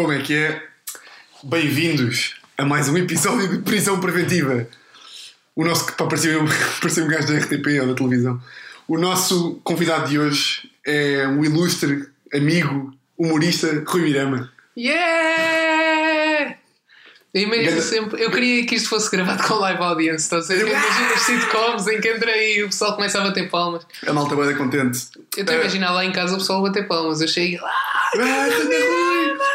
Como 0.00 0.12
é 0.14 0.18
que 0.22 0.34
é? 0.34 0.62
Bem-vindos 1.44 2.36
a 2.56 2.64
mais 2.64 2.88
um 2.88 2.96
episódio 2.96 3.48
de 3.48 3.58
Prisão 3.58 4.00
Preventiva. 4.00 4.66
O 5.54 5.62
nosso. 5.62 5.92
Pá, 5.92 6.06
parecia, 6.06 6.40
um- 6.42 6.46
parecia 6.80 7.04
um 7.04 7.08
gajo 7.08 7.26
da 7.28 7.38
RTP 7.38 7.66
ou 7.82 7.88
da 7.88 7.94
televisão. 7.94 8.40
O 8.88 8.96
nosso 8.96 9.60
convidado 9.62 10.08
de 10.08 10.18
hoje 10.18 10.70
é 10.86 11.26
um 11.28 11.44
ilustre 11.44 12.06
amigo, 12.32 12.94
humorista, 13.18 13.84
Rui 13.86 14.00
Mirama. 14.02 14.50
Yeah! 14.76 16.56
Eu 17.34 17.42
imagino 17.42 17.66
Ganda- 17.70 17.82
sempre, 17.82 18.22
eu 18.24 18.30
queria 18.30 18.64
que 18.66 18.74
isto 18.76 18.88
fosse 18.88 19.10
gravado 19.10 19.42
com 19.46 19.54
live 19.56 19.82
audience, 19.82 20.24
estás 20.24 20.50
a 20.50 20.54
ver? 20.54 20.62
Eu 20.62 20.68
imagino 20.68 21.12
as 21.14 21.20
sitcoms 21.20 21.86
em 21.88 22.00
que 22.00 22.08
entra 22.08 22.34
e 22.36 22.64
o 22.64 22.68
pessoal 22.68 22.94
começa 22.96 23.20
a 23.20 23.24
bater 23.24 23.50
palmas. 23.50 23.86
A 24.06 24.12
malta 24.14 24.34
bem 24.34 24.56
contente. 24.56 25.08
Eu 25.36 25.42
estou 25.42 25.54
a 25.54 25.58
Eh, 25.58 25.60
imaginar 25.60 25.92
lá 25.92 26.04
em 26.06 26.10
casa 26.10 26.34
o 26.34 26.38
pessoal 26.38 26.58
a 26.64 26.68
bater 26.68 26.88
palmas. 26.88 27.20
Eu 27.20 27.28
chego 27.28 27.62
lá, 27.62 27.70
Ah, 28.16 28.48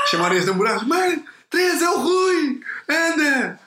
Chamarem 0.09 0.39
as 0.39 0.45
namoradas, 0.45 0.83
mãe, 0.83 1.23
três 1.49 1.81
é 1.81 1.89
o 1.89 1.99
Rui! 1.99 2.61
Anda! 2.89 3.59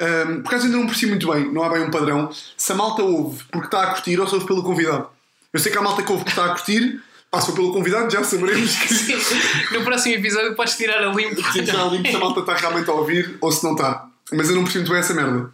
Um, 0.00 0.42
por 0.42 0.48
acaso 0.48 0.66
ainda 0.66 0.76
não 0.76 0.86
percebi 0.86 1.10
muito 1.10 1.32
bem, 1.32 1.52
não 1.52 1.62
há 1.62 1.70
bem 1.70 1.82
um 1.82 1.90
padrão. 1.90 2.30
Se 2.56 2.72
a 2.72 2.74
malta 2.74 3.02
ouve 3.02 3.42
porque 3.50 3.66
está 3.66 3.82
a 3.82 3.86
curtir 3.94 4.20
ou 4.20 4.28
se 4.28 4.34
ouve 4.34 4.46
pelo 4.46 4.62
convidado. 4.62 5.08
Eu 5.52 5.58
sei 5.58 5.72
que 5.72 5.78
há 5.78 5.82
malta 5.82 6.02
que 6.02 6.12
ouve 6.12 6.24
porque 6.24 6.38
está 6.38 6.52
a 6.52 6.54
curtir, 6.54 7.02
passa 7.30 7.52
pelo 7.52 7.72
convidado, 7.72 8.10
já 8.10 8.22
saberemos 8.22 8.76
que 8.76 9.74
no 9.74 9.84
próximo 9.84 10.14
episódio 10.14 10.54
podes 10.54 10.76
tirar 10.76 11.02
a 11.02 11.12
limpo. 11.12 11.42
Sim, 11.52 11.64
já 11.64 11.84
limpo 11.84 12.08
se 12.08 12.16
a 12.16 12.18
malta 12.18 12.40
está 12.40 12.54
realmente 12.54 12.88
a 12.88 12.92
ouvir 12.92 13.38
ou 13.40 13.50
se 13.50 13.64
não 13.64 13.72
está. 13.72 14.06
Mas 14.32 14.50
eu 14.50 14.56
não 14.56 14.62
percebi 14.62 14.84
muito 14.84 14.92
bem 14.92 15.00
essa 15.00 15.14
merda. 15.14 15.50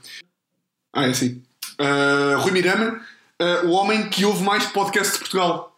Ah, 0.92 1.06
é 1.06 1.10
assim. 1.10 1.42
Uh, 1.80 2.40
Rui 2.40 2.52
Mirama, 2.52 3.00
uh, 3.40 3.66
o 3.66 3.70
homem 3.70 4.08
que 4.08 4.24
ouve 4.24 4.42
mais 4.42 4.66
podcast 4.66 5.14
de 5.14 5.18
Portugal. 5.20 5.73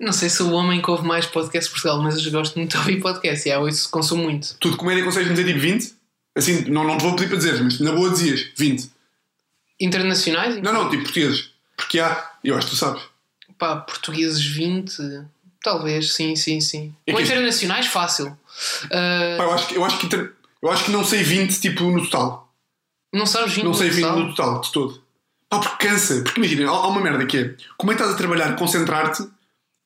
Não 0.00 0.12
sei 0.12 0.30
se 0.30 0.42
o 0.42 0.50
homem 0.52 0.80
que 0.80 0.90
ouve 0.90 1.06
mais 1.06 1.26
podcast 1.26 1.68
de 1.68 1.72
Portugal, 1.74 2.02
mas 2.02 2.24
eu 2.24 2.32
gosto 2.32 2.56
muito 2.56 2.72
de 2.72 2.78
ouvir 2.78 3.00
podcast 3.00 3.46
e 3.46 3.52
é, 3.52 3.56
eu 3.56 3.68
isso 3.68 3.88
consumo 3.90 4.22
muito. 4.24 4.56
Tu 4.58 4.70
de 4.70 4.76
comédia 4.76 5.04
consegues 5.04 5.28
dizer 5.30 5.44
tipo 5.46 5.60
20? 5.60 5.94
Assim, 6.34 6.62
não, 6.70 6.84
não 6.84 6.96
te 6.96 7.02
vou 7.02 7.14
pedir 7.14 7.28
para 7.28 7.36
dizer, 7.36 7.62
mas 7.62 7.78
na 7.80 7.92
boa 7.92 8.08
dizias 8.10 8.46
20. 8.56 8.90
Internacionais? 9.80 10.56
Não, 10.62 10.72
não, 10.72 10.88
tipo 10.90 11.02
portugueses. 11.04 11.50
Porque 11.76 11.98
há, 12.00 12.30
eu 12.44 12.56
acho 12.56 12.66
que 12.68 12.72
tu 12.72 12.76
sabes. 12.78 13.02
Pá, 13.58 13.76
portugueses 13.76 14.44
20, 14.44 15.22
talvez, 15.62 16.12
sim, 16.14 16.34
sim, 16.36 16.60
sim. 16.60 16.94
É 17.06 17.12
Ou 17.12 17.20
isto- 17.20 17.32
internacionais, 17.32 17.86
fácil. 17.86 18.36
Ah, 18.90 19.34
Pá, 19.38 19.44
eu, 19.44 19.52
acho 19.52 19.66
que, 19.68 19.74
eu, 19.76 19.84
acho 19.84 19.98
que, 19.98 20.06
inter- 20.06 20.32
eu 20.62 20.70
acho 20.70 20.84
que 20.84 20.90
não 20.90 21.04
sei 21.04 21.22
20 21.22 21.60
tipo 21.60 21.84
no 21.84 22.02
total. 22.08 22.50
não 23.12 23.26
sabes 23.26 23.54
20 23.54 23.64
Não 23.64 23.74
sei 23.74 23.88
no 23.88 23.94
20 23.94 24.02
total? 24.04 24.18
no 24.20 24.34
total, 24.34 24.60
de 24.60 24.72
todo. 24.72 25.02
Pá, 25.48 25.58
porque 25.58 25.88
cansa. 25.88 26.22
Porque 26.22 26.40
imagina, 26.40 26.70
há, 26.70 26.74
há 26.74 26.86
uma 26.88 27.00
merda 27.00 27.26
que 27.26 27.36
é 27.36 27.54
como 27.76 27.92
é 27.92 27.94
que 27.94 28.00
estás 28.00 28.14
a 28.14 28.18
trabalhar, 28.18 28.56
concentrar-te 28.56 29.24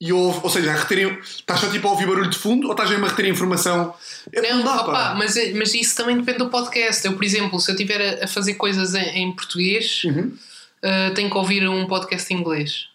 e 0.00 0.12
ouve, 0.12 0.40
ou 0.42 0.50
seja, 0.50 0.72
a 0.72 0.76
estás 1.22 1.60
só 1.60 1.70
tipo 1.70 1.86
a 1.88 1.92
ouvir 1.92 2.06
barulho 2.06 2.28
de 2.28 2.36
fundo 2.36 2.66
ou 2.66 2.72
estás 2.72 2.90
mesmo 2.90 3.06
a 3.06 3.08
reter 3.08 3.26
informação? 3.26 3.94
É, 4.32 4.40
Não, 4.52 4.62
dá, 4.64 4.82
opá, 4.82 4.92
pá. 4.92 5.14
mas, 5.14 5.36
é- 5.36 5.52
mas 5.54 5.72
isso 5.74 5.96
também 5.96 6.16
depende 6.18 6.38
do 6.38 6.50
podcast. 6.50 7.04
Eu, 7.06 7.14
por 7.14 7.24
exemplo, 7.24 7.58
se 7.60 7.70
eu 7.70 7.74
estiver 7.74 8.20
a, 8.20 8.24
a 8.24 8.28
fazer 8.28 8.54
coisas 8.54 8.94
em, 8.94 9.22
em 9.22 9.32
português, 9.32 10.02
Uhum. 10.04 10.36
ah, 10.82 11.12
tenho 11.14 11.30
que 11.30 11.36
ouvir 11.38 11.66
um 11.68 11.86
podcast 11.86 12.32
em 12.32 12.38
inglês. 12.38 12.88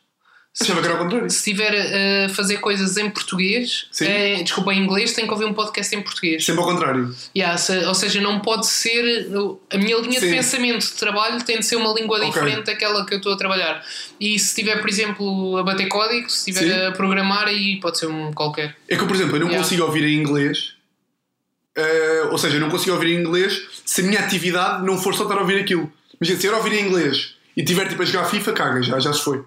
Achava 0.61 0.81
que 0.81 0.87
era 0.87 0.97
ao 0.97 1.03
contrário. 1.03 1.29
se 1.29 1.37
estiver 1.37 2.25
a 2.25 2.29
fazer 2.29 2.57
coisas 2.57 2.97
em 2.97 3.09
português, 3.09 3.87
eh, 4.01 4.41
desculpa, 4.43 4.73
em 4.73 4.83
inglês, 4.83 5.13
tenho 5.13 5.25
que 5.25 5.33
ouvir 5.33 5.45
um 5.45 5.53
podcast 5.53 5.95
em 5.95 6.01
português. 6.01 6.43
Sempre 6.43 6.61
ao 6.61 6.67
contrário. 6.67 7.15
Yeah, 7.35 7.57
se- 7.57 7.85
ou 7.85 7.93
seja, 7.95 8.19
não 8.19 8.39
pode 8.41 8.67
ser. 8.67 9.27
A 9.71 9.77
minha 9.77 9.97
linha 9.99 10.19
Sim. 10.19 10.27
de 10.27 10.33
pensamento 10.35 10.85
de 10.85 10.93
trabalho 10.93 11.41
tem 11.45 11.59
de 11.59 11.65
ser 11.65 11.77
uma 11.77 11.93
língua 11.93 12.17
Ok. 12.17 12.29
diferente 12.29 12.65
daquela 12.65 13.05
que 13.05 13.13
eu 13.13 13.17
estou 13.19 13.33
a 13.33 13.37
trabalhar. 13.37 13.85
E 14.19 14.37
se 14.37 14.47
estiver, 14.47 14.81
por 14.81 14.89
exemplo, 14.89 15.57
a 15.57 15.63
bater 15.63 15.87
código, 15.87 16.29
se 16.29 16.49
estiver 16.51 16.73
Sim. 16.81 16.85
a 16.87 16.91
programar, 16.91 17.47
aí 17.47 17.79
pode 17.79 17.97
ser 17.99 18.07
um 18.07 18.33
qualquer. 18.33 18.75
É 18.89 18.97
que, 18.97 19.05
por 19.05 19.15
exemplo, 19.15 19.35
eu 19.37 19.39
não 19.41 19.47
Yeah. 19.47 19.63
consigo 19.63 19.83
ouvir 19.85 20.03
em 20.03 20.15
inglês. 20.15 20.73
eh, 21.77 22.27
ou 22.31 22.37
seja, 22.37 22.57
eu 22.57 22.59
não 22.59 22.69
consigo 22.69 22.93
ouvir 22.93 23.13
em 23.13 23.21
inglês 23.21 23.61
se 23.85 24.01
a 24.01 24.03
minha 24.03 24.19
atividade 24.19 24.83
não 24.85 24.97
for 24.97 25.13
só 25.15 25.23
estar 25.23 25.37
a 25.37 25.41
ouvir 25.41 25.61
aquilo. 25.61 25.89
Imagina, 26.19 26.39
se 26.41 26.47
eu 26.47 26.55
ouvir 26.57 26.73
em 26.73 26.85
inglês 26.87 27.35
e 27.55 27.63
tiver 27.63 27.87
tipo 27.87 28.01
a 28.01 28.05
jogar 28.05 28.25
FIFA, 28.25 28.51
caga, 28.51 28.81
já, 28.83 28.99
já 28.99 29.13
se 29.13 29.23
foi. 29.23 29.41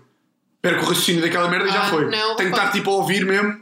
Perco 0.63 0.85
o 0.85 0.89
raciocínio 0.89 1.21
daquela 1.21 1.49
merda 1.51 1.69
e 1.69 1.73
já 1.73 1.83
Ah, 1.83 1.91
foi. 1.91 2.05
não, 2.07 2.37
Tenho 2.37 2.51
que 2.51 2.55
opa. 2.55 2.67
estar 2.67 2.71
tipo 2.73 2.91
a 2.91 2.95
ouvir 2.95 3.27
mesmo. 3.27 3.61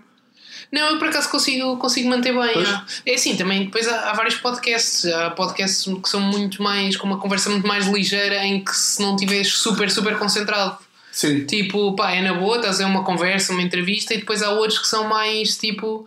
Não, 0.71 0.91
eu 0.91 0.99
por 0.99 1.09
acaso 1.09 1.29
consigo, 1.31 1.77
consigo 1.79 2.09
manter 2.09 2.33
bem. 2.33 2.53
Pois. 2.53 2.69
ah. 2.69 2.85
É 3.05 3.15
assim, 3.15 3.37
também 3.37 3.65
depois 3.65 3.89
há, 3.89 4.11
há 4.11 4.13
vários 4.13 4.37
podcasts. 4.37 5.05
Há 5.07 5.31
podcasts 5.31 5.85
que 6.01 6.09
são 6.09 6.21
muito 6.21 6.63
mais. 6.63 6.97
com 6.97 7.07
uma 7.07 7.19
conversa 7.19 7.51
muito 7.51 7.67
mais 7.67 7.87
ligeira 7.89 8.45
em 8.45 8.63
que 8.63 8.77
se 8.77 9.01
não 9.03 9.15
estiveres 9.17 9.49
super, 9.49 9.91
super 9.91 10.17
concentrado. 10.19 10.79
Sim. 11.11 11.45
Tipo, 11.47 11.97
pá, 11.97 12.13
é 12.13 12.23
na 12.23 12.35
boa, 12.35 12.57
estás 12.59 12.81
a 12.81 12.87
uma 12.87 13.03
conversa, 13.03 13.53
uma 13.53 13.63
entrevista, 13.63 14.15
e 14.15 14.19
depois 14.19 14.43
há 14.45 14.51
outros 14.51 14.79
que 14.79 14.87
são 14.87 15.09
mais 15.09 15.57
tipo. 15.57 16.07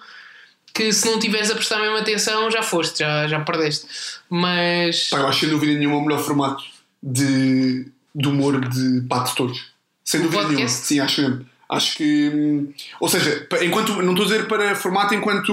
que 0.74 0.94
se 0.94 1.06
não 1.08 1.16
estiveres 1.16 1.52
a 1.52 1.56
prestar 1.56 1.75
a 1.78 1.81
mesma 1.81 2.00
atenção 2.00 2.50
já 2.50 2.64
foste, 2.64 3.00
já, 3.00 3.28
já 3.28 3.40
perdeste. 3.42 3.86
Mas. 4.30 5.10
Pá, 5.10 5.18
eu 5.18 5.28
acho 5.28 5.42
sem 5.42 5.50
dúvida 5.50 5.74
nenhuma 5.74 5.98
o 5.98 6.02
melhor 6.06 6.24
formato 6.24 6.64
de, 7.02 7.86
de 8.16 8.28
humor 8.30 8.62
de 8.70 9.02
de 9.02 9.36
todos. 9.36 9.72
Sem 10.03 10.22
O 10.22 10.24
dúvida 10.24 10.47
nenhuma. 10.50 10.68
Sim, 10.68 11.00
acho 11.00 11.22
mesmo. 11.22 11.46
Acho 11.69 11.96
que. 11.96 12.30
hum, 12.34 12.74
Ou 13.00 13.09
seja, 13.09 13.47
enquanto, 13.62 14.02
não 14.02 14.12
estou 14.12 14.25
a 14.25 14.30
dizer 14.30 14.47
para 14.47 14.75
formato 14.75 15.14
enquanto. 15.14 15.52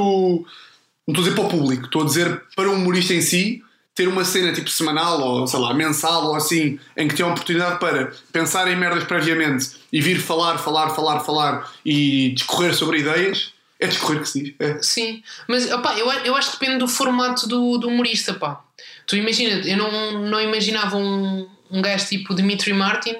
Não 1.06 1.12
estou 1.12 1.22
a 1.22 1.24
dizer 1.24 1.34
para 1.34 1.44
o 1.44 1.48
público, 1.48 1.84
estou 1.86 2.02
a 2.02 2.04
dizer 2.04 2.42
para 2.54 2.70
o 2.70 2.74
humorista 2.74 3.14
em 3.14 3.20
si 3.20 3.62
ter 3.94 4.06
uma 4.06 4.24
cena 4.24 4.52
tipo 4.52 4.70
semanal 4.70 5.20
ou 5.20 5.46
sei 5.46 5.58
lá, 5.58 5.74
mensal 5.74 6.26
ou 6.26 6.36
assim, 6.36 6.78
em 6.96 7.08
que 7.08 7.14
tem 7.14 7.26
a 7.26 7.28
oportunidade 7.28 7.78
para 7.80 8.12
pensar 8.32 8.66
em 8.70 8.76
merdas 8.76 9.04
previamente 9.04 9.72
e 9.92 10.00
vir 10.00 10.20
falar, 10.20 10.58
falar, 10.58 10.90
falar, 10.90 11.20
falar 11.20 11.70
e 11.84 12.30
discorrer 12.30 12.74
sobre 12.74 13.00
ideias. 13.00 13.52
É 13.78 13.86
discorrer 13.86 14.20
que 14.20 14.28
se 14.28 14.42
diz. 14.42 14.54
É. 14.58 14.78
Sim, 14.82 15.22
mas 15.48 15.70
opá, 15.70 15.98
eu, 15.98 16.06
eu 16.24 16.36
acho 16.36 16.52
que 16.52 16.60
depende 16.60 16.78
do 16.78 16.88
formato 16.88 17.48
do, 17.48 17.78
do 17.78 17.88
humorista, 17.88 18.34
pá. 18.34 18.62
Tu 19.06 19.16
imagina, 19.16 19.66
eu 19.66 19.76
não, 19.76 20.28
não 20.28 20.40
imaginava 20.40 20.96
um, 20.96 21.48
um 21.70 21.80
gajo 21.82 22.06
tipo 22.06 22.34
Dimitri 22.34 22.74
Martin 22.74 23.16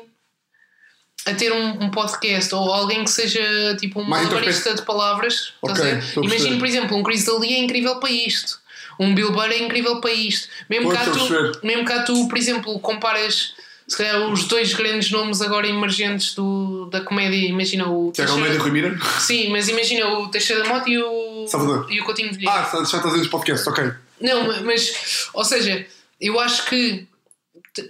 a 1.26 1.34
ter 1.34 1.52
um, 1.52 1.84
um 1.84 1.90
podcast 1.90 2.54
ou 2.54 2.72
alguém 2.72 3.04
que 3.04 3.10
seja 3.10 3.76
tipo 3.78 4.00
um 4.00 4.04
malabarista 4.04 4.74
de 4.74 4.82
palavras. 4.82 5.52
estás 5.62 5.78
Ok, 5.78 5.82
a 5.82 5.94
ver? 5.94 5.98
estou 5.98 6.22
a 6.22 6.26
Imagina, 6.26 6.48
perceber. 6.50 6.58
por 6.58 6.66
exemplo, 6.66 6.96
um 6.96 7.02
Chris 7.02 7.24
D'Elia 7.24 7.56
é 7.56 7.60
incrível 7.60 7.96
para 8.00 8.10
isto. 8.10 8.58
Um 8.98 9.14
Bill 9.14 9.32
Burr 9.32 9.50
é 9.50 9.58
incrível 9.58 10.00
para 10.00 10.12
isto. 10.12 10.48
Mesmo 10.68 10.90
cá, 10.90 11.02
a 11.02 11.10
tu, 11.10 11.66
mesmo 11.66 11.84
cá 11.84 12.02
tu, 12.02 12.28
por 12.28 12.36
exemplo, 12.36 12.78
comparas 12.80 13.54
se 13.88 13.96
calhar 13.96 14.20
os 14.30 14.44
dois 14.44 14.72
grandes 14.74 15.10
nomes 15.10 15.40
agora 15.42 15.66
emergentes 15.66 16.34
do, 16.34 16.86
da 16.92 17.00
comédia. 17.00 17.48
Imagina 17.48 17.88
o. 17.88 18.12
Tiago 18.12 18.32
Almeida 18.32 18.54
e 18.54 18.58
Rui 18.58 18.70
Mira? 18.70 18.96
Sim, 19.18 19.48
mas 19.50 19.68
imagina 19.68 20.06
o 20.06 20.28
Teixeira 20.28 20.62
da 20.62 20.68
Mota 20.68 20.88
e 20.88 20.96
o, 21.02 21.46
Salvador. 21.48 21.86
e 21.90 22.00
o 22.00 22.04
Coutinho 22.04 22.30
de 22.30 22.36
Vilhena. 22.38 22.56
Ah, 22.58 22.70
já 22.74 22.82
estás 22.82 23.04
a 23.04 23.08
dizer 23.08 23.20
os 23.22 23.28
podcasts, 23.28 23.66
ok. 23.66 23.90
Não, 24.20 24.46
ma- 24.46 24.60
mas, 24.60 25.28
ou 25.34 25.44
seja, 25.44 25.84
eu 26.20 26.38
acho 26.38 26.66
que 26.66 27.06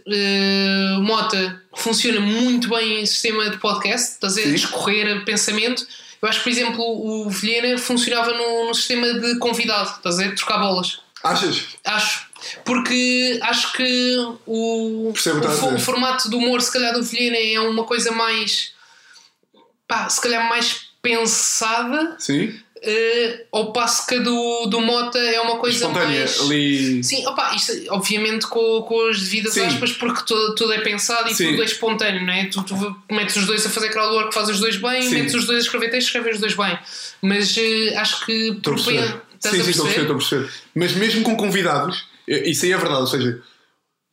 eh, 0.07 0.97
Mota 1.01 1.60
funciona 1.75 2.21
muito 2.21 2.69
bem 2.69 3.01
em 3.01 3.07
sistema 3.07 3.51
de 3.51 3.59
podcast, 3.59 4.13
estás 4.13 4.37
a 4.37 4.43
Sim. 4.43 4.53
discorrer 4.53 5.25
pensamento. 5.25 5.87
Eu 6.21 6.29
acho 6.29 6.39
que, 6.39 6.45
por 6.45 6.51
exemplo, 6.51 6.85
o 6.85 7.31
Vilhena 7.31 7.79
funcionava 7.79 8.33
no, 8.33 8.69
no 8.69 8.75
sistema 8.75 9.15
de 9.15 9.39
convidado, 9.39 9.91
estás 9.97 10.19
a 10.19 10.25
ver? 10.25 10.35
Trocar 10.35 10.59
bolas. 10.59 11.01
Achas? 11.23 11.65
Acho. 11.85 12.29
Porque 12.65 13.39
acho 13.43 13.73
que 13.75 14.17
o, 14.47 15.09
o 15.09 15.13
o 15.13 15.79
formato 15.79 16.29
do 16.31 16.39
humor, 16.39 16.61
se 16.63 16.73
calhar, 16.73 16.95
do 16.95 17.03
Vilhena 17.03 17.37
é 17.37 17.61
uma 17.61 17.85
coisa 17.85 18.11
mais. 18.13 18.73
pá, 19.87 20.09
se 20.09 20.21
calhar 20.21 20.49
mais 20.49 20.91
pensada, 21.03 22.17
Sim? 22.19 22.59
Eh, 22.83 23.45
ao 23.53 23.73
passo 23.73 24.07
que 24.07 24.15
a 24.15 24.19
do, 24.19 24.67
do 24.67 24.81
Mota 24.81 25.19
é 25.19 25.41
uma 25.41 25.59
coisa 25.59 25.79
Espontânea, 25.87 26.19
mais. 26.21 26.41
ali. 26.41 27.05
Sim, 27.05 27.27
opa, 27.27 27.55
isto 27.55 27.73
obviamente 27.91 28.47
com, 28.47 28.83
com 28.83 29.09
as 29.09 29.21
devidas 29.21 29.55
Sim. 29.55 29.65
aspas, 29.67 29.93
porque 29.93 30.23
tudo, 30.27 30.55
tudo 30.55 30.73
é 30.73 30.81
pensado 30.81 31.29
e 31.31 31.35
Sim. 31.35 31.51
tudo 31.51 31.63
é 31.63 31.65
espontâneo, 31.65 32.25
não 32.25 32.33
é? 32.33 32.47
Tu, 32.47 32.63
tu 32.65 32.97
metes 33.11 33.37
os 33.37 33.47
dois 33.47 33.65
a 33.67 33.71
fazer 33.71 33.91
crowdwork, 33.91 34.33
fazes 34.33 34.55
os 34.55 34.61
dois 34.61 34.77
bem, 34.77 35.03
Sim. 35.03 35.15
metes 35.17 35.35
os 35.35 35.45
dois 35.47 35.59
a 35.59 35.63
escrever 35.63 35.91
texto, 35.91 36.07
escreves 36.07 36.35
os 36.37 36.41
dois 36.41 36.55
bem. 36.55 36.79
Mas 37.23 37.57
eh, 37.59 37.95
acho 37.97 38.25
que 38.25 38.33
Estou 38.33 38.73
a 38.73 38.77
propen- 38.77 38.97
perceber. 38.97 39.23
Estás 39.37 39.57
sim, 39.57 39.63
sim, 39.65 39.71
estou 39.71 39.85
a 39.85 39.89
perceber, 39.89 40.03
estou 40.03 40.17
a 40.17 40.19
perceber. 40.19 40.51
Mas 40.75 40.93
mesmo 40.93 41.23
com 41.23 41.37
convidados, 41.37 42.05
eh, 42.29 42.49
isso 42.51 42.65
aí 42.67 42.73
é 42.73 42.77
verdade, 42.77 43.01
ou 43.01 43.07
seja, 43.07 43.43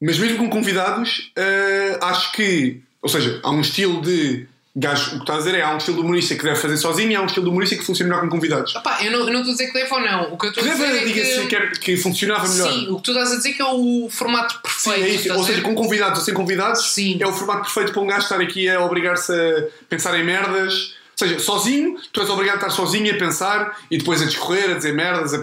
mas 0.02 0.18
mesmo 0.20 0.38
com 0.38 0.50
convidados, 0.50 1.32
eh, 1.36 1.98
acho 2.02 2.32
que, 2.34 2.82
ou 3.02 3.10
seja, 3.10 3.40
há 3.44 3.50
um 3.52 3.62
estilo 3.62 4.02
de 4.02 4.48
gajo, 4.80 5.08
o 5.08 5.14
que 5.16 5.24
estás 5.24 5.40
a 5.40 5.46
dizer 5.46 5.58
é, 5.58 5.64
há 5.64 5.74
um 5.74 5.78
estilo 5.78 5.98
de 5.98 6.04
humorista 6.04 6.36
que 6.36 6.44
deve 6.44 6.56
fazer 6.56 6.78
sozinho 6.78 7.12
e 7.12 7.16
há 7.16 7.22
um 7.22 7.26
estilo 7.26 7.46
de 7.46 7.50
humorista 7.50 7.76
que 7.76 7.84
funciona 7.84 8.10
melhor 8.10 8.24
com 8.24 8.30
convidados. 8.30 8.76
Opá, 8.76 9.04
eu 9.04 9.12
não, 9.12 9.20
eu 9.20 9.34
não 9.34 9.40
estou 9.40 9.50
a 9.50 9.58
dizer 9.58 9.68
que 9.68 9.74
deve 9.74 9.94
ou 9.94 10.02
não. 10.02 10.34
O 10.34 10.38
que 10.38 10.46
eu 10.46 10.50
estou 10.50 10.64
a 10.64 10.68
dizer 10.68 10.88
deve, 10.88 11.20
é 11.20 11.46
que. 11.48 11.48
que, 11.48 11.80
que 11.80 11.98
funcionava 11.98 12.48
melhor. 12.48 12.72
Sim, 12.72 12.88
o 12.90 12.98
que 12.98 13.04
tu 13.04 13.12
estás 13.12 13.32
a 13.32 13.36
dizer 13.38 13.54
que 13.54 13.62
é 13.62 13.66
o 13.66 14.08
formato 14.10 14.54
Sim, 14.54 14.92
perfeito. 14.92 15.04
é 15.04 15.10
isso. 15.10 15.34
Ou 15.34 15.44
seja, 15.44 15.62
com 15.62 15.74
convidados 15.74 16.20
ou 16.20 16.26
sem 16.26 16.34
convidados, 16.34 16.94
Sim. 16.94 17.18
é 17.20 17.28
o 17.28 17.34
formato 17.34 17.62
perfeito 17.64 17.92
para 17.92 18.02
um 18.02 18.08
gajo 18.08 18.24
estar 18.24 18.40
aqui 18.40 18.70
a 18.70 18.80
obrigar-se 18.84 19.34
a 19.34 19.64
pensar 19.90 20.18
em 20.20 20.24
merdas. 20.24 20.96
Ou 21.20 21.28
seja, 21.28 21.40
sozinho, 21.40 21.98
tu 22.14 22.22
és 22.22 22.30
obrigado 22.30 22.56
a 22.56 22.58
estar 22.58 22.70
sozinho 22.70 23.12
a 23.12 23.18
pensar 23.18 23.76
e 23.90 23.98
depois 23.98 24.22
a 24.22 24.26
discorrer, 24.26 24.70
a 24.70 24.74
dizer 24.76 24.94
merdas, 24.94 25.34
a, 25.34 25.40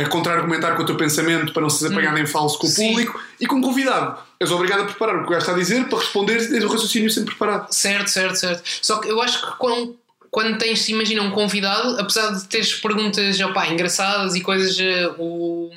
a 0.00 0.08
contra-argumentar 0.08 0.74
com 0.76 0.82
o 0.82 0.86
teu 0.86 0.96
pensamento 0.96 1.52
para 1.52 1.60
não 1.60 1.68
seres 1.68 1.92
apanhado 1.92 2.18
em 2.18 2.24
falso 2.26 2.58
com 2.58 2.66
o 2.66 2.70
Hum. 2.70 2.72
Sim. 2.72 2.88
público. 2.88 3.20
E 3.38 3.46
com 3.46 3.60
convidado, 3.60 4.18
és 4.40 4.50
obrigado 4.50 4.80
a 4.80 4.84
preparar 4.86 5.16
o 5.16 5.20
que 5.20 5.26
o 5.26 5.30
gajo 5.30 5.40
está 5.40 5.52
a 5.52 5.58
dizer 5.58 5.84
para 5.90 5.98
responder 5.98 6.40
e 6.40 6.48
tens 6.48 6.64
o 6.64 6.68
raciocínio 6.68 7.10
sempre 7.10 7.30
preparado. 7.34 7.70
Certo, 7.70 8.08
certo, 8.08 8.36
certo. 8.36 8.62
Só 8.80 8.96
que 8.98 9.08
eu 9.10 9.20
acho 9.20 9.40
que 9.46 9.58
com, 9.58 9.94
quando 10.30 10.56
tens, 10.56 10.88
imagina, 10.88 11.20
um 11.20 11.30
convidado, 11.32 12.00
apesar 12.00 12.30
de 12.32 12.44
teres 12.48 12.72
perguntas 12.72 13.38
opá, 13.40 13.66
engraçadas 13.68 14.34
e 14.34 14.40
coisas, 14.40 14.78
eh, 14.80 15.06
o, 15.18 15.70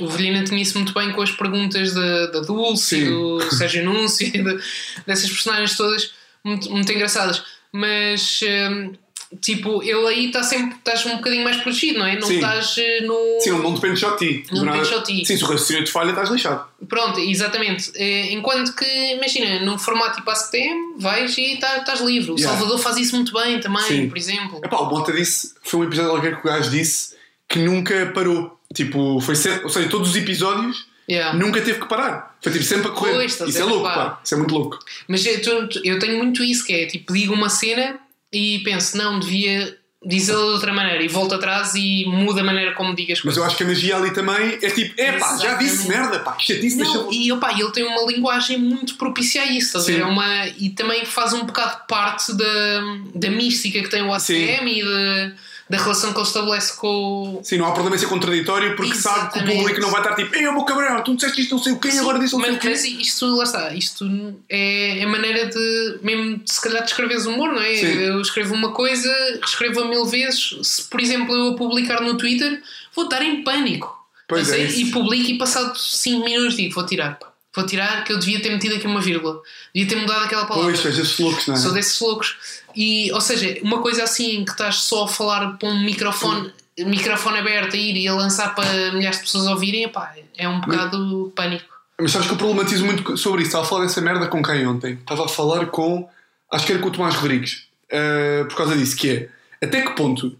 o 0.00 0.08
Velina 0.08 0.44
tinha 0.44 0.62
isso 0.62 0.78
muito 0.78 0.94
bem 0.94 1.12
com 1.12 1.20
as 1.20 1.30
perguntas 1.30 1.92
da, 1.92 2.26
da 2.28 2.40
Dulce, 2.40 3.00
Sim. 3.04 3.10
do 3.10 3.42
Sérgio 3.54 3.84
Núncio, 3.84 4.26
e 4.28 4.42
de- 4.42 4.58
dessas 5.06 5.28
personagens 5.28 5.76
todas 5.76 6.10
muito, 6.42 6.70
muito 6.70 6.90
engraçadas. 6.90 7.42
Mas, 7.72 8.40
hum, 8.42 8.92
tipo, 9.40 9.82
ele 9.82 10.06
aí 10.06 10.26
está 10.26 10.42
sempre, 10.42 10.76
estás 10.78 11.04
um 11.06 11.16
bocadinho 11.16 11.44
mais 11.44 11.56
protegido, 11.58 11.98
não 11.98 12.06
é? 12.06 12.18
Não 12.18 12.26
Sim. 12.26 12.36
estás 12.36 12.74
eh, 12.78 13.00
no. 13.02 13.40
Sim, 13.40 13.50
não 13.50 13.74
depende 13.74 14.00
só 14.00 14.16
de 14.16 14.18
ti. 14.42 14.46
Não 14.52 14.64
depende 14.64 14.86
só 14.86 14.98
de 14.98 15.04
ti. 15.04 15.26
Sim, 15.26 15.36
se 15.36 15.44
o 15.44 15.46
raciocínio 15.46 15.84
te 15.84 15.92
falha, 15.92 16.10
estás 16.10 16.30
lixado. 16.30 16.64
Pronto, 16.88 17.20
exatamente. 17.20 17.92
Eh, 17.94 18.32
Enquanto 18.32 18.74
que, 18.74 18.84
imagina, 19.14 19.60
num 19.64 19.78
formato 19.78 20.16
tipo 20.16 20.30
ASCTM, 20.30 20.94
vais 20.98 21.36
e 21.36 21.56
tá- 21.58 21.78
estás 21.78 22.00
livre. 22.00 22.30
O 22.32 22.36
Yeah. 22.36 22.56
Salvador 22.58 22.78
faz 22.82 22.96
isso 22.96 23.14
muito 23.16 23.32
bem 23.32 23.60
também, 23.60 23.82
Sim. 23.82 24.08
por 24.08 24.16
exemplo. 24.16 24.60
Epá, 24.64 24.78
o 24.78 24.88
Monta 24.90 25.12
disse, 25.12 25.54
foi 25.62 25.80
um 25.80 25.84
episódio 25.84 26.10
qualquer 26.12 26.40
que 26.40 26.46
o 26.48 26.50
gajo 26.50 26.70
disse 26.70 27.14
que 27.48 27.58
nunca 27.58 28.10
parou. 28.14 28.58
Tipo, 28.74 29.18
foi 29.20 29.34
sempre, 29.34 29.64
ou 29.64 29.70
seja, 29.70 29.88
todos 29.88 30.10
os 30.10 30.16
episódios 30.16 30.86
Yeah. 31.08 31.36
nunca 31.38 31.60
teve 31.62 31.80
que 31.80 31.86
parar. 31.88 32.27
Foi 32.40 32.52
tipo 32.52 32.64
sempre 32.64 32.88
a 32.88 32.90
correr. 32.90 33.14
Pois, 33.14 33.40
isso 33.40 33.58
é 33.58 33.64
louco, 33.64 33.84
pá. 33.84 34.20
Isso 34.24 34.34
é 34.34 34.36
muito 34.36 34.54
louco. 34.54 34.78
Mas 35.06 35.24
eu, 35.26 35.68
eu 35.84 35.98
tenho 35.98 36.18
muito 36.18 36.42
isso, 36.42 36.64
que 36.64 36.72
é 36.72 36.86
tipo, 36.86 37.12
digo 37.12 37.34
uma 37.34 37.48
cena 37.48 37.98
e 38.32 38.60
penso, 38.60 38.96
não, 38.96 39.18
devia 39.18 39.76
dizê-la 40.04 40.38
de 40.42 40.50
outra 40.52 40.72
maneira 40.72 41.02
e 41.02 41.08
volto 41.08 41.34
atrás 41.34 41.74
e 41.74 42.04
muda 42.06 42.40
a 42.40 42.44
maneira 42.44 42.72
como 42.72 42.94
digo 42.94 43.12
as 43.12 43.18
Mas 43.18 43.34
coisas. 43.34 43.38
eu 43.38 43.44
acho 43.44 43.56
que 43.56 43.64
a 43.64 43.66
magia 43.66 43.96
ali 43.96 44.12
também 44.12 44.58
é 44.62 44.70
tipo, 44.70 44.94
é 45.00 45.12
pá, 45.12 45.36
já 45.36 45.54
disse 45.54 45.88
merda, 45.88 46.20
pá, 46.20 46.32
que 46.32 46.52
chatice, 46.54 46.76
deixa 46.76 46.94
Não, 46.94 47.12
e 47.12 47.32
opa, 47.32 47.52
ele 47.52 47.70
tem 47.72 47.84
uma 47.84 48.06
linguagem 48.10 48.58
muito 48.58 48.94
propícia 48.94 49.42
a 49.42 49.46
isso, 49.46 49.66
estás 49.66 49.84
a 49.84 49.88
ver? 49.88 49.94
Sim. 49.96 50.02
É 50.02 50.06
uma, 50.06 50.46
e 50.56 50.70
também 50.70 51.04
faz 51.04 51.32
um 51.32 51.44
bocado 51.44 51.84
parte 51.88 52.32
da, 52.32 52.80
da 53.14 53.28
mística 53.28 53.82
que 53.82 53.88
tem 53.90 54.02
o 54.02 54.12
ACM 54.14 54.68
e 54.68 54.84
da, 54.84 55.32
da 55.68 55.76
relação 55.76 56.12
que 56.12 56.18
ele 56.18 56.26
estabelece 56.26 56.76
com 56.76 57.38
o. 57.38 57.44
Sim, 57.44 57.58
não 57.58 57.66
há 57.66 57.72
problema 57.72 57.96
em 57.96 57.98
ser 57.98 58.06
contraditório 58.06 58.74
porque 58.74 58.94
sabe 58.94 59.18
que 59.18 59.24
o 59.24 59.26
Exatamente. 59.42 59.56
público 59.58 59.80
não 59.80 59.90
vai 59.90 60.00
estar 60.00 60.14
tipo, 60.14 60.34
ei, 60.34 60.42
meu 60.42 60.64
cabrão, 60.64 61.02
tu 61.02 61.14
disseste 61.14 61.42
isto 61.42 61.54
não 61.54 61.62
sei 61.62 61.72
o 61.72 61.78
quê, 61.78 61.90
Sim, 61.90 61.98
agora 62.00 62.18
disse 62.18 62.34
não 62.34 62.40
sei 62.40 62.50
mas, 62.50 62.58
o 62.58 62.60
quê. 62.62 62.68
mas 62.70 62.84
isto, 62.84 63.26
lá 63.36 63.44
está, 63.44 63.74
isto 63.74 64.34
é 64.48 65.02
a 65.02 65.08
maneira 65.08 65.46
de, 65.46 65.98
mesmo 66.02 66.40
se 66.46 66.60
calhar, 66.60 66.82
de 66.82 66.90
escreveres 66.90 67.26
humor, 67.26 67.52
não 67.52 67.60
é? 67.60 67.76
Sim. 67.76 67.98
Eu 67.98 68.20
escrevo 68.20 68.54
uma 68.54 68.72
coisa, 68.72 69.12
escrevo-a 69.44 69.84
mil 69.86 70.04
vezes, 70.06 70.56
se 70.62 70.88
por 70.88 71.00
exemplo 71.00 71.34
eu 71.34 71.48
a 71.52 71.56
publicar 71.56 72.00
no 72.00 72.16
Twitter, 72.16 72.62
vou 72.94 73.04
estar 73.04 73.22
em 73.22 73.42
pânico. 73.42 73.96
Pois 74.26 74.48
é 74.50 74.52
sei, 74.52 74.64
isso. 74.66 74.80
e 74.80 74.90
publico 74.90 75.30
e 75.30 75.38
passado 75.38 75.76
5 75.78 76.24
minutos 76.24 76.56
digo, 76.56 76.74
vou 76.74 76.84
tirar, 76.86 77.18
pá. 77.18 77.28
Vou 77.54 77.66
tirar 77.66 78.04
que 78.04 78.12
eu 78.12 78.18
devia 78.18 78.40
ter 78.40 78.50
metido 78.50 78.74
aqui 78.74 78.86
uma 78.86 79.00
vírgula, 79.00 79.40
devia 79.74 79.88
ter 79.88 79.96
mudado 79.96 80.24
aquela 80.24 80.44
palavra. 80.44 80.70
Pois, 80.70 80.80
seja 80.80 81.02
esses 81.02 81.18
loucos, 81.18 81.46
não 81.46 81.54
é? 81.54 81.58
Sou 81.58 81.72
desses 81.72 81.98
loucos. 82.00 82.36
E, 82.76 83.10
ou 83.12 83.20
seja, 83.20 83.58
uma 83.62 83.80
coisa 83.80 84.04
assim 84.04 84.44
que 84.44 84.50
estás 84.50 84.76
só 84.76 85.04
a 85.04 85.08
falar 85.08 85.56
para 85.56 85.68
um 85.68 85.82
microfone, 85.82 86.52
microfone 86.78 87.38
aberto 87.38 87.74
a 87.74 87.76
ir 87.78 87.96
e 87.96 88.06
a 88.06 88.14
lançar 88.14 88.54
para 88.54 88.92
milhares 88.92 89.18
de 89.18 89.24
pessoas 89.24 89.46
ouvirem, 89.46 89.84
epá, 89.84 90.14
é 90.36 90.48
um 90.48 90.60
bocado 90.60 91.32
pânico. 91.34 91.78
Mas 92.00 92.12
sabes 92.12 92.28
que 92.28 92.34
eu 92.34 92.38
problematizo 92.38 92.84
muito 92.84 93.16
sobre 93.16 93.42
isso. 93.42 93.48
Estava 93.48 93.64
a 93.64 93.68
falar 93.68 93.82
dessa 93.84 94.00
merda 94.00 94.28
com 94.28 94.42
quem 94.42 94.66
ontem? 94.66 94.94
Estava 94.94 95.24
a 95.24 95.28
falar 95.28 95.66
com. 95.66 96.08
Acho 96.52 96.64
que 96.64 96.72
era 96.72 96.80
com 96.80 96.88
o 96.88 96.92
Tomás 96.92 97.16
Rodrigues. 97.16 97.66
Uh, 97.90 98.46
por 98.46 98.56
causa 98.56 98.76
disso, 98.76 98.96
que 98.96 99.10
é. 99.10 99.28
Até 99.60 99.82
que 99.82 99.90
ponto. 99.96 100.38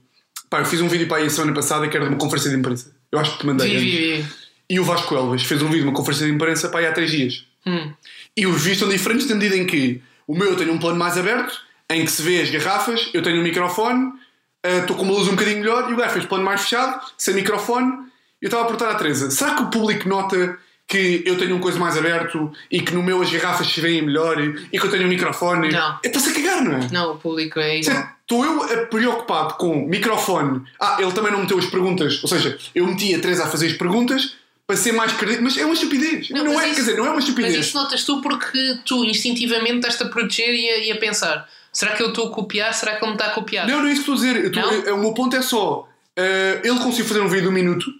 Pá, 0.49 0.61
eu 0.61 0.65
fiz 0.65 0.81
um 0.81 0.89
vídeo 0.89 1.09
para 1.09 1.19
aí 1.19 1.27
a 1.27 1.31
semana 1.31 1.53
passada 1.53 1.89
que 1.89 1.97
era 1.97 2.07
de 2.07 2.13
uma 2.13 2.19
conferência 2.19 2.51
de 2.51 2.57
imprensa. 2.57 2.93
Eu 3.11 3.19
acho 3.19 3.33
que 3.33 3.39
te 3.41 3.47
mandei. 3.47 3.77
Vi, 3.77 3.79
vi, 3.79 4.23
vi. 4.23 4.27
E 4.71 4.79
o 4.79 4.85
Vasco 4.85 5.15
Elvas 5.15 5.43
fez 5.43 5.63
um 5.63 5.67
vídeo 5.67 5.83
de 5.83 5.89
uma 5.89 5.95
conferência 5.95 6.27
de 6.27 6.33
imprensa 6.33 6.69
para 6.69 6.81
aí 6.81 6.87
há 6.87 6.93
três 6.93 7.11
dias. 7.11 7.45
Hum. 7.67 7.93
E 8.37 8.47
os 8.47 8.61
vídeos 8.61 8.79
são 8.79 8.89
diferentes 8.89 9.29
na 9.29 9.35
medida 9.35 9.57
em 9.57 9.67
que 9.67 10.03
o 10.27 10.35
meu 10.35 10.55
tem 10.57 10.69
um 10.69 10.79
plano 10.79 10.99
mais 10.99 11.17
aberto, 11.17 11.59
em 11.91 12.05
que 12.05 12.11
se 12.11 12.23
vê 12.23 12.43
as 12.43 12.51
garrafas, 12.51 13.09
eu 13.15 13.23
tenho 13.23 13.41
um 13.41 13.43
microfone, 13.43 14.09
uh, 14.67 14.81
estou 14.81 14.95
com 14.95 15.05
uma 15.05 15.15
luz 15.15 15.27
um 15.27 15.33
bocadinho 15.33 15.61
melhor, 15.61 15.91
e 15.91 15.95
o 15.95 15.97
gajo 15.97 16.13
fez 16.13 16.27
plano 16.27 16.45
mais 16.45 16.61
fechado, 16.61 17.01
sem 17.17 17.35
microfone. 17.35 17.91
E 18.41 18.45
eu 18.45 18.49
estava 18.49 18.65
a 18.65 18.67
perguntar 18.67 18.91
à 18.91 18.95
Teresa: 18.95 19.31
será 19.31 19.55
que 19.55 19.63
o 19.63 19.71
público 19.71 20.07
nota 20.07 20.59
que 20.87 21.23
eu 21.27 21.37
tenho 21.37 21.57
um 21.57 21.61
coisa 21.61 21.79
mais 21.79 21.97
aberto 21.97 22.51
e 22.71 22.81
que 22.81 22.95
no 22.95 23.03
meu 23.03 23.21
as 23.21 23.31
garrafas 23.31 23.67
se 23.67 23.81
veem 23.81 24.03
melhor 24.03 24.39
e 24.41 24.79
que 24.79 24.87
eu 24.87 24.91
tenho 24.91 25.05
um 25.05 25.09
microfone? 25.09 25.71
Não. 25.71 25.99
Está-se 26.03 26.31
a 26.31 26.35
cagar, 26.35 26.63
não 26.63 26.77
é? 26.77 26.89
Não, 26.91 27.13
o 27.13 27.19
público 27.19 27.59
é 27.59 27.79
igual. 27.79 28.09
Estou 28.21 28.45
eu 28.45 28.65
eh, 28.65 28.87
preocupado 28.87 29.55
com 29.55 29.87
microfone. 29.87 30.63
Ah, 30.81 30.97
ele 30.99 31.13
também 31.13 31.33
não 31.33 31.41
meteu 31.41 31.59
as 31.59 31.67
perguntas. 31.67 32.23
Ou 32.23 32.29
seja, 32.29 32.59
eu 32.75 32.87
meti 32.87 33.15
a 33.15 33.19
Teresa 33.19 33.45
a 33.45 33.47
fazer 33.47 33.67
as 33.67 33.73
perguntas 33.75 34.37
para 34.69 34.77
ser 34.77 34.93
mais 34.93 35.11
credível. 35.13 35.43
Mas 35.43 35.57
é 35.57 35.65
uma 35.65 35.73
estupidez. 35.73 36.29
Não, 36.29 36.45
mas 36.45 36.53
é, 36.53 36.67
isso- 36.67 36.75
quer 36.75 36.81
dizer, 36.83 36.97
não 36.99 37.07
é 37.07 37.09
uma 37.09 37.15
Mas 37.17 37.25
estupidez. 37.25 37.57
isso 37.57 37.75
notas 37.77 38.05
tu 38.05 38.21
porque 38.21 38.79
tu 38.85 39.03
instintivamente 39.05 39.77
estás-te 39.77 40.03
a 40.03 40.09
proteger 40.09 40.55
e 40.55 40.69
a, 40.69 40.79
e 40.85 40.93
a 40.93 40.97
pensar: 40.99 41.49
será 41.73 41.93
que 41.97 42.03
eu 42.03 42.09
estou 42.11 42.29
a 42.29 42.31
copiar? 42.31 42.73
Será 42.75 42.97
que 42.97 43.03
ele 43.03 43.13
me 43.13 43.17
está 43.17 43.29
a 43.29 43.35
copiar? 43.35 43.67
Não, 43.67 43.81
não 43.81 43.89
é 43.89 43.93
isso 43.93 44.05
que 44.05 44.11
estou 44.11 44.15
a 44.15 44.33
dizer. 44.33 44.45
Estou- 44.47 44.83
Não? 44.85 44.95
o 44.97 45.01
meu 45.01 45.15
ponto 45.15 45.35
é 45.35 45.41
só. 45.43 45.89
eh, 46.17 46.61
ele 46.65 46.79
conseguiu 46.81 47.07
fazer 47.07 47.21
um 47.21 47.29
vídeo 47.29 47.43
de 47.45 47.49
um 47.49 47.53
minuto 47.53 47.91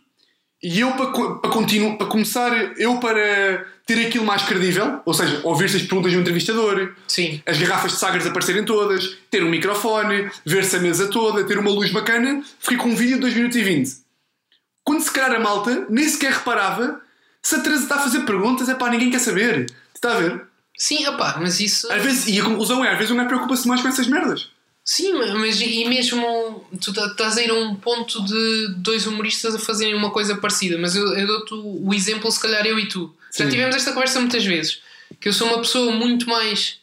e 0.63 0.81
eu, 0.81 0.91
para, 0.93 1.07
para, 1.07 1.51
continuar, 1.51 1.97
para 1.97 2.07
começar, 2.09 2.51
eu 2.77 2.99
para 2.99 3.65
ter 3.87 4.05
aquilo 4.07 4.25
mais 4.27 4.43
credível, 4.43 5.01
ou 5.07 5.15
seja, 5.15 5.41
ouvir-se 5.45 5.77
as 5.77 5.83
perguntas 5.85 6.11
de 6.11 6.19
um 6.19 6.21
entrevistador, 6.21 6.93
Sim. 7.07 7.41
as 7.47 7.57
garrafas 7.57 7.93
de 7.93 7.99
Sagres 7.99 8.27
aparecerem 8.27 8.65
todas, 8.65 9.17
ter 9.31 9.43
um 9.45 9.49
microfone, 9.49 10.29
ver-se 10.45 10.75
a 10.77 10.81
mesa 10.81 11.07
toda, 11.07 11.45
ter 11.45 11.59
uma 11.59 11.71
luz 11.71 11.91
bacana, 11.93 12.43
fiquei 12.59 12.77
com 12.77 12.89
um 12.91 12.97
vídeo 12.97 13.15
de 13.15 13.21
2 13.21 13.35
minutos 13.35 13.57
e 13.57 13.63
20. 13.63 13.91
Quando 14.89 15.03
se 15.03 15.11
calhar 15.11 15.35
a 15.37 15.39
malta 15.39 15.87
nem 15.91 16.09
sequer 16.09 16.33
reparava 16.33 16.99
se 17.43 17.57
a 17.57 17.61
Teresa 17.61 17.83
está 17.83 17.97
a 17.97 18.01
fazer 18.01 18.21
perguntas, 18.21 18.71
é 18.71 18.75
pá, 18.75 18.89
ninguém 18.89 19.11
quer 19.11 19.19
saber. 19.19 19.67
Está 19.95 20.13
a 20.13 20.19
ver? 20.19 20.43
Sim, 20.79 21.07
opá, 21.09 21.37
mas 21.39 21.61
isso. 21.61 21.93
Às 21.93 22.03
vezes, 22.03 22.27
e 22.27 22.41
a 22.41 22.45
conclusão 22.45 22.83
é, 22.83 22.91
às 22.93 22.97
vezes 22.97 23.11
um 23.11 23.17
gajo 23.17 23.29
preocupa-se 23.29 23.69
mais 23.69 23.83
com 23.83 23.89
essas 23.89 24.07
merdas. 24.07 24.49
Sim, 24.83 25.13
mas 25.35 25.61
e 25.61 25.85
mesmo 25.85 26.67
tu 26.81 26.95
tá- 26.95 27.05
estás 27.05 27.37
a 27.37 27.43
ir 27.43 27.51
a 27.51 27.55
um 27.55 27.75
ponto 27.75 28.25
de 28.25 28.69
dois 28.79 29.07
humoristas 29.07 29.55
a 29.55 29.59
fazerem 29.59 29.95
uma 29.95 30.11
coisa 30.11 30.37
parecida, 30.39 30.79
mas 30.79 30.97
eu, 30.97 31.07
eu 31.19 31.27
dou-te 31.27 31.53
o 31.53 31.93
exemplo, 31.93 32.31
se 32.33 32.41
calhar 32.41 32.65
eu 32.65 32.79
e 32.79 32.89
tu. 32.89 33.15
Já 33.37 33.45
Sim. 33.45 33.51
tivemos 33.51 33.77
esta 33.77 33.93
conversa 33.93 34.19
muitas 34.21 34.43
vezes. 34.47 34.81
Que 35.21 35.29
eu 35.29 35.35
sou 35.35 35.49
uma 35.49 35.59
pessoa 35.59 35.93
muito 35.93 36.27
mais. 36.27 36.79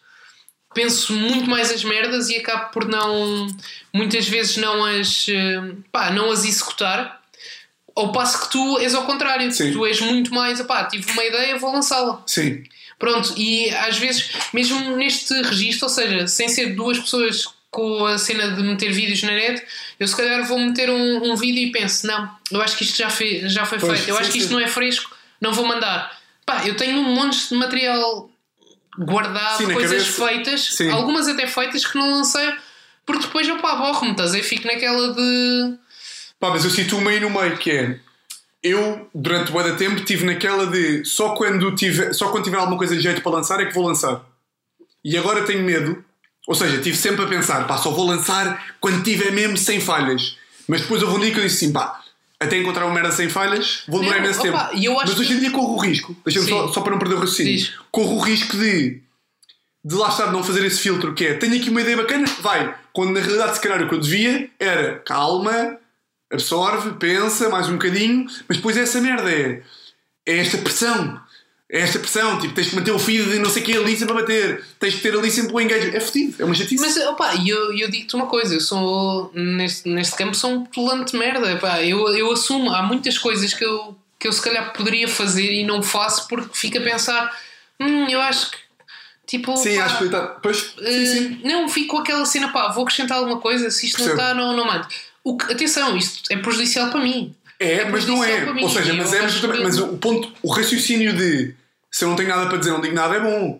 Penso 0.75 1.13
muito 1.13 1.49
mais 1.49 1.71
as 1.71 1.83
merdas 1.83 2.29
e 2.29 2.35
acabo 2.35 2.71
por 2.71 2.85
não. 2.87 3.47
Muitas 3.91 4.27
vezes 4.27 4.57
não 4.57 4.83
as. 4.85 5.25
eh, 5.29 5.73
pá, 5.91 6.11
não 6.11 6.29
as 6.31 6.43
executar. 6.45 7.24
Ao 7.95 8.11
passo 8.11 8.41
que 8.41 8.51
tu 8.51 8.77
és 8.79 8.93
ao 8.93 9.05
contrário. 9.05 9.51
Sim. 9.51 9.71
Tu 9.71 9.85
és 9.85 10.01
muito 10.01 10.33
mais. 10.33 10.61
Pá, 10.63 10.83
tive 10.85 11.09
uma 11.11 11.23
ideia, 11.23 11.57
vou 11.57 11.71
lançá-la. 11.71 12.21
Sim. 12.27 12.63
Pronto, 12.99 13.33
e 13.37 13.69
às 13.69 13.97
vezes, 13.97 14.31
mesmo 14.53 14.95
neste 14.95 15.33
registro, 15.41 15.85
ou 15.85 15.89
seja, 15.89 16.27
sem 16.27 16.47
ser 16.47 16.75
duas 16.75 16.97
pessoas 16.99 17.45
com 17.69 18.05
a 18.05 18.17
cena 18.17 18.51
de 18.51 18.63
meter 18.63 18.91
vídeos 18.91 19.21
na 19.23 19.31
net, 19.31 19.61
eu 19.99 20.07
se 20.07 20.15
calhar 20.15 20.45
vou 20.45 20.57
meter 20.57 20.89
um, 20.89 21.31
um 21.31 21.35
vídeo 21.35 21.61
e 21.61 21.71
penso: 21.71 22.07
não, 22.07 22.29
eu 22.51 22.61
acho 22.61 22.77
que 22.77 22.83
isto 22.85 22.97
já, 22.97 23.09
fe, 23.09 23.47
já 23.49 23.65
foi 23.65 23.79
Pois, 23.79 23.99
feito, 23.99 24.09
eu 24.09 24.15
sim, 24.15 24.21
acho 24.21 24.31
que 24.31 24.37
isto 24.37 24.47
sim. 24.47 24.53
não 24.53 24.61
é 24.61 24.67
fresco, 24.67 25.15
não 25.41 25.51
vou 25.51 25.65
mandar. 25.65 26.17
Pá, 26.45 26.65
eu 26.65 26.77
tenho 26.77 26.97
um 26.99 27.15
monte 27.15 27.49
de 27.49 27.55
material 27.55 28.29
guardado, 28.97 29.57
Sim, 29.57 29.73
coisas 29.73 30.07
feitas, 30.07 30.79
algumas 30.91 31.27
até 31.27 31.47
feitas 31.47 31.85
que 31.85 31.97
não 31.97 32.11
lancei, 32.11 32.49
porque 33.05 33.25
depois, 33.25 33.47
opá, 33.49 33.73
aborro-me, 33.73 34.11
estás 34.11 34.29
a 34.31 34.33
ver? 34.37 34.43
Fico 34.43 34.67
naquela 34.67 35.13
de. 35.13 35.73
Pá, 36.39 36.49
mas 36.49 36.63
eu 36.63 36.69
sinto 36.69 36.97
uma 36.97 37.11
aí 37.11 37.19
no 37.19 37.29
meio 37.29 37.57
que 37.57 37.71
é. 37.71 37.99
Eu, 38.61 39.07
durante 39.13 39.51
o 39.51 39.63
da 39.63 39.75
tempo, 39.75 40.03
tive 40.03 40.25
naquela 40.25 40.65
de 40.65 41.05
só 41.05 41.35
quando, 41.35 41.73
tiver, 41.75 42.13
só 42.13 42.29
quando 42.29 42.45
tiver 42.45 42.57
alguma 42.57 42.77
coisa 42.77 42.95
de 42.95 43.01
jeito 43.01 43.21
para 43.21 43.31
lançar 43.33 43.59
é 43.59 43.65
que 43.65 43.73
vou 43.73 43.85
lançar. 43.85 44.25
E 45.03 45.15
agora 45.17 45.43
tenho 45.43 45.63
medo, 45.63 46.03
ou 46.47 46.55
seja, 46.55 46.81
tive 46.81 46.97
sempre 46.97 47.23
a 47.23 47.27
pensar, 47.27 47.67
pá, 47.67 47.77
só 47.77 47.91
vou 47.91 48.07
lançar 48.07 48.75
quando 48.79 49.03
tiver 49.03 49.31
mesmo 49.31 49.55
sem 49.55 49.79
falhas. 49.79 50.37
Mas 50.67 50.81
depois 50.81 51.03
houve 51.03 51.15
um 51.15 51.19
dia 51.19 51.31
que 51.31 51.39
eu 51.39 51.43
disse 51.43 51.65
assim, 51.65 51.73
pá, 51.73 52.01
até 52.39 52.57
encontrar 52.57 52.85
uma 52.85 52.93
merda 52.93 53.11
sem 53.11 53.29
falhas, 53.29 53.83
vou 53.87 53.99
demorar 53.99 54.19
opa, 54.19 54.41
tempo. 54.41 54.57
Mas 55.05 55.19
hoje 55.19 55.33
em 55.33 55.39
dia 55.39 55.51
corro 55.51 55.75
o 55.75 55.79
risco, 55.79 56.15
deixa-me 56.25 56.49
só, 56.49 56.67
só 56.69 56.81
para 56.81 56.91
não 56.91 56.99
perder 56.99 57.15
o 57.15 57.19
raciocínio, 57.19 57.53
Diz. 57.53 57.73
corro 57.91 58.17
o 58.17 58.19
risco 58.19 58.57
de 58.57 59.01
de 59.83 59.93
lá 59.93 60.09
estar 60.09 60.25
de 60.25 60.31
não 60.31 60.43
fazer 60.43 60.65
esse 60.65 60.81
filtro 60.81 61.13
que 61.13 61.25
é 61.27 61.35
tenho 61.35 61.55
aqui 61.55 61.69
uma 61.69 61.81
ideia 61.81 61.95
bacana, 61.95 62.25
vai. 62.41 62.75
Quando 62.91 63.11
na 63.11 63.19
realidade 63.19 63.55
se 63.55 63.61
calhar 63.61 63.83
o 63.83 63.87
que 63.87 63.93
eu 63.93 63.99
devia 63.99 64.49
era 64.59 64.97
calma, 65.05 65.77
absorve, 66.31 66.93
pensa 66.93 67.49
mais 67.49 67.67
um 67.67 67.73
bocadinho, 67.73 68.25
mas 68.47 68.57
depois 68.57 68.77
é 68.77 68.81
essa 68.81 68.99
merda, 69.01 69.31
é, 69.31 69.61
é 70.25 70.37
esta 70.37 70.57
pressão. 70.57 71.23
É 71.67 71.79
esta 71.79 71.97
pressão, 71.97 72.37
tipo, 72.39 72.53
tens 72.53 72.69
que 72.69 72.75
manter 72.75 72.91
o 72.91 72.99
feed 72.99 73.25
de 73.27 73.39
não 73.39 73.49
sei 73.49 73.63
o 73.63 73.65
que 73.65 73.75
ali 73.75 73.97
sempre 73.97 74.13
a 74.13 74.21
bater, 74.21 74.63
tens 74.79 74.93
que 74.95 75.01
ter 75.01 75.17
ali 75.17 75.31
sempre 75.31 75.51
o 75.51 75.59
engagement. 75.59 75.95
É 75.95 75.99
fedido, 75.99 76.35
é 76.39 76.45
uma 76.45 76.53
chatice. 76.53 76.79
Mas, 76.79 76.95
opá, 77.07 77.33
e 77.33 77.49
eu, 77.49 77.75
eu 77.75 77.89
digo-te 77.89 78.15
uma 78.15 78.27
coisa, 78.27 78.53
eu 78.53 78.61
sou, 78.61 79.31
neste, 79.33 79.89
neste 79.89 80.15
campo, 80.15 80.35
sou 80.35 80.51
um 80.51 80.63
pelante 80.63 81.13
de 81.13 81.17
merda, 81.17 81.57
pá, 81.57 81.81
eu, 81.81 82.07
eu 82.15 82.31
assumo, 82.31 82.69
há 82.71 82.83
muitas 82.83 83.17
coisas 83.17 83.51
que 83.51 83.65
eu, 83.65 83.97
que 84.19 84.27
eu 84.27 84.31
se 84.31 84.43
calhar 84.43 84.73
poderia 84.73 85.07
fazer 85.07 85.51
e 85.51 85.65
não 85.65 85.81
faço 85.81 86.27
porque 86.27 86.55
fico 86.55 86.77
a 86.77 86.81
pensar, 86.81 87.35
hum, 87.79 88.07
eu 88.09 88.21
acho 88.21 88.51
que, 88.51 88.57
tipo, 89.25 89.57
sim, 89.57 89.75
pá, 89.75 89.85
acho 89.85 89.97
que 89.97 90.03
está. 90.03 90.21
Pois, 90.27 90.57
sim, 90.57 90.75
eh, 90.81 91.05
sim. 91.05 91.41
não, 91.43 91.67
fico 91.67 91.95
com 91.95 91.97
aquela 91.97 92.25
cena, 92.27 92.49
pá, 92.49 92.71
vou 92.71 92.83
acrescentar 92.83 93.17
alguma 93.17 93.39
coisa, 93.41 93.71
se 93.71 93.87
isto 93.87 93.97
Percebo. 93.97 94.17
não 94.17 94.23
está, 94.23 94.35
não, 94.35 94.55
não 94.55 94.65
mando. 94.65 94.87
O 95.25 95.35
que, 95.35 95.51
atenção, 95.51 95.97
isto 95.97 96.31
é 96.31 96.37
prejudicial 96.37 96.89
para 96.89 97.01
mim. 97.01 97.35
É, 97.59 97.83
mas 97.85 98.05
não 98.05 98.23
é. 98.23 98.53
mim, 98.53 98.63
Ou 98.63 98.69
seja, 98.69 98.93
mas 98.93 99.11
é 99.11 99.21
mas, 99.23 99.41
mas 99.41 99.79
o 99.79 99.97
ponto, 99.97 100.31
o 100.43 100.51
raciocínio 100.51 101.13
de 101.13 101.53
se 101.89 102.03
eu 102.03 102.09
não 102.09 102.15
tenho 102.17 102.27
nada 102.29 102.47
para 102.47 102.57
dizer, 102.57 102.71
não 102.71 102.81
digo 102.81 102.93
nada 102.93 103.15
é 103.15 103.19
bom. 103.21 103.59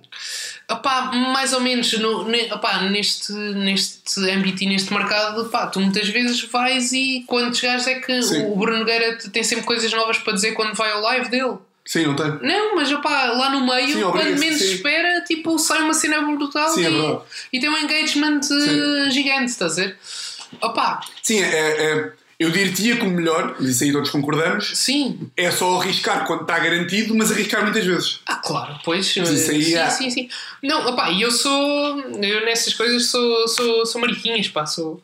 Opá, 0.69 1.11
mais 1.13 1.53
ou 1.53 1.61
menos 1.61 1.91
no, 1.93 2.27
ne, 2.27 2.51
opá, 2.51 2.81
neste, 2.81 3.31
neste 3.31 4.19
âmbito 4.29 4.61
e 4.63 4.67
neste 4.67 4.93
mercado, 4.93 5.43
opá, 5.43 5.67
tu 5.67 5.79
muitas 5.79 6.09
vezes 6.09 6.41
vais 6.43 6.91
e 6.91 7.23
quando 7.27 7.55
chegares 7.55 7.87
é 7.87 7.99
que 8.01 8.21
Sim. 8.21 8.47
o 8.47 8.55
Bruno 8.57 8.79
Nogueira 8.79 9.17
te- 9.17 9.29
tem 9.29 9.41
sempre 9.41 9.63
coisas 9.65 9.89
novas 9.93 10.17
para 10.17 10.33
dizer 10.33 10.51
quando 10.51 10.75
vai 10.75 10.91
ao 10.91 11.01
live 11.01 11.29
dele. 11.29 11.55
Sim, 11.85 12.07
não 12.07 12.15
tem. 12.15 12.25
Não, 12.41 12.75
mas 12.75 12.91
opá, 12.91 13.31
lá 13.31 13.51
no 13.51 13.65
meio, 13.65 13.93
Sim, 13.99 14.11
quando 14.11 14.37
menos 14.39 14.59
sim. 14.59 14.73
espera, 14.73 15.21
tipo, 15.21 15.57
sai 15.57 15.81
uma 15.83 15.93
cena 15.93 16.19
brutal 16.21 16.69
Sim, 16.69 16.83
é 16.85 16.89
e, 16.89 16.93
verdade. 16.93 17.21
e 17.53 17.59
tem 17.59 17.69
um 17.69 17.77
engagement 17.77 18.41
eh, 18.51 19.09
gigante, 19.11 19.51
estás 19.51 19.77
a 19.79 19.81
ver? 19.83 19.97
Opá, 20.61 21.01
Sim, 21.21 21.41
é, 21.41 21.47
é- 21.47 22.11
eu 22.37 22.51
diria 22.51 22.97
que 22.97 23.05
o 23.05 23.09
melhor, 23.09 23.55
mas 23.59 23.69
isso 23.69 23.83
aí 23.85 23.93
todos 23.93 24.09
concordamos, 24.09 24.77
sim, 24.77 25.31
é 25.37 25.49
só 25.51 25.79
arriscar 25.79 26.25
quando 26.27 26.41
está 26.41 26.59
garantido, 26.59 27.15
mas 27.15 27.31
arriscar 27.31 27.63
muitas 27.63 27.85
vezes. 27.85 28.19
Ah, 28.25 28.35
claro, 28.35 28.77
pois. 28.83 29.05
isso 29.15 29.51
aí 29.51 29.63
sim, 29.63 29.75
há. 29.77 29.89
sim, 29.89 30.09
sim. 30.09 30.29
Não, 30.61 30.85
opá, 30.87 31.09
e 31.11 31.21
eu 31.21 31.31
sou. 31.31 31.99
Eu 32.21 32.45
nessas 32.45 32.73
coisas 32.73 33.05
sou, 33.09 33.47
sou, 33.47 33.85
sou 33.85 34.01
mariquinhas, 34.01 34.49
pá, 34.49 34.65
sou. 34.65 35.01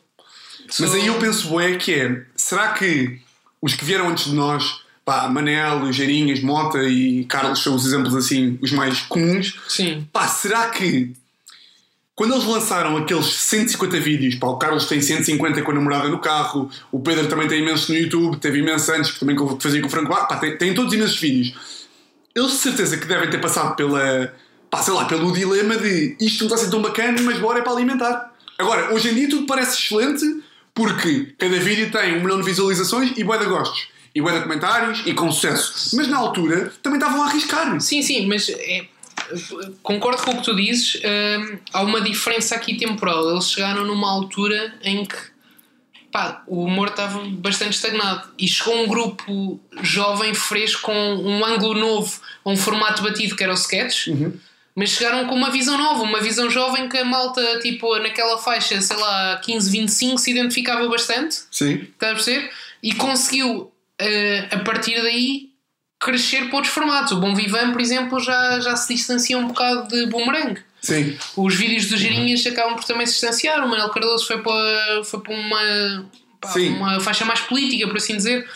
Mas 0.66 0.74
sou- 0.90 0.92
aí 1.00 1.06
eu 1.06 1.14
penso, 1.18 1.48
bué, 1.48 1.76
que 1.76 1.94
é, 1.94 2.22
será 2.36 2.72
que 2.74 3.18
os 3.62 3.74
que 3.74 3.84
vieram 3.84 4.08
antes 4.10 4.26
de 4.26 4.34
nós, 4.34 4.80
pá, 5.04 5.26
Manel, 5.28 5.90
Geirinhas, 5.92 6.40
Mota 6.40 6.82
e 6.84 7.24
Carlos 7.24 7.62
são 7.62 7.74
os 7.74 7.86
exemplos 7.86 8.14
assim, 8.14 8.58
os 8.60 8.72
mais 8.72 9.00
comuns, 9.00 9.58
Sim. 9.68 10.06
pá, 10.12 10.28
será 10.28 10.68
que 10.68 11.12
quando 12.14 12.34
eles 12.34 12.44
lançaram 12.44 12.96
aqueles 12.96 13.26
150 13.26 13.98
vídeos, 14.00 14.34
pá, 14.34 14.48
o 14.48 14.56
Carlos 14.56 14.86
tem 14.86 15.00
150 15.00 15.62
com 15.62 15.70
a 15.70 15.74
namorada 15.74 16.08
no 16.08 16.18
carro, 16.18 16.70
o 16.90 17.00
Pedro 17.00 17.26
também 17.26 17.48
tem 17.48 17.60
imensos 17.60 17.88
no 17.88 17.96
YouTube, 17.96 18.36
teve 18.36 18.58
imensos 18.58 18.88
antes, 18.90 19.18
também 19.18 19.34
que 19.34 19.62
fazia 19.62 19.80
com 19.80 19.86
o 19.86 19.90
Franco, 19.90 20.08
Bar, 20.08 20.26
pá, 20.26 20.36
tem, 20.36 20.56
tem 20.56 20.74
todos 20.74 20.92
imensos 20.92 21.18
vídeos. 21.18 21.54
Eles 22.34 22.52
de 22.52 22.58
certeza 22.58 22.96
que 22.96 23.06
devem 23.06 23.30
ter 23.30 23.40
passado 23.40 23.76
pela, 23.76 24.32
pá, 24.70 24.82
sei 24.82 24.92
lá, 24.92 25.06
pelo 25.06 25.32
dilema 25.32 25.76
de 25.76 26.16
isto 26.20 26.44
não 26.44 26.46
está 26.48 26.54
a 26.54 26.64
ser 26.64 26.70
tão 26.70 26.82
bacana, 26.82 27.20
mas 27.22 27.38
bora 27.38 27.60
é 27.60 27.62
para 27.62 27.72
alimentar. 27.72 28.32
Agora, 28.58 28.94
hoje 28.94 29.08
em 29.08 29.14
dia 29.14 29.28
tudo 29.28 29.46
parece 29.46 29.78
excelente 29.78 30.24
porque 30.74 31.34
cada 31.38 31.58
vídeo 31.58 31.90
tem 31.90 32.16
um 32.16 32.22
milhão 32.22 32.38
de 32.38 32.44
visualizações 32.44 33.12
e 33.16 33.24
bué 33.24 33.38
de 33.38 33.46
gostos. 33.46 33.88
E 34.14 34.20
bué 34.20 34.34
de 34.34 34.42
comentários 34.42 35.02
e 35.06 35.14
com 35.14 35.30
sucesso. 35.32 35.96
Mas 35.96 36.08
na 36.08 36.18
altura 36.18 36.72
também 36.82 36.98
estavam 36.98 37.22
a 37.22 37.26
arriscar. 37.26 37.80
Sim, 37.80 38.02
sim, 38.02 38.26
mas 38.26 38.48
é, 38.50 38.86
concordo 39.82 40.22
com 40.22 40.32
o 40.32 40.36
que 40.38 40.44
tu 40.44 40.56
dizes. 40.56 40.96
hum, 40.96 41.58
há 41.72 41.82
uma 41.82 42.00
diferença 42.00 42.54
aqui 42.54 42.76
temporal. 42.76 43.30
Eles 43.30 43.50
chegaram 43.50 43.84
numa 43.84 44.10
altura 44.10 44.74
em 44.82 45.04
que 45.04 45.32
pá, 46.12 46.42
o 46.46 46.64
humor 46.64 46.88
estava 46.88 47.24
bastante 47.24 47.72
estagnado 47.72 48.28
e 48.38 48.46
chegou 48.46 48.84
um 48.84 48.86
grupo 48.86 49.58
jovem, 49.82 50.34
fresco, 50.34 50.82
com 50.82 50.92
um 50.92 51.44
ângulo 51.44 51.74
novo, 51.74 52.20
um 52.44 52.56
formato 52.56 53.02
batido 53.02 53.34
que 53.34 53.42
era 53.42 53.52
o 53.52 53.56
sketch. 53.56 54.08
Mas 54.74 54.90
chegaram 54.90 55.26
com 55.26 55.34
uma 55.34 55.50
visão 55.50 55.76
nova, 55.76 56.02
uma 56.02 56.20
visão 56.20 56.48
jovem 56.48 56.88
que 56.88 56.96
a 56.96 57.04
malta, 57.04 57.58
tipo, 57.60 57.98
naquela 57.98 58.38
faixa, 58.38 58.80
sei 58.80 58.96
lá, 58.96 59.36
15, 59.42 59.70
25, 59.70 60.18
se 60.18 60.30
identificava 60.30 60.88
bastante. 60.88 61.40
Sim. 61.50 61.74
Estás 61.74 62.12
a 62.12 62.14
perceber? 62.14 62.50
E 62.82 62.94
conseguiu, 62.94 63.70
eh, 63.98 64.48
a 64.50 64.58
partir 64.60 65.00
daí, 65.02 65.51
crescer 66.02 66.46
para 66.48 66.56
outros 66.56 66.74
formatos. 66.74 67.12
O 67.12 67.20
Bom 67.20 67.34
Vivan, 67.34 67.72
por 67.72 67.80
exemplo, 67.80 68.18
já, 68.20 68.60
já 68.60 68.76
se 68.76 68.92
distancia 68.94 69.38
um 69.38 69.46
bocado 69.46 69.88
de 69.88 70.06
Boomerang. 70.06 70.60
Sim. 70.80 71.16
Os 71.36 71.54
vídeos 71.54 71.86
dos 71.86 72.00
Girinhas 72.00 72.44
acabam 72.44 72.74
por 72.74 72.84
também 72.84 73.06
se 73.06 73.12
distanciar. 73.12 73.64
O 73.64 73.68
Manuel 73.68 73.88
Cardoso 73.90 74.26
foi 74.26 74.42
para, 74.42 75.04
foi 75.04 75.20
para 75.20 75.32
uma, 75.32 76.08
Sim. 76.52 76.70
uma 76.70 77.00
faixa 77.00 77.24
mais 77.24 77.40
política, 77.40 77.86
por 77.86 77.96
assim 77.96 78.16
dizer. 78.16 78.48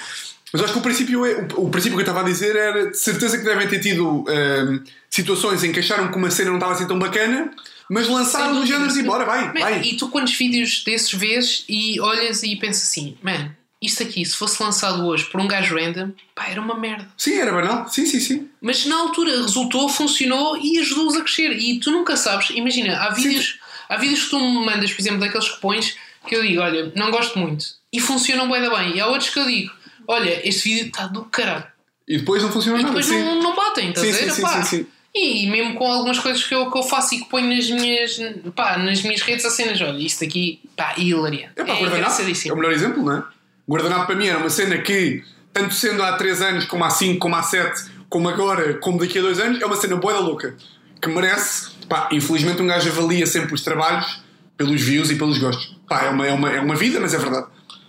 Mas 0.52 0.62
acho 0.62 0.72
que 0.72 0.78
o 0.78 0.82
princípio, 0.82 1.24
é, 1.24 1.46
o, 1.56 1.66
o 1.66 1.70
princípio 1.70 1.96
que 1.96 2.02
eu 2.02 2.06
estava 2.06 2.20
a 2.20 2.24
dizer 2.24 2.56
era 2.56 2.90
de 2.90 2.98
certeza 2.98 3.38
que 3.38 3.44
devem 3.44 3.68
ter 3.68 3.78
tido 3.80 4.24
ehm, 4.28 4.80
situações 5.10 5.62
em 5.62 5.72
que 5.72 5.80
acharam 5.80 6.08
que 6.08 6.16
uma 6.16 6.30
cena 6.30 6.50
não 6.50 6.56
estava 6.56 6.72
assim 6.72 6.86
tão 6.86 6.98
bacana, 6.98 7.50
mas 7.88 8.08
lançaram 8.08 8.46
Sem 8.46 8.54
no 8.54 8.60
dúvida. 8.60 8.78
género 8.78 8.98
e 8.98 9.02
bora, 9.02 9.24
vai, 9.24 9.46
Man, 9.46 9.60
vai. 9.60 9.82
E 9.82 9.96
tu 9.96 10.08
quantos 10.08 10.34
vídeos 10.36 10.82
desses 10.84 11.12
vês 11.12 11.64
e 11.68 12.00
olhas 12.00 12.42
e 12.42 12.56
pensas 12.56 12.84
assim, 12.88 13.16
man, 13.22 13.50
isto 13.80 14.02
aqui, 14.02 14.24
se 14.24 14.36
fosse 14.36 14.62
lançado 14.62 15.06
hoje 15.06 15.24
por 15.26 15.40
um 15.40 15.46
gajo 15.46 15.74
random, 15.76 16.12
pá, 16.34 16.48
era 16.48 16.60
uma 16.60 16.78
merda. 16.78 17.08
Sim, 17.16 17.34
era 17.34 17.52
banal. 17.52 17.88
Sim, 17.88 18.06
sim, 18.06 18.20
sim. 18.20 18.48
Mas 18.60 18.84
na 18.86 18.96
altura 18.96 19.30
resultou, 19.42 19.88
funcionou 19.88 20.56
e 20.56 20.78
ajudou-os 20.78 21.16
a 21.16 21.20
crescer. 21.22 21.52
E 21.52 21.78
tu 21.78 21.90
nunca 21.90 22.16
sabes, 22.16 22.50
imagina, 22.50 22.98
há 22.98 23.10
vídeos, 23.10 23.58
há 23.88 23.96
vídeos 23.96 24.24
que 24.24 24.30
tu 24.30 24.38
me 24.40 24.64
mandas, 24.64 24.92
por 24.92 25.00
exemplo, 25.00 25.20
daqueles 25.20 25.48
que 25.48 25.60
pões 25.60 25.96
que 26.26 26.34
eu 26.34 26.42
digo, 26.42 26.60
olha, 26.60 26.92
não 26.96 27.10
gosto 27.10 27.38
muito 27.38 27.64
e 27.92 28.00
funcionam 28.00 28.50
bem, 28.50 28.60
bem. 28.68 28.96
E 28.96 29.00
há 29.00 29.06
outros 29.06 29.30
que 29.30 29.38
eu 29.38 29.46
digo, 29.46 29.72
olha, 30.08 30.46
este 30.48 30.68
vídeo 30.70 30.86
está 30.88 31.06
do 31.06 31.24
caralho. 31.26 31.64
E 32.08 32.18
depois 32.18 32.42
não 32.42 32.50
funciona 32.50 32.78
E 32.78 32.82
nada. 32.82 32.94
depois 32.94 33.06
sim. 33.06 33.22
não, 33.22 33.42
não 33.42 33.54
batem, 33.54 33.90
estás 33.90 34.06
Sim, 34.06 34.12
a 34.12 34.16
ver? 34.16 34.30
sim, 34.30 34.36
sim, 34.36 34.42
Pá. 34.42 34.62
sim, 34.62 34.76
sim. 34.78 34.86
E 35.14 35.46
mesmo 35.48 35.74
com 35.76 35.90
algumas 35.90 36.18
coisas 36.18 36.44
que 36.44 36.54
eu, 36.54 36.70
que 36.70 36.76
eu 36.76 36.82
faço 36.82 37.14
e 37.14 37.18
que 37.20 37.24
ponho 37.30 37.48
nas 37.48 37.70
minhas, 37.70 38.18
pá, 38.54 38.76
nas 38.76 39.00
minhas 39.02 39.22
redes 39.22 39.44
a 39.46 39.50
cenas, 39.50 39.80
olha, 39.80 39.96
isto 39.98 40.22
aqui, 40.22 40.60
pá, 40.76 40.94
hilariante. 40.98 41.52
É 41.56 41.64
pá, 41.64 41.72
É 41.72 42.48
é 42.48 42.52
o 42.52 42.56
melhor 42.56 42.72
exemplo, 42.72 43.02
não 43.02 43.16
é? 43.16 43.24
Guardanapo 43.68 44.06
para 44.06 44.16
mim 44.16 44.26
era 44.26 44.38
uma 44.38 44.50
cena 44.50 44.78
que, 44.78 45.24
tanto 45.52 45.74
sendo 45.74 46.02
há 46.02 46.12
3 46.12 46.42
anos, 46.42 46.64
como 46.64 46.84
há 46.84 46.90
5, 46.90 47.18
como 47.18 47.34
há 47.34 47.42
7, 47.42 47.90
como 48.08 48.28
agora, 48.28 48.74
como 48.74 48.98
daqui 48.98 49.18
a 49.18 49.22
2 49.22 49.40
anos, 49.40 49.60
é 49.60 49.66
uma 49.66 49.76
cena 49.76 49.96
boa 49.96 50.14
da 50.14 50.20
louca. 50.20 50.54
Que 51.00 51.08
merece, 51.08 51.70
pá, 51.88 52.08
infelizmente 52.12 52.62
um 52.62 52.66
gajo 52.66 52.88
avalia 52.88 53.26
sempre 53.26 53.54
os 53.54 53.62
trabalhos 53.62 54.22
pelos 54.56 54.80
views 54.80 55.10
e 55.10 55.16
pelos 55.16 55.38
gostos. 55.38 55.76
Pá, 55.88 56.04
é 56.04 56.10
uma, 56.10 56.26
é 56.26 56.32
uma, 56.32 56.50
é 56.50 56.60
uma 56.60 56.76
vida, 56.76 57.00
mas 57.00 57.12
é 57.12 57.18
verdade. 57.18 57.46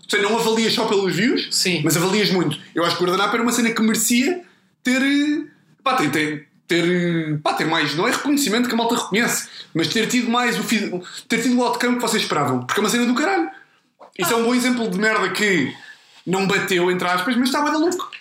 Seja, 0.07 0.23
não 0.23 0.37
avalias 0.37 0.73
só 0.73 0.85
pelos 0.85 1.15
views, 1.15 1.47
Sim. 1.51 1.81
mas 1.83 1.97
avalias 1.97 2.31
muito. 2.31 2.57
Eu 2.73 2.83
acho 2.83 2.97
que 2.97 3.03
o 3.03 3.05
Guardanapo 3.05 3.35
era 3.35 3.43
uma 3.43 3.51
cena 3.51 3.71
que 3.71 3.81
merecia 3.81 4.41
ter. 4.83 5.01
Pá, 5.83 5.95
ter, 5.95 6.09
ter, 6.11 6.47
ter, 6.67 7.39
pá, 7.41 7.53
ter 7.53 7.65
mais, 7.65 7.95
não 7.95 8.07
é 8.07 8.11
reconhecimento 8.11 8.67
que 8.67 8.73
a 8.73 8.77
malta 8.77 8.95
reconhece, 8.95 9.47
mas 9.73 9.87
ter 9.87 10.07
tido 10.07 10.29
mais 10.29 10.57
o 10.57 10.63
ter 11.27 11.41
tido 11.41 11.57
o 11.57 11.63
outcome 11.63 11.95
que 11.95 12.01
vocês 12.01 12.23
esperavam, 12.23 12.65
porque 12.65 12.79
é 12.79 12.83
uma 12.83 12.89
cena 12.89 13.05
do 13.05 13.15
caralho. 13.15 13.49
Isso 14.17 14.33
é 14.33 14.35
um 14.35 14.43
bom 14.43 14.53
exemplo 14.55 14.89
de 14.89 14.97
merda 14.97 15.29
que 15.29 15.75
não 16.25 16.45
bateu, 16.47 16.91
entre 16.91 17.07
aspas, 17.07 17.35
mas 17.35 17.49
estava 17.49 17.71
da 17.71 17.77
louco. 17.77 18.11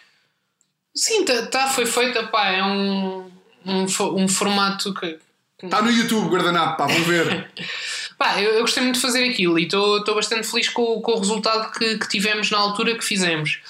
Sim, 0.95 1.25
tá, 1.25 1.47
tá, 1.47 1.69
foi 1.69 1.85
feita, 1.85 2.27
pá, 2.29 2.49
é 2.49 2.63
um, 2.63 3.31
um, 3.65 3.87
um 4.15 4.29
formato 4.29 4.95
que. 4.95 5.19
Está 5.63 5.81
no 5.83 5.91
YouTube, 5.91 6.29
Guardanapo, 6.29 6.77
pá, 6.77 6.87
vão 6.87 7.03
ver. 7.05 7.51
Pá, 8.19 8.41
eu, 8.41 8.51
eu 8.53 8.61
gostei 8.63 8.83
muito 8.83 8.95
de 8.97 9.03
fazer 9.03 9.29
aquilo 9.29 9.59
e 9.59 9.65
estou 9.65 10.03
bastante 10.15 10.47
feliz 10.47 10.71
com, 10.71 10.81
o- 10.83 11.01
com 11.03 11.13
o 11.13 11.19
resultado 11.19 11.71
que, 11.73 11.99
que 11.99 12.09
tivemos 12.09 12.51
na 12.51 12.57
altura 12.57 12.97
que 12.97 13.05
fizemos. 13.05 13.61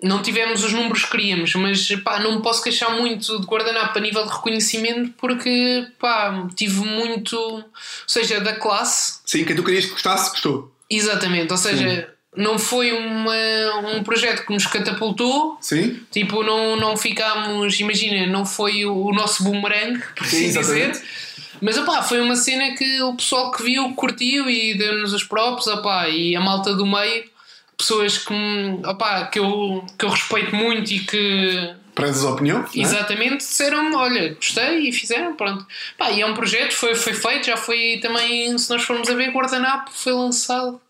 Não 0.00 0.22
tivemos 0.22 0.62
os 0.62 0.72
números 0.72 1.04
que 1.04 1.10
queríamos, 1.10 1.52
mas 1.56 1.88
pá, 2.04 2.20
não 2.20 2.36
me 2.36 2.42
posso 2.42 2.62
queixar 2.62 2.92
muito 2.96 3.40
de 3.40 3.46
guardanapo 3.48 3.98
a 3.98 4.00
nível 4.00 4.24
de 4.24 4.32
reconhecimento 4.32 5.12
porque 5.18 5.88
pá, 5.98 6.46
tive 6.54 6.78
muito. 6.84 7.36
Ou 7.36 7.64
seja, 8.06 8.40
da 8.40 8.52
classe, 8.54 9.18
Sim, 9.26 9.44
quem 9.44 9.56
tu 9.56 9.64
querias 9.64 9.86
que 9.86 9.90
gostasse, 9.92 10.30
gostou. 10.30 10.72
Exatamente. 10.90 11.50
Ou 11.52 11.56
seja, 11.56 12.08
não 12.36 12.58
foi 12.58 12.92
uma, 12.92 13.34
um 13.96 14.02
projeto 14.02 14.44
que 14.46 14.52
nos 14.52 14.66
catapultou. 14.66 15.56
Sim? 15.60 16.00
Tipo, 16.10 16.42
não, 16.42 16.76
não 16.76 16.96
ficámos, 16.96 17.78
imagina, 17.80 18.26
não 18.26 18.44
foi 18.44 18.84
o, 18.84 19.12
nosso 19.12 19.42
boomerang, 19.44 19.98
por 20.16 20.26
assim 20.26 20.50
Sim, 20.52 20.58
dizer. 20.58 21.02
Mas 21.60 21.76
opá, 21.76 22.02
foi 22.02 22.20
uma 22.20 22.36
cena 22.36 22.74
que 22.74 23.02
o 23.02 23.14
pessoal 23.14 23.50
que 23.52 23.62
viu 23.62 23.92
curtiu 23.94 24.48
e 24.48 24.74
deu-nos 24.76 25.12
os 25.12 25.24
próprios, 25.24 25.66
opá, 25.66 26.08
e 26.08 26.34
a 26.34 26.40
malta 26.40 26.74
do 26.74 26.86
meio, 26.86 27.24
pessoas 27.76 28.16
que, 28.18 28.32
me- 28.32 28.80
opá, 28.86 29.26
que, 29.26 29.38
eu, 29.38 29.84
que 29.98 30.04
eu 30.04 30.08
respeito 30.10 30.54
muito 30.56 30.90
e 30.90 31.00
que 31.00 31.74
Prezes 31.94 32.24
a 32.24 32.30
opinião. 32.30 32.64
é? 32.74 32.80
exatamente 32.80 33.38
disseram 33.38 33.94
olha, 33.94 34.34
gostei 34.34 34.88
e 34.88 34.92
fizeram, 34.92 35.34
pronto. 35.34 35.66
Pá, 35.98 36.10
e 36.10 36.20
é 36.20 36.26
um 36.26 36.34
projeto, 36.34 36.72
foi, 36.72 36.94
foi 36.94 37.14
feito, 37.14 37.46
já 37.46 37.56
foi 37.56 37.98
também, 38.00 38.56
se 38.58 38.70
nós 38.70 38.82
formos 38.82 39.08
a 39.08 39.14
ver, 39.14 39.30
Guardanapo 39.30 39.90
foi 39.92 40.12
lançado. 40.12 40.80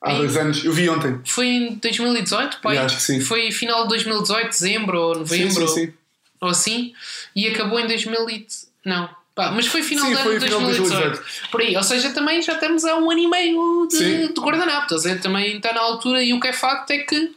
Há 0.00 0.14
dois 0.14 0.36
anos. 0.36 0.64
Eu 0.64 0.72
vi 0.72 0.88
ontem. 0.88 1.20
Foi 1.24 1.46
em 1.46 1.74
2018, 1.74 2.60
pai. 2.60 2.78
Eu 2.78 2.82
acho 2.82 2.96
que 2.96 3.02
sim. 3.02 3.20
Foi 3.20 3.50
final 3.50 3.82
de 3.82 3.88
2018, 3.88 4.48
dezembro 4.48 5.00
ou 5.00 5.14
Sim, 5.14 5.20
novembro. 5.20 5.68
sim, 5.68 5.86
sim. 5.86 5.92
ou 6.40 6.48
assim, 6.48 6.92
e 7.34 7.48
acabou 7.48 7.80
em 7.80 7.86
2000 7.86 8.30
e... 8.30 8.46
Não, 8.84 9.10
pá, 9.34 9.50
mas 9.50 9.66
foi 9.66 9.82
final 9.82 10.06
Sim, 10.06 10.14
de 10.14 10.22
foi 10.22 10.30
ano 10.32 10.40
de 10.40 10.46
final 10.46 10.60
de 10.60 10.66
2018. 10.66 11.24
Por 11.50 11.60
aí, 11.60 11.76
ou 11.76 11.82
seja, 11.82 12.10
também 12.10 12.40
já 12.40 12.52
estamos 12.52 12.84
há 12.84 12.96
um 12.96 13.10
ano 13.10 13.20
e 13.20 13.26
meio 13.28 13.88
Sim. 13.90 13.98
de, 13.98 14.34
de 14.34 14.40
guardanapo, 14.40 14.94
também 15.20 15.56
está 15.56 15.72
na 15.72 15.80
altura 15.80 16.22
e 16.22 16.32
o 16.32 16.38
que 16.40 16.48
é 16.48 16.52
facto 16.52 16.90
é 16.92 16.98
que 16.98 17.32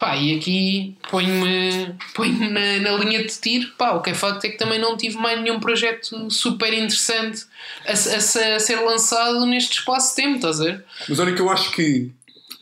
pá, 0.00 0.16
e 0.16 0.36
aqui 0.36 0.96
ponho-me 1.10 1.94
ponho 2.14 2.50
na, 2.50 2.78
na 2.78 2.96
linha 2.96 3.22
de 3.22 3.38
tiro, 3.38 3.70
pá, 3.76 3.92
o 3.92 4.00
que 4.00 4.10
é 4.10 4.14
facto 4.14 4.44
é 4.46 4.48
que 4.48 4.56
também 4.56 4.80
não 4.80 4.96
tive 4.96 5.18
mais 5.18 5.40
nenhum 5.40 5.60
projeto 5.60 6.30
super 6.30 6.72
interessante 6.72 7.44
a, 7.86 7.92
a 7.92 8.56
a 8.56 8.60
ser 8.60 8.80
lançado 8.80 9.44
neste 9.46 9.78
espaço 9.78 10.16
de 10.16 10.22
tempo, 10.22 10.36
estás 10.36 10.60
a 10.60 10.64
ver? 10.64 10.84
Mas 11.06 11.18
olha 11.20 11.34
que 11.34 11.40
eu 11.40 11.50
acho 11.50 11.70
que 11.70 12.10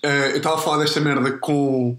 eh, 0.03 0.33
eu 0.33 0.37
estava 0.39 0.57
a 0.57 0.59
falar 0.59 0.79
desta 0.79 1.01
merda 1.01 1.33
com 1.39 1.97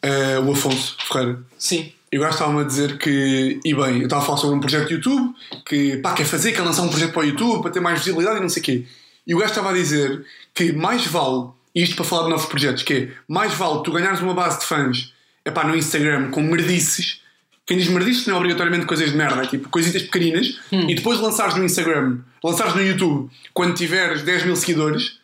eh, 0.00 0.38
o 0.38 0.50
Afonso 0.52 0.96
Ferreira. 1.06 1.42
Sim. 1.58 1.92
E 2.10 2.18
o 2.18 2.20
gajo 2.20 2.32
estava-me 2.32 2.60
a 2.60 2.64
dizer 2.64 2.98
que, 2.98 3.60
e 3.64 3.74
bem, 3.74 3.98
eu 3.98 4.04
estava 4.04 4.22
a 4.22 4.24
falar 4.24 4.38
sobre 4.38 4.56
um 4.56 4.60
projeto 4.60 4.88
de 4.88 4.94
YouTube, 4.94 5.34
que 5.66 5.98
pá, 5.98 6.12
quer 6.14 6.24
fazer, 6.24 6.52
quer 6.52 6.62
lançar 6.62 6.82
um 6.82 6.88
projeto 6.88 7.12
para 7.12 7.22
o 7.22 7.24
YouTube, 7.24 7.62
para 7.62 7.70
ter 7.70 7.80
mais 7.80 7.98
visibilidade 7.98 8.38
e 8.38 8.40
não 8.40 8.48
sei 8.48 8.60
o 8.60 8.64
quê. 8.64 8.86
E 9.26 9.34
o 9.34 9.38
gajo 9.38 9.50
estava 9.50 9.70
a 9.70 9.74
dizer 9.74 10.24
que 10.54 10.72
mais 10.72 11.06
vale, 11.06 11.48
isto 11.74 11.96
para 11.96 12.04
falar 12.04 12.24
de 12.24 12.30
novos 12.30 12.46
projetos, 12.46 12.82
que 12.82 12.94
é 12.94 13.08
mais 13.26 13.54
vale 13.54 13.82
tu 13.82 13.92
ganhares 13.92 14.20
uma 14.20 14.34
base 14.34 14.60
de 14.60 14.66
fãs 14.66 15.12
epá, 15.44 15.64
no 15.64 15.76
Instagram 15.76 16.30
com 16.30 16.42
merdices 16.42 17.22
quem 17.66 17.78
diz 17.78 17.88
merdice 17.88 18.28
não 18.28 18.34
é 18.34 18.38
obrigatoriamente 18.38 18.86
coisas 18.86 19.10
de 19.10 19.16
merda, 19.16 19.42
é 19.42 19.46
tipo 19.46 19.68
coisitas 19.68 20.02
pequeninas, 20.02 20.58
e 20.70 20.94
depois 20.94 21.20
lançares 21.20 21.54
no 21.54 21.64
Instagram, 21.64 22.18
lançares 22.42 22.74
no 22.74 22.82
YouTube, 22.82 23.30
quando 23.54 23.74
tiveres 23.74 24.22
10 24.22 24.46
mil 24.46 24.56
seguidores, 24.56 25.18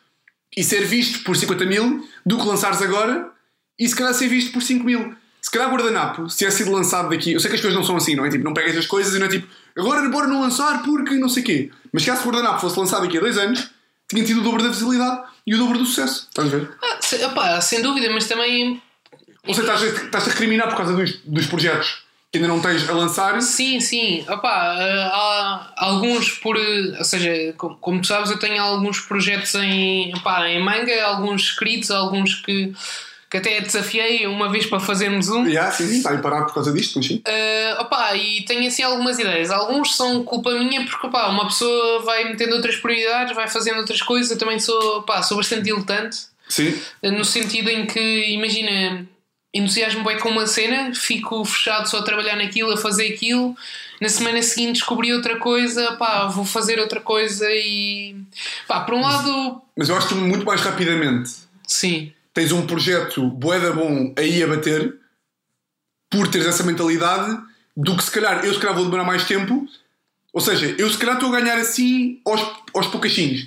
e 0.57 0.63
ser 0.63 0.85
visto 0.87 1.25
por 1.25 1.37
50 1.37 1.67
mil, 1.67 2.09
do 2.25 2.39
que 2.39 2.47
lançares 2.47 2.81
agora, 2.81 3.29
e 3.79 3.89
se 3.89 3.95
calhar 3.95 4.15
ser 4.15 4.29
visto 4.29 4.53
por 4.53 4.63
5 4.63 4.85
mil. 4.85 5.15
Se 5.41 5.51
calhar 5.51 5.71
guardanapo, 5.71 6.29
se 6.29 6.39
tivesse 6.39 6.59
sido 6.59 6.73
lançado 6.73 7.11
daqui, 7.11 7.33
eu 7.33 7.41
sei 7.41 7.49
que 7.49 7.57
as 7.57 7.61
coisas 7.61 7.77
não 7.77 7.85
são 7.85 7.97
assim, 7.97 8.15
não 8.15 8.25
é? 8.25 8.31
Tipo, 8.31 8.45
não 8.45 8.53
pegas 8.53 8.77
as 8.77 8.87
coisas 8.87 9.15
e 9.15 9.19
não 9.19 9.27
é 9.27 9.29
tipo, 9.29 9.47
agora 9.77 10.09
bora 10.09 10.27
não 10.27 10.41
lançar 10.41 10.83
porque 10.83 11.15
não 11.15 11.29
sei 11.29 11.43
o 11.43 11.47
quê. 11.47 11.71
Mas 11.93 12.03
se 12.03 12.11
o 12.11 12.15
guardanapo 12.15 12.61
fosse 12.61 12.79
lançado 12.79 13.03
daqui 13.03 13.19
a 13.19 13.21
dois 13.21 13.39
anos, 13.39 13.71
tinha 14.09 14.25
tido 14.25 14.41
o 14.41 14.45
dobro 14.45 14.63
da 14.63 14.69
visibilidade 14.69 15.23
e 15.49 15.55
o 15.55 15.59
dobro 15.59 15.79
do 15.79 15.87
sucesso. 15.87 16.27
Estás 16.29 16.53
a 16.53 16.57
ver? 16.57 16.71
Ah, 16.83 16.99
se- 17.01 17.25
opá, 17.25 17.61
sem 17.61 17.81
dúvida, 17.83 18.11
mas 18.11 18.27
também. 18.27 18.81
Ou 19.47 19.55
seja, 19.55 19.73
estás 19.73 19.83
a, 19.83 20.05
estás 20.05 20.27
a 20.29 20.31
recriminar 20.33 20.69
por 20.69 20.77
causa 20.77 20.93
dos, 20.95 21.19
dos 21.25 21.47
projetos 21.47 22.03
que 22.31 22.37
ainda 22.37 22.49
não 22.49 22.61
tens 22.61 22.87
a 22.89 22.93
lançar. 22.93 23.41
Sim, 23.41 23.81
sim. 23.81 24.23
Opá, 24.29 24.77
ah, 24.79 25.73
há 25.77 25.85
alguns 25.87 26.31
por. 26.31 26.57
Ou 26.57 27.05
seja, 27.05 27.55
como, 27.57 28.01
tu 28.03 28.07
sabes, 28.07 28.31
eu 28.31 28.39
tenho 28.39 28.63
alguns 28.63 29.01
projetos 29.01 29.55
em, 29.55 30.15
opá, 30.15 30.47
em 30.49 30.63
manga, 30.63 31.03
alguns 31.05 31.43
escritos, 31.45 31.91
alguns 31.91 32.35
que, 32.35 32.75
que 33.31 33.37
até 33.37 33.61
desafiei 33.61 34.27
uma 34.27 34.51
vez 34.51 34.65
para 34.65 34.81
fazermos 34.81 35.29
um. 35.29 35.47
Yeah, 35.47 35.71
sim, 35.71 35.87
sim, 35.87 35.99
está 35.99 36.11
aí 36.11 36.19
parado 36.19 36.47
por 36.47 36.55
causa 36.55 36.73
disto, 36.73 36.97
mas 36.97 37.07
sim. 37.07 37.17
Uh, 37.17 37.83
opá, 37.83 38.15
e 38.17 38.43
tenho 38.45 38.67
assim 38.67 38.83
algumas 38.83 39.19
ideias. 39.19 39.51
Alguns 39.51 39.97
são 39.97 40.23
culpa 40.25 40.53
minha 40.55 40.85
porque 40.87 41.07
opá, 41.07 41.29
uma 41.29 41.47
pessoa 41.47 42.03
vai 42.03 42.25
metendo 42.25 42.55
outras 42.55 42.77
prioridades, 42.77 43.35
vai 43.35 43.47
fazendo 43.47 43.79
outras 43.79 44.01
coisas. 44.01 44.31
Eu 44.31 44.39
também 44.39 44.59
sou, 44.59 44.99
opá, 44.99 45.23
sou 45.23 45.37
bastante 45.37 45.65
diletante, 45.65 46.17
Sim. 46.49 46.81
no 47.03 47.25
sentido 47.25 47.69
em 47.69 47.87
que, 47.87 48.31
imagina, 48.31 49.07
entusiasmo 49.53 50.03
bem 50.05 50.19
com 50.19 50.31
uma 50.31 50.47
cena, 50.47 50.95
fico 50.95 51.45
fechado 51.45 51.87
só 51.87 51.99
a 51.99 52.03
trabalhar 52.03 52.37
naquilo, 52.37 52.73
a 52.73 52.77
fazer 52.79 53.13
aquilo. 53.13 53.55
Na 54.01 54.09
semana 54.09 54.41
seguinte 54.43 54.75
descobri 54.75 55.13
outra 55.13 55.39
coisa, 55.39 55.93
pá, 55.97 56.27
vou 56.27 56.47
fazer 56.47 56.79
outra 56.79 57.01
coisa 57.01 57.47
e. 57.51 58.17
pá, 58.67 58.81
por 58.81 58.95
um 58.95 59.03
lado, 59.03 59.61
Mas 59.77 59.89
eu 59.91 59.97
acho 59.97 60.09
que 60.09 60.15
muito 60.15 60.47
mais 60.47 60.63
rapidamente 60.63 61.31
sim. 61.67 62.13
Tens 62.39 62.53
um 62.53 62.65
projeto 62.65 63.29
boeda 63.31 63.73
bom 63.73 64.15
aí 64.17 64.41
a 64.45 64.47
bater 64.47 64.95
por 66.09 66.29
teres 66.29 66.47
essa 66.47 66.63
mentalidade 66.63 67.37
do 67.77 67.97
que 67.97 68.05
se 68.05 68.13
calhar 68.13 68.45
eu 68.45 68.55
se 68.55 68.61
calhar 68.61 68.77
vou 68.77 68.85
demorar 68.85 69.03
mais 69.03 69.25
tempo. 69.25 69.67
Ou 70.33 70.41
seja, 70.41 70.73
eu 70.79 70.89
se 70.89 70.97
calhar 70.97 71.17
estou 71.17 71.35
a 71.35 71.41
ganhar 71.41 71.59
assim 71.59 72.21
aos, 72.25 72.41
aos. 72.73 72.87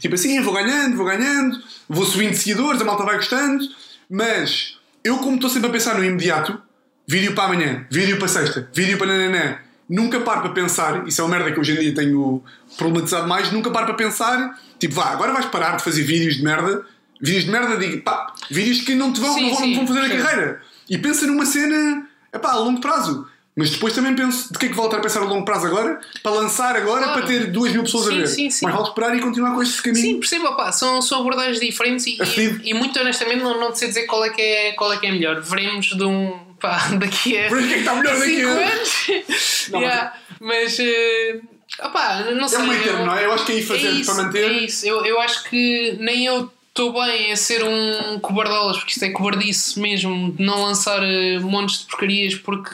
Tipo 0.01 0.15
assim, 0.15 0.41
vou 0.41 0.53
ganhando, 0.53 0.97
vou 0.97 1.05
ganhando, 1.05 1.57
vou 1.87 2.05
subindo 2.05 2.33
seguidores, 2.33 2.81
a 2.81 2.83
malta 2.83 3.05
vai 3.05 3.15
gostando, 3.15 3.63
mas 4.09 4.77
eu 5.05 5.19
como 5.19 5.35
estou 5.35 5.49
sempre 5.49 5.69
a 5.69 5.71
pensar 5.71 5.97
no 5.97 6.03
imediato, 6.03 6.61
vídeo 7.07 7.33
para 7.33 7.45
amanhã, 7.45 7.87
vídeo 7.89 8.19
para 8.19 8.27
sexta, 8.27 8.69
vídeo 8.73 8.97
para 8.97 9.07
nananã, 9.07 9.57
nunca 9.87 10.19
paro 10.19 10.41
para 10.41 10.51
pensar, 10.51 11.07
isso 11.07 11.21
é 11.21 11.23
uma 11.23 11.37
merda 11.37 11.53
que 11.53 11.59
hoje 11.61 11.71
em 11.71 11.79
dia 11.79 11.95
tenho 11.95 12.43
problematizado 12.77 13.25
mais, 13.25 13.53
nunca 13.53 13.71
paro 13.71 13.85
para 13.85 13.95
pensar, 13.95 14.59
tipo, 14.77 14.95
vá, 14.95 15.11
agora 15.11 15.31
vais 15.31 15.45
parar 15.45 15.77
de 15.77 15.83
fazer 15.83 16.03
vídeos 16.03 16.35
de 16.35 16.43
merda, 16.43 16.85
vídeos 17.21 17.45
de 17.45 17.51
merda, 17.51 17.77
digo, 17.77 18.01
pá, 18.01 18.33
vídeos 18.49 18.81
que 18.81 18.95
não 18.95 19.13
te 19.13 19.19
vão, 19.19 19.33
Sim, 19.33 19.41
não 19.43 19.49
vão, 19.55 19.57
sim, 19.63 19.75
vão 19.75 19.87
fazer 19.87 19.99
a 19.99 20.09
sim. 20.09 20.17
carreira. 20.17 20.61
E 20.89 20.97
pensa 20.97 21.25
numa 21.27 21.45
cena, 21.45 22.07
epá, 22.33 22.51
a 22.51 22.57
longo 22.57 22.81
prazo. 22.81 23.27
Mas 23.53 23.69
depois 23.69 23.93
também 23.93 24.15
penso, 24.15 24.51
de 24.51 24.57
que 24.57 24.67
é 24.67 24.69
que 24.69 24.75
vou 24.75 24.83
voltar 24.85 24.99
a 24.99 25.01
pensar 25.01 25.19
a 25.21 25.25
longo 25.25 25.43
prazo 25.43 25.67
agora? 25.67 25.99
Para 26.23 26.31
lançar 26.31 26.73
agora, 26.75 27.03
Claro. 27.03 27.19
para 27.19 27.27
ter 27.27 27.51
duas 27.51 27.71
mil 27.73 27.83
pessoas 27.83 28.07
a 28.07 28.11
Sim, 28.11 28.17
ver. 28.17 28.27
sim, 28.27 28.49
sim. 28.49 28.65
Mas 28.65 28.73
vale 28.75 28.87
esperar 28.87 29.15
e 29.17 29.19
continuar 29.19 29.53
com 29.53 29.61
este 29.61 29.81
caminho. 29.81 30.01
Sim, 30.05 30.19
percebo, 30.19 30.47
opá, 30.47 30.71
são, 30.71 31.01
são 31.01 31.19
abordagens 31.19 31.59
diferentes 31.59 32.07
e, 32.07 32.17
É 32.21 32.25
e, 32.25 32.69
e 32.69 32.73
muito 32.73 32.97
honestamente 32.97 33.43
não, 33.43 33.59
não 33.59 33.75
sei 33.75 33.89
dizer 33.89 34.05
qual 34.05 34.23
é, 34.23 34.29
que 34.29 34.41
é, 34.41 34.71
qual 34.71 34.93
é 34.93 34.97
que 34.97 35.05
é 35.05 35.11
melhor. 35.11 35.41
Veremos 35.41 35.87
de 35.87 36.03
um. 36.03 36.31
pá, 36.61 36.77
daqui 36.97 37.37
a. 37.37 37.49
Veremos 37.49 37.65
o 37.65 37.67
que 37.67 37.73
é 37.73 37.75
que 37.75 37.79
está 37.81 37.95
melhor 37.95 38.17
daqui 38.19 38.41
a- 38.41 38.47
anos. 38.47 39.69
Não, 39.69 39.81
Yeah, 39.81 40.13
mas. 40.39 40.79
eh, 40.79 41.39
opá, 41.83 42.23
não 42.31 42.45
É 42.45 42.47
sei. 42.47 42.59
um 42.59 42.67
meio 42.67 42.83
termo, 42.83 42.99
eu- 42.99 43.05
não 43.05 43.15
é? 43.17 43.25
Eu 43.25 43.33
acho 43.33 43.45
que 43.45 43.51
é 43.51 43.55
ir 43.55 43.63
fazendo 43.63 43.99
isso, 43.99 44.13
para 44.15 44.23
manter. 44.23 44.43
É 44.49 44.53
isso, 44.53 44.85
eu, 44.87 45.05
eu 45.05 45.19
acho 45.19 45.43
que 45.43 45.97
nem 45.99 46.25
eu 46.25 46.49
estou 46.71 46.93
bem 46.93 47.31
a 47.31 47.35
ser 47.35 47.63
um 47.63 48.19
cobardolas, 48.19 48.77
porque 48.77 48.93
isto 48.93 49.03
é 49.03 49.09
cobardice 49.11 49.79
mesmo, 49.79 50.31
de 50.31 50.41
não 50.43 50.63
lançar 50.63 51.03
eh, 51.03 51.37
montes 51.39 51.79
de 51.79 51.85
porcarias, 51.85 52.35
porque 52.35 52.71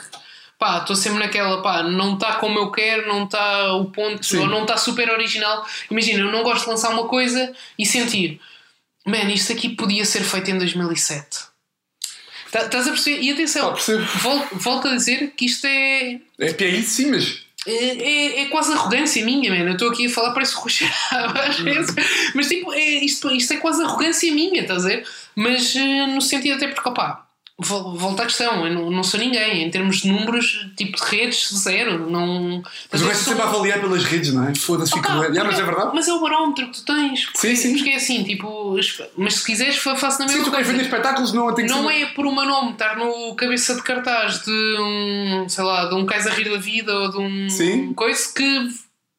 pá, 0.58 0.78
estou 0.78 0.94
sempre 0.96 1.18
naquela, 1.18 1.60
pá, 1.62 1.82
não 1.82 2.14
está 2.14 2.34
como 2.36 2.58
eu 2.58 2.70
quero, 2.70 3.08
não 3.08 3.24
está 3.24 3.74
o 3.74 3.86
ponto, 3.86 4.24
Sim. 4.24 4.38
ou 4.38 4.46
não 4.46 4.62
está 4.62 4.76
super 4.76 5.10
original. 5.10 5.66
Imagina, 5.90 6.20
eu 6.20 6.32
não 6.32 6.42
gosto 6.42 6.64
de 6.64 6.70
lançar 6.70 6.90
uma 6.90 7.06
coisa 7.08 7.52
e 7.78 7.84
sentir, 7.84 8.40
man, 9.04 9.30
isto 9.32 9.52
aqui 9.52 9.68
podia 9.70 10.04
ser 10.04 10.22
feito 10.22 10.50
em 10.50 10.58
2007. 10.58 11.48
Tá- 12.50 12.62
Estás 12.64 12.86
a 12.86 12.90
perceber? 12.92 13.20
E 13.22 13.30
atenção, 13.32 13.74
volto, 14.22 14.48
volto 14.56 14.88
a 14.88 14.94
dizer 14.96 15.32
que 15.36 15.44
isto 15.44 15.66
é, 15.66 16.20
É 16.38 16.52
que 16.52 16.64
é 16.64 16.68
isso, 16.68 16.90
sim, 16.96 17.10
mas. 17.10 17.47
É, 17.68 18.40
é, 18.40 18.42
é 18.42 18.46
quase 18.46 18.72
arrogância 18.72 19.24
minha, 19.24 19.50
mano. 19.50 19.70
Eu 19.70 19.72
estou 19.72 19.90
aqui 19.90 20.06
a 20.06 20.10
falar, 20.10 20.32
parece 20.32 20.56
o 20.56 20.60
Ruxaraba 20.60 21.40
às 21.40 21.58
vezes. 21.58 21.94
Mas 22.34 22.48
tipo, 22.48 22.72
é, 22.72 22.80
isto, 22.80 23.30
isto 23.30 23.52
é 23.52 23.56
quase 23.58 23.82
arrogância 23.82 24.32
minha, 24.32 24.62
estás 24.62 24.84
a 24.84 24.88
ver? 24.88 25.06
Mas 25.36 25.76
eh, 25.76 26.06
no 26.06 26.20
sentido 26.20 26.56
até 26.56 26.68
porque, 26.68 26.88
opá, 26.88 27.27
volta 27.60 28.22
à 28.22 28.26
questão, 28.26 28.64
eu 28.66 28.72
não, 28.72 28.90
não 28.90 29.02
sou 29.02 29.18
ninguém. 29.18 29.64
Em 29.64 29.70
termos 29.70 29.98
de 30.02 30.08
números, 30.08 30.64
tipo 30.76 30.96
de 30.96 31.02
redes, 31.04 31.52
zero. 31.54 32.08
Não, 32.08 32.62
Mas 32.92 33.00
resto 33.02 33.24
sou- 33.24 33.32
sempre 33.34 33.42
a 33.42 33.48
avaliar 33.48 33.80
pelas 33.80 34.04
redes, 34.04 34.32
não 34.32 34.48
é? 34.48 34.54
Foda-se, 34.54 34.96
Opa, 34.96 35.08
doente. 35.08 35.32
Yeah, 35.32 35.44
mas 35.50 35.58
é 35.60 35.64
verdade. 35.64 35.90
Mas 35.94 36.06
é 36.08 36.12
o 36.12 36.20
barómetro 36.20 36.66
que 36.66 36.72
tu 36.72 36.84
tens. 36.84 37.24
Porque, 37.26 37.38
Sim, 37.38 37.56
sim. 37.56 37.74
Porque 37.76 37.90
é 37.90 37.96
assim, 37.96 38.22
tipo, 38.22 38.76
mas 39.16 39.34
se 39.34 39.44
quiseres, 39.44 39.76
fa- 39.76 39.96
faço 39.96 40.20
na 40.20 40.26
mesma 40.26 40.38
Sim, 40.38 40.44
tu 40.44 40.50
queres 40.52 40.66
coisa. 40.66 40.78
vender 40.78 40.84
espetáculos, 40.94 41.32
não 41.32 41.52
tem 41.54 41.66
que 41.66 41.72
Não 41.72 41.88
ser. 41.88 42.02
é 42.02 42.06
por 42.06 42.26
uma 42.26 42.44
nome 42.44 42.72
estar 42.72 42.96
no 42.96 43.34
cabeça 43.34 43.74
de 43.74 43.82
cartaz 43.82 44.44
de 44.44 44.76
um, 44.80 45.48
sei 45.48 45.64
lá, 45.64 45.86
de 45.86 45.94
um 45.96 46.06
Kaiser 46.06 46.32
Rir 46.34 46.50
da 46.50 46.58
Vida 46.58 46.94
ou 46.94 47.10
de 47.10 47.18
um 47.18 47.50
Sim. 47.50 47.92
coisa 47.94 48.32
que 48.34 48.68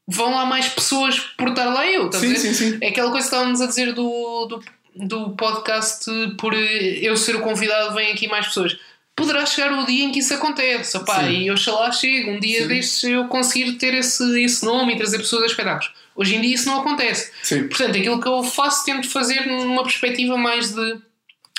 vão 0.07 0.31
lá 0.33 0.45
mais 0.45 0.67
pessoas 0.69 1.19
por 1.37 1.49
estar 1.49 1.65
lá 1.65 1.85
eu, 1.85 2.07
a 2.07 2.11
Sim, 2.13 2.35
sim, 2.35 2.53
sim. 2.53 2.77
É 2.81 2.87
aquela 2.87 3.11
coisa 3.11 3.27
que 3.27 3.33
estávamos 3.35 3.61
a 3.61 3.67
dizer 3.67 3.93
do, 3.93 4.45
do, 4.47 4.63
do 4.99 5.31
podcast 5.31 6.05
por 6.37 6.53
eh, 6.53 6.99
eu 7.01 7.15
ser 7.17 7.35
o 7.35 7.41
convidado, 7.41 7.95
vem 7.95 8.11
aqui 8.11 8.27
mais 8.27 8.47
pessoas. 8.47 8.77
Poderá 9.15 9.45
chegar 9.45 9.71
o 9.73 9.85
dia 9.85 10.05
em 10.05 10.11
que 10.11 10.19
isso 10.19 10.33
acontece, 10.33 10.95
opá, 10.95 11.23
Sim. 11.25 11.41
e 11.41 11.51
oxalá 11.51 11.91
chegue 11.91 12.29
um 12.29 12.39
dia 12.39 12.61
Sim. 12.61 12.67
destes 12.67 13.03
eu 13.03 13.25
conseguir 13.27 13.73
ter 13.73 13.93
esse, 13.93 14.41
esse 14.41 14.63
nome 14.65 14.93
e 14.93 14.97
trazer 14.97 15.17
pessoas 15.17 15.43
a 15.43 15.45
espetáculos. 15.47 15.91
Hoje 16.15 16.35
em 16.35 16.41
dia 16.41 16.55
isso 16.55 16.67
não 16.67 16.79
acontece. 16.81 17.31
Sim. 17.43 17.67
Portanto, 17.67 17.97
aquilo 17.97 18.21
que 18.21 18.27
eu 18.27 18.43
faço, 18.43 18.85
tento 18.85 19.09
fazer 19.09 19.45
numa 19.45 19.83
perspectiva 19.83 20.37
mais 20.37 20.73
de 20.73 20.97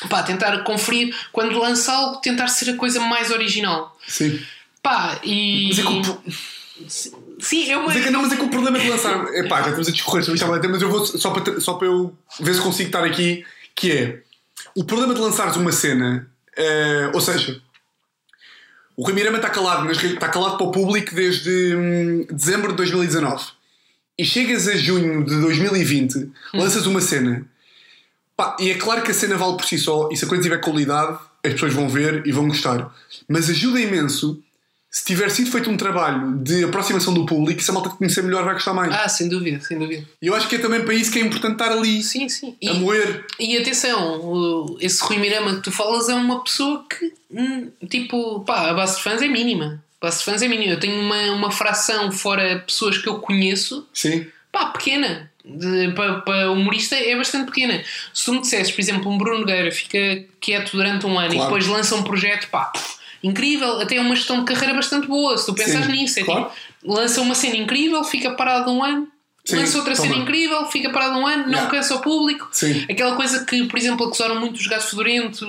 pá, 0.09 0.23
tentar 0.23 0.57
conferir, 0.65 1.15
quando 1.33 1.59
lanço 1.59 1.91
algo, 1.91 2.21
tentar 2.23 2.49
ser 2.49 2.71
a 2.71 2.77
coisa 2.77 2.99
mais 3.01 3.31
original. 3.31 3.95
Sim. 4.09 4.41
Pá, 4.83 5.21
e. 5.23 5.69
Mas 5.69 5.79
é 5.79 5.83
que 5.83 5.89
o- 5.89 6.23
Sim, 7.41 7.71
é 7.71 7.77
uma. 7.77 7.87
Mas 7.87 7.97
é 7.97 8.03
que, 8.03 8.11
não, 8.11 8.23
mas 8.23 8.33
é 8.33 8.37
que 8.37 8.43
o 8.43 8.51
problema 8.51 8.79
de 8.79 8.89
lançar. 8.89 9.27
Epá, 9.35 9.63
já 9.63 9.69
estamos 9.69 9.89
a 9.89 9.93
discorrer 9.93 10.25
sobre 10.25 10.39
isto 10.41 10.53
há 10.53 10.69
mas 10.69 10.83
eu 10.83 10.91
vou 10.91 11.05
só 11.05 11.31
para, 11.31 11.61
só 11.61 11.75
para 11.75 11.87
eu 11.87 12.17
ver 12.41 12.55
se 12.55 12.61
consigo 12.61 12.89
estar 12.89 13.05
aqui. 13.05 13.45
Que 13.75 13.93
é 13.93 14.23
o 14.75 14.85
problema 14.85 15.15
de 15.15 15.21
lançares 15.21 15.57
uma 15.57 15.73
cena, 15.73 16.29
eh, 16.57 17.11
ou 17.15 17.21
seja, 17.21 17.61
o 18.97 19.03
Rui 19.03 19.15
Mirama 19.15 19.39
está 19.39 19.49
calado, 19.49 19.85
mas 19.85 20.03
está 20.03 20.29
calado 20.29 20.59
para 20.59 20.67
o 20.67 20.71
público 20.71 21.15
desde 21.15 21.75
hum, 21.75 22.27
dezembro 22.31 22.73
de 22.73 22.77
2019 22.77 23.45
e 24.19 24.25
chegas 24.25 24.69
a 24.69 24.77
junho 24.77 25.25
de 25.25 25.41
2020, 25.41 26.31
lanças 26.53 26.85
uma 26.85 27.01
cena. 27.01 27.47
Pá, 28.37 28.55
e 28.61 28.71
é 28.71 28.75
claro 28.75 29.03
que 29.03 29.11
a 29.11 29.15
cena 29.15 29.37
vale 29.37 29.57
por 29.57 29.65
si 29.65 29.79
só, 29.79 30.11
e 30.13 30.17
se 30.17 30.27
a 30.27 30.29
coisa 30.29 30.43
tiver 30.43 30.59
qualidade, 30.59 31.19
as 31.43 31.55
pessoas 31.55 31.73
vão 31.73 31.89
ver 31.89 32.27
e 32.27 32.33
vão 32.33 32.47
gostar. 32.47 32.95
Mas 33.27 33.49
ajuda 33.49 33.81
imenso 33.81 34.43
se 34.91 35.05
tiver 35.05 35.31
sido 35.31 35.51
feito 35.53 35.71
um 35.71 35.77
trabalho 35.77 36.39
de 36.43 36.65
aproximação 36.65 37.15
do 37.15 37.25
público, 37.25 37.63
se 37.63 37.71
a 37.71 37.75
malta 37.75 37.91
te 37.91 37.97
conhecer 37.97 38.23
melhor 38.25 38.45
vai 38.45 38.55
gostar 38.55 38.75
mais. 38.75 38.93
Ah, 38.93 39.09
sem 39.09 39.29
dúvida, 39.29 39.61
sem 39.61 39.79
dúvida. 39.79 40.05
E 40.21 40.27
eu 40.27 40.35
acho 40.35 40.49
que 40.49 40.57
é 40.57 40.59
também 40.59 40.83
para 40.85 40.95
isso 40.95 41.13
que 41.13 41.19
é 41.19 41.23
importante 41.23 41.53
estar 41.53 41.71
ali 41.71 42.03
Sim, 42.03 42.29
sim. 42.29 42.57
a 42.67 42.71
E, 42.73 42.79
moer. 42.81 43.25
e 43.39 43.57
atenção, 43.57 44.77
esse 44.81 45.01
Rui 45.03 45.19
Mirama 45.19 45.55
que 45.57 45.63
tu 45.63 45.71
falas 45.71 46.09
é 46.09 46.15
uma 46.15 46.43
pessoa 46.43 46.85
que, 46.89 47.13
hum, 47.31 47.69
tipo, 47.89 48.41
pá, 48.41 48.71
a 48.71 48.75
base 48.75 48.97
de 48.97 49.03
fãs 49.03 49.23
é 49.23 49.29
mínima. 49.29 49.83
A 50.01 50.07
base 50.07 50.19
de 50.19 50.25
fãs 50.25 50.43
é 50.43 50.49
mínima. 50.49 50.73
Eu 50.73 50.81
tenho 50.81 51.01
uma, 51.01 51.33
uma 51.33 51.51
fração 51.53 52.11
fora 52.11 52.59
pessoas 52.67 52.99
que 52.99 53.09
eu 53.09 53.21
conheço 53.21 53.87
Sim. 53.95 54.27
pá, 54.51 54.67
pequena. 54.67 55.31
De- 55.45 55.93
Para, 55.93 56.21
para 56.21 56.51
humorista 56.51 56.97
é 56.97 57.17
bastante 57.17 57.47
pequena. 57.47 57.83
Se 58.13 58.25
tu 58.25 58.33
me 58.35 58.41
dissesses, 58.41 58.73
por 58.73 58.81
exemplo, 58.81 59.11
um 59.11 59.17
Bruno 59.17 59.39
Nogueira 59.41 59.71
fica 59.73 59.99
quieto 60.41 60.73
durante 60.73 61.07
um 61.07 61.19
ano 61.19 61.33
e 61.33 61.37
Claro. 61.37 61.45
depois 61.45 61.67
lança 61.67 61.95
um 61.95 62.03
projeto, 62.03 62.49
pá, 62.51 62.71
incrível, 63.23 63.81
até 63.81 63.97
é 63.97 64.01
uma 64.01 64.15
gestão 64.17 64.39
de 64.41 64.45
carreira 64.45 64.75
bastante 64.75 65.07
boa. 65.07 65.37
Se 65.37 65.47
tu 65.47 65.55
pensas 65.55 65.85
Sim, 65.87 65.93
nisso, 65.93 66.21
é 66.21 66.25
claro. 66.25 66.51
tipo, 66.81 66.93
lança 66.95 67.21
uma 67.21 67.35
cena 67.35 67.57
incrível, 67.57 68.03
fica 68.05 68.31
parado 68.33 68.71
um 68.71 68.83
ano, 68.83 69.09
Sim, 69.45 69.57
lança 69.57 69.79
outra 69.79 69.95
toma. 69.97 70.09
cena 70.09 70.21
incrível, 70.23 70.67
fica 70.67 70.91
parado 70.91 71.19
um 71.19 71.27
ano, 71.27 71.45
não 71.45 71.51
Yeah. 71.53 71.71
cansa 71.71 71.95
o 71.95 72.01
público. 72.01 72.49
Sim. 72.53 72.85
Aquela 72.89 73.17
coisa 73.17 73.45
que, 73.45 73.65
por 73.65 73.79
exemplo, 73.79 74.07
acusaram 74.07 74.39
muito 74.39 74.57
os 74.59 74.67
gatos 74.67 74.91
fedorento 74.91 75.47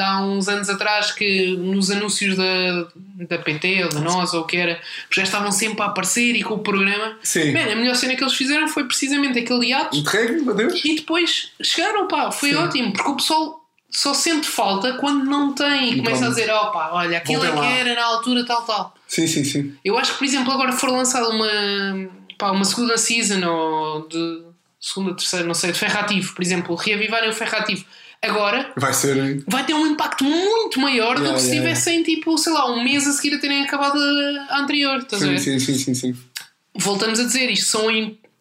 há 0.00 0.22
uns 0.24 0.48
anos 0.48 0.70
atrás, 0.70 1.10
que 1.10 1.56
nos 1.56 1.90
anúncios 1.90 2.36
da, 2.36 2.86
da 3.28 3.38
PT 3.38 3.84
ou 3.84 3.90
da 3.90 4.00
nós 4.00 4.32
ou 4.32 4.42
o 4.42 4.44
que 4.44 4.56
era, 4.56 4.80
já 5.12 5.22
estavam 5.24 5.50
sempre 5.50 5.82
a 5.82 5.86
aparecer 5.86 6.36
e 6.36 6.42
com 6.42 6.54
o 6.54 6.58
programa. 6.60 7.16
Sim. 7.22 7.52
Man, 7.52 7.72
a 7.72 7.76
melhor 7.76 7.96
cena 7.96 8.14
que 8.14 8.22
eles 8.22 8.34
fizeram 8.34 8.68
foi 8.68 8.84
precisamente 8.84 9.38
aquele 9.40 9.66
hiato 9.70 9.96
Entregue, 9.96 10.48
adeus. 10.48 10.84
e 10.84 10.94
depois 10.96 11.50
chegaram, 11.62 12.06
pá, 12.06 12.30
foi 12.30 12.50
Sim. 12.50 12.56
ótimo, 12.56 12.92
porque 12.92 13.10
o 13.10 13.16
pessoal 13.16 13.65
só 13.90 14.12
sente 14.14 14.46
falta 14.46 14.94
quando 14.94 15.24
não 15.24 15.52
tem 15.54 15.92
e 15.94 15.96
começa 16.02 16.26
a 16.26 16.28
dizer, 16.28 16.48
pá, 16.48 16.90
olha, 16.92 17.18
aquilo 17.18 17.44
é 17.44 17.50
que 17.52 17.66
era 17.80 17.94
na 17.94 18.04
altura 18.04 18.44
tal, 18.44 18.62
tal. 18.62 18.94
Sim, 19.08 19.26
sim, 19.26 19.44
sim. 19.44 19.74
Eu 19.84 19.96
acho 19.98 20.12
que, 20.12 20.18
por 20.18 20.24
exemplo, 20.24 20.52
agora 20.52 20.72
for 20.72 20.90
lançada 20.90 21.28
uma, 21.28 21.48
pá, 22.38 22.50
uma 22.50 22.64
segunda 22.64 22.98
season 22.98 23.44
ou 23.46 24.08
de 24.08 24.42
segunda, 24.80 25.14
terceira, 25.14 25.46
não 25.46 25.54
sei, 25.54 25.72
de 25.72 25.78
Ferrativo, 25.78 26.34
por 26.34 26.42
exemplo, 26.42 26.74
reavivarem 26.74 27.30
o 27.30 27.32
Ferrativo 27.32 27.84
agora, 28.22 28.72
Vai 28.76 28.92
ser. 28.92 29.42
vai 29.46 29.64
ter 29.64 29.74
um 29.74 29.86
impacto 29.86 30.24
muito 30.24 30.80
maior 30.80 31.14
do 31.16 31.20
Yeah, 31.22 31.34
que 31.36 31.40
se 31.42 31.48
yeah, 31.50 31.68
tivessem, 31.68 32.02
tipo, 32.02 32.36
sei 32.38 32.52
lá, 32.52 32.70
um 32.70 32.82
mês 32.82 33.06
a 33.06 33.12
seguir 33.12 33.34
a 33.36 33.38
terem 33.38 33.62
acabado 33.62 33.96
a 33.98 34.54
a 34.54 34.58
anterior. 34.60 34.98
Estás 34.98 35.22
a 35.22 35.26
Sim, 35.26 35.32
ver? 35.32 35.38
sim, 35.40 35.58
sim, 35.58 35.78
sim, 35.78 35.94
sim. 35.94 36.16
Voltamos 36.74 37.18
a 37.20 37.24
dizer, 37.24 37.48
isto 37.50 37.66
são 37.66 37.90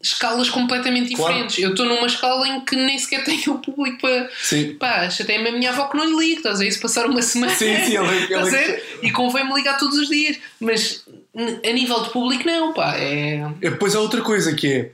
escalas 0.05 0.49
completamente 0.49 1.13
Claro. 1.15 1.33
diferentes. 1.33 1.59
Eu 1.63 1.71
estou 1.71 1.85
numa 1.85 2.07
escala 2.07 2.47
em 2.47 2.61
que 2.63 2.75
nem 2.75 2.97
sequer 2.97 3.23
tenho 3.25 3.53
o 3.55 3.59
público 3.59 3.99
para. 4.01 4.29
Sim. 4.41 4.75
Pá, 4.75 5.09
chateia-me 5.09 5.49
a 5.49 5.51
minha 5.51 5.71
avó 5.71 5.87
que 5.87 5.97
não 5.97 6.05
lhe 6.05 6.15
ligo, 6.27 6.37
estás 6.39 6.61
a? 6.61 6.69
Se 6.71 6.79
passar 6.79 7.05
uma 7.07 7.21
semana. 7.21 7.53
Sim, 7.55 7.75
sim, 7.85 7.95
ela- 7.95 8.13
estás 8.15 8.53
ela- 8.53 8.75
a? 9.01 9.05
E 9.05 9.11
convém-me 9.11 9.53
ligar 9.53 9.77
todos 9.77 9.97
os 9.97 10.07
dias. 10.09 10.37
Mas 10.59 11.03
a 11.37 11.71
nível 11.73 12.03
de 12.03 12.09
público, 12.11 12.45
não, 12.45 12.73
pá. 12.73 12.95
É. 12.97 13.47
Depois 13.59 13.95
há 13.95 13.99
outra 13.99 14.21
coisa 14.21 14.53
que 14.53 14.71
é. 14.71 14.91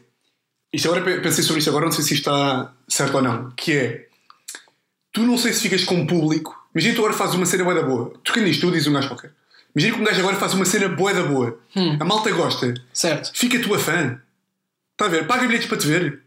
Isto 0.73 0.87
agora 0.87 1.03
pe- 1.03 1.19
pensei 1.19 1.43
sobre 1.43 1.59
isto 1.59 1.69
agora, 1.69 1.85
não 1.85 1.91
sei 1.91 2.03
se 2.05 2.13
isto 2.13 2.29
está 2.29 2.71
certo 2.87 3.15
ou 3.15 3.21
não. 3.21 3.51
Que 3.51 3.73
é. 3.73 4.05
Tu 5.11 5.21
não 5.23 5.37
sei 5.37 5.51
se 5.51 5.61
ficas 5.61 5.83
com 5.83 6.05
público. 6.07 6.55
Imagina 6.73 6.95
tu 6.95 6.99
agora 7.01 7.13
fazes 7.13 7.35
uma 7.35 7.45
cena 7.45 7.63
boa 7.65 7.75
da 7.75 7.81
boa. 7.81 8.13
Tu 8.23 8.31
quem 8.31 8.45
diz, 8.45 8.57
tu 8.57 8.71
dizes 8.71 8.87
um 8.87 8.93
gajo 8.93 9.09
qualquer. 9.09 9.31
Imagina 9.75 9.95
que 9.95 10.01
um 10.01 10.05
gajo 10.05 10.19
agora 10.21 10.35
faz 10.37 10.53
uma 10.53 10.63
cena 10.63 10.87
boa 10.87 11.13
da 11.13 11.23
boa. 11.23 11.59
Hum. 11.75 11.97
A 11.99 12.05
malta 12.05 12.31
gosta. 12.31 12.73
Certo. 12.93 13.31
Fica 13.33 13.59
tua 13.59 13.77
fã. 13.77 14.21
Está 14.93 15.05
a 15.05 15.09
ver? 15.09 15.27
Paga 15.27 15.47
bilhetes 15.47 15.67
para 15.67 15.77
te 15.77 15.87
ver. 15.87 16.21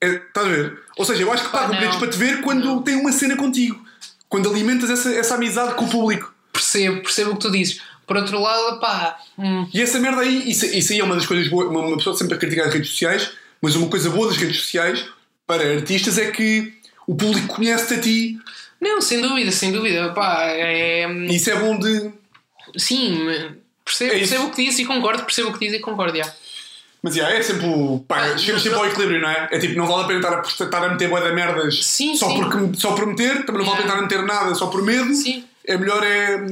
É, 0.00 0.06
Estás 0.08 0.46
a 0.46 0.50
ver? 0.50 0.78
Ou 0.96 1.04
seja, 1.04 1.22
eu 1.22 1.32
acho 1.32 1.44
que 1.44 1.50
pagam 1.50 1.70
não. 1.70 1.78
bilhetes 1.78 1.98
para 1.98 2.08
te 2.08 2.18
ver 2.18 2.40
quando 2.42 2.82
tem 2.82 2.94
uma 2.96 3.12
cena 3.12 3.36
contigo. 3.36 3.82
Quando 4.28 4.50
alimentas 4.50 4.90
essa, 4.90 5.12
essa 5.14 5.34
amizade 5.34 5.74
com 5.74 5.84
o 5.84 5.90
público. 5.90 6.32
Percebo, 6.52 7.02
percebo 7.02 7.30
o 7.32 7.34
que 7.34 7.40
tu 7.40 7.50
dizes. 7.50 7.80
Por 8.06 8.16
outro 8.16 8.38
lado, 8.40 8.80
pá. 8.80 9.18
hum, 9.38 9.68
E 9.72 9.80
essa 9.80 9.98
merda 9.98 10.20
aí, 10.22 10.50
isso, 10.50 10.66
isso 10.66 10.92
aí 10.92 11.00
é 11.00 11.04
uma 11.04 11.14
das 11.14 11.26
coisas 11.26 11.48
boas. 11.48 11.68
Uma, 11.68 11.80
uma 11.80 11.96
pessoa 11.96 12.16
sempre 12.16 12.34
a 12.34 12.38
criticar 12.38 12.66
as 12.66 12.72
redes 12.74 12.90
sociais, 12.90 13.30
mas 13.62 13.74
uma 13.76 13.88
coisa 13.88 14.10
boa 14.10 14.28
das 14.28 14.36
redes 14.36 14.58
sociais 14.60 15.06
para 15.46 15.62
artistas 15.74 16.18
é 16.18 16.30
que 16.30 16.74
o 17.06 17.14
público 17.14 17.54
conhece-te 17.56 17.94
a 17.94 18.00
ti 18.00 18.38
não, 18.80 19.00
sem 19.00 19.20
dúvida, 19.22 19.50
sem 19.50 19.72
dúvida. 19.72 20.12
Pá, 20.12 20.44
é. 20.48 21.06
e 21.10 21.34
isso 21.36 21.48
é 21.50 21.56
bom 21.58 21.78
de. 21.78 22.10
Sim, 22.76 23.26
percebo, 23.82 24.12
É 24.12 24.18
percebo 24.18 24.44
o 24.44 24.50
que 24.50 24.62
dizes 24.62 24.80
e 24.80 24.84
concordo, 24.84 25.22
percebo 25.24 25.48
o 25.48 25.52
que 25.54 25.60
dizes 25.60 25.78
e 25.78 25.82
concordo, 25.82 26.18
já. 26.18 26.30
Mas 27.04 27.16
yeah, 27.16 27.36
é 27.36 27.42
sempre 27.42 27.66
o. 27.66 27.98
Pá, 28.08 28.16
Ah, 28.16 28.38
chegamos 28.38 28.62
sempre 28.62 28.78
ao 28.78 28.86
equilíbrio, 28.86 29.20
não 29.20 29.28
é? 29.28 29.46
É 29.52 29.58
tipo, 29.58 29.76
não 29.76 29.86
vale 29.86 30.04
a 30.04 30.06
pena 30.06 30.20
estar 30.20 30.38
a, 30.38 30.40
estar 30.40 30.84
a 30.86 30.88
meter 30.88 31.10
boia 31.10 31.28
de 31.28 31.34
merdas 31.34 31.84
Sim, 31.84 32.16
só, 32.16 32.30
sim. 32.30 32.36
Porque, 32.36 32.80
só 32.80 32.92
por 32.92 33.06
meter, 33.06 33.44
também 33.44 33.62
não 33.62 33.70
vale 33.70 33.82
a 33.82 33.82
pena 33.82 33.88
estar 33.88 33.98
a 33.98 34.02
meter 34.02 34.22
nada 34.22 34.54
só 34.54 34.68
por 34.68 34.82
medo. 34.82 35.12
Sim. 35.12 35.44
É 35.66 35.76
melhor 35.76 36.02
é. 36.02 36.46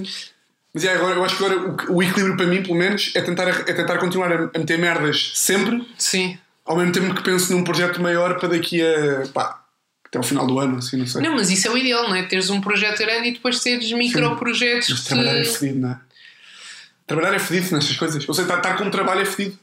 Mas 0.74 0.82
yeah, 0.84 1.00
agora, 1.00 1.16
eu 1.16 1.24
acho 1.24 1.38
que 1.38 1.44
agora 1.46 1.86
o, 1.88 1.96
o 1.96 2.02
equilíbrio 2.02 2.36
para 2.36 2.44
mim, 2.44 2.62
pelo 2.62 2.74
menos, 2.74 3.12
é 3.14 3.22
tentar, 3.22 3.48
é 3.48 3.72
tentar 3.72 3.96
continuar 3.96 4.30
a, 4.30 4.50
a 4.54 4.58
meter 4.58 4.78
merdas 4.78 5.32
sempre, 5.34 5.86
Sim. 5.96 6.36
ao 6.66 6.76
mesmo 6.76 6.92
tempo 6.92 7.14
que 7.14 7.22
penso 7.22 7.50
num 7.50 7.64
projeto 7.64 8.02
maior 8.02 8.38
para 8.38 8.50
daqui 8.50 8.82
a. 8.82 9.26
pá, 9.32 9.58
até 10.04 10.18
ao 10.18 10.22
final 10.22 10.46
do 10.46 10.58
ano, 10.58 10.76
assim, 10.76 10.98
não 10.98 11.06
sei. 11.06 11.22
Não, 11.22 11.34
mas 11.34 11.48
isso 11.48 11.66
é 11.66 11.70
o 11.70 11.78
ideal, 11.78 12.10
não 12.10 12.14
é? 12.14 12.24
Teres 12.24 12.50
um 12.50 12.60
projeto 12.60 12.98
grande 12.98 13.28
e 13.28 13.32
depois 13.32 13.58
teres 13.60 13.90
micro-projetos 13.90 14.90
Mas 14.90 15.00
que 15.00 15.06
trabalhar 15.06 15.38
é 15.38 15.44
fedido, 15.44 15.78
não 15.78 15.92
é? 15.92 16.00
Trabalhar 17.06 17.34
é 17.34 17.38
fedido 17.38 17.74
nestas 17.74 17.96
coisas. 17.96 18.28
Ou 18.28 18.34
seja, 18.34 18.48
estar, 18.48 18.58
estar 18.58 18.76
com 18.76 18.90
trabalho 18.90 19.22
é 19.22 19.24
fedido. 19.24 19.58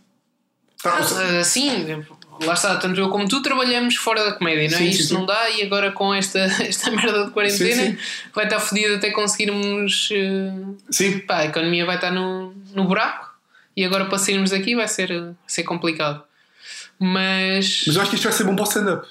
Tá, 0.82 0.98
ou 0.98 1.04
seja, 1.04 1.40
Ah, 1.40 1.44
sim, 1.44 2.06
lá 2.42 2.54
está, 2.54 2.78
tanto 2.78 3.00
eu 3.00 3.10
como 3.10 3.28
tu 3.28 3.42
trabalhamos 3.42 3.96
fora 3.98 4.24
da 4.24 4.32
comédia, 4.34 4.70
não 4.70 4.78
é? 4.78 4.80
Sim, 4.80 4.90
Isto 4.90 5.04
sim, 5.10 5.14
não 5.14 5.26
dá 5.26 5.50
e 5.50 5.62
agora 5.64 5.92
com 5.92 6.14
esta, 6.14 6.40
esta 6.64 6.90
merda 6.92 7.26
de 7.26 7.32
quarentena 7.32 7.84
Sim, 7.84 7.98
vai 8.34 8.46
estar 8.46 8.60
fodido 8.60 8.96
até 8.96 9.12
conseguirmos. 9.12 10.10
eh, 10.12 10.52
sim, 10.90 11.20
pá, 11.20 11.40
a 11.40 11.46
economia 11.46 11.86
vai 11.86 11.96
estar 11.96 12.12
no, 12.12 12.54
no 12.74 12.86
buraco 12.86 13.30
e 13.76 13.84
agora 13.84 14.06
para 14.06 14.18
sairmos 14.18 14.52
daqui 14.52 14.76
vai 14.76 14.88
ser, 14.88 15.10
vai 15.22 15.36
ser 15.48 15.64
complicado. 15.64 16.24
Mas. 17.00 17.84
mas 17.88 17.96
eu 17.96 18.02
acho 18.02 18.10
que 18.12 18.16
isto 18.16 18.24
vai 18.26 18.34
ser 18.34 18.44
bom 18.44 18.56
para 18.56 18.64
o 18.64 18.68
stand-up. 18.68 19.08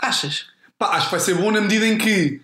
Achas? 0.00 0.46
Pá, 0.78 0.90
acho 0.96 1.06
que 1.06 1.10
vai 1.12 1.20
ser 1.20 1.34
bom 1.34 1.50
na 1.50 1.60
medida 1.60 1.86
em 1.86 1.96
que 1.98 2.40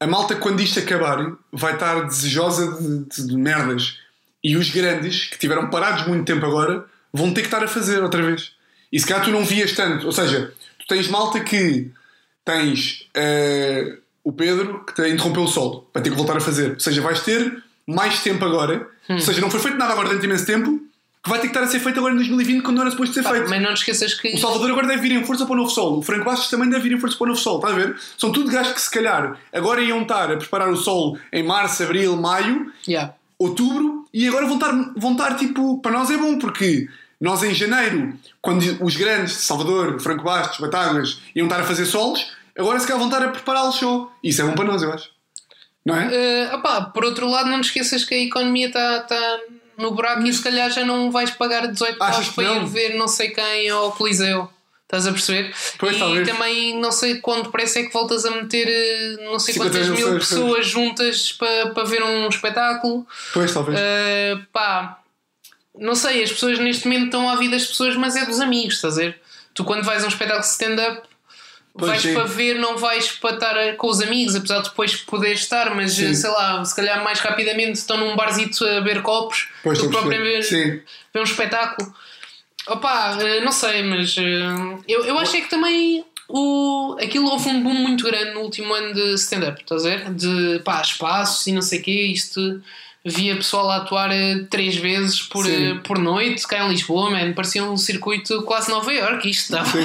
a 0.00 0.06
malta, 0.06 0.34
quando 0.36 0.60
isto 0.60 0.78
acabar, 0.78 1.32
vai 1.52 1.74
estar 1.74 2.02
desejosa 2.06 2.72
de, 2.80 3.04
de- 3.04 3.26
de 3.28 3.36
merdas. 3.36 3.98
E 4.42 4.56
os 4.56 4.68
grandes, 4.70 5.24
que 5.26 5.38
tiveram 5.38 5.70
parados 5.70 6.06
muito 6.06 6.24
tempo 6.26 6.44
agora, 6.44 6.84
vão 7.14 7.32
ter 7.32 7.40
que 7.42 7.46
estar 7.46 7.62
a 7.64 7.68
fazer 7.68 8.02
outra 8.02 8.20
vez. 8.22 8.52
E 8.92 9.00
se 9.00 9.06
calhar 9.06 9.24
tu 9.24 9.30
não 9.30 9.44
vias 9.44 9.72
tanto. 9.72 10.04
Ou 10.06 10.12
seja, 10.12 10.52
tu 10.78 10.86
tens 10.86 11.08
malta 11.08 11.40
que 11.40 11.90
tens 12.44 13.08
eh, 13.14 13.96
o 14.22 14.32
Pedro 14.32 14.84
que 14.84 14.94
te 14.94 15.08
interrompeu 15.08 15.44
o 15.44 15.48
solo, 15.48 15.88
vai 15.94 16.02
ter 16.02 16.10
que 16.10 16.16
voltar 16.16 16.36
a 16.36 16.40
fazer. 16.40 16.72
Ou 16.72 16.80
seja, 16.80 17.00
vais 17.00 17.20
ter 17.20 17.62
mais 17.86 18.20
tempo 18.22 18.44
agora. 18.44 18.86
Ou 19.08 19.20
seja, 19.20 19.40
não 19.40 19.50
foi 19.50 19.60
feito 19.60 19.76
nada 19.78 19.92
agora 19.92 20.08
durante 20.08 20.24
imenso 20.26 20.46
tempo, 20.46 20.80
que 21.22 21.30
vai 21.30 21.38
ter 21.40 21.48
que 21.48 21.54
estar 21.54 21.62
a 21.64 21.66
ser 21.66 21.78
feito 21.80 21.98
agora 21.98 22.12
em 22.14 22.16
2020 22.18 22.62
quando 22.62 22.76
não 22.76 22.82
era 22.82 22.90
suposto 22.90 23.14
ser 23.14 23.22
Pá, 23.22 23.30
feito. 23.32 23.48
mas 23.48 23.62
não 23.62 23.72
te 23.74 23.78
esqueças 23.78 24.14
que. 24.14 24.34
O 24.34 24.38
Salvador 24.38 24.70
agora 24.70 24.86
deve 24.86 25.02
vir 25.02 25.12
em 25.12 25.24
força 25.24 25.44
para 25.46 25.54
o 25.54 25.56
novo 25.56 25.70
solo. 25.70 25.98
O 25.98 26.02
Franco 26.02 26.24
Bastos 26.24 26.50
também 26.50 26.68
deve 26.68 26.88
vir 26.88 26.96
em 26.96 27.00
força 27.00 27.16
para 27.16 27.24
o 27.24 27.28
novo 27.28 27.40
solo. 27.40 27.56
Estás 27.58 27.74
a 27.74 27.76
ver? 27.78 27.96
São 28.18 28.30
tudo 28.32 28.50
gajos 28.50 28.72
que 28.74 28.80
se 28.80 28.90
calhar 28.90 29.38
agora 29.52 29.80
iam 29.82 30.02
estar 30.02 30.30
a 30.32 30.36
preparar 30.36 30.68
o 30.70 30.76
solo 30.76 31.18
em 31.32 31.42
março, 31.42 31.82
abril, 31.82 32.16
maio, 32.16 32.70
Yeah. 32.86 33.14
outubro 33.38 34.06
e 34.12 34.28
agora 34.28 34.46
vão 34.46 34.54
estar, 34.56 34.72
vão 34.96 35.12
estar 35.12 35.34
tipo. 35.36 35.78
Para 35.80 35.92
nós 35.92 36.10
é 36.10 36.16
bom 36.16 36.38
porque 36.38 36.88
nós 37.20 37.42
em 37.42 37.54
janeiro, 37.54 38.14
quando 38.40 38.62
os 38.84 38.96
grandes, 38.96 39.34
Salvador, 39.34 40.00
Franco 40.00 40.24
Bastos, 40.24 40.58
Batáguas, 40.58 41.20
iam 41.34 41.46
estar 41.46 41.60
a 41.60 41.64
fazer 41.64 41.86
solos, 41.86 42.32
agora 42.58 42.78
se 42.78 42.86
calhar 42.86 42.98
vão 42.98 43.08
estar 43.08 43.24
a 43.24 43.30
preparar 43.30 43.68
o 43.68 43.72
show. 43.72 44.10
Isso 44.22 44.42
é 44.42 44.44
bom 44.44 44.54
para 44.54 44.64
nós, 44.64 44.82
eu 44.82 44.92
acho. 44.92 45.10
Não 45.84 45.96
é? 45.96 46.08
Eh, 46.12 46.54
opá, 46.54 46.80
por 46.82 47.04
outro 47.04 47.28
lado, 47.28 47.50
não 47.50 47.60
te 47.60 47.66
esqueças 47.66 48.04
que 48.04 48.14
a 48.14 48.18
economia 48.18 48.68
está 48.68 49.00
tá 49.00 49.38
no 49.76 49.90
buraco 49.90 50.22
e 50.22 50.32
se 50.32 50.42
calhar 50.42 50.70
já 50.70 50.84
não 50.84 51.10
vais 51.10 51.30
pagar 51.30 51.66
18 51.66 52.02
Achas 52.02 52.16
paus 52.16 52.28
para 52.30 52.44
ir 52.44 52.60
não? 52.60 52.66
ver 52.66 52.94
não 52.94 53.08
sei 53.08 53.30
quem 53.30 53.68
ao 53.68 53.92
Coliseu. 53.92 54.48
Estás 54.84 55.06
a 55.06 55.12
perceber? 55.12 55.52
Pois, 55.78 55.96
e 55.96 55.98
talvez. 55.98 56.28
também 56.28 56.78
não 56.78 56.92
sei 56.92 57.16
quando 57.16 57.50
parece 57.50 57.80
é 57.80 57.82
que 57.84 57.92
voltas 57.92 58.24
a 58.24 58.30
meter 58.30 58.68
eh, 58.68 59.24
não 59.24 59.38
sei 59.38 59.54
50 59.54 59.70
quantas 59.70 59.88
mil 59.88 60.14
pessoas, 60.14 60.66
juntas 60.66 61.32
para, 61.32 61.70
para 61.70 61.84
ver 61.84 62.02
um 62.02 62.28
espetáculo. 62.28 63.06
Pois, 63.32 63.52
talvez. 63.52 63.78
Eh, 63.78 64.38
pá, 64.52 65.00
não 65.76 65.94
sei, 65.94 66.22
as 66.22 66.32
pessoas 66.32 66.58
neste 66.58 66.86
momento 66.86 67.06
estão 67.06 67.28
à 67.28 67.36
vida 67.36 67.56
das 67.56 67.66
pessoas, 67.66 67.96
mas 67.96 68.16
é 68.16 68.24
dos 68.24 68.40
amigos, 68.40 68.74
estás 68.74 68.98
a 68.98 69.02
ver? 69.02 69.20
Tu 69.54 69.64
quando 69.64 69.84
vais 69.84 70.02
a 70.02 70.06
um 70.06 70.08
espetáculo 70.08 70.40
de 70.40 70.48
stand-up 70.48 71.02
Pois, 71.76 71.90
vais 71.90 72.02
sim. 72.02 72.14
para 72.14 72.24
ver, 72.24 72.54
não 72.54 72.76
vais 72.78 73.10
para 73.10 73.34
estar 73.34 73.76
com 73.76 73.88
os 73.88 74.00
amigos, 74.00 74.36
apesar 74.36 74.58
de 74.60 74.68
depois 74.68 74.94
poderes 74.94 75.40
estar, 75.40 75.74
mas 75.74 75.94
Sim. 75.94 76.14
sei 76.14 76.30
lá, 76.30 76.64
se 76.64 76.74
calhar 76.74 77.02
mais 77.02 77.18
rapidamente 77.18 77.72
estão 77.72 77.96
num 77.96 78.14
barzito 78.14 78.64
a 78.64 78.80
beber 78.80 79.02
copos 79.02 79.48
Pois, 79.60 79.78
do 79.78 79.90
que 79.90 79.96
a 79.96 79.98
propriamente 79.98 80.50
ver, 80.50 80.84
ver 81.12 81.20
um 81.20 81.24
espetáculo. 81.24 81.92
Opa, 82.68 83.18
eh, 83.20 83.40
não 83.40 83.50
sei, 83.50 83.82
mas 83.82 84.14
eh, 84.16 84.82
eu, 84.86 85.04
eu 85.04 85.18
acho 85.18 85.36
é 85.36 85.40
que 85.40 85.50
também 85.50 86.04
o, 86.28 86.96
aquilo 87.02 87.28
houve 87.28 87.48
um 87.48 87.60
boom 87.60 87.74
muito 87.74 88.04
grande 88.04 88.34
no 88.34 88.42
último 88.42 88.72
ano 88.72 88.94
de 88.94 89.14
stand-up, 89.14 89.60
estás 89.60 89.84
a 89.84 89.88
ver? 89.88 90.14
De 90.14 90.60
pá, 90.60 90.80
espaços 90.80 91.44
e 91.48 91.52
não 91.52 91.60
sei 91.60 91.80
o 91.80 91.82
quê, 91.82 92.02
isto 92.06 92.62
via 93.04 93.36
pessoal 93.36 93.70
a 93.70 93.76
atuar 93.76 94.10
eh, 94.10 94.46
três 94.48 94.76
vezes 94.76 95.20
por, 95.20 95.44
Sim. 95.44 95.72
eh, 95.72 95.74
por 95.84 95.98
noite 95.98 96.46
cá 96.46 96.64
em 96.64 96.70
Lisboa, 96.70 97.10
man, 97.10 97.34
parecia 97.34 97.62
um 97.62 97.76
circuito 97.76 98.42
quase 98.42 98.70
Nova 98.70 98.90
York, 98.92 99.28
isto 99.28 99.54
estava 99.54 99.78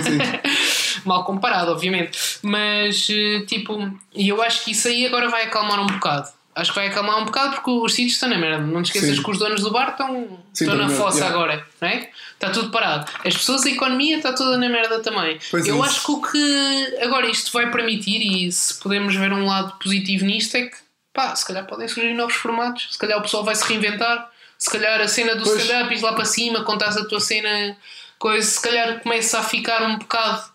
mal 1.04 1.26
comparado, 1.26 1.72
obviamente, 1.72 2.18
mas 2.42 3.08
eh, 3.10 3.42
tipo, 3.46 3.92
e 4.16 4.30
eu 4.30 4.42
acho 4.42 4.64
que 4.64 4.72
isso 4.72 4.88
aí 4.88 5.06
agora 5.06 5.28
vai 5.28 5.44
acalmar 5.44 5.82
um 5.82 5.88
bocado. 5.88 6.30
Acho 6.56 6.72
que 6.74 6.80
vai 6.80 6.88
acalmar 6.88 7.22
um 7.22 7.26
bocado 7.26 7.56
porque 7.56 7.72
os 7.72 7.94
sítios 7.94 8.14
estão 8.14 8.28
na 8.28 8.38
merda. 8.38 8.66
Não 8.66 8.82
te 8.82 8.88
esqueças 8.88 9.16
Sim. 9.16 9.24
que 9.24 9.32
os 9.32 9.38
donos 9.38 9.62
do 9.62 9.72
bar 9.72 9.92
estão, 9.92 10.40
Sim, 10.52 10.66
estão 10.66 10.76
na 10.76 10.90
fossa 10.90 11.20
yeah. 11.20 11.34
agora, 11.34 11.66
não 11.80 11.88
é? 11.88 12.10
Está 12.34 12.50
tudo 12.50 12.70
parado. 12.70 13.10
As 13.24 13.38
pessoas, 13.38 13.66
a 13.66 13.70
economia 13.70 14.18
está 14.18 14.34
toda 14.34 14.58
na 14.58 14.68
merda 14.68 15.00
também. 15.00 15.40
Pois 15.50 15.66
é 15.66 15.72
eu 15.72 15.76
isso. 15.76 15.86
acho 15.86 16.06
que 16.06 16.12
o 16.12 16.22
que 16.22 16.98
agora 17.02 17.28
isto 17.28 17.52
vai 17.54 17.72
permitir, 17.72 18.20
e 18.22 18.52
se 18.52 18.78
podemos 18.78 19.16
ver 19.16 19.32
um 19.32 19.46
lado 19.46 19.78
positivo 19.82 20.26
nisto, 20.26 20.56
é 20.56 20.64
que 20.64 20.76
pá, 21.20 21.36
se 21.36 21.46
calhar 21.46 21.68
podem 21.68 21.86
surgir 21.86 22.14
novos 22.14 22.36
formatos, 22.36 22.88
se 22.94 22.98
calhar 22.98 23.20
o 23.20 23.22
pessoal 23.22 23.44
vai 23.44 23.54
se 23.54 23.66
reinventar, 23.66 24.32
se 24.58 24.70
calhar 24.70 25.02
a 25.02 25.08
cena 25.08 25.36
do 25.36 25.44
stand-up, 25.44 25.92
ires 25.92 26.02
lá 26.02 26.14
para 26.14 26.24
cima, 26.24 26.64
contares 26.64 26.96
a 26.96 27.04
tua 27.04 27.20
cena, 27.20 27.76
coisa, 28.18 28.50
se 28.50 28.62
calhar 28.62 29.02
começa 29.02 29.38
a 29.38 29.44
ficar 29.44 29.84
um 29.84 29.98
bocado 29.98 30.50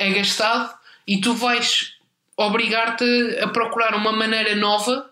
agastado 0.00 0.74
e 1.06 1.20
tu 1.20 1.34
vais 1.34 1.92
obrigar-te 2.36 3.38
a 3.40 3.46
procurar 3.46 3.94
uma 3.94 4.10
maneira 4.10 4.56
nova 4.56 5.08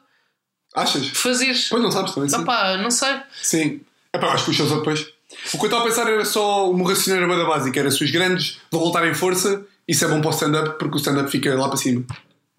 Achas? 0.74 1.03
de 1.03 1.14
fazeres. 1.14 1.68
Pois 1.68 1.83
não 1.83 1.92
sabes 1.92 2.12
também. 2.12 2.29
Sim. 2.29 2.42
Opá, 2.42 2.76
não 2.76 2.90
sei. 2.90 3.20
Sim. 3.40 3.81
Epá, 4.12 4.33
acho 4.33 4.46
que 4.46 4.50
os 4.50 4.57
shows 4.57 4.72
depois. 4.72 5.07
O 5.55 5.59
que 5.59 5.64
eu 5.64 5.66
estava 5.66 5.83
a 5.83 5.87
pensar 5.87 6.09
era 6.09 6.24
só 6.24 6.68
uma 6.68 6.88
raciocínio 6.88 7.29
da 7.29 7.44
básica. 7.44 7.79
Era 7.79 7.90
se 7.92 8.03
os 8.03 8.11
grandes 8.11 8.59
vão 8.72 8.81
voltar 8.81 9.07
em 9.07 9.14
força, 9.14 9.64
isso 9.87 10.05
é 10.05 10.09
bom 10.09 10.20
para 10.20 10.31
o 10.31 10.35
stand-up 10.35 10.79
porque 10.79 10.96
o 10.96 10.98
stand-up 10.98 11.31
fica 11.31 11.55
lá 11.55 11.68
para 11.68 11.76
cima. 11.76 12.05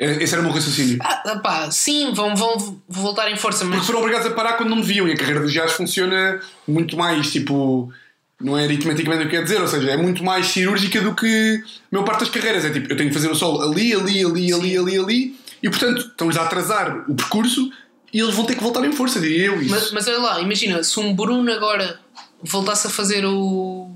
É- 0.01 0.23
Esse 0.23 0.33
era 0.33 0.41
o 0.41 0.45
meu 0.45 0.53
raciocínio. 0.53 0.97
Ah, 0.99 1.33
opá, 1.37 1.69
sim, 1.69 2.11
vão, 2.11 2.35
vão 2.35 2.81
voltar 2.89 3.29
em 3.31 3.35
força, 3.35 3.63
mas 3.63 3.75
Porque 3.75 3.85
foram 3.85 3.99
obrigados 3.99 4.25
a 4.25 4.31
parar 4.31 4.53
quando 4.53 4.69
não 4.69 4.81
deviam 4.81 5.07
e 5.07 5.11
a 5.11 5.15
carreira 5.15 5.39
dos 5.41 5.53
gajos 5.53 5.73
funciona 5.73 6.41
muito 6.67 6.97
mais, 6.97 7.31
tipo, 7.31 7.93
não 8.41 8.57
é 8.57 8.63
aritmeticamente 8.63 9.25
o 9.25 9.29
que 9.29 9.35
quer 9.37 9.43
dizer, 9.43 9.61
ou 9.61 9.67
seja, 9.67 9.91
é 9.91 9.97
muito 9.97 10.23
mais 10.23 10.47
cirúrgica 10.47 10.99
do 11.01 11.13
que 11.13 11.61
a 11.63 11.95
maior 11.95 12.03
parte 12.03 12.21
das 12.21 12.29
carreiras. 12.29 12.65
É 12.65 12.71
tipo, 12.71 12.91
eu 12.91 12.97
tenho 12.97 13.09
que 13.09 13.13
fazer 13.15 13.29
o 13.29 13.35
solo 13.35 13.61
ali, 13.61 13.93
ali, 13.93 14.25
ali, 14.25 14.51
ali, 14.51 14.77
ali, 14.77 14.97
ali, 14.97 15.39
e 15.61 15.69
portanto 15.69 15.99
estamos 15.99 16.35
a 16.35 16.41
atrasar 16.41 17.05
o 17.07 17.13
percurso 17.13 17.71
e 18.11 18.19
eles 18.19 18.33
vão 18.33 18.43
ter 18.45 18.55
que 18.55 18.63
voltar 18.63 18.83
em 18.83 18.91
força, 18.91 19.19
diria 19.21 19.45
eu. 19.45 19.61
Isso. 19.61 19.69
Mas, 19.69 19.91
mas 19.91 20.07
olha 20.07 20.17
lá, 20.19 20.41
imagina, 20.41 20.83
se 20.83 20.99
um 20.99 21.13
Bruno 21.15 21.51
agora 21.53 21.99
voltasse 22.41 22.87
a 22.87 22.89
fazer 22.89 23.23
o 23.23 23.91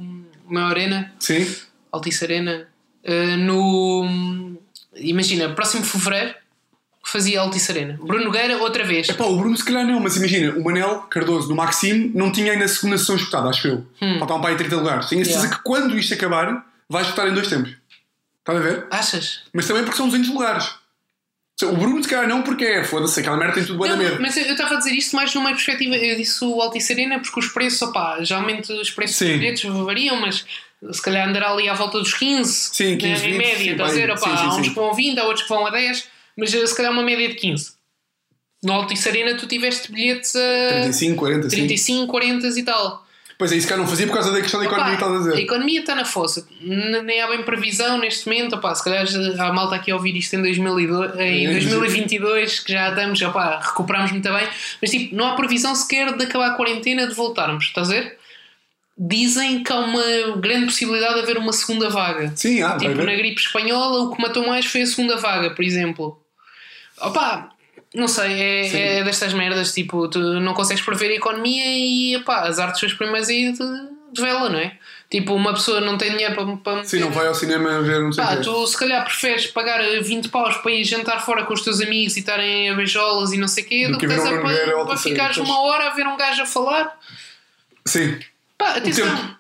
Maior 0.48 0.70
Arena, 0.70 1.12
Sim. 1.20 1.52
Altice 1.92 2.24
Arena, 2.24 2.68
eh, 3.04 3.36
no. 3.38 4.56
Imagina, 4.98 5.50
próximo 5.54 5.84
fevereiro 5.84 6.34
fazia 7.08 7.40
Altice 7.40 7.72
Arena. 7.72 8.00
Bruno 8.02 8.26
Nogueira, 8.26 8.58
outra 8.58 8.84
vez. 8.84 9.08
Epá, 9.10 9.26
o 9.26 9.38
Bruno 9.38 9.56
se 9.56 9.64
calhar 9.64 9.86
não, 9.86 10.00
mas 10.00 10.16
imagina, 10.18 10.54
o 10.58 10.64
Manel 10.64 11.02
Cardoso 11.10 11.48
no 11.50 11.56
Maxime 11.56 12.12
não 12.16 12.32
tinha 12.32 12.52
ainda 12.54 12.66
a 12.66 12.68
segunda 12.68 12.98
sessão 12.98 13.16
escutada, 13.16 13.48
acho 13.50 13.68
eu. 13.68 13.86
Faltavam 14.18 14.42
para 14.42 14.50
aí 14.52 14.58
30 14.58 14.76
lugares. 14.76 15.06
Tenho 15.10 15.22
a 15.22 15.26
certeza 15.26 15.46
Hum. 15.46 15.50
Yeah. 15.50 15.58
que 15.58 15.64
quando 15.64 15.98
isto 16.00 16.14
acabar, 16.14 16.66
vai 16.90 17.04
escutar 17.04 17.28
em 17.28 17.34
dois 17.34 17.48
tempos. 17.48 17.76
Estás 18.40 18.60
a 18.60 18.62
ver? 18.62 18.88
Achas? 18.92 19.44
Mas 19.54 19.68
também 19.68 19.84
porque 19.84 19.98
são 19.98 20.08
200 20.08 20.30
lugares. 20.32 20.70
O 21.64 21.72
Bruno 21.78 22.04
se 22.04 22.10
calhar 22.10 22.28
não, 22.28 22.42
porque 22.42 22.66
é, 22.66 22.84
foda-se, 22.84 23.20
aquela 23.20 23.38
merda 23.38 23.54
tem 23.54 23.64
tudo 23.66 23.78
boa 23.78 23.90
Não, 23.90 23.98
medo. 23.98 24.22
mas 24.22 24.36
eu 24.36 24.44
eu 24.44 24.52
estava 24.52 24.74
a 24.76 24.78
dizer 24.78 24.92
isto 24.92 25.16
mais 25.16 25.34
numa 25.34 25.52
perspectiva. 25.52 25.96
Eu 25.96 26.18
disse 26.18 26.44
o 26.44 26.62
Altice 26.62 26.92
Arena 26.92 27.20
porque 27.20 27.40
os 27.40 27.48
preços, 27.48 27.82
opá, 27.82 28.18
geralmente 28.24 28.72
os 28.74 28.90
preços 28.92 29.16
Sim. 29.16 29.28
dos 29.30 29.36
bilhetes 29.40 29.64
variam, 29.64 30.20
mas 30.20 30.46
se 30.92 31.02
calhar 31.02 31.28
andará 31.28 31.52
ali 31.52 31.68
à 31.70 31.74
volta 31.74 32.00
dos 32.00 32.14
15, 32.14 32.52
Sim, 32.74 32.98
15, 32.98 33.22
né, 33.24 33.30
em 33.30 33.32
20, 33.32 33.38
média. 33.38 33.58
sim, 33.58 33.72
Estás 33.72 33.90
a 33.90 33.94
dizer, 33.94 34.12
opá, 34.12 34.20
Sim, 34.20 34.38
sim, 34.38 34.44
há 34.44 34.56
uns 34.56 34.68
que 34.70 34.76
vão 34.76 34.92
a 34.92 34.94
20, 34.94 35.20
há 35.20 35.24
outros 35.24 35.44
que 35.44 35.50
vão 35.50 35.66
a 35.66 35.70
10, 35.70 36.08
mas 36.38 36.54
eh, 36.54 36.66
se 36.68 36.76
calhar 36.76 36.92
uma 36.92 37.04
média 37.04 37.28
de 37.30 37.36
15. 37.36 37.74
No 38.64 38.74
Altice 38.74 39.10
Arena 39.10 39.36
tu 39.36 39.48
tiveste 39.48 39.92
bilhetes 39.92 40.36
a 40.36 40.40
35, 40.82 41.16
40, 41.18 41.50
sim. 41.50 41.56
35, 41.58 42.08
40 42.12 42.48
e 42.48 42.64
tal. 42.64 43.06
Pois 43.38 43.52
é, 43.52 43.58
isso 43.58 43.68
cá 43.68 43.76
não 43.76 43.86
fazia 43.86 44.08
por 44.08 44.14
causa 44.14 44.32
da 44.32 44.40
questão 44.42 44.62
da 44.62 44.66
economia 44.66 44.96
que 44.96 45.04
estás 45.04 45.12
a 45.12 45.16
a 45.16 45.20
dizer. 45.20 45.44
economia 45.44 45.80
está 45.82 45.94
na 45.94 46.06
fossa, 46.06 46.48
nem 46.62 47.20
há 47.22 47.28
bem 47.28 47.44
previsão 47.44 47.98
neste 47.98 48.26
momento. 48.30 48.56
Opá, 48.56 48.74
se 48.74 48.82
calhar 48.82 49.06
há 49.40 49.52
malta 49.52 49.76
aqui 49.76 49.92
a 49.92 49.96
ouvir 49.96 50.16
isto 50.16 50.34
em, 50.38 50.42
2002, 50.42 51.20
em 51.20 51.46
É, 51.48 51.52
2022, 51.52 52.62
que 52.62 52.72
já 52.72 52.90
estamos, 52.90 53.22
opá, 53.22 53.60
recuperamos 53.60 54.12
muito 54.14 54.32
bem, 54.32 54.48
mas 54.82 54.90
tipo, 54.90 55.14
não 55.14 55.28
há 55.28 55.36
previsão 55.36 55.76
sequer 55.76 56.16
de 56.16 56.24
acabar 56.24 56.52
a 56.52 56.54
quarentena, 56.56 57.06
de 57.08 57.14
voltarmos, 57.14 57.66
estás 57.66 57.90
a 57.90 57.94
ver? 57.96 58.18
Dizem 58.98 59.62
que 59.62 59.72
há 59.74 59.80
uma 59.80 60.38
grande 60.38 60.68
possibilidade 60.68 61.16
de 61.16 61.20
haver 61.22 61.38
uma 61.38 61.52
segunda 61.52 61.90
vaga. 61.90 62.32
Sim, 62.36 62.62
vai 62.62 62.78
Tipo, 62.78 63.04
na 63.04 63.14
gripe 63.16 63.42
espanhola, 63.42 64.04
o 64.04 64.16
que 64.16 64.22
matou 64.22 64.48
mais 64.48 64.66
foi 64.66 64.84
a 64.84 64.86
segunda 64.88 65.18
vaga, 65.18 65.50
por 65.52 65.64
exemplo. 65.66 66.18
Opa, 67.02 67.50
não 67.94 68.08
sei, 68.08 68.32
é, 68.42 68.98
é 69.00 69.04
destas 69.04 69.34
merdas, 69.34 69.74
tipo, 69.74 70.08
tu 70.08 70.20
não 70.40 70.54
consegues 70.54 70.82
prever 70.84 71.12
a 71.12 71.16
economia 71.16 71.64
e 71.66 72.16
opá, 72.16 72.42
as 72.48 72.58
artes 72.58 72.80
suas 72.80 72.94
primeiras 72.94 73.28
aí 73.28 73.52
de, 73.52 73.60
de 74.14 74.22
vela, 74.22 74.50
não 74.50 74.60
é? 74.60 74.78
Tipo, 75.10 75.34
uma 75.36 75.54
pessoa 75.54 75.82
não 75.82 75.98
tem 75.98 76.12
dinheiro 76.12 76.34
para, 76.34 76.58
para 76.58 76.84
Sim, 76.86 77.00
não 77.00 77.08
meter- 77.10 77.20
vai 77.20 77.28
ao 77.28 77.36
cinema 77.36 77.82
ver 77.82 78.02
o 78.02 78.16
Pá, 78.16 78.38
tu 78.38 78.66
se 78.66 78.78
calhar 78.78 79.04
preferes 79.04 79.48
pagar 79.48 79.82
20 80.02 80.30
paus 80.30 80.56
para 80.58 80.72
ir 80.72 80.86
jantar 80.86 81.24
fora 81.24 81.44
com 81.44 81.54
os 81.54 81.62
teus 81.62 81.82
amigos 81.82 82.16
e 82.16 82.20
estarem 82.22 82.70
a 82.70 82.74
beijolas 82.74 83.34
e 83.34 83.38
não 83.38 83.48
sei 83.50 83.66
o 83.66 83.68
quê, 83.68 83.86
Do 83.88 83.92
do 83.94 83.98
que 84.00 84.08
que 84.08 84.14
um 84.14 84.26
a 84.26 84.42
para, 84.42 84.86
para 84.86 84.98
ficares 84.98 85.36
uma 85.38 85.60
hora 85.64 85.90
a 85.90 85.94
ver 85.94 86.08
um 86.08 86.16
gajo 86.16 86.42
a 86.44 86.46
falar. 86.46 86.98
Sim. 87.86 88.18
Pá, 88.58 88.76
atenção. 88.76 89.06
tempo. 89.16 89.36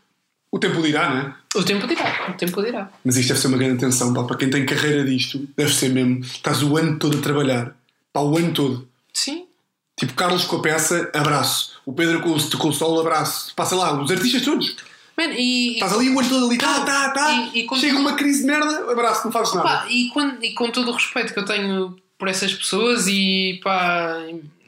O 0.51 0.59
tempo 0.59 0.81
dirá, 0.81 1.09
não 1.09 1.17
é? 1.21 1.35
O 1.55 1.63
tempo 1.63 1.87
dirá, 1.87 2.27
o 2.29 2.33
tempo 2.33 2.63
dirá. 2.63 2.89
Mas 3.03 3.17
isto 3.17 3.29
deve 3.29 3.39
ser 3.41 3.47
uma 3.47 3.57
grande 3.57 3.75
atenção, 3.77 4.13
pá, 4.13 4.23
para 4.23 4.37
quem 4.37 4.49
tem 4.49 4.65
carreira 4.65 5.03
disto, 5.03 5.47
deve 5.57 5.73
ser 5.73 5.89
mesmo. 5.89 6.19
Estás 6.21 6.63
o 6.63 6.77
ano 6.77 6.97
todo 6.97 7.17
a 7.17 7.21
trabalhar. 7.21 7.75
Pá, 8.13 8.21
o 8.21 8.37
ano 8.37 8.53
todo. 8.53 8.87
Sim. 9.13 9.45
Tipo, 9.97 10.13
Carlos 10.13 10.43
com 10.45 10.57
a 10.57 10.61
peça, 10.61 11.09
abraço. 11.13 11.79
O 11.85 11.93
Pedro 11.93 12.21
com 12.21 12.29
o, 12.31 12.57
com 12.57 12.67
o 12.69 12.73
solo, 12.73 12.99
abraço. 12.99 13.53
Passa 13.55 13.75
lá, 13.75 14.01
os 14.01 14.11
artistas 14.11 14.41
todos. 14.43 14.75
Man, 15.17 15.27
e, 15.33 15.73
Estás 15.75 15.93
ali 15.93 16.09
o 16.09 16.19
ano 16.19 16.27
todo 16.29 16.45
ali, 16.47 16.57
tá, 16.57 16.81
tá, 16.85 17.09
tá. 17.11 17.31
E- 17.53 17.65
e 17.65 17.79
Chega 17.79 17.97
uma 17.97 18.13
crise 18.15 18.41
de 18.41 18.47
merda, 18.47 18.91
abraço, 18.91 19.23
não 19.25 19.31
fazes 19.31 19.53
nada. 19.53 19.67
Pá, 19.67 19.85
e, 19.89 20.09
quando- 20.09 20.43
e 20.43 20.53
com 20.53 20.69
todo 20.71 20.89
o 20.89 20.93
respeito 20.93 21.33
que 21.33 21.39
eu 21.39 21.45
tenho 21.45 21.95
por 22.17 22.27
essas 22.27 22.53
pessoas 22.53 23.07
e 23.07 23.59
pá, 23.63 24.17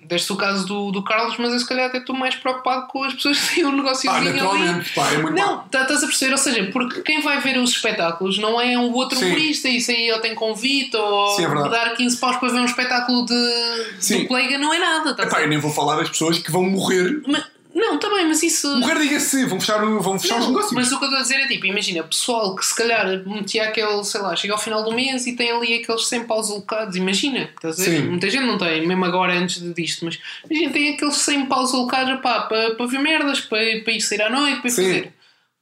deste 0.07 0.31
o 0.31 0.35
caso 0.35 0.65
do, 0.65 0.91
do 0.91 1.03
Carlos, 1.03 1.35
mas 1.37 1.51
eu 1.53 1.59
se 1.59 1.67
calhar 1.67 1.87
até 1.87 1.97
estou 1.97 2.15
mais 2.15 2.33
preocupado 2.35 2.87
com 2.87 3.03
as 3.03 3.13
pessoas 3.13 3.39
que 3.39 3.55
têm 3.55 3.65
um 3.65 3.75
negócio 3.75 4.09
Ah, 4.09 4.15
ali. 4.17 4.29
naturalmente, 4.31 4.93
pá, 4.93 5.11
é 5.11 5.17
muito 5.17 5.35
Não, 5.37 5.59
tá- 5.63 5.81
estás 5.83 6.03
a 6.03 6.07
perceber, 6.07 6.31
ou 6.31 6.37
seja, 6.37 6.69
porque 6.71 7.01
quem 7.01 7.21
vai 7.21 7.39
ver 7.41 7.57
os 7.57 7.71
espetáculos 7.71 8.37
não 8.39 8.59
é 8.59 8.77
um 8.77 8.91
outro 8.93 9.17
Sim. 9.17 9.25
humorista, 9.27 9.67
isso 9.67 9.91
aí 9.91 10.07
ele 10.09 10.19
tem 10.19 10.33
convite 10.33 10.95
ou 10.95 11.35
Sim, 11.35 11.45
é 11.45 11.69
dar 11.69 11.93
15 11.95 12.17
paus 12.17 12.37
para 12.37 12.49
ver 12.49 12.59
um 12.59 12.65
espetáculo 12.65 13.25
de, 13.25 13.85
Sim. 13.99 14.21
do 14.21 14.27
colega 14.27 14.57
não 14.57 14.73
é 14.73 14.79
nada. 14.79 15.11
estás 15.11 15.27
Epá, 15.29 15.41
eu 15.41 15.47
nem 15.47 15.57
vou 15.59 15.71
falar 15.71 15.97
das 15.97 16.09
pessoas 16.09 16.39
que 16.39 16.51
vão 16.51 16.63
morrer. 16.63 17.21
Mas- 17.27 17.56
não, 17.77 17.99
também, 17.99 18.27
mas 18.27 18.41
isso. 18.43 18.67
Morrer, 18.79 18.99
diga-se, 18.99 19.45
vão 19.45 19.59
fechar, 19.59 19.83
o- 19.83 20.01
vão 20.01 20.19
fechar 20.19 20.35
os 20.39 20.41
Não, 20.41 20.47
negócios. 20.49 20.73
mas 20.73 20.91
o 20.91 20.97
que 20.97 21.05
eu 21.05 21.07
estou 21.09 21.19
a 21.19 21.21
dizer 21.21 21.35
é 21.35 21.47
tipo, 21.47 21.65
imagina, 21.67 22.03
pessoal 22.03 22.55
que 22.55 22.65
se 22.65 22.75
calhar 22.75 23.05
metia 23.25 23.65
aquele, 23.65 24.03
sei 24.03 24.21
lá, 24.21 24.35
chega 24.35 24.53
ao 24.53 24.59
final 24.59 24.83
do 24.83 24.91
mês 24.93 25.25
e 25.27 25.35
tem 25.35 25.51
ali 25.51 25.75
aqueles 25.75 26.07
100 26.07 26.25
paus 26.25 26.49
alocados, 26.49 26.95
imagina, 26.95 27.49
estás 27.55 27.79
a 27.79 27.83
ver? 27.83 27.97
Sim. 28.01 28.07
Muita 28.09 28.29
gente 28.29 28.45
não 28.45 28.57
tem, 28.57 28.85
mesmo 28.87 29.05
agora 29.05 29.33
antes 29.33 29.61
disto, 29.75 30.03
mas 30.05 30.19
imagina, 30.49 30.71
tem 30.73 30.93
aqueles 30.95 31.15
100 31.17 31.45
paus 31.45 31.73
alocados 31.73 32.19
pá, 32.21 32.41
para, 32.41 32.75
para 32.75 32.85
ver 32.87 32.99
merdas, 32.99 33.39
para, 33.41 33.59
para 33.83 33.93
ir 33.93 34.01
sair 34.01 34.21
à 34.23 34.29
noite, 34.29 34.59
para 34.61 34.67
ir 34.69 34.71
Sim. 34.73 34.83
fazer. 34.83 35.13